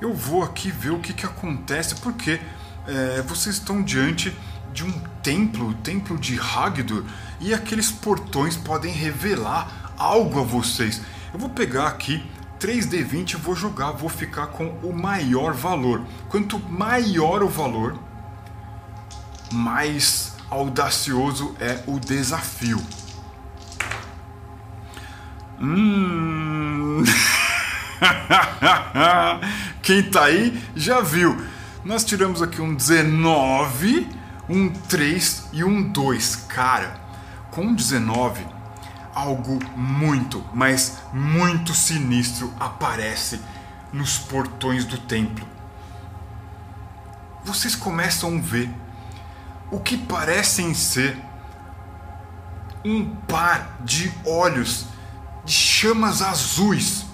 eu 0.00 0.14
vou 0.14 0.44
aqui 0.44 0.70
ver 0.70 0.90
o 0.90 1.00
que, 1.00 1.12
que 1.12 1.26
acontece, 1.26 1.96
porque 1.96 2.40
é, 2.86 3.22
vocês 3.22 3.56
estão 3.56 3.82
diante 3.82 4.34
de 4.72 4.84
um 4.84 4.92
templo, 5.22 5.70
o 5.70 5.74
templo 5.74 6.16
de 6.16 6.38
Hagdur, 6.38 7.04
e 7.40 7.52
aqueles 7.52 7.90
portões 7.90 8.56
podem 8.56 8.92
revelar 8.92 9.92
algo 9.98 10.40
a 10.40 10.44
vocês. 10.44 11.02
Eu 11.32 11.38
vou 11.38 11.50
pegar 11.50 11.88
aqui 11.88 12.24
3D20 12.58 13.32
e 13.32 13.36
vou 13.36 13.54
jogar, 13.54 13.92
vou 13.92 14.08
ficar 14.08 14.46
com 14.48 14.68
o 14.82 14.92
maior 14.92 15.52
valor. 15.52 16.04
Quanto 16.28 16.58
maior 16.58 17.42
o 17.42 17.48
valor, 17.48 17.98
mais 19.52 20.34
audacioso 20.50 21.54
é 21.60 21.82
o 21.86 22.00
desafio. 22.00 22.82
Hum. 25.60 27.04
Quem 29.82 30.02
tá 30.02 30.24
aí 30.24 30.62
já 30.74 31.00
viu. 31.00 31.40
Nós 31.84 32.04
tiramos 32.04 32.42
aqui 32.42 32.60
um 32.60 32.74
19, 32.74 34.08
um 34.48 34.70
3 34.70 35.50
e 35.52 35.62
um 35.64 35.90
2. 35.90 36.36
Cara, 36.48 37.00
com 37.50 37.74
19, 37.74 38.46
algo 39.18 39.58
muito, 39.76 40.44
mas 40.54 40.98
muito 41.12 41.74
sinistro 41.74 42.52
aparece 42.60 43.40
nos 43.92 44.16
portões 44.16 44.84
do 44.84 44.96
templo. 44.96 45.46
Vocês 47.44 47.74
começam 47.74 48.36
a 48.36 48.40
ver 48.40 48.70
o 49.72 49.80
que 49.80 49.96
parecem 49.96 50.72
ser 50.72 51.18
um 52.84 53.04
par 53.26 53.78
de 53.80 54.12
olhos 54.24 54.86
de 55.44 55.52
chamas 55.52 56.22
azuis 56.22 57.04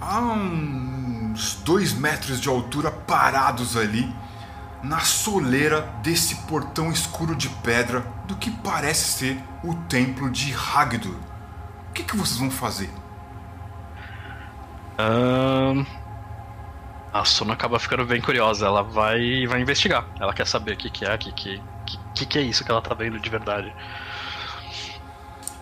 a 0.00 0.20
uns 0.20 1.56
dois 1.56 1.92
metros 1.92 2.40
de 2.40 2.48
altura 2.48 2.90
parados 2.90 3.76
ali 3.76 4.12
na 4.82 5.00
soleira 5.00 5.82
desse 6.02 6.34
portão 6.46 6.90
escuro 6.90 7.36
de 7.36 7.48
pedra 7.48 8.00
do 8.26 8.36
que 8.36 8.50
parece 8.50 9.18
ser 9.18 9.40
o 9.62 9.74
templo 9.74 10.30
de 10.30 10.52
Hagdur. 10.52 11.16
O 11.88 11.92
que, 11.92 12.02
que 12.02 12.16
vocês 12.16 12.38
vão 12.38 12.50
fazer? 12.50 12.90
Um, 14.98 15.84
a 17.12 17.24
Sona 17.24 17.52
acaba 17.52 17.78
ficando 17.78 18.04
bem 18.04 18.20
curiosa. 18.20 18.66
Ela 18.66 18.82
vai 18.82 19.46
vai 19.46 19.60
investigar. 19.60 20.04
Ela 20.18 20.32
quer 20.32 20.46
saber 20.46 20.72
o 20.72 20.76
que, 20.76 20.90
que 20.90 21.04
é, 21.04 21.14
o 21.14 21.18
que, 21.18 21.32
que, 21.32 21.62
que, 21.86 21.98
que, 22.14 22.26
que 22.26 22.38
é 22.38 22.42
isso 22.42 22.64
que 22.64 22.70
ela 22.70 22.82
tá 22.82 22.94
vendo 22.94 23.20
de 23.20 23.30
verdade. 23.30 23.72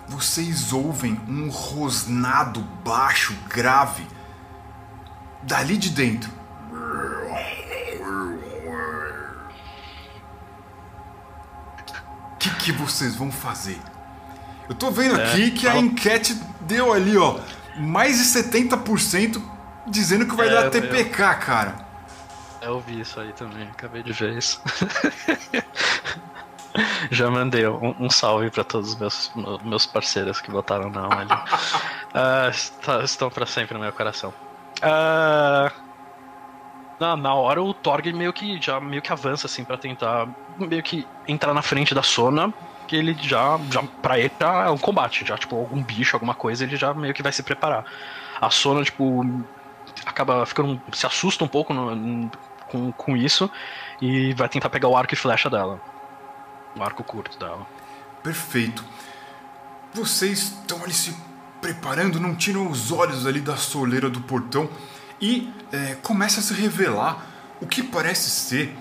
Vocês 0.09 0.73
ouvem 0.73 1.21
um 1.29 1.49
rosnado 1.51 2.61
baixo, 2.85 3.37
grave, 3.49 4.07
dali 5.43 5.77
de 5.77 5.91
dentro. 5.91 6.31
Que, 12.41 12.51
que 12.57 12.73
vocês 12.73 13.15
vão 13.15 13.31
fazer? 13.31 13.79
Eu 14.69 14.75
tô 14.75 14.91
vendo 14.91 15.21
é, 15.21 15.25
aqui 15.25 15.51
que 15.51 15.69
a 15.69 15.77
enquete 15.77 16.35
deu 16.63 16.93
ali, 16.93 17.17
ó, 17.19 17.39
mais 17.77 18.19
de 18.19 18.25
70% 18.25 19.43
dizendo 19.87 20.27
que 20.27 20.35
vai 20.35 20.49
é, 20.49 20.51
dar 20.51 20.71
TPK, 20.71 21.23
eu, 21.23 21.35
cara. 21.39 21.75
Eu 22.63 22.81
vi 22.81 23.01
isso 23.01 23.21
aí 23.21 23.33
também, 23.33 23.69
acabei 23.69 24.03
de 24.03 24.13
ver 24.13 24.39
isso. 24.39 24.61
Já 27.11 27.29
mandei 27.29 27.67
um, 27.67 27.97
um 27.99 28.09
salve 28.09 28.49
para 28.51 28.63
todos 28.63 28.91
os 28.91 28.99
meus, 28.99 29.33
meus 29.65 29.87
parceiros 29.87 30.41
que 30.41 30.51
votaram 30.51 30.89
não 30.89 31.11
ali. 31.11 31.33
uh, 32.15 33.05
estão 33.05 33.29
para 33.29 33.45
sempre 33.45 33.75
no 33.75 33.81
meu 33.81 33.93
coração. 33.93 34.33
Uh, 34.79 35.71
na, 37.01 37.17
na 37.17 37.35
hora 37.35 37.61
o 37.61 37.75
Torg 37.75 38.13
meio 38.13 38.33
que 38.33 38.61
já 38.63 38.79
meio 38.79 39.03
que 39.03 39.13
avança 39.13 39.47
assim 39.47 39.65
para 39.65 39.77
tentar 39.77 40.29
meio 40.67 40.83
que 40.83 41.07
entrar 41.27 41.55
na 41.55 41.63
frente 41.63 41.95
da 41.95 42.03
Sona, 42.03 42.53
que 42.87 42.97
ele 42.97 43.17
já 43.21 43.59
já 43.71 43.83
para 44.03 44.19
ele 44.19 44.31
tá, 44.31 44.65
é 44.67 44.71
um 44.71 44.79
combate, 44.79 45.25
já 45.25 45.37
tipo 45.37 45.57
algum 45.57 45.83
bicho, 45.83 46.17
alguma 46.17 46.35
coisa, 46.35 46.65
ele 46.65 46.77
já 46.77 46.93
meio 46.93 47.15
que 47.15 47.23
vai 47.23 47.33
se 47.33 47.43
preparar. 47.43 47.85
A 48.41 48.51
Sona 48.51 48.83
tipo 48.83 49.25
acaba 50.07 50.45
ficando 50.47 50.81
se 50.93 51.07
assusta 51.07 51.45
um 51.45 51.49
pouco 51.49 51.73
no, 51.73 52.31
com, 52.69 52.93
com 52.93 53.17
isso 53.17 53.51
e 54.01 54.33
vai 54.35 54.49
tentar 54.49 54.71
pegar 54.71 54.89
o 54.89 54.97
arco 54.97 55.15
e 55.15 55.17
flecha 55.17 55.51
dela. 55.51 55.81
O 56.77 56.83
arco 56.83 57.03
curto 57.03 57.39
dela. 57.39 57.67
Perfeito. 58.23 58.85
Vocês 59.93 60.39
estão 60.39 60.83
ali 60.85 60.93
se 60.93 61.15
preparando, 61.61 62.21
não 62.21 62.35
tiram 62.35 62.71
os 62.71 62.91
olhos 62.91 63.27
ali 63.27 63.41
da 63.41 63.57
soleira 63.57 64.09
do 64.09 64.21
portão 64.21 64.69
e 65.21 65.53
é, 65.73 65.97
começa 65.97 66.41
a 66.41 66.43
se 66.43 66.55
revelar 66.55 67.27
o 67.61 67.67
que 67.67 67.83
parece 67.83 68.31
ser 68.31 68.75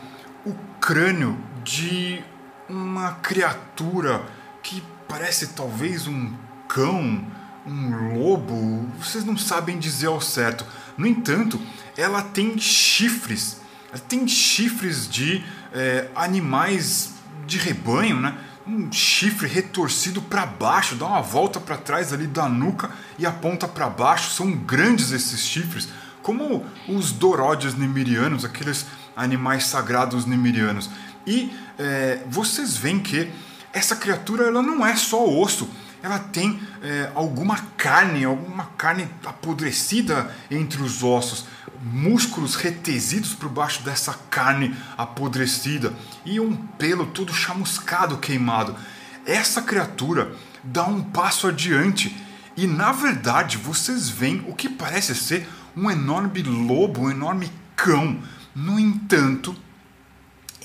o 0.45 0.53
crânio 0.79 1.37
de 1.69 2.19
uma 2.67 3.11
criatura 3.21 4.23
que 4.63 4.83
parece 5.07 5.49
talvez 5.49 6.07
um 6.07 6.33
cão, 6.67 7.23
um 7.63 8.17
lobo, 8.17 8.89
vocês 8.99 9.23
não 9.23 9.37
sabem 9.37 9.77
dizer 9.77 10.07
ao 10.07 10.19
certo. 10.19 10.65
No 10.97 11.05
entanto, 11.05 11.61
ela 11.95 12.23
tem 12.23 12.57
chifres, 12.57 13.61
ela 13.91 14.01
tem 14.01 14.27
chifres 14.27 15.07
de 15.07 15.43
é, 15.71 16.09
animais 16.15 17.13
de 17.45 17.59
rebanho, 17.59 18.19
né? 18.19 18.35
Um 18.65 18.91
chifre 18.91 19.47
retorcido 19.47 20.23
para 20.23 20.47
baixo, 20.47 20.95
dá 20.95 21.05
uma 21.05 21.21
volta 21.21 21.59
para 21.59 21.77
trás 21.77 22.11
ali 22.11 22.25
da 22.25 22.49
nuca 22.49 22.89
e 23.19 23.27
aponta 23.27 23.67
para 23.67 23.87
baixo. 23.89 24.31
São 24.31 24.51
grandes 24.51 25.11
esses 25.11 25.41
chifres, 25.45 25.87
como 26.23 26.65
os 26.87 27.11
doródios 27.11 27.75
nemirianos, 27.75 28.43
aqueles 28.43 28.87
animais 29.15 29.65
sagrados 29.65 30.25
nemirianos. 30.25 30.89
E 31.29 31.53
é, 31.77 32.23
vocês 32.27 32.75
veem 32.75 32.97
que 32.97 33.31
essa 33.71 33.95
criatura 33.95 34.47
ela 34.47 34.63
não 34.63 34.83
é 34.83 34.95
só 34.95 35.23
osso, 35.29 35.69
ela 36.01 36.17
tem 36.17 36.59
é, 36.81 37.11
alguma 37.13 37.55
carne, 37.77 38.25
alguma 38.25 38.65
carne 38.75 39.07
apodrecida 39.23 40.35
entre 40.49 40.81
os 40.81 41.03
ossos 41.03 41.45
músculos 41.83 42.55
retesidos 42.55 43.35
por 43.35 43.47
baixo 43.47 43.83
dessa 43.83 44.17
carne 44.31 44.75
apodrecida 44.97 45.93
e 46.25 46.39
um 46.39 46.55
pelo 46.55 47.05
todo 47.05 47.31
chamuscado, 47.31 48.17
queimado. 48.17 48.75
Essa 49.23 49.61
criatura 49.61 50.33
dá 50.63 50.85
um 50.85 51.03
passo 51.03 51.47
adiante 51.47 52.15
e 52.57 52.65
na 52.65 52.91
verdade 52.91 53.55
vocês 53.55 54.09
veem 54.09 54.43
o 54.47 54.55
que 54.55 54.67
parece 54.67 55.13
ser 55.13 55.47
um 55.77 55.91
enorme 55.91 56.41
lobo, 56.41 57.01
um 57.01 57.11
enorme 57.11 57.51
cão. 57.75 58.17
No 58.55 58.79
entanto, 58.79 59.55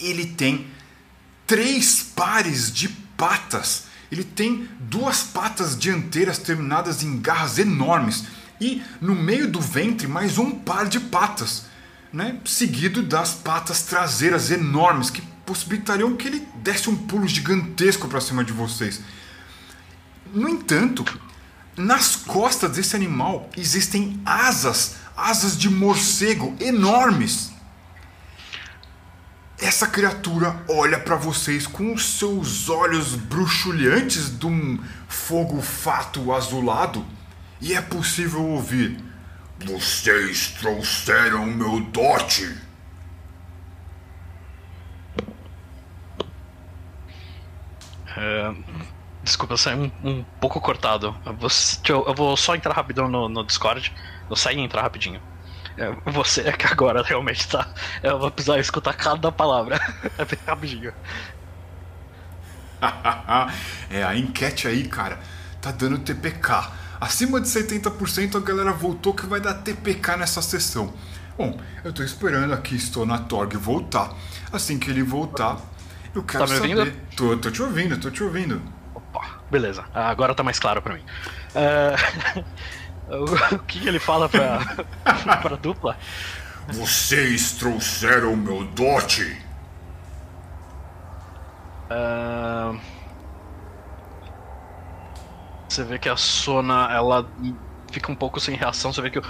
ele 0.00 0.26
tem 0.26 0.66
três 1.46 2.02
pares 2.14 2.72
de 2.72 2.88
patas. 2.88 3.84
Ele 4.10 4.24
tem 4.24 4.68
duas 4.80 5.22
patas 5.22 5.78
dianteiras 5.78 6.38
terminadas 6.38 7.02
em 7.02 7.18
garras 7.20 7.58
enormes 7.58 8.24
e 8.60 8.82
no 9.00 9.14
meio 9.14 9.50
do 9.50 9.60
ventre 9.60 10.06
mais 10.06 10.38
um 10.38 10.52
par 10.52 10.88
de 10.88 11.00
patas, 11.00 11.66
né? 12.12 12.38
seguido 12.44 13.02
das 13.02 13.34
patas 13.34 13.82
traseiras 13.82 14.50
enormes 14.50 15.10
que 15.10 15.22
possibilitariam 15.44 16.16
que 16.16 16.28
ele 16.28 16.48
desse 16.56 16.88
um 16.88 16.96
pulo 16.96 17.26
gigantesco 17.26 18.08
para 18.08 18.20
cima 18.20 18.44
de 18.44 18.52
vocês. 18.52 19.00
No 20.32 20.48
entanto, 20.48 21.04
nas 21.76 22.16
costas 22.16 22.72
desse 22.72 22.94
animal 22.96 23.50
existem 23.56 24.20
asas, 24.24 24.96
asas 25.16 25.58
de 25.58 25.68
morcego 25.68 26.54
enormes. 26.60 27.50
Essa 29.64 29.86
criatura 29.86 30.62
olha 30.68 31.00
para 31.00 31.16
vocês 31.16 31.66
com 31.66 31.96
seus 31.96 32.68
olhos 32.68 33.14
bruxuleantes 33.14 34.38
de 34.38 34.46
um 34.46 34.78
fogo 35.08 35.62
fato 35.62 36.34
azulado 36.34 37.02
e 37.62 37.72
é 37.72 37.80
possível 37.80 38.44
ouvir: 38.44 39.02
Vocês 39.64 40.48
trouxeram 40.60 41.46
meu 41.46 41.80
dote. 41.80 42.54
É, 48.18 48.54
desculpa, 49.22 49.54
eu 49.54 49.58
saí 49.58 49.76
um, 49.76 49.90
um 50.06 50.24
pouco 50.42 50.60
cortado. 50.60 51.16
Eu 51.24 51.32
vou, 51.32 51.50
eu 52.06 52.14
vou, 52.14 52.36
só 52.36 52.54
entrar 52.54 52.74
rapidão 52.74 53.08
no, 53.08 53.30
no 53.30 53.42
Discord. 53.42 53.90
Eu 54.28 54.36
saí 54.36 54.58
e 54.58 54.60
entrar 54.60 54.82
rapidinho. 54.82 55.22
É, 55.76 55.90
você 56.10 56.42
é 56.42 56.52
que 56.52 56.66
agora 56.66 57.02
realmente 57.02 57.48
tá. 57.48 57.68
Eu 58.02 58.18
vou 58.18 58.30
precisar 58.30 58.58
escutar 58.58 58.94
cada 58.94 59.30
palavra. 59.32 59.80
É 60.16 60.24
bem 60.24 60.38
rapidinho. 60.46 60.92
é, 63.90 64.04
a 64.04 64.16
enquete 64.16 64.68
aí, 64.68 64.86
cara, 64.86 65.18
tá 65.60 65.72
dando 65.72 65.98
TPK. 65.98 66.70
Acima 67.00 67.40
de 67.40 67.48
70% 67.48 68.36
a 68.36 68.40
galera 68.40 68.72
voltou 68.72 69.12
que 69.12 69.26
vai 69.26 69.40
dar 69.40 69.54
TPK 69.54 70.16
nessa 70.16 70.40
sessão. 70.40 70.92
Bom, 71.36 71.58
eu 71.82 71.92
tô 71.92 72.02
esperando 72.02 72.54
aqui, 72.54 72.76
estou 72.76 73.04
na 73.04 73.18
Torg 73.18 73.56
voltar. 73.56 74.14
Assim 74.52 74.78
que 74.78 74.90
ele 74.90 75.02
voltar, 75.02 75.58
eu 76.14 76.22
quero 76.22 76.46
tá 76.46 76.52
me 76.52 76.60
saber. 76.60 76.78
Ouvindo? 76.78 76.96
Tô, 77.16 77.36
tô 77.36 77.50
te 77.50 77.62
ouvindo, 77.62 77.98
tô 77.98 78.10
te 78.10 78.22
ouvindo. 78.22 78.62
Opa, 78.94 79.40
beleza. 79.50 79.84
Agora 79.92 80.34
tá 80.34 80.44
mais 80.44 80.58
claro 80.60 80.80
para 80.80 80.94
mim. 80.94 81.02
Uh, 81.54 82.44
o 83.52 83.58
que 83.60 83.86
ele 83.86 83.98
fala 83.98 84.28
pra, 84.28 84.60
pra 85.42 85.56
dupla? 85.56 85.96
Vocês 86.68 87.52
trouxeram 87.52 88.34
meu 88.36 88.64
dote. 88.64 89.40
Uh, 91.90 92.80
você 95.68 95.84
vê 95.84 95.98
que 95.98 96.08
a 96.08 96.16
Sona, 96.16 96.88
ela 96.90 97.28
fica 97.92 98.10
um 98.10 98.14
pouco 98.14 98.40
sem 98.40 98.56
reação. 98.56 98.92
Você 98.92 99.02
vê 99.02 99.10
que 99.10 99.18
o, 99.18 99.22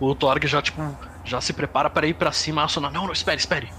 o 0.00 0.14
Torg 0.14 0.46
já, 0.46 0.62
tipo, 0.62 0.80
já 1.24 1.40
se 1.40 1.52
prepara 1.52 1.90
para 1.90 2.06
ir 2.06 2.14
para 2.14 2.32
cima. 2.32 2.64
A 2.64 2.68
Sona, 2.68 2.90
não, 2.90 3.04
não, 3.04 3.12
espere, 3.12 3.36
espere. 3.36 3.70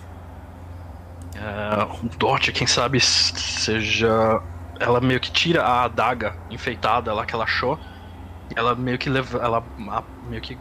É, 1.36 1.84
o 1.84 2.10
Dot, 2.18 2.52
quem 2.52 2.68
sabe 2.68 3.00
seja. 3.00 4.42
Ela 4.80 5.02
meio 5.02 5.20
que 5.20 5.32
tira 5.32 5.64
a 5.64 5.84
adaga 5.84 6.36
enfeitada 6.50 7.14
lá 7.14 7.26
que 7.26 7.34
ela 7.34 7.44
achou. 7.44 7.80
Ela 8.56 8.76
meio 8.76 8.98
que 8.98 9.10
leva. 9.10 9.40
Ela 9.40 9.64
meio 10.28 10.42
que 10.42 10.58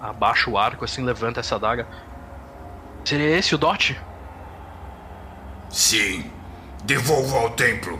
abaixa 0.00 0.50
o 0.50 0.58
arco, 0.58 0.84
assim, 0.84 1.02
levanta 1.02 1.40
essa 1.40 1.56
adaga. 1.56 1.86
Seria 3.04 3.38
esse 3.38 3.54
o 3.54 3.58
Dot? 3.58 3.98
Sim. 5.70 6.30
Devolva 6.84 7.38
ao 7.38 7.50
templo. 7.50 7.98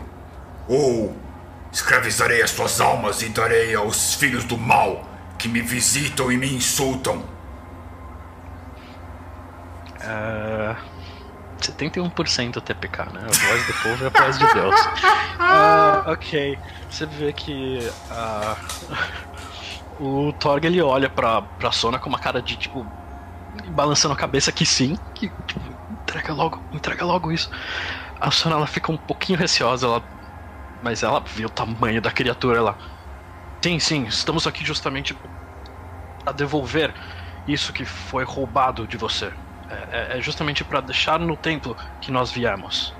Ou 0.67 1.15
Escravizarei 1.71 2.41
as 2.41 2.49
suas 2.49 2.81
almas 2.81 3.21
e 3.21 3.29
darei 3.29 3.75
aos 3.75 4.15
filhos 4.15 4.43
do 4.43 4.57
mal 4.57 5.07
que 5.37 5.47
me 5.47 5.61
visitam 5.61 6.31
e 6.31 6.37
me 6.37 6.51
insultam. 6.51 7.23
Uh, 10.01 10.75
71% 11.59 12.61
TPK, 12.61 13.05
né? 13.13 13.21
A 13.21 13.47
voz 13.47 13.67
do 13.67 13.73
povo 13.73 14.03
é 14.03 14.07
a 14.07 14.23
voz 14.23 14.39
de 14.39 14.53
Deus. 14.53 14.81
Uh, 14.81 16.09
ok. 16.11 16.57
Você 16.89 17.05
vê 17.05 17.31
que 17.31 17.87
uh, 18.09 18.57
o 19.99 20.33
Torg 20.33 20.65
ele 20.65 20.81
olha 20.81 21.09
pra, 21.09 21.41
pra 21.43 21.71
Sona 21.71 21.99
com 21.99 22.09
uma 22.09 22.19
cara 22.19 22.41
de 22.41 22.57
tipo. 22.57 22.93
balançando 23.71 24.13
a 24.13 24.17
cabeça 24.17 24.51
que 24.53 24.65
sim, 24.65 24.97
que 25.15 25.29
tipo, 25.47 25.79
entrega 25.89 26.33
logo, 26.33 26.65
entrega 26.73 27.05
logo 27.05 27.31
isso. 27.31 27.49
A 28.19 28.31
Sona 28.31 28.55
ela 28.57 28.67
fica 28.67 28.91
um 28.91 28.97
pouquinho 28.97 29.39
receosa, 29.39 29.87
ela 29.87 30.07
mas 30.81 31.03
ela 31.03 31.23
viu 31.27 31.47
o 31.47 31.51
tamanho 31.51 32.01
da 32.01 32.11
criatura 32.11 32.61
lá. 32.61 32.77
Sim, 33.63 33.79
sim, 33.79 34.05
estamos 34.07 34.47
aqui 34.47 34.65
justamente 34.65 35.15
a 36.25 36.31
devolver 36.31 36.93
isso 37.47 37.73
que 37.73 37.85
foi 37.85 38.23
roubado 38.23 38.87
de 38.87 38.97
você. 38.97 39.33
É, 39.69 40.15
é, 40.15 40.17
é 40.17 40.21
justamente 40.21 40.63
para 40.65 40.81
deixar 40.81 41.19
no 41.19 41.37
templo 41.37 41.75
que 41.99 42.11
nós 42.11 42.31
viemos. 42.31 42.99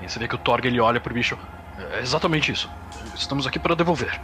E 0.00 0.08
você 0.08 0.18
vê 0.18 0.28
que 0.28 0.34
o 0.34 0.38
Torg 0.38 0.66
ele 0.66 0.80
olha 0.80 1.00
pro 1.00 1.14
bicho. 1.14 1.38
É 1.76 2.00
exatamente 2.00 2.52
isso. 2.52 2.70
Estamos 3.14 3.46
aqui 3.46 3.58
para 3.60 3.74
devolver. 3.76 4.20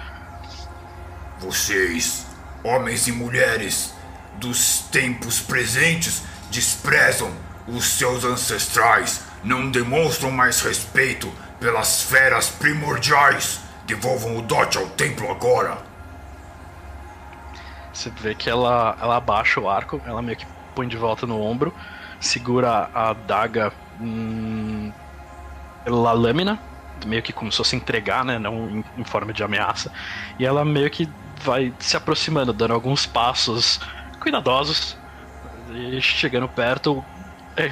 Vocês, 1.38 2.26
homens 2.64 3.06
e 3.06 3.12
mulheres 3.12 3.94
dos 4.34 4.80
tempos 4.90 5.40
presentes, 5.40 6.22
desprezam 6.50 7.30
os 7.66 7.84
seus 7.84 8.24
ancestrais, 8.24 9.22
não 9.42 9.70
demonstram 9.70 10.30
mais 10.30 10.60
respeito 10.60 11.30
pelas 11.60 12.02
feras 12.02 12.48
primordiais. 12.48 13.60
Devolvam 13.86 14.36
o 14.36 14.42
dote 14.42 14.78
ao 14.78 14.86
templo 14.88 15.30
agora. 15.30 15.78
Você 17.92 18.10
vê 18.10 18.34
que 18.34 18.50
ela, 18.50 18.96
ela 19.00 19.16
abaixa 19.16 19.60
o 19.60 19.70
arco, 19.70 20.02
ela 20.04 20.20
meio 20.20 20.36
que 20.36 20.46
põe 20.74 20.88
de 20.88 20.96
volta 20.96 21.26
no 21.26 21.40
ombro, 21.40 21.72
segura 22.20 22.90
a 22.92 23.12
daga 23.12 23.72
hum, 24.00 24.92
pela 25.84 26.12
lâmina, 26.12 26.58
meio 27.06 27.22
que 27.22 27.32
como 27.32 27.50
se 27.50 27.58
fosse 27.58 27.76
entregar, 27.76 28.24
né? 28.24 28.38
Não 28.38 28.68
em, 28.68 28.84
em 28.98 29.04
forma 29.04 29.32
de 29.32 29.42
ameaça. 29.42 29.90
E 30.38 30.44
ela 30.44 30.64
meio 30.64 30.90
que 30.90 31.08
vai 31.42 31.74
se 31.78 31.96
aproximando, 31.96 32.52
dando 32.52 32.74
alguns 32.74 33.06
passos 33.06 33.80
cuidadosos. 34.20 34.96
E 35.70 36.00
chegando 36.00 36.48
perto, 36.48 37.04
é, 37.56 37.70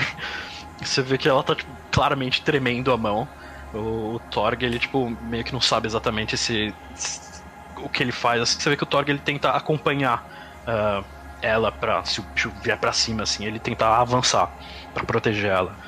você 0.83 1.03
vê 1.03 1.19
que 1.19 1.29
ela 1.29 1.43
tá 1.43 1.55
tipo, 1.55 1.73
claramente 1.91 2.43
tremendo 2.43 2.93
a 2.93 2.97
mão. 2.97 3.29
O, 3.73 4.15
o 4.15 4.21
Torg, 4.21 4.63
ele 4.65 4.79
tipo, 4.79 5.11
meio 5.23 5.45
que 5.45 5.53
não 5.53 5.61
sabe 5.61 5.87
exatamente 5.87 6.37
se, 6.37 6.75
se 6.95 7.43
o 7.77 7.89
que 7.89 8.03
ele 8.03 8.13
faz. 8.13 8.41
Assim, 8.43 8.61
você 8.61 8.71
vê 8.71 8.77
que 8.77 8.85
o 8.85 8.87
Torg 8.87 9.09
ele 9.11 9.19
tenta 9.21 9.51
acompanhar 9.51 10.25
uh, 10.67 11.05
ela 11.41 11.71
para 11.73 12.05
se 12.05 12.21
o 12.21 12.25
bicho 12.25 12.53
vier 12.63 12.79
para 12.79 12.93
cima, 12.93 13.23
assim, 13.23 13.45
ele 13.45 13.61
tenta 13.61 13.87
avançar 13.87 14.51
para 14.93 15.05
proteger 15.05 15.51
ela. 15.51 15.79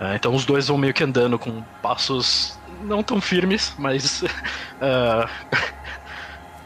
Uh, 0.00 0.14
então 0.14 0.34
os 0.34 0.44
dois 0.44 0.68
vão 0.68 0.78
meio 0.78 0.94
que 0.94 1.04
andando 1.04 1.38
com 1.38 1.62
passos 1.82 2.60
não 2.66 3.02
tão 3.02 3.20
firmes, 3.20 3.74
mas 3.78 4.22
uh, 4.22 5.28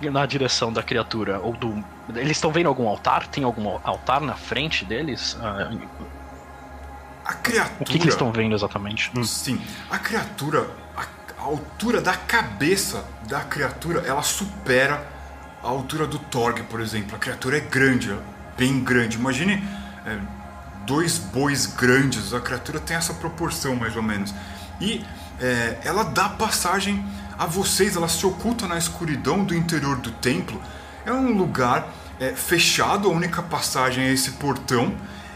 na 0.00 0.26
direção 0.26 0.72
da 0.72 0.82
criatura 0.82 1.40
ou 1.40 1.52
do. 1.52 1.84
Eles 2.14 2.36
estão 2.36 2.52
vendo 2.52 2.68
algum 2.68 2.88
altar? 2.88 3.26
Tem 3.26 3.44
algum 3.44 3.78
altar 3.82 4.20
na 4.20 4.34
frente 4.34 4.84
deles? 4.84 5.34
Uh, 5.34 5.88
a 7.24 7.34
criatura. 7.34 7.76
O 7.80 7.84
que, 7.84 7.98
que 7.98 8.04
eles 8.04 8.14
estão 8.14 8.32
vendo 8.32 8.54
exatamente? 8.54 9.10
Sim, 9.26 9.60
a 9.90 9.98
criatura, 9.98 10.66
a, 10.96 11.02
a, 11.38 11.44
altura 11.44 12.00
da 12.00 12.16
cabeça 12.16 13.04
da 13.28 13.40
criatura, 13.40 14.00
ela 14.06 14.22
supera 14.22 15.06
a 15.62 15.68
altura 15.68 16.06
do 16.06 16.18
Torg, 16.18 16.62
por 16.64 16.80
exemplo. 16.80 17.16
A 17.16 17.18
criatura 17.18 17.58
é 17.58 17.60
grande, 17.60 18.16
bem 18.56 18.80
grande. 18.80 19.18
Imagine 19.18 19.62
é, 20.06 20.18
dois 20.86 21.18
bois 21.18 21.66
grandes. 21.66 22.32
A 22.32 22.40
criatura 22.40 22.80
tem 22.80 22.96
essa 22.96 23.12
proporção 23.12 23.76
mais 23.76 23.94
ou 23.94 24.02
menos. 24.02 24.34
E 24.80 25.04
é, 25.40 25.78
ela 25.84 26.04
dá 26.04 26.30
passagem 26.30 27.04
a 27.38 27.46
vocês, 27.46 27.94
ela 27.94 28.08
se 28.08 28.26
oculta 28.26 28.66
na 28.66 28.76
escuridão 28.76 29.44
do 29.44 29.54
interior 29.54 29.96
do 29.96 30.10
templo. 30.10 30.60
É 31.06 31.12
um 31.12 31.36
lugar 31.36 31.88
é, 32.18 32.32
fechado, 32.32 33.08
a 33.08 33.12
única 33.12 33.40
passagem 33.42 34.04
é 34.04 34.12
esse 34.12 34.32
portão. 34.32 34.94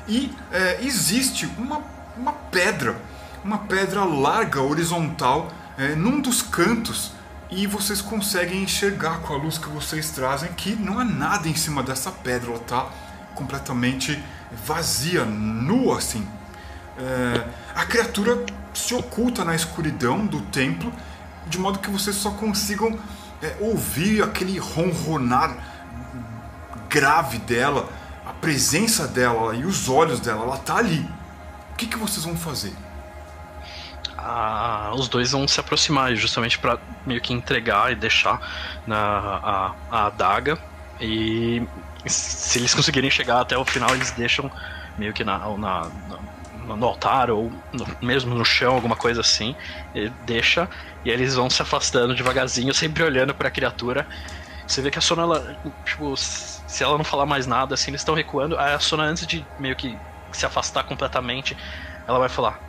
E 0.09 0.35
é, 0.51 0.81
existe 0.83 1.47
uma, 1.57 1.81
uma 2.17 2.33
pedra, 2.33 3.01
uma 3.45 3.59
pedra 3.59 4.05
larga, 4.05 4.61
horizontal, 4.61 5.53
é, 5.79 5.95
num 5.95 6.21
dos 6.21 6.43
cantos. 6.43 7.13
E 7.49 7.67
vocês 7.67 8.01
conseguem 8.01 8.63
enxergar 8.63 9.21
com 9.21 9.35
a 9.35 9.37
luz 9.37 9.57
que 9.57 9.69
vocês 9.69 10.11
trazem 10.11 10.53
que 10.55 10.75
não 10.75 10.99
há 10.99 11.05
nada 11.05 11.49
em 11.49 11.55
cima 11.55 11.83
dessa 11.83 12.11
pedra, 12.11 12.51
ela 12.51 12.59
está 12.59 12.87
completamente 13.35 14.23
vazia, 14.67 15.25
nua 15.25 15.99
assim. 15.99 16.27
É, 16.99 17.47
a 17.75 17.85
criatura 17.85 18.45
se 18.75 18.95
oculta 18.95 19.45
na 19.45 19.55
escuridão 19.55 20.27
do 20.27 20.41
templo, 20.41 20.93
de 21.47 21.59
modo 21.59 21.79
que 21.79 21.91
vocês 21.91 22.17
só 22.17 22.31
consigam 22.31 22.99
é, 23.43 23.57
ouvir 23.61 24.23
aquele 24.23 24.59
ronronar 24.59 25.57
grave 26.89 27.39
dela, 27.39 27.89
a 28.25 28.33
presença 28.33 29.09
dela 29.09 29.55
e 29.55 29.65
os 29.65 29.89
olhos 29.89 30.21
dela. 30.21 30.45
Ela 30.45 30.59
tá 30.59 30.77
ali. 30.77 31.09
O 31.73 31.77
que, 31.77 31.87
que 31.87 31.97
vocês 31.97 32.25
vão 32.25 32.37
fazer? 32.37 32.73
Ah, 34.17 34.93
os 34.95 35.09
dois 35.09 35.33
vão 35.33 35.49
se 35.49 35.59
aproximar 35.59 36.15
justamente 36.15 36.59
para 36.59 36.79
meio 37.05 37.21
que 37.21 37.33
entregar 37.33 37.91
e 37.91 37.97
deixar 37.97 38.41
na, 38.87 38.97
a, 38.97 39.73
a 39.91 40.07
adaga. 40.07 40.59
E 41.01 41.67
se 42.07 42.59
eles 42.59 42.73
conseguirem 42.73 43.11
chegar 43.11 43.41
até 43.41 43.59
o 43.59 43.65
final, 43.65 43.93
eles 43.95 44.13
deixam 44.13 44.51
meio 44.97 45.13
que 45.13 45.25
na, 45.25 45.39
na, 45.39 45.57
na 45.59 46.19
no 46.77 46.87
altar 46.87 47.31
ou 47.31 47.53
no, 47.73 47.87
mesmo 48.01 48.35
no 48.35 48.45
chão, 48.45 48.75
alguma 48.75 48.97
coisa 48.97 49.21
assim. 49.21 49.57
deixa 50.25 50.69
e 51.05 51.11
eles 51.11 51.35
vão 51.35 51.51
se 51.51 51.61
afastando 51.63 52.15
devagarzinho, 52.15 52.73
sempre 52.73 53.03
olhando 53.03 53.35
para 53.35 53.49
a 53.49 53.51
criatura. 53.51 54.07
Você 54.67 54.81
vê 54.81 54.91
que 54.91 54.99
a 54.99 55.03
Sona, 55.03 55.23
ela, 55.23 55.57
tipo, 55.85 56.17
se 56.17 56.83
ela 56.83 56.97
não 56.97 57.05
falar 57.05 57.27
mais 57.27 57.47
nada, 57.47 57.75
assim, 57.75 57.91
eles 57.91 58.01
estão 58.01 58.15
recuando. 58.15 58.59
Aí 58.59 58.73
a 58.73 58.79
Sona, 58.79 59.05
antes 59.05 59.27
de 59.27 59.45
meio 59.59 59.77
que 59.77 59.99
se 60.33 60.47
afastar 60.47 60.85
completamente, 60.85 61.57
ela 62.07 62.19
vai 62.19 62.29
falar: 62.29 62.61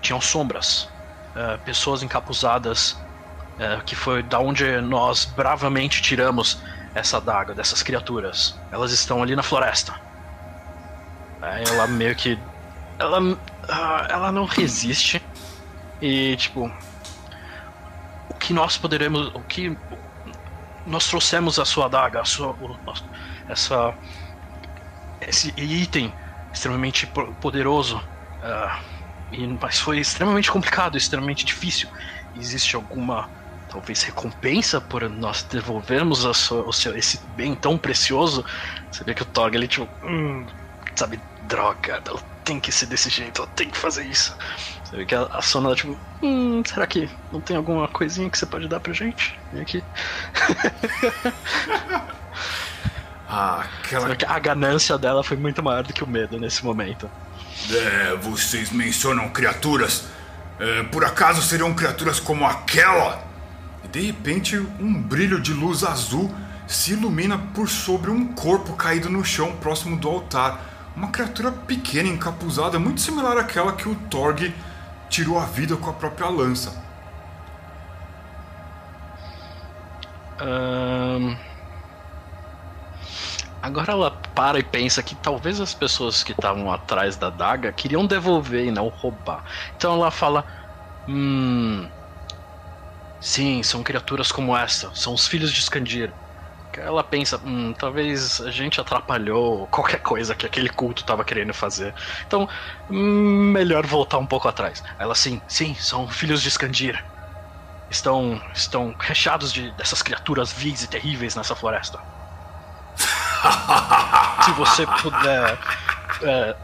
tinham 0.00 0.20
sombras, 0.20 0.88
uh, 1.34 1.58
pessoas 1.64 2.02
encapuzadas, 2.02 2.92
uh, 2.92 3.82
que 3.84 3.94
foi 3.94 4.22
da 4.22 4.38
onde 4.38 4.80
nós 4.80 5.24
bravamente 5.24 6.02
tiramos 6.02 6.58
essa 6.94 7.20
daga 7.20 7.54
dessas 7.54 7.82
criaturas. 7.82 8.58
Elas 8.72 8.90
estão 8.90 9.22
ali 9.22 9.36
na 9.36 9.42
floresta. 9.42 9.94
Aí 11.42 11.62
ela 11.64 11.86
meio 11.86 12.16
que 12.16 12.38
ela, 12.98 13.38
ah, 13.68 14.06
ela 14.08 14.32
não 14.32 14.44
resiste. 14.44 15.22
E, 16.00 16.36
tipo, 16.36 16.70
que 18.46 18.52
nós 18.54 18.78
poderemos. 18.78 19.28
O 19.34 19.42
que. 19.42 19.76
Nós 20.86 21.08
trouxemos 21.08 21.58
a 21.58 21.64
sua 21.64 21.86
adaga, 21.86 22.20
a 22.20 22.24
sua, 22.24 22.50
o, 22.52 22.78
essa. 23.48 23.92
Esse 25.20 25.52
item 25.56 26.14
extremamente 26.52 27.06
poderoso. 27.40 27.96
Uh, 27.98 28.84
e, 29.32 29.46
mas 29.60 29.80
foi 29.80 29.98
extremamente 29.98 30.50
complicado, 30.50 30.96
extremamente 30.96 31.44
difícil. 31.44 31.88
Existe 32.34 32.76
alguma. 32.76 33.28
Talvez 33.68 34.04
recompensa 34.04 34.80
por 34.80 35.10
nós 35.10 35.42
devolvermos 35.42 36.24
a 36.24 36.32
sua, 36.32 36.64
o 36.68 36.72
seu, 36.72 36.96
esse 36.96 37.26
bem 37.30 37.56
tão 37.56 37.76
precioso. 37.76 38.44
Você 38.88 39.02
vê 39.02 39.12
que 39.12 39.22
o 39.22 39.26
Tog 39.26 39.56
ele 39.56 39.66
tipo. 39.66 39.88
Hum, 40.04 40.46
sabe, 40.94 41.20
droga, 41.42 42.00
tem 42.46 42.60
que 42.60 42.70
ser 42.70 42.86
desse 42.86 43.10
jeito, 43.10 43.42
ela 43.42 43.50
tem 43.54 43.68
que 43.68 43.76
fazer 43.76 44.04
isso. 44.06 44.34
Você 44.84 44.96
vê 44.96 45.04
que 45.04 45.14
a, 45.14 45.22
a 45.24 45.42
Sona, 45.42 45.74
tipo, 45.74 45.98
hum, 46.22 46.62
será 46.64 46.86
que 46.86 47.10
não 47.32 47.40
tem 47.40 47.56
alguma 47.56 47.88
coisinha 47.88 48.30
que 48.30 48.38
você 48.38 48.46
pode 48.46 48.68
dar 48.68 48.78
pra 48.78 48.92
gente? 48.92 49.36
Vem 49.52 49.62
aqui. 49.62 49.82
ah, 53.28 53.66
aquela... 53.82 54.14
que 54.14 54.24
a 54.24 54.38
ganância 54.38 54.96
dela 54.96 55.24
foi 55.24 55.36
muito 55.36 55.60
maior 55.60 55.82
do 55.82 55.92
que 55.92 56.04
o 56.04 56.06
medo 56.06 56.38
nesse 56.38 56.64
momento. 56.64 57.10
É, 57.68 58.14
vocês 58.14 58.70
mencionam 58.70 59.28
criaturas. 59.30 60.04
É, 60.60 60.84
por 60.84 61.04
acaso 61.04 61.42
seriam 61.42 61.74
criaturas 61.74 62.20
como 62.20 62.46
aquela? 62.46 63.26
E 63.84 63.88
de 63.88 64.00
repente, 64.02 64.56
um 64.56 65.02
brilho 65.02 65.40
de 65.40 65.52
luz 65.52 65.82
azul 65.82 66.32
se 66.68 66.92
ilumina 66.92 67.38
por 67.54 67.68
sobre 67.68 68.10
um 68.10 68.32
corpo 68.34 68.74
caído 68.74 69.10
no 69.10 69.24
chão 69.24 69.56
próximo 69.56 69.96
do 69.96 70.08
altar 70.08 70.75
uma 70.96 71.08
criatura 71.08 71.52
pequena, 71.52 72.08
encapuzada, 72.08 72.78
muito 72.78 73.02
similar 73.02 73.36
àquela 73.36 73.74
que 73.74 73.86
o 73.86 73.94
Torg 73.94 74.54
tirou 75.10 75.38
a 75.38 75.44
vida 75.44 75.76
com 75.76 75.90
a 75.90 75.92
própria 75.92 76.28
lança. 76.30 76.82
Um... 80.40 81.36
Agora 83.62 83.92
ela 83.92 84.10
para 84.10 84.58
e 84.58 84.62
pensa 84.62 85.02
que 85.02 85.14
talvez 85.14 85.60
as 85.60 85.74
pessoas 85.74 86.22
que 86.22 86.32
estavam 86.32 86.72
atrás 86.72 87.16
da 87.16 87.30
daga 87.30 87.72
queriam 87.72 88.06
devolver 88.06 88.64
e 88.64 88.70
não 88.70 88.88
roubar. 88.88 89.44
Então 89.76 89.94
ela 89.94 90.10
fala: 90.10 90.46
Hum. 91.06 91.88
Sim, 93.20 93.62
são 93.62 93.82
criaturas 93.82 94.30
como 94.30 94.56
essa, 94.56 94.94
são 94.94 95.12
os 95.14 95.26
filhos 95.26 95.52
de 95.52 95.60
Skandir 95.60 96.14
ela 96.78 97.02
pensa, 97.02 97.40
hum, 97.44 97.72
talvez 97.72 98.40
a 98.40 98.50
gente 98.50 98.80
atrapalhou 98.80 99.66
qualquer 99.68 100.00
coisa 100.00 100.34
que 100.34 100.46
aquele 100.46 100.68
culto 100.68 101.02
estava 101.02 101.24
querendo 101.24 101.52
fazer. 101.54 101.94
Então, 102.26 102.48
hum, 102.90 103.50
melhor 103.52 103.86
voltar 103.86 104.18
um 104.18 104.26
pouco 104.26 104.48
atrás. 104.48 104.82
Ela, 104.98 105.14
sim, 105.14 105.40
sim, 105.48 105.74
são 105.74 106.08
filhos 106.08 106.42
de 106.42 106.48
Skandir. 106.48 107.04
Estão, 107.88 108.40
estão 108.52 108.94
recheados 108.98 109.52
de, 109.52 109.70
dessas 109.72 110.02
criaturas 110.02 110.52
vis 110.52 110.82
e 110.82 110.88
terríveis 110.88 111.36
nessa 111.36 111.54
floresta. 111.54 112.00
Se 114.44 114.50
você 114.52 114.86
puder. 114.86 115.58
É, 116.22 116.56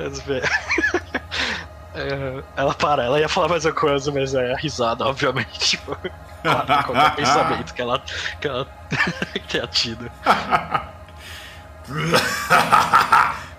é, 1.94 2.44
ela 2.56 2.74
para, 2.74 3.04
ela 3.04 3.20
ia 3.20 3.28
falar 3.28 3.48
mais 3.48 3.64
uma 3.64 3.74
coisa, 3.74 4.10
mas 4.10 4.34
é 4.34 4.54
risada, 4.56 5.04
obviamente. 5.06 5.78
Tipo 6.42 6.84
qualquer 6.84 7.14
pensamento 7.16 7.72
que 7.74 7.82
ela, 7.82 8.02
que 8.40 8.48
ela 8.48 8.66
tenha 9.48 9.66
tido. 9.66 10.10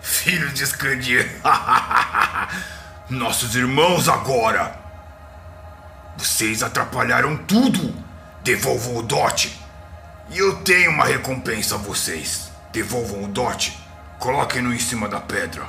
Filho 0.02 0.50
de 0.52 0.66
Scandir. 0.66 1.42
nossos 3.10 3.56
irmãos 3.56 4.10
agora. 4.10 4.80
Vocês 6.18 6.64
atrapalharam 6.64 7.38
tudo. 7.38 7.94
Devolvam 8.44 8.98
o 8.98 9.04
dote. 9.04 9.60
E 10.30 10.38
eu 10.38 10.64
tenho 10.64 10.92
uma 10.92 11.06
recompensa 11.06 11.76
a 11.76 11.78
vocês. 11.78 12.52
Devolvam 12.72 13.24
o 13.24 13.28
dote. 13.28 13.78
Coloquem-no 14.20 14.74
em 14.74 14.80
cima 14.80 15.08
da 15.08 15.20
pedra. 15.20 15.66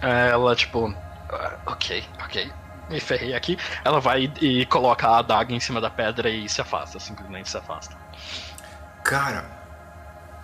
Ela, 0.00 0.56
tipo, 0.56 0.94
ah, 1.30 1.52
ok, 1.66 2.04
ok, 2.24 2.50
me 2.90 3.00
ferrei 3.00 3.34
aqui. 3.34 3.56
Ela 3.84 4.00
vai 4.00 4.30
e 4.40 4.66
coloca 4.66 5.08
a 5.08 5.18
adaga 5.18 5.54
em 5.54 5.60
cima 5.60 5.80
da 5.80 5.88
pedra 5.88 6.28
e 6.28 6.48
se 6.48 6.60
afasta, 6.60 6.98
simplesmente 6.98 7.48
se 7.48 7.56
afasta. 7.56 7.96
Cara, 9.04 9.44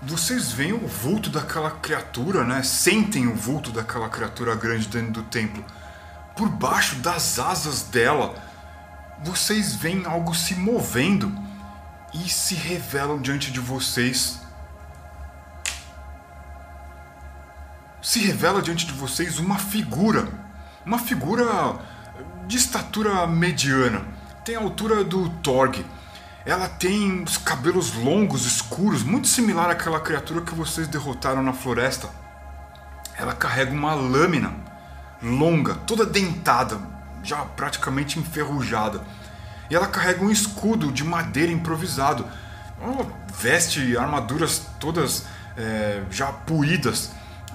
vocês 0.00 0.52
veem 0.52 0.72
o 0.72 0.86
vulto 0.86 1.28
daquela 1.28 1.70
criatura, 1.70 2.44
né? 2.44 2.62
Sentem 2.62 3.26
o 3.26 3.34
vulto 3.34 3.70
daquela 3.70 4.08
criatura 4.08 4.54
grande 4.54 4.86
dentro 4.86 5.12
do 5.12 5.22
templo. 5.24 5.64
Por 6.36 6.48
baixo 6.48 6.96
das 6.96 7.38
asas 7.38 7.82
dela, 7.82 8.34
vocês 9.22 9.74
veem 9.74 10.04
algo 10.06 10.34
se 10.34 10.54
movendo 10.54 11.32
e 12.14 12.28
se 12.28 12.54
revelam 12.54 13.20
diante 13.20 13.50
de 13.50 13.58
vocês. 13.60 14.40
Se 18.02 18.20
revela 18.20 18.62
diante 18.62 18.86
de 18.86 18.92
vocês 18.92 19.38
uma 19.38 19.58
figura, 19.58 20.28
uma 20.84 20.98
figura 20.98 21.44
de 22.46 22.56
estatura 22.56 23.26
mediana, 23.26 24.02
tem 24.44 24.56
a 24.56 24.60
altura 24.60 25.02
do 25.02 25.28
Torg. 25.28 25.84
Ela 26.44 26.68
tem 26.68 27.24
os 27.24 27.36
cabelos 27.36 27.94
longos, 27.94 28.46
escuros, 28.46 29.02
muito 29.02 29.26
similar 29.26 29.68
àquela 29.68 29.98
criatura 29.98 30.40
que 30.40 30.54
vocês 30.54 30.86
derrotaram 30.86 31.42
na 31.42 31.52
floresta. 31.52 32.08
Ela 33.18 33.34
carrega 33.34 33.72
uma 33.72 33.94
lâmina 33.94 34.54
longa, 35.20 35.74
toda 35.74 36.06
dentada, 36.06 36.78
já 37.22 37.38
praticamente 37.38 38.20
enferrujada. 38.20 39.02
E 39.68 39.74
ela 39.74 39.88
carrega 39.88 40.24
um 40.24 40.30
escudo 40.30 40.92
de 40.92 41.02
madeira 41.02 41.50
improvisado. 41.50 42.24
Ela 42.80 43.06
veste 43.34 43.96
armaduras 43.96 44.62
todas 44.78 45.24
é, 45.56 46.02
já 46.10 46.26
puídas, 46.26 47.10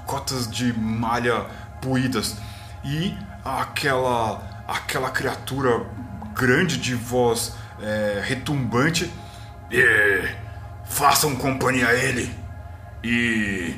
cotas 0.06 0.50
de 0.52 0.74
malha 0.78 1.46
puídas. 1.82 2.36
E 2.84 3.18
aquela, 3.46 4.42
aquela 4.72 5.10
criatura 5.10 5.86
grande 6.34 6.78
de 6.78 6.96
voz 6.96 7.56
é, 7.82 8.22
retumbante. 8.24 9.12
E, 9.72 10.30
façam 10.86 11.36
companhia 11.36 11.88
a 11.88 11.94
ele. 11.94 12.34
E 13.04 13.76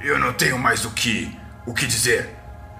eu 0.00 0.18
não 0.18 0.32
tenho 0.32 0.58
mais 0.58 0.84
o 0.84 0.90
que, 0.90 1.38
o 1.64 1.72
que 1.72 1.86
dizer. 1.86 2.34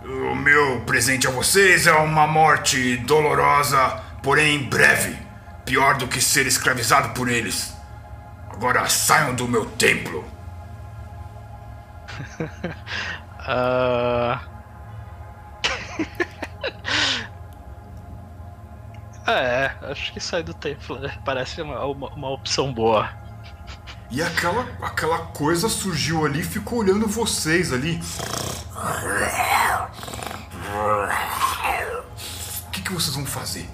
O 0.05 0.35
meu 0.35 0.82
presente 0.82 1.27
a 1.27 1.31
vocês 1.31 1.86
é 1.86 1.93
uma 1.93 2.27
morte 2.27 2.97
dolorosa, 2.98 4.03
porém 4.23 4.69
breve. 4.69 5.16
Pior 5.65 5.97
do 5.97 6.07
que 6.07 6.20
ser 6.20 6.47
escravizado 6.47 7.09
por 7.11 7.28
eles. 7.28 7.74
Agora 8.51 8.89
saiam 8.89 9.35
do 9.35 9.48
meu 9.48 9.66
templo. 9.66 10.24
uh... 13.40 14.39
É, 19.26 19.72
acho 19.82 20.12
que 20.12 20.20
sair 20.20 20.44
do 20.44 20.55
templo 20.55 21.01
né? 21.01 21.12
parece 21.24 21.60
uma, 21.60 21.84
uma, 21.84 22.09
uma, 22.10 22.30
opção 22.30 22.72
boa. 22.72 23.10
E 24.09 24.22
aquela, 24.22 24.64
aquela 24.80 25.18
coisa 25.18 25.68
surgiu 25.68 26.24
ali 26.24 26.40
e 26.40 26.44
ficou 26.44 26.78
olhando 26.78 27.09
vocês 27.09 27.72
ali. 27.72 28.01
O 32.66 32.70
que, 32.70 32.82
que 32.82 32.93
vocês 32.93 33.16
vão 33.16 33.26
fazer? 33.26 33.68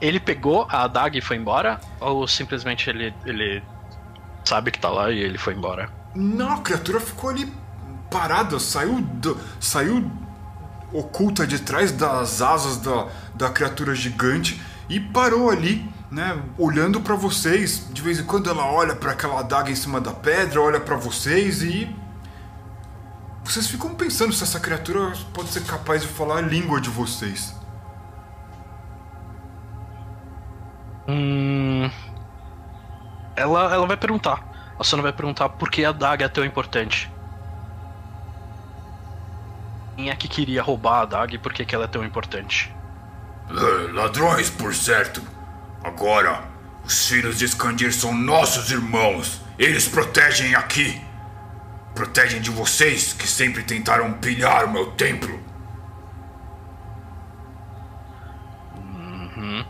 Ele 0.00 0.18
pegou 0.18 0.66
a 0.68 0.82
adaga 0.82 1.16
e 1.16 1.20
foi 1.20 1.36
embora? 1.36 1.80
Ou 2.00 2.26
simplesmente 2.26 2.90
ele, 2.90 3.14
ele 3.24 3.62
sabe 4.44 4.72
que 4.72 4.80
tá 4.80 4.88
lá 4.88 5.12
e 5.12 5.20
ele 5.20 5.38
foi 5.38 5.54
embora? 5.54 5.88
Não, 6.12 6.54
a 6.54 6.58
criatura 6.58 6.98
ficou 6.98 7.30
ali 7.30 7.52
parada, 8.10 8.58
saiu, 8.58 9.00
do, 9.00 9.40
saiu 9.60 10.10
oculta 10.92 11.46
de 11.46 11.58
trás 11.58 11.92
das 11.92 12.42
asas 12.42 12.78
da, 12.78 13.08
da 13.34 13.50
criatura 13.50 13.94
gigante 13.94 14.60
e 14.88 15.00
parou 15.00 15.50
ali, 15.50 15.88
né, 16.10 16.38
olhando 16.58 17.00
para 17.00 17.14
vocês. 17.14 17.86
De 17.90 18.02
vez 18.02 18.18
em 18.18 18.24
quando 18.24 18.50
ela 18.50 18.70
olha 18.70 18.94
para 18.94 19.12
aquela 19.12 19.40
adaga 19.40 19.70
em 19.70 19.74
cima 19.74 20.00
da 20.00 20.12
pedra, 20.12 20.60
olha 20.60 20.80
para 20.80 20.96
vocês 20.96 21.62
e 21.62 21.94
vocês 23.44 23.66
ficam 23.66 23.94
pensando 23.94 24.32
se 24.32 24.42
essa 24.42 24.60
criatura 24.60 25.12
pode 25.34 25.48
ser 25.50 25.64
capaz 25.64 26.02
de 26.02 26.08
falar 26.08 26.38
a 26.38 26.40
língua 26.40 26.80
de 26.80 26.88
vocês. 26.88 27.54
Hum... 31.08 31.90
Ela, 33.34 33.74
ela 33.74 33.86
vai 33.86 33.96
perguntar. 33.96 34.74
A 34.78 34.84
Sona 34.84 35.02
vai 35.02 35.12
perguntar 35.12 35.48
por 35.50 35.70
que 35.70 35.84
a 35.84 35.90
adaga 35.90 36.24
é 36.24 36.28
tão 36.28 36.44
importante. 36.44 37.11
Quem 39.96 40.10
é 40.10 40.16
que 40.16 40.28
queria 40.28 40.62
roubar 40.62 41.00
a 41.00 41.02
adaga 41.02 41.34
e 41.34 41.38
por 41.38 41.52
que, 41.52 41.64
que 41.64 41.74
ela 41.74 41.84
é 41.84 41.88
tão 41.88 42.04
importante? 42.04 42.74
Ladrões, 43.92 44.48
por 44.48 44.74
certo. 44.74 45.22
Agora, 45.84 46.44
os 46.84 47.08
filhos 47.08 47.38
de 47.38 47.44
Skandir 47.44 47.92
são 47.92 48.14
nossos 48.14 48.70
irmãos. 48.70 49.42
Eles 49.58 49.86
protegem 49.86 50.54
aqui. 50.54 51.00
Protegem 51.94 52.40
de 52.40 52.50
vocês 52.50 53.12
que 53.12 53.26
sempre 53.28 53.62
tentaram 53.62 54.14
pilhar 54.14 54.64
o 54.64 54.72
meu 54.72 54.92
templo. 54.92 55.38
Uhum. 58.74 59.64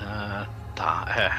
Ah, 0.00 0.46
tá, 0.74 1.04
é. 1.16 1.32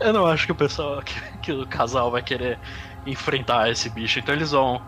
Eu 0.00 0.12
não 0.12 0.26
acho 0.26 0.46
que 0.46 0.52
o 0.52 0.54
pessoal, 0.54 1.02
que, 1.02 1.20
que 1.42 1.52
o 1.52 1.66
casal 1.66 2.10
vai 2.10 2.22
querer 2.22 2.58
enfrentar 3.04 3.70
esse 3.70 3.90
bicho. 3.90 4.18
Então 4.18 4.34
eles 4.34 4.50
vão. 4.52 4.82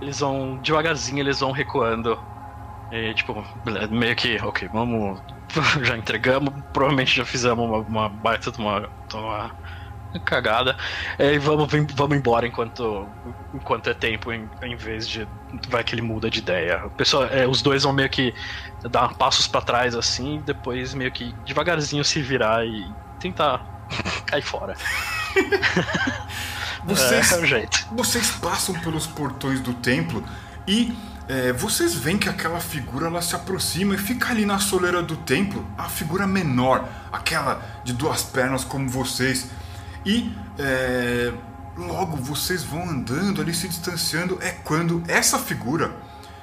Eles 0.00 0.20
vão 0.20 0.58
devagarzinho, 0.60 1.20
eles 1.20 1.40
vão 1.40 1.52
recuando. 1.52 2.18
E, 2.90 3.14
tipo, 3.14 3.34
meio 3.90 4.16
que, 4.16 4.36
ok, 4.42 4.68
vamos. 4.68 5.22
Já 5.84 5.96
entregamos, 5.98 6.54
provavelmente 6.72 7.16
já 7.16 7.24
fizemos 7.26 7.64
uma, 7.66 7.78
uma 7.82 8.08
baita 8.10 8.52
de 8.52 8.58
uma, 8.58 8.88
uma 9.14 9.56
cagada. 10.24 10.76
E 11.18 11.38
vamos, 11.38 11.68
vamos 11.94 12.16
embora 12.18 12.46
enquanto, 12.46 13.16
enquanto 13.54 13.88
é 13.90 13.94
tempo, 13.94 14.32
em, 14.32 14.50
em 14.62 14.76
vez 14.76 15.08
de. 15.08 15.28
Vai 15.68 15.84
que 15.84 15.94
ele 15.94 16.02
muda 16.02 16.30
de 16.30 16.40
ideia. 16.40 16.86
O 16.86 16.90
pessoal, 16.92 17.24
é, 17.26 17.46
os 17.48 17.62
dois 17.62 17.82
vão 17.84 17.92
meio 17.92 18.10
que 18.10 18.34
dar 18.90 19.14
passos 19.16 19.46
para 19.48 19.62
trás 19.62 19.94
assim, 19.94 20.42
depois 20.44 20.94
meio 20.94 21.12
que 21.12 21.34
devagarzinho 21.44 22.04
se 22.04 22.22
virar 22.22 22.66
e 22.66 22.96
tentar 23.18 23.66
cair 24.26 24.42
fora. 24.42 24.74
Vocês, 26.86 27.32
é, 27.32 27.42
é 27.42 27.46
jeito. 27.46 27.86
vocês 27.92 28.30
passam 28.30 28.74
pelos 28.80 29.06
portões 29.06 29.60
do 29.60 29.74
templo 29.74 30.24
e 30.66 30.96
é, 31.28 31.52
vocês 31.52 31.94
veem 31.94 32.16
que 32.16 32.28
aquela 32.28 32.60
figura 32.60 33.06
ela 33.06 33.20
se 33.20 33.34
aproxima 33.34 33.94
e 33.94 33.98
fica 33.98 34.30
ali 34.30 34.46
na 34.46 34.60
soleira 34.60 35.02
do 35.02 35.16
templo, 35.16 35.66
a 35.76 35.88
figura 35.88 36.26
menor, 36.26 36.88
aquela 37.10 37.60
de 37.82 37.92
duas 37.92 38.22
pernas 38.22 38.64
como 38.64 38.88
vocês. 38.88 39.46
E 40.04 40.32
é, 40.56 41.32
logo 41.76 42.16
vocês 42.16 42.62
vão 42.62 42.88
andando 42.88 43.40
ali 43.40 43.52
se 43.52 43.66
distanciando. 43.66 44.38
É 44.40 44.52
quando 44.52 45.02
essa 45.08 45.38
figura 45.38 45.96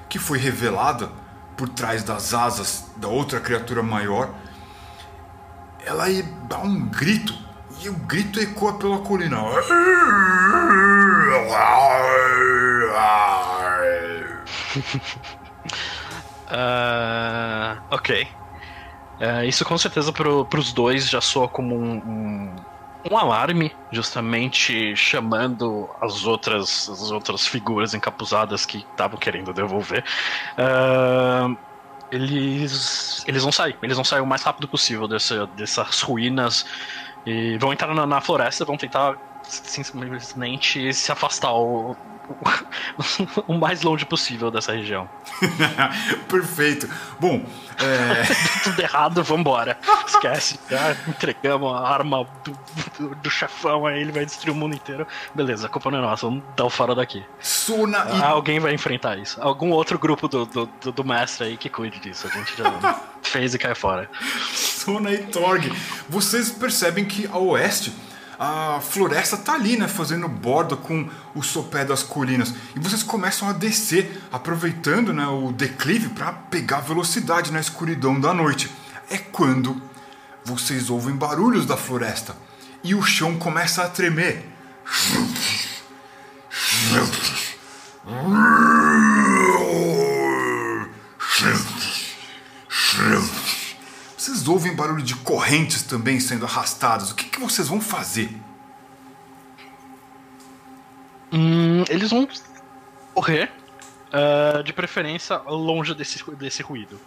que 0.08 0.18
foi 0.18 0.38
revelada 0.38 1.10
por 1.56 1.68
trás 1.70 2.02
das 2.02 2.34
asas 2.34 2.84
da 2.96 3.08
outra 3.08 3.40
criatura 3.40 3.82
maior, 3.82 4.34
ela 5.86 6.04
dá 6.46 6.58
um 6.58 6.86
grito 6.88 7.34
e 7.80 7.88
o 7.88 7.94
grito 7.94 8.40
ecoa 8.40 8.74
pela 8.74 8.98
colina. 8.98 9.42
uh, 16.50 17.82
ok. 17.94 18.28
Uh, 19.20 19.44
isso 19.44 19.64
com 19.64 19.78
certeza 19.78 20.12
pro, 20.12 20.44
pros 20.44 20.72
dois 20.72 21.08
já 21.08 21.20
soa 21.20 21.48
como 21.48 21.76
um, 21.76 21.96
um, 21.98 22.56
um, 23.10 23.16
alarme, 23.16 23.72
justamente 23.92 24.96
chamando 24.96 25.88
as 26.00 26.24
outras, 26.24 26.88
as 26.88 27.10
outras 27.10 27.46
figuras 27.46 27.94
encapuzadas 27.94 28.66
que 28.66 28.78
estavam 28.78 29.18
querendo 29.18 29.52
devolver. 29.52 30.04
Uh, 30.58 31.56
eles, 32.10 33.24
eles 33.26 33.42
vão 33.42 33.52
sair, 33.52 33.76
eles 33.82 33.96
vão 33.96 34.04
sair 34.04 34.20
o 34.20 34.26
mais 34.26 34.42
rápido 34.42 34.68
possível 34.68 35.08
dessa, 35.08 35.46
dessas 35.48 36.00
ruínas 36.00 36.64
e 37.26 37.56
vão 37.58 37.72
entrar 37.72 37.94
na, 37.94 38.06
na 38.06 38.20
floresta, 38.20 38.64
vão 38.64 38.76
tentar 38.76 39.16
simplesmente 39.42 40.92
se 40.92 41.12
afastar 41.12 41.52
o, 41.52 41.96
o 43.46 43.54
mais 43.54 43.82
longe 43.82 44.04
possível 44.04 44.50
dessa 44.50 44.72
região. 44.72 45.08
Perfeito. 46.28 46.88
Bom, 47.20 47.44
é... 47.78 48.22
tudo 48.64 48.80
errado, 48.80 49.22
vambora. 49.22 49.78
Esquece. 50.06 50.58
Já 50.70 50.92
entregamos 51.06 51.72
a 51.72 51.80
arma 51.80 52.26
do, 52.44 52.58
do, 52.98 53.14
do, 53.16 53.30
chefão 53.30 53.86
aí, 53.86 54.00
ele 54.00 54.12
vai 54.12 54.24
destruir 54.24 54.52
o 54.52 54.54
mundo 54.54 54.74
inteiro. 54.74 55.06
Beleza, 55.34 55.66
a 55.66 55.70
culpa 55.70 55.90
não 55.90 55.98
é 55.98 56.02
nossa, 56.02 56.26
vamos 56.26 56.42
dar 56.56 56.64
o 56.64 56.70
fora 56.70 56.94
daqui. 56.94 57.24
Suna 57.40 58.06
e... 58.10 58.22
Alguém 58.22 58.58
vai 58.58 58.72
enfrentar 58.72 59.18
isso. 59.18 59.40
Algum 59.40 59.70
outro 59.70 59.98
grupo 59.98 60.28
do, 60.28 60.46
do, 60.46 60.66
do 60.66 61.04
mestre 61.04 61.46
aí 61.46 61.56
que 61.56 61.68
cuide 61.68 61.98
disso. 62.00 62.26
A 62.26 62.30
gente 62.30 62.56
já 62.56 63.00
fez 63.22 63.54
e 63.54 63.58
cai 63.58 63.74
fora. 63.74 64.08
Sona 64.52 65.12
e 65.12 65.18
Torg, 65.18 65.70
vocês 66.08 66.50
percebem 66.50 67.04
que 67.04 67.26
a 67.26 67.38
oeste 67.38 67.92
a 68.38 68.80
floresta 68.80 69.36
tá 69.36 69.54
ali, 69.54 69.76
né, 69.76 69.88
fazendo 69.88 70.28
borda 70.28 70.76
com 70.76 71.08
o 71.34 71.42
sopé 71.42 71.84
das 71.84 72.02
colinas. 72.02 72.54
E 72.74 72.80
vocês 72.80 73.02
começam 73.02 73.48
a 73.48 73.52
descer, 73.52 74.22
aproveitando, 74.32 75.12
né, 75.12 75.26
o 75.26 75.52
declive 75.52 76.10
para 76.10 76.32
pegar 76.32 76.80
velocidade 76.80 77.52
na 77.52 77.60
escuridão 77.60 78.18
da 78.18 78.32
noite. 78.34 78.70
É 79.10 79.18
quando 79.18 79.80
vocês 80.44 80.90
ouvem 80.90 81.14
barulhos 81.14 81.66
da 81.66 81.76
floresta 81.76 82.36
e 82.82 82.94
o 82.94 83.02
chão 83.02 83.36
começa 83.36 83.82
a 83.82 83.88
tremer. 83.88 84.46
Vocês 94.24 94.48
ouvem 94.48 94.74
barulho 94.74 95.02
de 95.02 95.14
correntes 95.16 95.82
também 95.82 96.18
sendo 96.18 96.46
arrastadas. 96.46 97.10
O 97.10 97.14
que, 97.14 97.26
que 97.26 97.38
vocês 97.38 97.68
vão 97.68 97.78
fazer? 97.78 98.34
Hum, 101.30 101.84
eles 101.90 102.08
vão 102.08 102.26
correr, 103.12 103.52
uh, 104.08 104.62
de 104.62 104.72
preferência 104.72 105.36
longe 105.40 105.92
desse, 105.94 106.24
desse 106.36 106.62
ruído. 106.62 106.98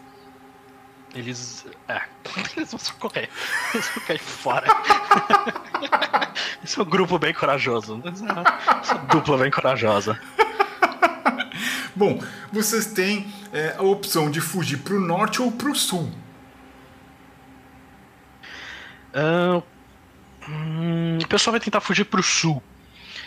Eles. 1.15 1.65
É, 1.87 2.03
eles 2.55 2.69
vão 2.69 2.79
só 2.79 2.93
correr. 2.99 3.31
Eles 3.73 3.89
vão 3.95 4.03
cair 4.05 4.19
fora. 4.19 4.67
Esse 6.63 6.79
é 6.79 6.83
um 6.83 6.85
grupo 6.85 7.17
bem 7.17 7.33
corajoso. 7.33 7.99
Essa 8.79 8.93
dupla 8.93 9.39
bem 9.39 9.49
corajosa. 9.49 10.21
Bom, 11.95 12.21
vocês 12.51 12.85
têm 12.85 13.33
é, 13.51 13.73
a 13.75 13.81
opção 13.81 14.29
de 14.29 14.39
fugir 14.39 14.77
para 14.77 14.93
o 14.93 14.99
norte 14.99 15.41
ou 15.41 15.51
para 15.51 15.71
o 15.71 15.75
sul. 15.75 16.13
Uh, 19.17 19.63
hum, 20.47 21.17
o 21.23 21.27
pessoal 21.27 21.51
vai 21.53 21.59
tentar 21.59 21.81
fugir 21.81 22.05
para 22.05 22.19
o 22.19 22.23
sul. 22.23 22.61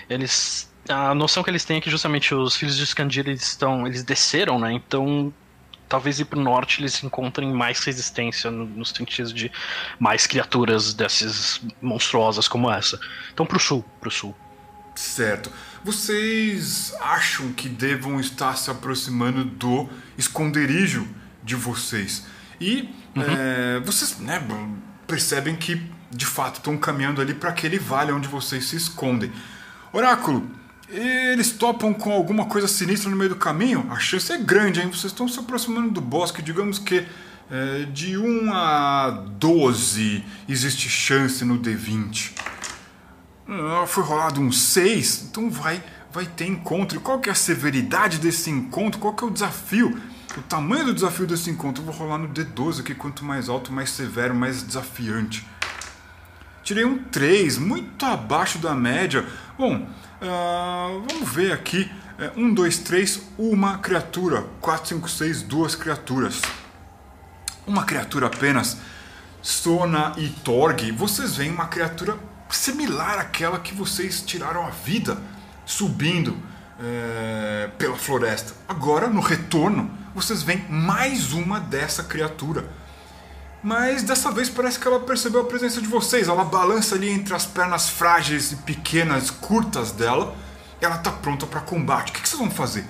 Eles, 0.09 0.73
a 0.89 1.15
noção 1.15 1.43
que 1.43 1.51
eles 1.51 1.65
têm 1.65 1.79
é 1.79 1.81
que 1.81 1.91
justamente 1.91 2.35
os 2.35 2.57
filhos 2.57 2.77
de 2.77 2.87
Scandir 2.87 3.27
eles 3.27 3.43
estão, 3.43 3.87
eles 3.87 4.05
desceram, 4.05 4.59
né? 4.59 4.73
Então 4.73 5.33
talvez 5.89 6.21
ir 6.21 6.25
para 6.27 6.39
o 6.39 6.43
norte 6.43 6.81
eles 6.81 7.03
encontrem 7.03 7.53
mais 7.53 7.83
resistência 7.85 8.49
no, 8.49 8.65
no, 8.65 8.85
sentido 8.85 9.33
de 9.33 9.51
mais 9.99 10.25
criaturas 10.25 10.95
dessas 10.95 11.61
monstruosas 11.83 12.47
como 12.47 12.71
essa. 12.71 12.99
Então 13.35 13.45
para 13.45 13.57
o 13.57 13.61
sul, 13.61 13.85
para 13.99 14.09
o 14.09 14.13
sul. 14.13 14.35
Certo. 14.95 15.51
Vocês 15.85 16.95
acham 17.01 17.53
que 17.53 17.69
devam 17.69 18.21
estar 18.21 18.57
se 18.57 18.71
aproximando 18.71 19.45
do 19.45 19.89
esconderijo 20.17 21.09
de 21.43 21.57
vocês? 21.57 22.27
E 22.61 22.89
uhum. 23.17 23.23
é, 23.23 23.81
vocês, 23.81 24.19
né, 24.19 24.39
percebem 25.11 25.57
que 25.57 25.83
de 26.09 26.25
fato 26.25 26.59
estão 26.59 26.79
caminhando 26.79 27.21
ali 27.21 27.35
para 27.35 27.51
aquele 27.51 27.81
vale 27.81 28.13
onde 28.13 28.29
vocês 28.29 28.69
se 28.69 28.77
escondem. 28.77 29.33
Oráculo, 29.93 30.49
eles 30.89 31.51
topam 31.51 31.93
com 31.93 32.13
alguma 32.13 32.47
coisa 32.47 32.69
sinistra 32.69 33.11
no 33.11 33.17
meio 33.17 33.31
do 33.31 33.37
caminho? 33.37 33.89
A 33.91 33.99
chance 33.99 34.31
é 34.33 34.39
grande, 34.39 34.81
hein? 34.81 34.87
Vocês 34.87 35.13
estão 35.13 35.27
se 35.27 35.39
aproximando 35.41 35.91
do 35.91 36.01
bosque, 36.01 36.41
digamos 36.41 36.79
que 36.79 37.05
é, 37.51 37.87
de 37.93 38.17
1 38.17 38.53
a 38.53 39.11
12 39.11 40.25
existe 40.49 40.89
chance 40.89 41.45
no 41.45 41.59
D20. 41.59 42.33
Ah, 43.49 43.85
foi 43.85 44.05
rolado 44.05 44.41
um 44.41 44.53
6, 44.53 45.27
então 45.29 45.51
vai, 45.51 45.83
vai 46.13 46.25
ter 46.25 46.47
encontro. 46.47 47.01
Qual 47.01 47.19
que 47.19 47.29
é 47.29 47.33
a 47.33 47.35
severidade 47.35 48.19
desse 48.19 48.49
encontro? 48.49 49.01
Qual 49.01 49.13
que 49.13 49.25
é 49.25 49.27
o 49.27 49.31
desafio? 49.31 50.01
O 50.37 50.43
tamanho 50.43 50.87
do 50.87 50.95
desafio 50.95 51.27
desse 51.27 51.51
encontro 51.51 51.83
eu 51.83 51.87
vou 51.87 51.95
rolar 51.95 52.19
no 52.19 52.29
D12 52.29 52.81
aqui, 52.81 52.95
quanto 52.95 53.25
mais 53.25 53.49
alto, 53.49 53.73
mais 53.73 53.91
severo, 53.91 54.35
mais 54.35 54.63
desafiante. 54.63 55.45
Tirei 56.63 56.85
um 56.85 56.99
3, 56.99 57.59
muito 57.59 58.07
abaixo 58.07 58.59
da 58.59 58.73
média. 58.73 59.27
Bom, 59.59 59.77
uh, 59.77 61.05
vamos 61.09 61.29
ver 61.29 61.53
aqui. 61.53 61.91
1, 62.37 62.55
2, 62.55 62.79
3, 62.79 63.23
uma 63.39 63.79
criatura. 63.79 64.45
4, 64.61 64.89
5, 64.91 65.09
6, 65.09 65.43
duas 65.43 65.75
criaturas. 65.75 66.41
Uma 67.67 67.85
criatura 67.85 68.27
apenas. 68.29 68.77
Sona 69.43 70.13
e 70.17 70.29
Torg. 70.29 70.93
Vocês 70.93 71.37
veem 71.37 71.51
uma 71.51 71.67
criatura 71.67 72.17
similar 72.49 73.19
àquela 73.19 73.59
que 73.59 73.75
vocês 73.75 74.21
tiraram 74.21 74.65
a 74.65 74.71
vida 74.71 75.19
subindo 75.67 76.37
é, 76.79 77.71
pela 77.79 77.97
floresta. 77.97 78.55
Agora, 78.69 79.09
no 79.09 79.21
retorno, 79.21 80.00
vocês 80.15 80.43
veem 80.43 80.65
mais 80.69 81.33
uma 81.33 81.61
dessa 81.61 82.03
criatura. 82.03 82.69
Mas 83.63 84.03
dessa 84.03 84.31
vez 84.33 84.49
parece 84.49 84.79
que 84.79 84.89
ela 84.89 85.01
percebeu 85.01 85.43
a 85.43 85.45
presença 85.45 85.81
de 85.81 85.87
vocês. 85.87 86.29
Ela 86.29 86.45
balança 86.45 86.95
ali 86.95 87.11
entre 87.11 87.35
as 87.35 87.45
pernas 87.45 87.89
frágeis 87.89 88.53
e 88.53 88.57
pequenas, 88.57 89.31
curtas 89.31 89.93
dela. 89.93 90.35
Ela 90.81 90.97
está 90.97 91.11
pronta 91.11 91.47
para 91.47 91.61
combate. 91.61 92.11
O 92.11 92.13
que, 92.15 92.23
que, 92.23 92.29
vocês 92.29 92.41
vão 92.41 92.51
fazer? 92.51 92.87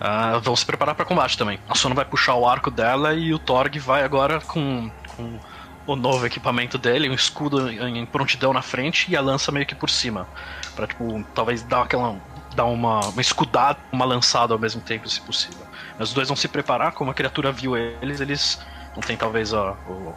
Uh, 0.00 0.40
vão 0.42 0.54
se 0.56 0.66
preparar 0.66 0.94
para 0.94 1.04
combate 1.04 1.38
também. 1.38 1.60
A 1.68 1.74
Sona 1.74 1.94
vai 1.94 2.04
puxar 2.04 2.34
o 2.34 2.48
arco 2.48 2.70
dela 2.70 3.14
e 3.14 3.32
o 3.32 3.38
Torg 3.38 3.78
vai 3.78 4.02
agora 4.02 4.40
com, 4.40 4.90
com 5.16 5.38
o 5.86 5.96
novo 5.96 6.26
equipamento 6.26 6.76
dele, 6.76 7.08
um 7.08 7.14
escudo 7.14 7.70
em 7.70 8.04
prontidão 8.04 8.52
na 8.52 8.62
frente 8.62 9.10
e 9.10 9.16
a 9.16 9.20
lança 9.20 9.50
meio 9.50 9.64
que 9.64 9.74
por 9.74 9.88
cima. 9.88 10.28
para 10.74 10.86
tipo, 10.86 11.24
talvez 11.34 11.62
dar 11.62 11.82
aquela 11.82 12.16
dar 12.58 12.64
uma, 12.64 12.98
uma 13.00 13.20
escudada, 13.20 13.78
uma 13.92 14.04
lançada 14.04 14.52
ao 14.52 14.58
mesmo 14.58 14.80
tempo, 14.80 15.08
se 15.08 15.20
possível. 15.20 15.64
Mas 15.96 16.08
os 16.08 16.14
dois 16.14 16.26
vão 16.26 16.36
se 16.36 16.48
preparar, 16.48 16.90
como 16.90 17.08
a 17.10 17.14
criatura 17.14 17.52
viu 17.52 17.76
eles, 17.76 18.20
eles 18.20 18.58
não 18.96 19.00
tem 19.00 19.16
talvez 19.16 19.54
a, 19.54 19.76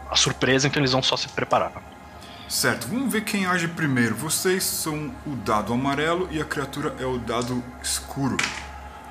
a 0.10 0.16
surpresa, 0.16 0.68
então 0.68 0.82
eles 0.82 0.92
vão 0.92 1.04
só 1.04 1.16
se 1.16 1.28
preparar. 1.28 1.72
Certo, 2.50 2.88
vamos 2.88 3.14
ver 3.14 3.22
quem 3.22 3.46
age 3.46 3.68
primeiro. 3.68 4.16
Vocês 4.16 4.64
são 4.64 5.14
o 5.26 5.36
dado 5.36 5.72
amarelo 5.72 6.28
e 6.32 6.42
a 6.42 6.46
criatura 6.46 6.96
é 7.00 7.06
o 7.06 7.20
dado 7.20 7.64
escuro. 7.82 8.38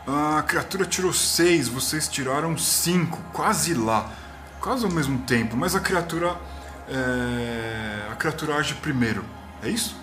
A 0.07 0.43
criatura 0.43 0.85
tirou 0.85 1.13
6, 1.13 1.69
vocês 1.69 2.09
tiraram 2.09 2.59
5, 2.59 3.17
quase 3.33 3.75
lá. 3.75 4.11
Quase 4.61 4.85
ao 4.85 4.91
mesmo 4.91 5.19
tempo, 5.21 5.57
mas 5.57 5.77
a 5.77 5.81
criatura. 5.81 6.37
É... 6.89 8.09
A 8.11 8.17
criatura 8.17 8.57
age 8.57 8.75
primeiro. 8.75 9.25
É 9.63 9.69
isso? 9.69 9.97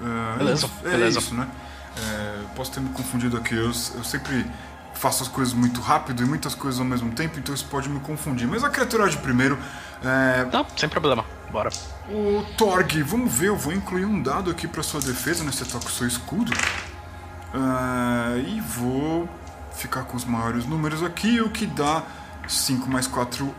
É, 0.00 0.38
beleza, 0.38 0.70
é 0.84 0.90
beleza. 0.90 1.18
isso, 1.18 1.34
né? 1.34 1.48
É, 1.96 2.42
posso 2.56 2.72
ter 2.72 2.80
me 2.80 2.88
confundido 2.90 3.36
aqui, 3.36 3.54
eu, 3.54 3.66
eu 3.66 4.04
sempre 4.04 4.46
faço 4.94 5.22
as 5.22 5.28
coisas 5.28 5.52
muito 5.52 5.80
rápido 5.80 6.22
e 6.22 6.26
muitas 6.26 6.54
coisas 6.54 6.80
ao 6.80 6.86
mesmo 6.86 7.12
tempo, 7.12 7.38
então 7.38 7.54
isso 7.54 7.66
pode 7.66 7.88
me 7.88 8.00
confundir. 8.00 8.46
Mas 8.46 8.64
a 8.64 8.70
criatura 8.70 9.08
de 9.08 9.16
primeiro. 9.18 9.58
É... 10.02 10.46
Não, 10.52 10.66
sem 10.76 10.88
problema, 10.88 11.24
bora. 11.50 11.70
O 12.08 12.44
Torg, 12.56 13.02
vamos 13.02 13.32
ver, 13.32 13.48
eu 13.48 13.56
vou 13.56 13.72
incluir 13.72 14.04
um 14.04 14.22
dado 14.22 14.50
aqui 14.50 14.66
para 14.66 14.82
sua 14.82 15.00
defesa, 15.00 15.44
com 15.44 15.78
o 15.78 15.90
seu 15.90 16.06
escudo. 16.06 16.52
É... 17.54 18.38
E 18.40 18.60
vou 18.60 19.28
ficar 19.74 20.02
com 20.04 20.16
os 20.16 20.24
maiores 20.24 20.66
números 20.66 21.02
aqui, 21.02 21.40
o 21.40 21.50
que 21.50 21.66
dá 21.66 22.02
5 22.48 22.88
mais 22.88 23.06
4, 23.06 23.54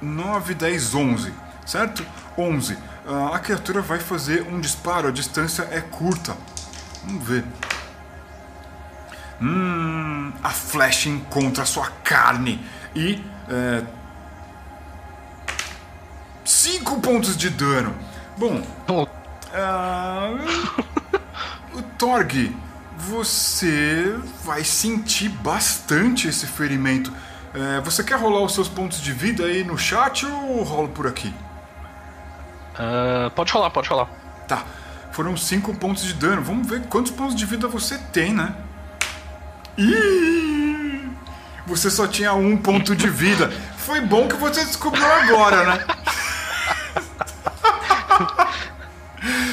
9, 0.00 0.54
10, 0.54 0.94
11, 0.94 1.34
certo? 1.66 2.06
11. 2.36 2.76
A 3.32 3.38
criatura 3.38 3.80
vai 3.80 3.98
fazer 3.98 4.42
um 4.42 4.60
disparo, 4.60 5.08
a 5.08 5.10
distância 5.10 5.66
é 5.70 5.80
curta. 5.80 6.36
Vamos 7.04 7.26
ver. 7.26 7.44
Hum, 9.40 10.32
a 10.42 10.50
flecha 10.50 11.08
encontra 11.08 11.62
a 11.62 11.66
sua 11.66 11.90
carne 12.04 12.64
e. 12.94 13.22
É, 13.48 13.82
cinco 16.44 17.00
pontos 17.00 17.36
de 17.36 17.50
dano. 17.50 17.94
Bom. 18.36 18.62
Uh, 18.88 20.38
o 21.78 21.82
Torg, 21.98 22.54
você 22.96 24.16
vai 24.44 24.62
sentir 24.62 25.28
bastante 25.28 26.28
esse 26.28 26.46
ferimento. 26.46 27.12
É, 27.52 27.80
você 27.80 28.04
quer 28.04 28.18
rolar 28.18 28.42
os 28.42 28.54
seus 28.54 28.68
pontos 28.68 29.00
de 29.00 29.12
vida 29.12 29.44
aí 29.44 29.64
no 29.64 29.76
chat 29.76 30.24
ou 30.24 30.62
rolo 30.62 30.88
por 30.88 31.06
aqui? 31.06 31.34
Uh, 32.74 33.30
pode 33.32 33.52
rolar, 33.52 33.70
pode 33.70 33.88
rolar. 33.88 34.08
Tá. 34.46 34.64
Foram 35.12 35.36
5 35.36 35.74
pontos 35.76 36.04
de 36.04 36.14
dano. 36.14 36.42
Vamos 36.42 36.66
ver 36.68 36.82
quantos 36.82 37.10
pontos 37.12 37.34
de 37.34 37.44
vida 37.44 37.66
você 37.68 37.98
tem, 38.12 38.32
né? 38.32 38.54
Ih! 39.76 41.08
Você 41.66 41.90
só 41.90 42.06
tinha 42.06 42.32
um 42.34 42.56
ponto 42.56 42.94
de 42.96 43.08
vida. 43.08 43.50
Foi 43.78 44.00
bom 44.00 44.26
que 44.28 44.36
você 44.36 44.64
descobriu 44.64 45.04
agora, 45.06 45.64
né? 45.64 45.84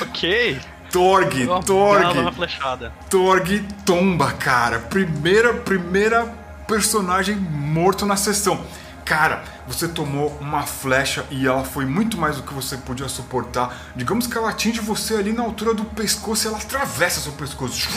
ok. 0.02 0.60
Torg, 0.92 1.44
Uma 1.46 1.62
Torg. 1.62 2.18
uma 2.20 2.32
flechada. 2.32 2.94
Torg 3.10 3.60
tomba, 3.86 4.32
cara. 4.32 4.80
Primeira, 4.80 5.54
primeira 5.54 6.26
personagem 6.66 7.36
morto 7.36 8.06
na 8.06 8.16
sessão. 8.16 8.66
Cara, 9.08 9.42
você 9.66 9.88
tomou 9.88 10.38
uma 10.42 10.64
flecha 10.64 11.26
e 11.32 11.48
ela 11.48 11.64
foi 11.64 11.86
muito 11.86 12.18
mais 12.18 12.36
do 12.36 12.44
que 12.44 12.54
você 12.54 12.76
podia 12.76 13.08
suportar. 13.08 13.74
Digamos 13.96 14.28
que 14.28 14.38
ela 14.38 14.50
atinge 14.50 14.82
você 14.82 15.16
ali 15.16 15.32
na 15.32 15.44
altura 15.44 15.74
do 15.74 15.86
pescoço 15.86 16.46
e 16.46 16.48
ela 16.50 16.58
atravessa 16.58 17.22
seu 17.22 17.32
pescoço. 17.32 17.88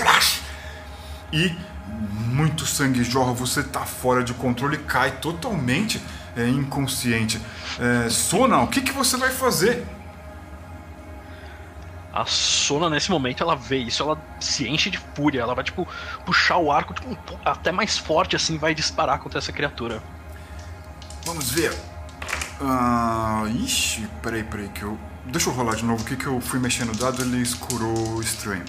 E 1.32 1.56
muito 1.88 2.64
sangue 2.64 3.02
jorra, 3.02 3.32
você 3.32 3.60
tá 3.60 3.80
fora 3.80 4.22
de 4.22 4.32
controle, 4.34 4.78
cai 4.78 5.10
totalmente 5.16 6.00
é, 6.36 6.46
inconsciente. 6.46 7.40
É, 7.80 8.08
Sona, 8.08 8.60
o 8.60 8.68
que, 8.68 8.80
que 8.80 8.92
você 8.92 9.16
vai 9.16 9.30
fazer? 9.30 9.84
A 12.12 12.24
Sona, 12.24 12.88
nesse 12.88 13.10
momento, 13.10 13.42
ela 13.42 13.56
vê 13.56 13.78
isso, 13.78 14.00
ela 14.00 14.16
se 14.38 14.68
enche 14.68 14.88
de 14.90 14.98
fúria. 15.16 15.40
Ela 15.40 15.56
vai, 15.56 15.64
tipo, 15.64 15.88
puxar 16.24 16.58
o 16.58 16.70
arco 16.70 16.94
tipo, 16.94 17.18
até 17.44 17.72
mais 17.72 17.98
forte, 17.98 18.36
assim, 18.36 18.58
vai 18.58 18.76
disparar 18.76 19.18
contra 19.18 19.40
essa 19.40 19.50
criatura. 19.50 20.00
Vamos 21.24 21.50
ver. 21.50 21.76
Ah, 22.60 23.44
ixi, 23.62 24.06
peraí, 24.22 24.44
peraí, 24.44 24.68
que 24.68 24.82
eu. 24.82 24.98
Deixa 25.26 25.50
eu 25.50 25.54
rolar 25.54 25.76
de 25.76 25.84
novo, 25.84 26.02
o 26.02 26.04
que 26.04 26.16
que 26.16 26.26
eu 26.26 26.40
fui 26.40 26.58
mexendo 26.58 26.92
o 26.92 26.96
dado 26.96 27.22
ele 27.22 27.40
escurou 27.40 28.20
estranho. 28.20 28.64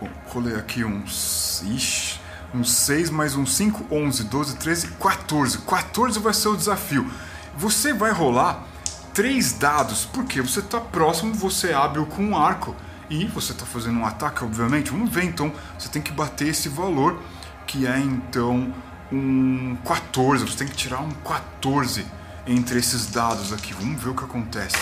Bom, 0.00 0.08
rolei 0.26 0.54
aqui 0.56 0.84
uns. 0.84 1.62
Ixi, 1.66 2.20
uns 2.54 2.72
6 2.72 3.10
mais 3.10 3.34
uns 3.34 3.54
5, 3.56 3.86
11, 3.90 4.24
12, 4.24 4.56
13, 4.56 4.88
14. 4.88 5.58
14 5.58 6.18
vai 6.18 6.34
ser 6.34 6.48
o 6.48 6.56
desafio. 6.56 7.10
Você 7.56 7.92
vai 7.92 8.12
rolar 8.12 8.64
três 9.12 9.52
dados, 9.52 10.04
porque 10.06 10.40
você 10.40 10.60
está 10.60 10.80
próximo, 10.80 11.34
você 11.34 11.68
é 11.70 11.74
hábil 11.74 12.06
com 12.06 12.22
um 12.22 12.36
arco. 12.36 12.74
E 13.10 13.26
você 13.26 13.52
está 13.52 13.66
fazendo 13.66 13.98
um 13.98 14.06
ataque, 14.06 14.42
obviamente. 14.42 14.90
Vamos 14.90 15.10
ver 15.10 15.24
então. 15.24 15.52
Você 15.78 15.88
tem 15.88 16.00
que 16.00 16.12
bater 16.12 16.48
esse 16.48 16.68
valor, 16.68 17.20
que 17.66 17.86
é 17.86 17.98
então 17.98 18.72
um 19.12 19.76
14. 19.84 20.44
Você 20.44 20.58
tem 20.58 20.66
que 20.66 20.74
tirar 20.74 21.00
um 21.00 21.10
14 21.10 22.06
entre 22.46 22.78
esses 22.78 23.06
dados 23.06 23.52
aqui. 23.52 23.72
Vamos 23.74 24.02
ver 24.02 24.10
o 24.10 24.14
que 24.14 24.24
acontece. 24.24 24.76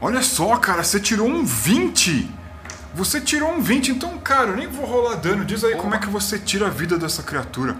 Olha 0.00 0.22
só, 0.22 0.56
cara, 0.56 0.82
você 0.82 1.00
tirou 1.00 1.28
um 1.28 1.44
20. 1.44 2.30
Você 2.94 3.20
tirou 3.20 3.52
um 3.52 3.60
20, 3.60 3.92
então, 3.92 4.18
cara, 4.18 4.50
eu 4.50 4.56
nem 4.56 4.66
vou 4.66 4.84
rolar 4.84 5.16
dano. 5.16 5.44
Diz 5.44 5.62
aí 5.62 5.76
como 5.76 5.94
é 5.94 5.98
que 5.98 6.08
você 6.08 6.38
tira 6.38 6.66
a 6.66 6.70
vida 6.70 6.98
dessa 6.98 7.22
criatura. 7.22 7.76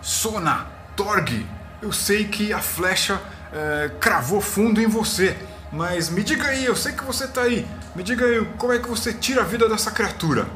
Sona, 0.00 0.66
Torg, 0.96 1.46
eu 1.80 1.92
sei 1.92 2.26
que 2.26 2.52
a 2.52 2.60
flecha 2.60 3.20
é, 3.52 3.90
cravou 4.00 4.40
fundo 4.40 4.80
em 4.80 4.86
você, 4.86 5.36
mas 5.72 6.10
me 6.10 6.22
diga 6.22 6.48
aí, 6.48 6.64
eu 6.64 6.74
sei 6.74 6.92
que 6.92 7.04
você 7.04 7.28
tá 7.28 7.42
aí. 7.42 7.66
Me 7.94 8.02
diga 8.02 8.24
aí, 8.26 8.44
como 8.58 8.72
é 8.72 8.78
que 8.78 8.88
você 8.88 9.12
tira 9.12 9.42
a 9.42 9.44
vida 9.44 9.68
dessa 9.68 9.90
criatura? 9.90 10.46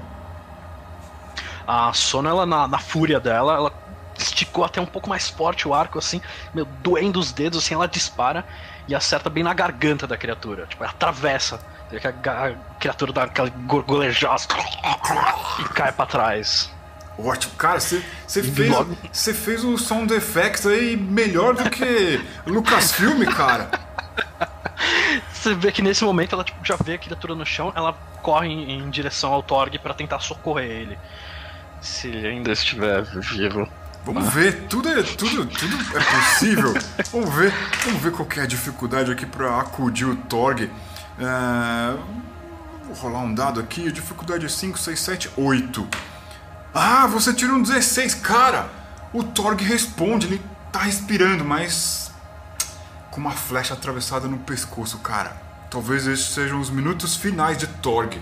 A 1.66 1.92
Sona, 1.92 2.30
ela, 2.30 2.44
na, 2.44 2.68
na 2.68 2.78
fúria 2.78 3.20
dela, 3.20 3.54
ela 3.54 3.72
esticou 4.18 4.64
até 4.64 4.80
um 4.80 4.86
pouco 4.86 5.08
mais 5.08 5.28
forte 5.28 5.66
o 5.66 5.74
arco, 5.74 5.98
assim, 5.98 6.20
meu, 6.52 6.64
doendo 6.64 7.18
os 7.18 7.32
dedos, 7.32 7.64
assim, 7.64 7.74
ela 7.74 7.88
dispara 7.88 8.44
e 8.86 8.94
acerta 8.94 9.30
bem 9.30 9.42
na 9.42 9.54
garganta 9.54 10.06
da 10.06 10.16
criatura. 10.16 10.66
Tipo, 10.66 10.84
atravessa. 10.84 11.60
A, 11.92 12.30
a 12.30 12.54
criatura 12.78 13.12
dá 13.12 13.22
aquela 13.24 13.48
gorgolejada 13.48 14.42
e 15.60 15.64
cai 15.74 15.92
pra 15.92 16.06
trás. 16.06 16.70
Ótimo, 17.16 17.54
cara, 17.54 17.78
você 17.78 18.02
fez, 18.42 19.38
fez 19.38 19.64
o 19.64 19.78
sound 19.78 20.12
effects 20.12 20.66
aí 20.66 20.96
melhor 20.96 21.54
do 21.54 21.70
que 21.70 22.20
Lucasfilm, 22.44 23.24
cara. 23.26 23.70
Você 25.32 25.54
vê 25.54 25.70
que 25.70 25.82
nesse 25.82 26.04
momento 26.04 26.34
ela 26.34 26.44
tipo, 26.44 26.64
já 26.64 26.76
vê 26.76 26.94
a 26.94 26.98
criatura 26.98 27.34
no 27.34 27.44
chão, 27.44 27.72
ela 27.74 27.92
corre 28.22 28.48
em, 28.48 28.78
em 28.78 28.90
direção 28.90 29.32
ao 29.32 29.42
Torg 29.42 29.78
pra 29.78 29.94
tentar 29.94 30.20
socorrer 30.20 30.70
ele. 30.70 30.98
Se 31.80 32.08
ele 32.08 32.26
ainda 32.26 32.52
estiver 32.52 33.02
vivo. 33.02 33.68
Vamos 34.04 34.28
ver, 34.34 34.66
tudo 34.68 34.88
é, 34.88 35.02
tudo, 35.02 35.46
tudo 35.46 35.96
é 35.96 36.00
possível. 36.00 36.74
Vamos 37.10 37.34
ver, 37.34 37.52
vamos 37.84 38.02
ver 38.02 38.12
qual 38.12 38.28
que 38.28 38.38
é 38.38 38.42
a 38.42 38.46
dificuldade 38.46 39.10
aqui 39.10 39.24
pra 39.24 39.58
acudir 39.60 40.04
o 40.04 40.14
Torg. 40.14 40.70
É, 41.18 41.96
Vou 42.86 42.94
rolar 43.10 43.20
um 43.20 43.34
dado 43.34 43.60
aqui, 43.60 43.88
a 43.88 43.90
dificuldade 43.90 44.44
é 44.44 44.48
5, 44.48 44.78
6, 44.78 45.00
7, 45.00 45.30
8. 45.36 45.88
Ah, 46.74 47.06
você 47.06 47.32
tirou 47.32 47.56
um 47.56 47.62
16, 47.62 48.14
cara! 48.16 48.68
O 49.12 49.22
Torg 49.22 49.62
responde, 49.64 50.26
ele 50.26 50.42
tá 50.70 50.80
respirando, 50.80 51.44
mas 51.44 52.03
com 53.14 53.20
uma 53.20 53.30
flecha 53.30 53.74
atravessada 53.74 54.26
no 54.26 54.40
pescoço, 54.40 54.98
cara. 54.98 55.40
Talvez 55.70 56.04
esses 56.06 56.26
sejam 56.34 56.60
os 56.60 56.68
minutos 56.68 57.14
finais 57.16 57.56
de 57.56 57.68
Torg. 57.68 58.20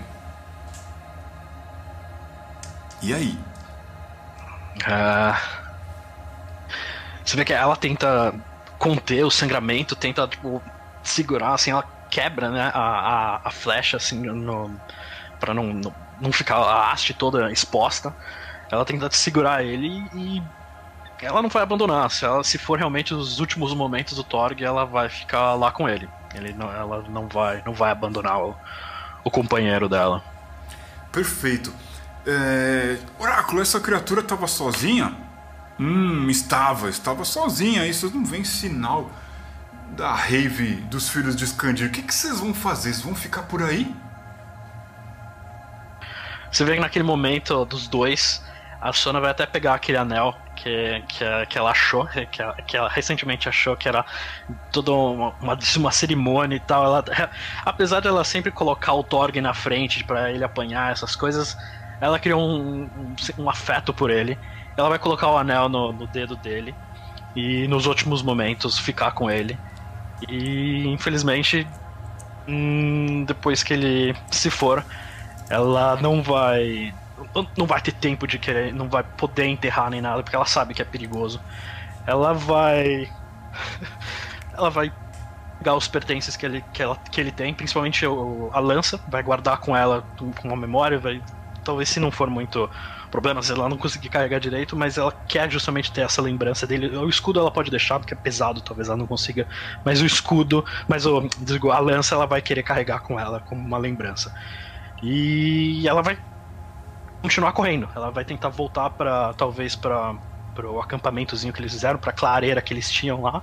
E 3.01 3.13
aí? 3.13 3.39
Ah, 4.85 5.39
Você 7.25 7.37
vê 7.37 7.45
que 7.45 7.53
ela 7.53 7.75
tenta 7.75 8.33
conter 8.77 9.23
o 9.25 9.31
sangramento, 9.31 9.95
tenta, 9.95 10.27
tipo, 10.27 10.63
segurar, 11.01 11.53
assim, 11.53 11.71
ela 11.71 11.83
quebra, 12.09 12.49
né, 12.51 12.71
a, 12.73 12.79
a, 12.79 13.41
a 13.49 13.51
flecha, 13.51 13.97
assim, 13.97 14.21
no, 14.21 14.79
pra 15.39 15.53
não, 15.53 15.73
não, 15.73 15.95
não 16.19 16.31
ficar 16.31 16.57
a 16.57 16.91
haste 16.91 17.13
toda 17.13 17.51
exposta. 17.51 18.15
Ela 18.71 18.85
tenta 18.85 19.09
segurar 19.11 19.63
ele 19.63 19.87
e 20.13 20.53
ela 21.23 21.41
não 21.41 21.49
vai 21.49 21.63
abandonar. 21.63 22.09
Se, 22.11 22.25
ela, 22.25 22.43
se 22.43 22.57
for 22.57 22.77
realmente 22.77 23.13
os 23.13 23.39
últimos 23.39 23.73
momentos 23.73 24.15
do 24.15 24.23
Torg, 24.23 24.61
ela 24.63 24.85
vai 24.85 25.09
ficar 25.09 25.53
lá 25.53 25.71
com 25.71 25.87
ele. 25.87 26.07
ele 26.33 26.53
não, 26.53 26.71
ela 26.71 27.03
não 27.09 27.27
vai, 27.27 27.61
não 27.65 27.73
vai 27.73 27.91
abandonar 27.91 28.39
o, 28.41 28.55
o 29.23 29.31
companheiro 29.31 29.87
dela. 29.89 30.23
Perfeito. 31.11 31.73
É... 32.25 32.97
Oráculo, 33.19 33.61
essa 33.61 33.79
criatura 33.79 34.21
estava 34.21 34.47
sozinha? 34.47 35.15
Hum, 35.79 36.29
estava, 36.29 36.89
estava 36.89 37.25
sozinha. 37.25 37.85
Isso 37.85 38.11
não 38.13 38.25
vem 38.25 38.43
sinal 38.43 39.09
da 39.95 40.13
rave 40.13 40.75
dos 40.89 41.09
filhos 41.09 41.35
de 41.35 41.45
Skandir. 41.45 41.87
O 41.87 41.91
que, 41.91 42.01
que 42.01 42.13
vocês 42.13 42.39
vão 42.39 42.53
fazer? 42.53 42.93
Vocês 42.93 43.01
vão 43.01 43.15
ficar 43.15 43.43
por 43.43 43.61
aí? 43.61 43.93
Você 46.51 46.63
vê 46.65 46.75
que 46.75 46.79
naquele 46.79 47.03
momento 47.03 47.65
dos 47.65 47.87
dois, 47.87 48.43
a 48.79 48.93
Sona 48.93 49.19
vai 49.19 49.31
até 49.31 49.45
pegar 49.45 49.73
aquele 49.73 49.97
anel 49.97 50.35
que, 50.55 51.03
que, 51.07 51.45
que 51.47 51.57
ela 51.57 51.71
achou, 51.71 52.07
que 52.31 52.41
ela, 52.41 52.53
que 52.53 52.77
ela 52.77 52.89
recentemente 52.89 53.49
achou 53.49 53.75
que 53.75 53.87
era 53.87 54.05
toda 54.71 54.91
uma, 54.91 55.33
uma, 55.41 55.59
uma 55.77 55.91
cerimônia 55.91 56.55
e 56.55 56.59
tal. 56.59 56.85
Ela, 56.85 57.03
apesar 57.65 57.99
de 57.99 58.07
ela 58.07 58.23
sempre 58.23 58.51
colocar 58.51 58.93
o 58.93 59.03
Torg 59.03 59.39
na 59.41 59.53
frente 59.53 60.03
para 60.03 60.31
ele 60.31 60.43
apanhar 60.43 60.91
essas 60.91 61.15
coisas, 61.15 61.57
ela 61.99 62.19
criou 62.19 62.41
um, 62.41 62.83
um, 62.83 63.15
um, 63.39 63.49
afeto 63.49 63.93
por 63.93 64.09
ele. 64.09 64.37
Ela 64.77 64.89
vai 64.89 64.99
colocar 64.99 65.27
o 65.27 65.37
anel 65.37 65.69
no, 65.69 65.93
no 65.93 66.07
dedo 66.07 66.35
dele 66.35 66.75
e 67.35 67.67
nos 67.67 67.85
últimos 67.85 68.21
momentos 68.21 68.77
ficar 68.77 69.11
com 69.11 69.29
ele. 69.29 69.57
E 70.27 70.87
infelizmente, 70.87 71.67
hum, 72.47 73.25
depois 73.25 73.63
que 73.63 73.73
ele 73.73 74.15
se 74.31 74.49
for, 74.49 74.85
ela 75.49 75.97
não 76.01 76.21
vai 76.21 76.93
não 77.57 77.65
vai 77.67 77.81
ter 77.81 77.93
tempo 77.93 78.27
de 78.27 78.39
querer, 78.39 78.73
não 78.73 78.89
vai 78.89 79.03
poder 79.03 79.45
enterrar 79.45 79.89
nem 79.89 80.01
nada, 80.01 80.23
porque 80.23 80.35
ela 80.35 80.45
sabe 80.45 80.73
que 80.73 80.81
é 80.81 80.85
perigoso. 80.85 81.41
Ela 82.05 82.33
vai 82.33 83.07
ela 84.53 84.69
vai 84.69 84.91
pegar 85.59 85.75
os 85.75 85.87
pertences 85.87 86.35
que 86.35 86.45
ele, 86.45 86.61
que 86.73 86.81
ela, 86.83 86.97
que 87.11 87.21
ele 87.21 87.31
tem, 87.31 87.53
principalmente 87.53 88.05
o, 88.05 88.51
a 88.53 88.59
lança, 88.59 89.01
vai 89.07 89.23
guardar 89.23 89.59
com 89.59 89.75
ela 89.75 90.01
com 90.17 90.47
uma 90.47 90.57
memória, 90.57 90.99
vai 90.99 91.21
talvez 91.63 91.89
se 91.89 91.99
não 91.99 92.11
for 92.11 92.29
muito 92.29 92.69
problema, 93.09 93.41
se 93.41 93.51
ela 93.51 93.69
não 93.69 93.77
conseguir 93.77 94.09
carregar 94.09 94.39
direito, 94.39 94.75
mas 94.75 94.97
ela 94.97 95.11
quer 95.27 95.49
justamente 95.49 95.91
ter 95.91 96.01
essa 96.01 96.21
lembrança 96.21 96.67
dele. 96.67 96.95
O 96.97 97.07
escudo 97.09 97.39
ela 97.39 97.51
pode 97.51 97.71
deixar 97.71 97.99
porque 97.99 98.13
é 98.13 98.17
pesado, 98.17 98.61
talvez 98.61 98.87
ela 98.89 98.97
não 98.97 99.07
consiga, 99.07 99.47
mas 99.85 100.01
o 100.01 100.05
escudo, 100.05 100.65
mas 100.87 101.05
o 101.05 101.29
a 101.71 101.79
lança 101.79 102.15
ela 102.15 102.25
vai 102.25 102.41
querer 102.41 102.63
carregar 102.63 102.99
com 103.01 103.19
ela 103.19 103.39
como 103.39 103.61
uma 103.65 103.77
lembrança. 103.77 104.31
E 105.01 105.87
ela 105.87 106.01
vai 106.01 106.17
continuar 107.23 107.53
correndo. 107.53 107.87
Ela 107.95 108.11
vai 108.11 108.25
tentar 108.25 108.49
voltar 108.49 108.89
para 108.89 109.33
talvez 109.33 109.77
para 109.77 110.13
o 110.65 110.81
acampamentozinho 110.81 111.53
que 111.53 111.61
eles 111.61 111.71
fizeram, 111.71 111.97
para 111.97 112.11
clareira 112.11 112.61
que 112.61 112.73
eles 112.73 112.91
tinham 112.91 113.21
lá, 113.21 113.41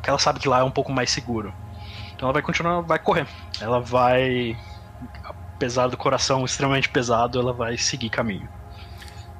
que 0.00 0.08
ela 0.08 0.20
sabe 0.20 0.38
que 0.38 0.48
lá 0.48 0.60
é 0.60 0.62
um 0.62 0.70
pouco 0.70 0.92
mais 0.92 1.10
seguro. 1.10 1.52
Então 2.14 2.26
ela 2.26 2.32
vai 2.32 2.42
continuar, 2.42 2.80
vai 2.80 2.98
correr. 3.00 3.26
Ela 3.60 3.80
vai, 3.80 4.56
apesar 5.24 5.88
do 5.88 5.96
coração 5.96 6.44
extremamente 6.44 6.88
pesado, 6.88 7.40
ela 7.40 7.52
vai 7.52 7.76
seguir 7.76 8.08
caminho. 8.08 8.48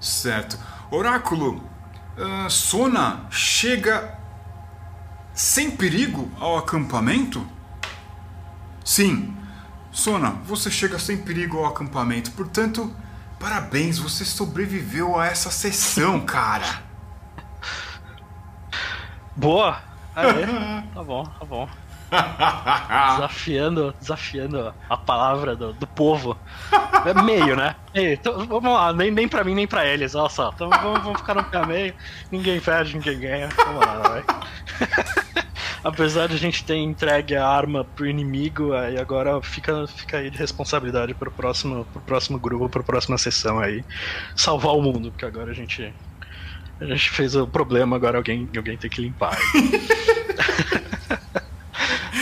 Certo. 0.00 0.59
Oráculo, 0.90 1.62
uh, 2.16 2.50
Sona 2.50 3.26
chega 3.30 4.18
sem 5.32 5.70
perigo 5.70 6.28
ao 6.40 6.59
acampamento? 6.59 7.46
Sim. 8.84 9.36
Sona, 9.92 10.30
você 10.44 10.68
chega 10.68 10.98
sem 10.98 11.16
perigo 11.18 11.59
ao 11.59 11.66
acampamento, 11.66 12.30
portanto, 12.32 12.92
parabéns, 13.39 13.98
você 13.98 14.24
sobreviveu 14.24 15.19
a 15.19 15.27
essa 15.27 15.51
sessão, 15.51 16.20
cara. 16.20 16.82
Boa! 19.36 19.78
Aê, 20.15 20.47
tá 20.94 21.05
bom, 21.05 21.24
tá 21.24 21.44
bom. 21.44 21.69
desafiando, 23.15 23.94
desafiando 24.01 24.74
a 24.89 24.97
palavra 24.97 25.55
do, 25.55 25.73
do 25.74 25.86
povo. 25.86 26.36
É 27.05 27.15
meio, 27.23 27.55
né? 27.55 27.77
Meio. 27.94 28.15
Então, 28.15 28.47
vamos 28.47 28.73
lá, 28.73 28.93
nem, 28.93 29.10
nem 29.10 29.28
pra 29.28 29.44
mim, 29.44 29.55
nem 29.55 29.66
pra 29.66 29.86
eles, 29.86 30.15
olha 30.15 30.28
só. 30.28 30.51
Então 30.55 30.70
vamos, 30.70 31.02
vamos 31.02 31.20
ficar 31.20 31.35
no 31.35 31.66
meio. 31.66 31.94
Ninguém 32.32 32.60
perde, 32.60 32.94
ninguém 32.94 33.20
ganha. 33.20 33.48
Vamos 33.56 33.86
lá, 33.86 33.94
vai. 34.09 34.24
Apesar 35.82 36.28
de 36.28 36.34
a 36.34 36.38
gente 36.38 36.64
ter 36.64 36.76
entregue 36.76 37.36
a 37.36 37.46
arma 37.46 37.84
pro 37.84 38.06
inimigo, 38.06 38.72
aí 38.72 38.98
agora 38.98 39.40
fica, 39.42 39.86
fica 39.86 40.18
aí 40.18 40.30
de 40.30 40.38
responsabilidade 40.38 41.14
pro 41.14 41.30
próximo, 41.30 41.86
pro 41.92 42.00
próximo 42.02 42.38
grupo, 42.38 42.68
pro 42.68 42.84
próxima 42.84 43.16
sessão 43.18 43.59
aí. 43.59 43.84
Salvar 44.34 44.74
o 44.74 44.82
mundo, 44.82 45.10
porque 45.10 45.24
agora 45.24 45.50
a 45.50 45.55
gente. 45.55 45.92
A 46.80 46.84
gente 46.84 47.10
fez 47.10 47.34
o 47.34 47.46
problema, 47.46 47.96
agora 47.96 48.18
alguém, 48.18 48.48
alguém 48.56 48.76
tem 48.76 48.88
que 48.88 49.00
limpar. 49.00 49.36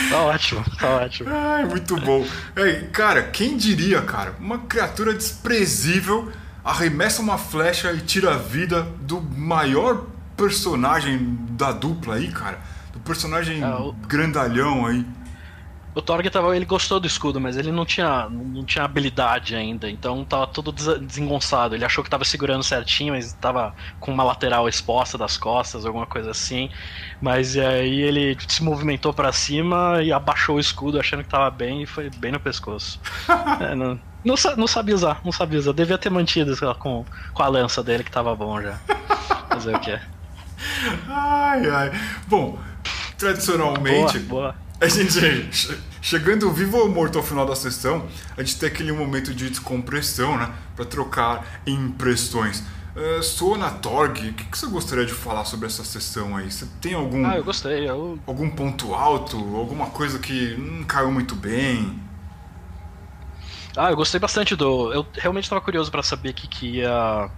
Tá 0.09 0.23
ótimo, 0.23 0.63
tá 0.79 0.89
ótimo. 0.95 1.29
Ai, 1.29 1.65
muito 1.65 1.95
bom. 1.97 2.25
Ei, 2.55 2.87
cara, 2.91 3.23
quem 3.23 3.57
diria, 3.57 4.01
cara? 4.01 4.33
Uma 4.39 4.59
criatura 4.59 5.13
desprezível 5.13 6.31
arremessa 6.63 7.21
uma 7.21 7.37
flecha 7.37 7.93
e 7.93 8.01
tira 8.01 8.33
a 8.33 8.37
vida 8.37 8.81
do 9.01 9.21
maior 9.21 10.05
personagem 10.35 11.37
da 11.51 11.71
dupla 11.71 12.15
aí, 12.15 12.29
cara. 12.29 12.59
Personagem 13.07 13.63
é, 13.63 13.67
o... 13.67 13.93
grandalhão 13.93 14.85
aí. 14.85 15.05
O 15.97 16.01
Torg 16.01 16.29
tava, 16.29 16.55
ele 16.55 16.63
gostou 16.63 16.99
do 16.99 17.07
escudo, 17.07 17.41
mas 17.41 17.57
ele 17.57 17.71
não 17.71 17.83
tinha, 17.83 18.29
não 18.29 18.63
tinha 18.63 18.85
habilidade 18.85 19.55
ainda, 19.55 19.89
então 19.89 20.23
tava 20.23 20.45
todo 20.45 20.71
desengonçado. 20.71 21.73
Ele 21.73 21.83
achou 21.83 22.03
que 22.03 22.09
tava 22.09 22.23
segurando 22.23 22.63
certinho, 22.63 23.15
mas 23.15 23.33
tava 23.33 23.73
com 23.99 24.13
uma 24.13 24.23
lateral 24.23 24.69
exposta 24.69 25.17
das 25.17 25.37
costas, 25.37 25.87
alguma 25.87 26.05
coisa 26.05 26.29
assim. 26.29 26.69
Mas 27.19 27.57
aí 27.57 27.99
ele 27.99 28.37
se 28.47 28.63
movimentou 28.63 29.11
para 29.11 29.31
cima 29.31 30.03
e 30.03 30.13
abaixou 30.13 30.57
o 30.57 30.59
escudo, 30.59 30.99
achando 30.99 31.23
que 31.23 31.29
tava 31.29 31.49
bem, 31.49 31.81
e 31.81 31.87
foi 31.87 32.11
bem 32.11 32.31
no 32.31 32.39
pescoço. 32.39 33.01
é, 33.59 33.73
não, 33.73 33.99
não, 34.23 34.35
não, 34.55 34.67
sabia 34.67 34.93
usar, 34.93 35.19
não 35.25 35.31
sabia 35.31 35.57
usar. 35.57 35.71
Devia 35.71 35.97
ter 35.97 36.11
mantido 36.11 36.55
lá, 36.61 36.75
com, 36.75 37.03
com 37.33 37.41
a 37.41 37.47
lança 37.47 37.81
dele, 37.81 38.03
que 38.03 38.11
tava 38.11 38.35
bom 38.35 38.61
já. 38.61 38.77
Fazer 39.49 39.75
o 39.75 39.79
quê? 39.79 39.99
Ai, 41.07 41.69
ai. 41.69 41.91
Bom, 42.27 42.57
tradicionalmente. 43.17 44.19
Boa, 44.19 44.53
boa 44.53 44.67
a 44.79 44.87
gente, 44.87 45.19
chegando 46.01 46.51
vivo 46.51 46.77
ou 46.77 46.89
morto 46.89 47.17
ao 47.17 47.23
final 47.23 47.45
da 47.45 47.55
sessão, 47.55 48.07
a 48.35 48.43
gente 48.43 48.59
tem 48.59 48.69
aquele 48.69 48.91
momento 48.91 49.33
de 49.33 49.49
descompressão, 49.49 50.37
né? 50.37 50.53
Para 50.75 50.85
trocar 50.85 51.61
impressões. 51.65 52.63
Uh, 52.95 53.21
Sona 53.23 53.71
Torg, 53.71 54.29
o 54.29 54.33
que, 54.33 54.43
que, 54.43 54.57
você 54.57 54.67
gostaria 54.67 55.05
de 55.05 55.13
falar 55.13 55.45
sobre 55.45 55.65
essa 55.65 55.83
sessão 55.83 56.35
aí? 56.35 56.51
Você 56.51 56.67
tem 56.79 56.93
algum. 56.93 57.25
Ah, 57.25 57.37
eu 57.37 57.43
gostei. 57.43 57.89
Eu... 57.89 58.19
Algum 58.25 58.49
ponto 58.49 58.93
alto? 58.93 59.37
Alguma 59.55 59.87
coisa 59.87 60.19
que 60.19 60.55
não 60.55 60.83
caiu 60.83 61.11
muito 61.11 61.35
bem? 61.35 61.99
Ah, 63.75 63.91
eu 63.91 63.95
gostei 63.95 64.19
bastante 64.19 64.55
do. 64.55 64.91
Eu 64.93 65.05
realmente 65.13 65.43
estava 65.43 65.61
curioso 65.61 65.91
para 65.91 66.03
saber 66.03 66.29
o 66.29 66.33
que, 66.33 66.47
que 66.47 66.67
ia 66.77 67.29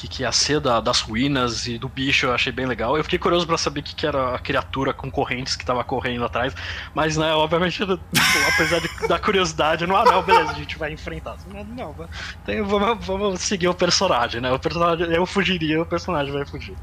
que, 0.00 0.08
que 0.08 0.22
ia 0.22 0.32
ser 0.32 0.60
da, 0.60 0.80
das 0.80 1.00
ruínas 1.00 1.66
e 1.66 1.76
do 1.76 1.88
bicho, 1.88 2.26
eu 2.26 2.32
achei 2.32 2.52
bem 2.52 2.66
legal. 2.66 2.96
Eu 2.96 3.04
fiquei 3.04 3.18
curioso 3.18 3.46
para 3.46 3.58
saber 3.58 3.80
o 3.80 3.82
que, 3.82 3.94
que 3.94 4.06
era 4.06 4.34
a 4.34 4.38
criatura 4.38 4.94
com 4.94 5.10
correntes 5.10 5.56
que 5.56 5.64
tava 5.64 5.84
correndo 5.84 6.24
atrás, 6.24 6.54
mas, 6.94 7.16
né, 7.16 7.32
obviamente, 7.32 7.82
apesar 8.54 8.80
de, 8.80 9.08
da 9.08 9.18
curiosidade, 9.18 9.86
não, 9.86 9.96
ah, 9.96 10.04
não, 10.04 10.22
beleza, 10.22 10.52
a 10.52 10.54
gente 10.54 10.78
vai 10.78 10.92
enfrentar. 10.92 11.36
Não, 11.52 11.64
não 11.64 12.08
tem, 12.44 12.62
vamos, 12.62 13.06
vamos 13.06 13.40
seguir 13.40 13.68
o 13.68 13.74
personagem, 13.74 14.40
né? 14.40 14.50
O 14.50 14.58
personagem, 14.58 15.06
eu 15.12 15.26
fugiria, 15.26 15.82
o 15.82 15.86
personagem 15.86 16.32
vai 16.32 16.46
fugir. 16.46 16.76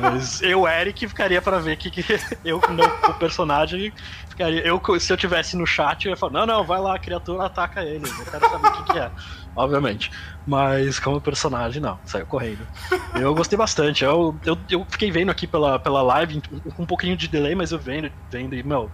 Mas 0.00 0.40
eu, 0.42 0.66
Eric, 0.68 1.08
ficaria 1.08 1.42
para 1.42 1.58
ver 1.58 1.76
que, 1.76 1.90
que 1.90 2.04
eu, 2.44 2.60
não, 2.70 3.10
o 3.10 3.14
personagem, 3.14 3.92
ficaria. 4.28 4.60
Eu, 4.64 4.80
se 5.00 5.12
eu 5.12 5.16
tivesse 5.16 5.56
no 5.56 5.66
chat, 5.66 6.04
eu 6.04 6.10
ia 6.10 6.16
falar, 6.16 6.32
não, 6.32 6.46
não, 6.46 6.64
vai 6.64 6.80
lá, 6.80 6.94
a 6.94 6.98
criatura 6.98 7.46
ataca 7.46 7.82
eles. 7.82 8.16
Eu 8.18 8.26
quero 8.26 8.48
saber 8.48 8.68
o 8.68 8.72
que, 8.72 8.92
que 8.92 8.98
é 8.98 9.10
obviamente. 9.54 10.10
Mas 10.44 10.98
como 10.98 11.20
personagem, 11.20 11.80
não, 11.80 12.00
saiu 12.04 12.26
correndo. 12.26 12.66
Eu 13.14 13.34
gostei 13.34 13.56
bastante. 13.56 14.04
Eu, 14.04 14.38
eu, 14.44 14.56
eu 14.68 14.86
fiquei 14.90 15.10
vendo 15.10 15.30
aqui 15.30 15.46
pela, 15.46 15.78
pela 15.78 16.02
live, 16.02 16.40
com 16.74 16.82
um 16.82 16.86
pouquinho 16.86 17.16
de 17.16 17.28
delay, 17.28 17.54
mas 17.54 17.72
eu 17.72 17.78
vendo, 17.78 18.10
vendo 18.30 18.54
e, 18.54 18.62
meu. 18.62 18.90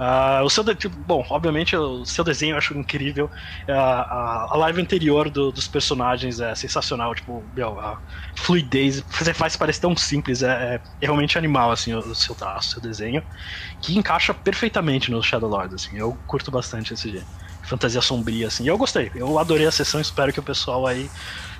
Uh, 0.00 0.42
o 0.44 0.48
seu 0.48 0.64
tipo, 0.74 0.96
bom, 0.96 1.22
obviamente 1.28 1.76
o 1.76 2.06
seu 2.06 2.24
desenho 2.24 2.54
eu 2.54 2.56
acho 2.56 2.76
incrível. 2.76 3.26
Uh, 3.68 3.72
a, 3.72 4.48
a 4.50 4.56
live 4.56 4.80
anterior 4.80 5.28
do, 5.28 5.52
dos 5.52 5.68
personagens 5.68 6.40
é 6.40 6.54
sensacional, 6.54 7.14
tipo, 7.14 7.46
meu, 7.52 7.78
a 7.78 8.00
fluidez, 8.34 9.02
você 9.10 9.34
faz 9.34 9.56
parece 9.56 9.78
tão 9.78 9.94
simples, 9.94 10.42
é, 10.42 10.76
é 10.76 10.82
realmente 11.04 11.36
animal 11.36 11.70
assim 11.70 11.92
o, 11.92 11.98
o 11.98 12.14
seu 12.14 12.34
traço, 12.34 12.68
o 12.68 12.72
seu 12.72 12.82
desenho, 12.82 13.22
que 13.82 13.98
encaixa 13.98 14.32
perfeitamente 14.32 15.10
no 15.10 15.22
Shadow 15.22 15.50
Lord, 15.50 15.74
assim. 15.74 15.98
Eu 15.98 16.18
curto 16.26 16.50
bastante 16.50 16.94
esse 16.94 17.10
jeito 17.10 17.28
fantasia 17.70 18.02
sombria, 18.02 18.48
assim. 18.48 18.64
E 18.64 18.68
eu 18.68 18.78
gostei, 18.78 19.10
eu 19.14 19.38
adorei 19.38 19.66
a 19.66 19.72
sessão, 19.72 20.00
espero 20.00 20.32
que 20.32 20.40
o 20.40 20.44
pessoal 20.44 20.86
aí 20.86 21.10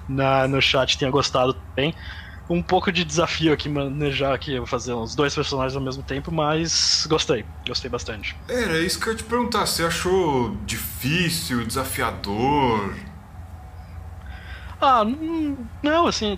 na, 0.08 0.48
no 0.48 0.60
chat 0.62 0.98
tenha 0.98 1.10
gostado 1.10 1.54
também. 1.76 1.94
Um 2.50 2.62
pouco 2.62 2.92
de 2.92 3.04
desafio 3.04 3.52
aqui, 3.52 3.68
manejar 3.68 4.34
aqui, 4.34 4.64
fazer 4.66 4.94
uns 4.94 5.14
dois 5.16 5.34
personagens 5.34 5.76
ao 5.76 5.82
mesmo 5.82 6.04
tempo, 6.04 6.32
mas 6.32 7.04
gostei, 7.08 7.46
gostei 7.66 7.90
bastante. 7.90 8.36
Era 8.48 8.78
isso 8.80 9.00
que 9.00 9.08
eu 9.08 9.12
ia 9.12 9.18
te 9.18 9.24
perguntar, 9.24 9.66
você 9.66 9.82
achou 9.84 10.54
difícil, 10.66 11.66
desafiador? 11.66 12.94
Ah, 14.80 15.04
não, 15.82 16.06
assim, 16.06 16.36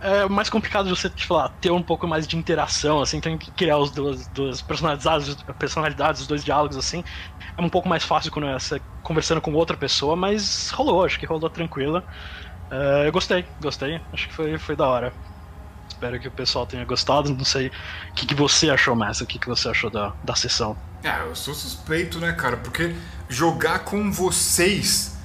é, 0.00 0.22
é 0.24 0.28
mais 0.28 0.50
complicado 0.50 0.86
de 0.86 0.90
você 0.90 1.10
tipo, 1.10 1.34
lá, 1.34 1.48
ter 1.48 1.70
um 1.70 1.82
pouco 1.82 2.06
mais 2.06 2.26
de 2.26 2.36
interação, 2.36 3.00
assim, 3.02 3.20
tem 3.20 3.38
que 3.38 3.52
criar 3.52 3.78
os 3.78 3.92
duas, 3.92 4.28
duas 4.28 4.62
personalidades, 4.62 5.36
personalidades, 5.58 6.22
os 6.22 6.26
dois 6.26 6.44
diálogos, 6.44 6.76
assim 6.76 7.02
é 7.56 7.62
um 7.62 7.68
pouco 7.68 7.88
mais 7.88 8.04
fácil 8.04 8.32
quando 8.32 8.46
você 8.52 8.80
conversando 9.02 9.40
com 9.40 9.52
outra 9.52 9.76
pessoa, 9.76 10.16
mas 10.16 10.70
rolou, 10.70 11.04
acho 11.04 11.18
que 11.18 11.26
rolou 11.26 11.48
tranquila. 11.48 12.04
Uh, 12.70 13.04
eu 13.04 13.12
gostei, 13.12 13.44
gostei, 13.60 14.00
acho 14.12 14.28
que 14.28 14.34
foi, 14.34 14.58
foi 14.58 14.74
da 14.74 14.86
hora. 14.88 15.12
Espero 15.88 16.18
que 16.18 16.26
o 16.26 16.30
pessoal 16.30 16.66
tenha 16.66 16.84
gostado. 16.84 17.30
Não 17.34 17.44
sei 17.44 17.68
o 17.68 18.14
que, 18.14 18.26
que 18.26 18.34
você 18.34 18.70
achou, 18.70 18.96
mais, 18.96 19.20
o 19.20 19.26
que, 19.26 19.38
que 19.38 19.46
você 19.46 19.68
achou 19.68 19.90
da, 19.90 20.12
da 20.24 20.34
sessão. 20.34 20.76
É, 21.02 21.20
eu 21.22 21.36
sou 21.36 21.54
suspeito, 21.54 22.18
né, 22.18 22.32
cara? 22.32 22.56
Porque 22.56 22.94
jogar 23.28 23.80
com 23.80 24.10
vocês 24.10 25.16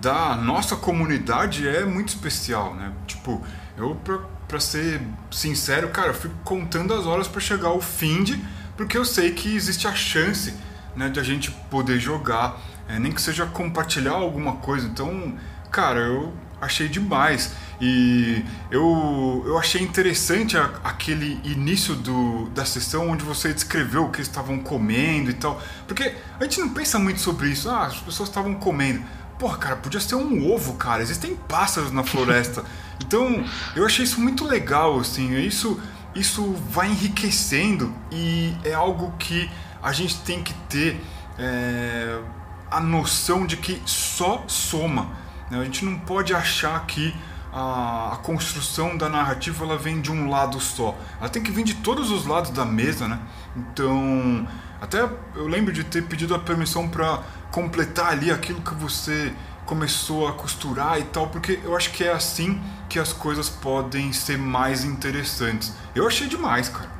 da 0.00 0.34
nossa 0.34 0.76
comunidade 0.76 1.68
é 1.68 1.84
muito 1.84 2.08
especial, 2.08 2.74
né? 2.74 2.92
Tipo, 3.06 3.44
eu, 3.76 3.94
pra, 3.96 4.18
pra 4.48 4.60
ser 4.60 5.00
sincero, 5.30 5.88
cara, 5.90 6.08
eu 6.08 6.14
fico 6.14 6.34
contando 6.44 6.92
as 6.92 7.06
horas 7.06 7.28
para 7.28 7.40
chegar 7.40 7.68
ao 7.68 7.80
fim 7.80 8.24
de, 8.24 8.42
porque 8.76 8.96
eu 8.96 9.04
sei 9.04 9.32
que 9.32 9.54
existe 9.54 9.86
a 9.86 9.94
chance 9.94 10.54
né, 10.96 11.08
de 11.08 11.20
a 11.20 11.22
gente 11.22 11.50
poder 11.70 12.00
jogar, 12.00 12.58
é, 12.88 12.98
nem 12.98 13.12
que 13.12 13.20
seja 13.20 13.46
compartilhar 13.46 14.12
alguma 14.12 14.56
coisa. 14.56 14.86
Então, 14.86 15.34
cara, 15.70 16.00
eu 16.00 16.32
achei 16.60 16.88
demais. 16.88 17.52
E 17.80 18.42
eu, 18.70 19.44
eu 19.46 19.58
achei 19.58 19.82
interessante 19.82 20.56
a, 20.56 20.64
aquele 20.82 21.40
início 21.44 21.94
do, 21.94 22.48
da 22.50 22.64
sessão 22.64 23.10
onde 23.10 23.24
você 23.24 23.52
descreveu 23.52 24.04
o 24.04 24.10
que 24.10 24.18
eles 24.18 24.28
estavam 24.28 24.58
comendo 24.58 25.30
e 25.30 25.34
tal. 25.34 25.60
Porque 25.86 26.14
a 26.40 26.44
gente 26.44 26.60
não 26.60 26.70
pensa 26.70 26.98
muito 26.98 27.20
sobre 27.20 27.48
isso. 27.48 27.68
Ah, 27.68 27.86
as 27.86 27.98
pessoas 27.98 28.28
estavam 28.28 28.54
comendo. 28.54 29.02
Porra, 29.38 29.58
cara, 29.58 29.76
podia 29.76 30.00
ser 30.00 30.14
um 30.14 30.50
ovo, 30.50 30.74
cara. 30.74 31.02
Existem 31.02 31.36
pássaros 31.36 31.92
na 31.92 32.02
floresta. 32.02 32.64
Então, 32.98 33.44
eu 33.76 33.84
achei 33.84 34.06
isso 34.06 34.18
muito 34.18 34.42
legal, 34.42 34.98
assim. 34.98 35.36
Isso, 35.36 35.78
isso 36.14 36.54
vai 36.70 36.88
enriquecendo 36.88 37.94
e 38.10 38.54
é 38.64 38.72
algo 38.72 39.12
que 39.18 39.50
a 39.86 39.92
gente 39.92 40.18
tem 40.22 40.42
que 40.42 40.52
ter 40.68 41.00
é, 41.38 42.20
a 42.68 42.80
noção 42.80 43.46
de 43.46 43.56
que 43.56 43.80
só 43.86 44.42
soma. 44.48 45.10
Né? 45.48 45.60
A 45.60 45.64
gente 45.64 45.84
não 45.84 45.96
pode 46.00 46.34
achar 46.34 46.84
que 46.86 47.14
a, 47.52 48.14
a, 48.14 48.16
construção 48.16 48.96
da 48.96 49.08
narrativa 49.08 49.64
ela 49.64 49.78
vem 49.78 50.00
de 50.00 50.10
um 50.10 50.28
lado 50.28 50.58
só. 50.58 50.98
Ela 51.20 51.28
tem 51.28 51.40
que 51.40 51.52
vir 51.52 51.62
de 51.62 51.74
todos 51.74 52.10
os 52.10 52.26
lados 52.26 52.50
da 52.50 52.64
mesa, 52.64 53.06
né? 53.06 53.20
Então, 53.56 54.48
até 54.80 55.08
eu 55.36 55.46
lembro 55.46 55.72
de 55.72 55.84
ter 55.84 56.02
pedido 56.02 56.34
a 56.34 56.38
permissão 56.40 56.88
para 56.88 57.22
completar 57.52 58.08
ali 58.08 58.32
aquilo 58.32 58.60
que 58.62 58.74
você 58.74 59.32
começou 59.66 60.26
a 60.26 60.32
costurar 60.32 60.98
e 60.98 61.04
tal, 61.04 61.28
porque 61.28 61.60
eu 61.62 61.76
acho 61.76 61.92
que 61.92 62.02
é 62.02 62.12
assim 62.12 62.60
que 62.88 62.98
as 62.98 63.12
coisas 63.12 63.48
podem 63.48 64.12
ser 64.12 64.36
mais 64.36 64.82
interessantes. 64.82 65.72
Eu 65.94 66.08
achei 66.08 66.26
demais, 66.26 66.68
cara. 66.68 66.90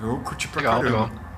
Eu 0.00 0.16
curti 0.18 0.46
pra 0.46 0.60
legal, 0.60 0.80
caramba. 0.80 1.04
Legal. 1.06 1.29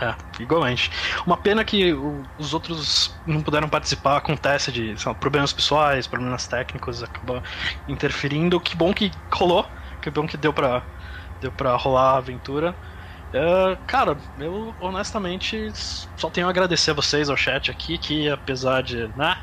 É, 0.00 0.16
igualmente. 0.42 0.90
Uma 1.24 1.36
pena 1.40 1.64
que 1.64 1.92
os 2.36 2.52
outros 2.52 3.20
não 3.24 3.42
puderam 3.42 3.68
participar, 3.68 4.16
acontece 4.16 4.72
de 4.72 4.94
lá, 5.06 5.14
problemas 5.14 5.52
pessoais, 5.52 6.06
problemas 6.06 6.48
técnicos, 6.48 7.02
acaba 7.02 7.42
interferindo. 7.86 8.60
Que 8.60 8.76
bom 8.76 8.92
que 8.92 9.12
rolou, 9.32 9.72
que 10.00 10.10
bom 10.10 10.26
que 10.26 10.36
deu 10.36 10.52
pra, 10.52 10.84
deu 11.40 11.52
pra 11.52 11.76
rolar 11.76 12.14
a 12.14 12.18
aventura. 12.18 12.76
Uh, 13.34 13.76
cara, 13.86 14.16
eu 14.38 14.74
honestamente 14.78 15.70
só 16.18 16.30
tenho 16.30 16.46
a 16.48 16.50
agradecer 16.50 16.90
a 16.92 16.94
vocês, 16.94 17.30
ao 17.30 17.36
chat 17.36 17.70
aqui, 17.70 17.98
que 17.98 18.28
apesar 18.28 18.82
de, 18.82 19.08
né, 19.16 19.36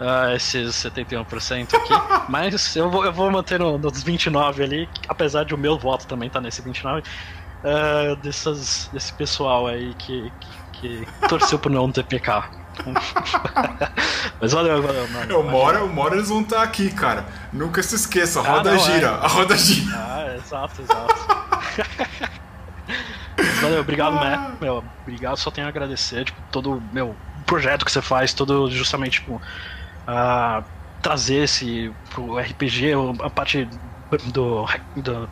uh, 0.00 0.34
esses 0.34 0.76
71% 0.76 1.74
aqui, 1.74 1.92
mas 2.30 2.74
eu 2.76 2.90
vou, 2.90 3.04
eu 3.04 3.12
vou 3.12 3.30
manter 3.30 3.58
no, 3.58 3.78
nos 3.78 4.02
29 4.02 4.62
ali, 4.62 4.90
apesar 5.08 5.44
de 5.44 5.54
o 5.54 5.58
meu 5.58 5.78
voto 5.78 6.06
também 6.06 6.28
estar 6.28 6.40
tá 6.40 6.42
nesse 6.44 6.62
29%. 6.62 7.04
Uh, 7.64 8.16
dessas, 8.16 8.88
desse 8.92 9.12
pessoal 9.12 9.66
aí 9.66 9.94
que, 9.94 10.32
que, 10.72 11.06
que 11.06 11.28
torceu 11.28 11.58
pro 11.58 11.70
não 11.70 11.90
TPK. 11.90 12.60
Mas 14.40 14.52
valeu, 14.52 14.82
valeu, 14.82 15.08
mano. 15.08 15.32
É, 15.32 15.36
uma 15.36 15.56
hora, 15.56 15.84
uma 15.84 16.02
hora 16.02 16.14
eles 16.16 16.28
vão 16.28 16.40
estar 16.40 16.62
aqui, 16.62 16.90
cara. 16.90 17.26
Nunca 17.52 17.82
se 17.82 17.94
esqueça, 17.94 18.40
a 18.40 18.42
roda 18.42 18.70
ah, 18.70 18.74
não, 18.74 18.80
gira, 18.80 19.06
é. 19.06 19.10
a 19.10 19.26
roda 19.26 19.56
gira. 19.56 19.96
Ah, 19.96 20.36
exato, 20.36 20.82
exato. 20.82 21.14
valeu, 23.60 23.80
obrigado, 23.80 24.18
ah. 24.18 24.52
Meu, 24.60 24.84
obrigado, 25.02 25.36
só 25.36 25.50
tenho 25.50 25.66
a 25.66 25.70
agradecer, 25.70 26.24
tipo, 26.24 26.40
todo 26.50 26.82
meu 26.92 27.14
projeto 27.46 27.84
que 27.84 27.92
você 27.92 28.00
faz, 28.00 28.32
todo 28.32 28.70
justamente, 28.70 29.20
tipo, 29.20 29.34
uh, 29.34 30.64
trazer 31.02 31.44
esse 31.44 31.92
pro 32.10 32.38
RPG, 32.38 32.92
a 33.22 33.30
parte 33.30 33.68
do, 34.32 34.66
do 34.96 35.28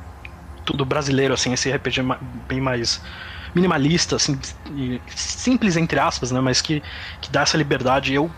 tudo 0.68 0.84
brasileiro, 0.84 1.32
assim, 1.32 1.54
esse 1.54 1.70
RPG 1.70 2.02
bem 2.46 2.60
mais 2.60 3.00
minimalista, 3.54 4.16
assim, 4.16 4.38
simples 5.16 5.78
entre 5.78 5.98
aspas, 5.98 6.30
né? 6.30 6.42
Mas 6.42 6.60
que, 6.60 6.82
que 7.22 7.30
dá 7.30 7.40
essa 7.40 7.56
liberdade. 7.56 8.12
Eu 8.12 8.30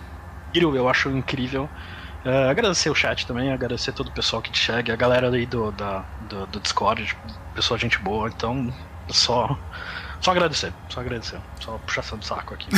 eu 0.54 0.88
acho 0.88 1.08
incrível. 1.10 1.68
Uh, 2.24 2.48
agradecer 2.48 2.88
o 2.88 2.94
chat 2.94 3.26
também, 3.26 3.52
agradecer 3.52 3.92
todo 3.92 4.08
o 4.08 4.12
pessoal 4.12 4.40
que 4.40 4.50
te 4.50 4.58
chega, 4.58 4.92
a 4.92 4.96
galera 4.96 5.28
aí 5.30 5.44
do, 5.44 5.72
da, 5.72 6.04
do, 6.28 6.46
do 6.46 6.60
Discord, 6.60 7.16
pessoal 7.54 7.78
gente 7.78 7.98
boa, 7.98 8.28
então 8.28 8.72
só 9.08 9.58
só 10.20 10.32
agradecer, 10.32 10.72
só 10.88 11.00
agradecer. 11.00 11.40
Só 11.60 11.78
puxação 11.78 12.18
de 12.18 12.26
saco 12.26 12.52
aqui. 12.54 12.68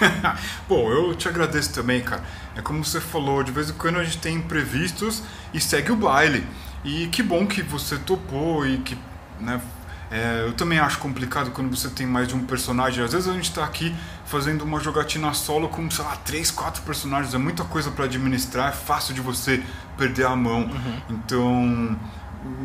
Bom, 0.68 0.90
eu 0.90 1.14
te 1.14 1.28
agradeço 1.28 1.74
também, 1.74 2.00
cara. 2.00 2.22
É 2.54 2.62
como 2.62 2.84
você 2.84 3.00
falou, 3.00 3.42
de 3.42 3.50
vez 3.50 3.70
em 3.70 3.74
quando 3.74 3.98
a 3.98 4.04
gente 4.04 4.18
tem 4.18 4.36
imprevistos 4.36 5.22
e 5.52 5.60
segue 5.60 5.90
o 5.90 5.96
baile. 5.96 6.46
E 6.86 7.08
que 7.08 7.20
bom 7.20 7.44
que 7.44 7.62
você 7.62 7.98
topou 7.98 8.64
e 8.64 8.78
que 8.78 8.96
né, 9.40 9.60
é, 10.08 10.44
eu 10.46 10.52
também 10.52 10.78
acho 10.78 11.00
complicado 11.00 11.50
quando 11.50 11.76
você 11.76 11.88
tem 11.88 12.06
mais 12.06 12.28
de 12.28 12.36
um 12.36 12.46
personagem. 12.46 13.04
Às 13.04 13.12
vezes 13.12 13.28
a 13.28 13.32
gente 13.32 13.50
está 13.50 13.64
aqui 13.64 13.92
fazendo 14.24 14.62
uma 14.62 14.78
jogatina 14.78 15.34
solo 15.34 15.68
com, 15.68 15.90
sei 15.90 16.04
lá, 16.04 16.14
três, 16.16 16.48
quatro 16.48 16.82
personagens. 16.82 17.34
É 17.34 17.38
muita 17.38 17.64
coisa 17.64 17.90
para 17.90 18.04
administrar, 18.04 18.68
é 18.68 18.72
fácil 18.72 19.14
de 19.14 19.20
você 19.20 19.60
perder 19.98 20.26
a 20.26 20.36
mão. 20.36 20.60
Uhum. 20.60 21.00
Então, 21.10 21.98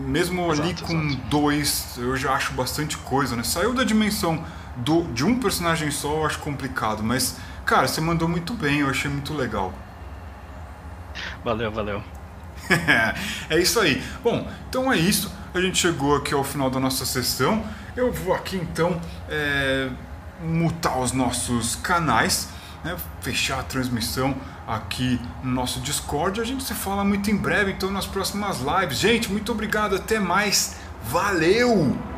mesmo 0.06 0.52
exato, 0.52 0.62
ali 0.62 0.82
com 0.82 1.02
exato. 1.02 1.22
dois, 1.28 1.98
eu 1.98 2.16
já 2.16 2.34
acho 2.34 2.54
bastante 2.54 2.98
coisa, 2.98 3.36
né? 3.36 3.42
Saiu 3.42 3.74
da 3.74 3.84
dimensão 3.84 4.46
do, 4.76 5.02
de 5.14 5.26
um 5.26 5.40
personagem 5.40 5.90
só, 5.90 6.18
eu 6.18 6.26
acho 6.28 6.38
complicado. 6.38 7.02
Mas, 7.02 7.38
cara, 7.66 7.88
você 7.88 8.00
mandou 8.00 8.28
muito 8.28 8.54
bem, 8.54 8.82
eu 8.82 8.90
achei 8.90 9.10
muito 9.10 9.34
legal. 9.34 9.74
Valeu, 11.44 11.72
valeu. 11.72 12.21
é 13.50 13.60
isso 13.60 13.80
aí. 13.80 14.02
Bom, 14.24 14.50
então 14.70 14.92
é 14.92 14.98
isso. 14.98 15.32
A 15.54 15.60
gente 15.60 15.78
chegou 15.78 16.16
aqui 16.16 16.34
ao 16.34 16.44
final 16.44 16.70
da 16.70 16.80
nossa 16.80 17.06
sessão. 17.06 17.64
Eu 17.96 18.12
vou 18.12 18.34
aqui 18.34 18.56
então 18.56 19.00
é, 19.30 19.90
mutar 20.42 20.98
os 21.00 21.12
nossos 21.12 21.76
canais, 21.76 22.48
né, 22.84 22.96
fechar 23.22 23.60
a 23.60 23.64
transmissão 23.64 24.36
aqui 24.68 25.20
no 25.44 25.52
nosso 25.52 25.80
Discord. 25.82 26.40
A 26.40 26.44
gente 26.44 26.64
se 26.64 26.74
fala 26.74 27.04
muito 27.04 27.30
em 27.30 27.36
breve, 27.36 27.72
então 27.72 27.92
nas 27.92 28.06
próximas 28.06 28.60
lives. 28.60 28.98
Gente, 28.98 29.32
muito 29.32 29.52
obrigado. 29.52 29.96
Até 29.96 30.20
mais. 30.20 30.78
Valeu! 31.04 32.11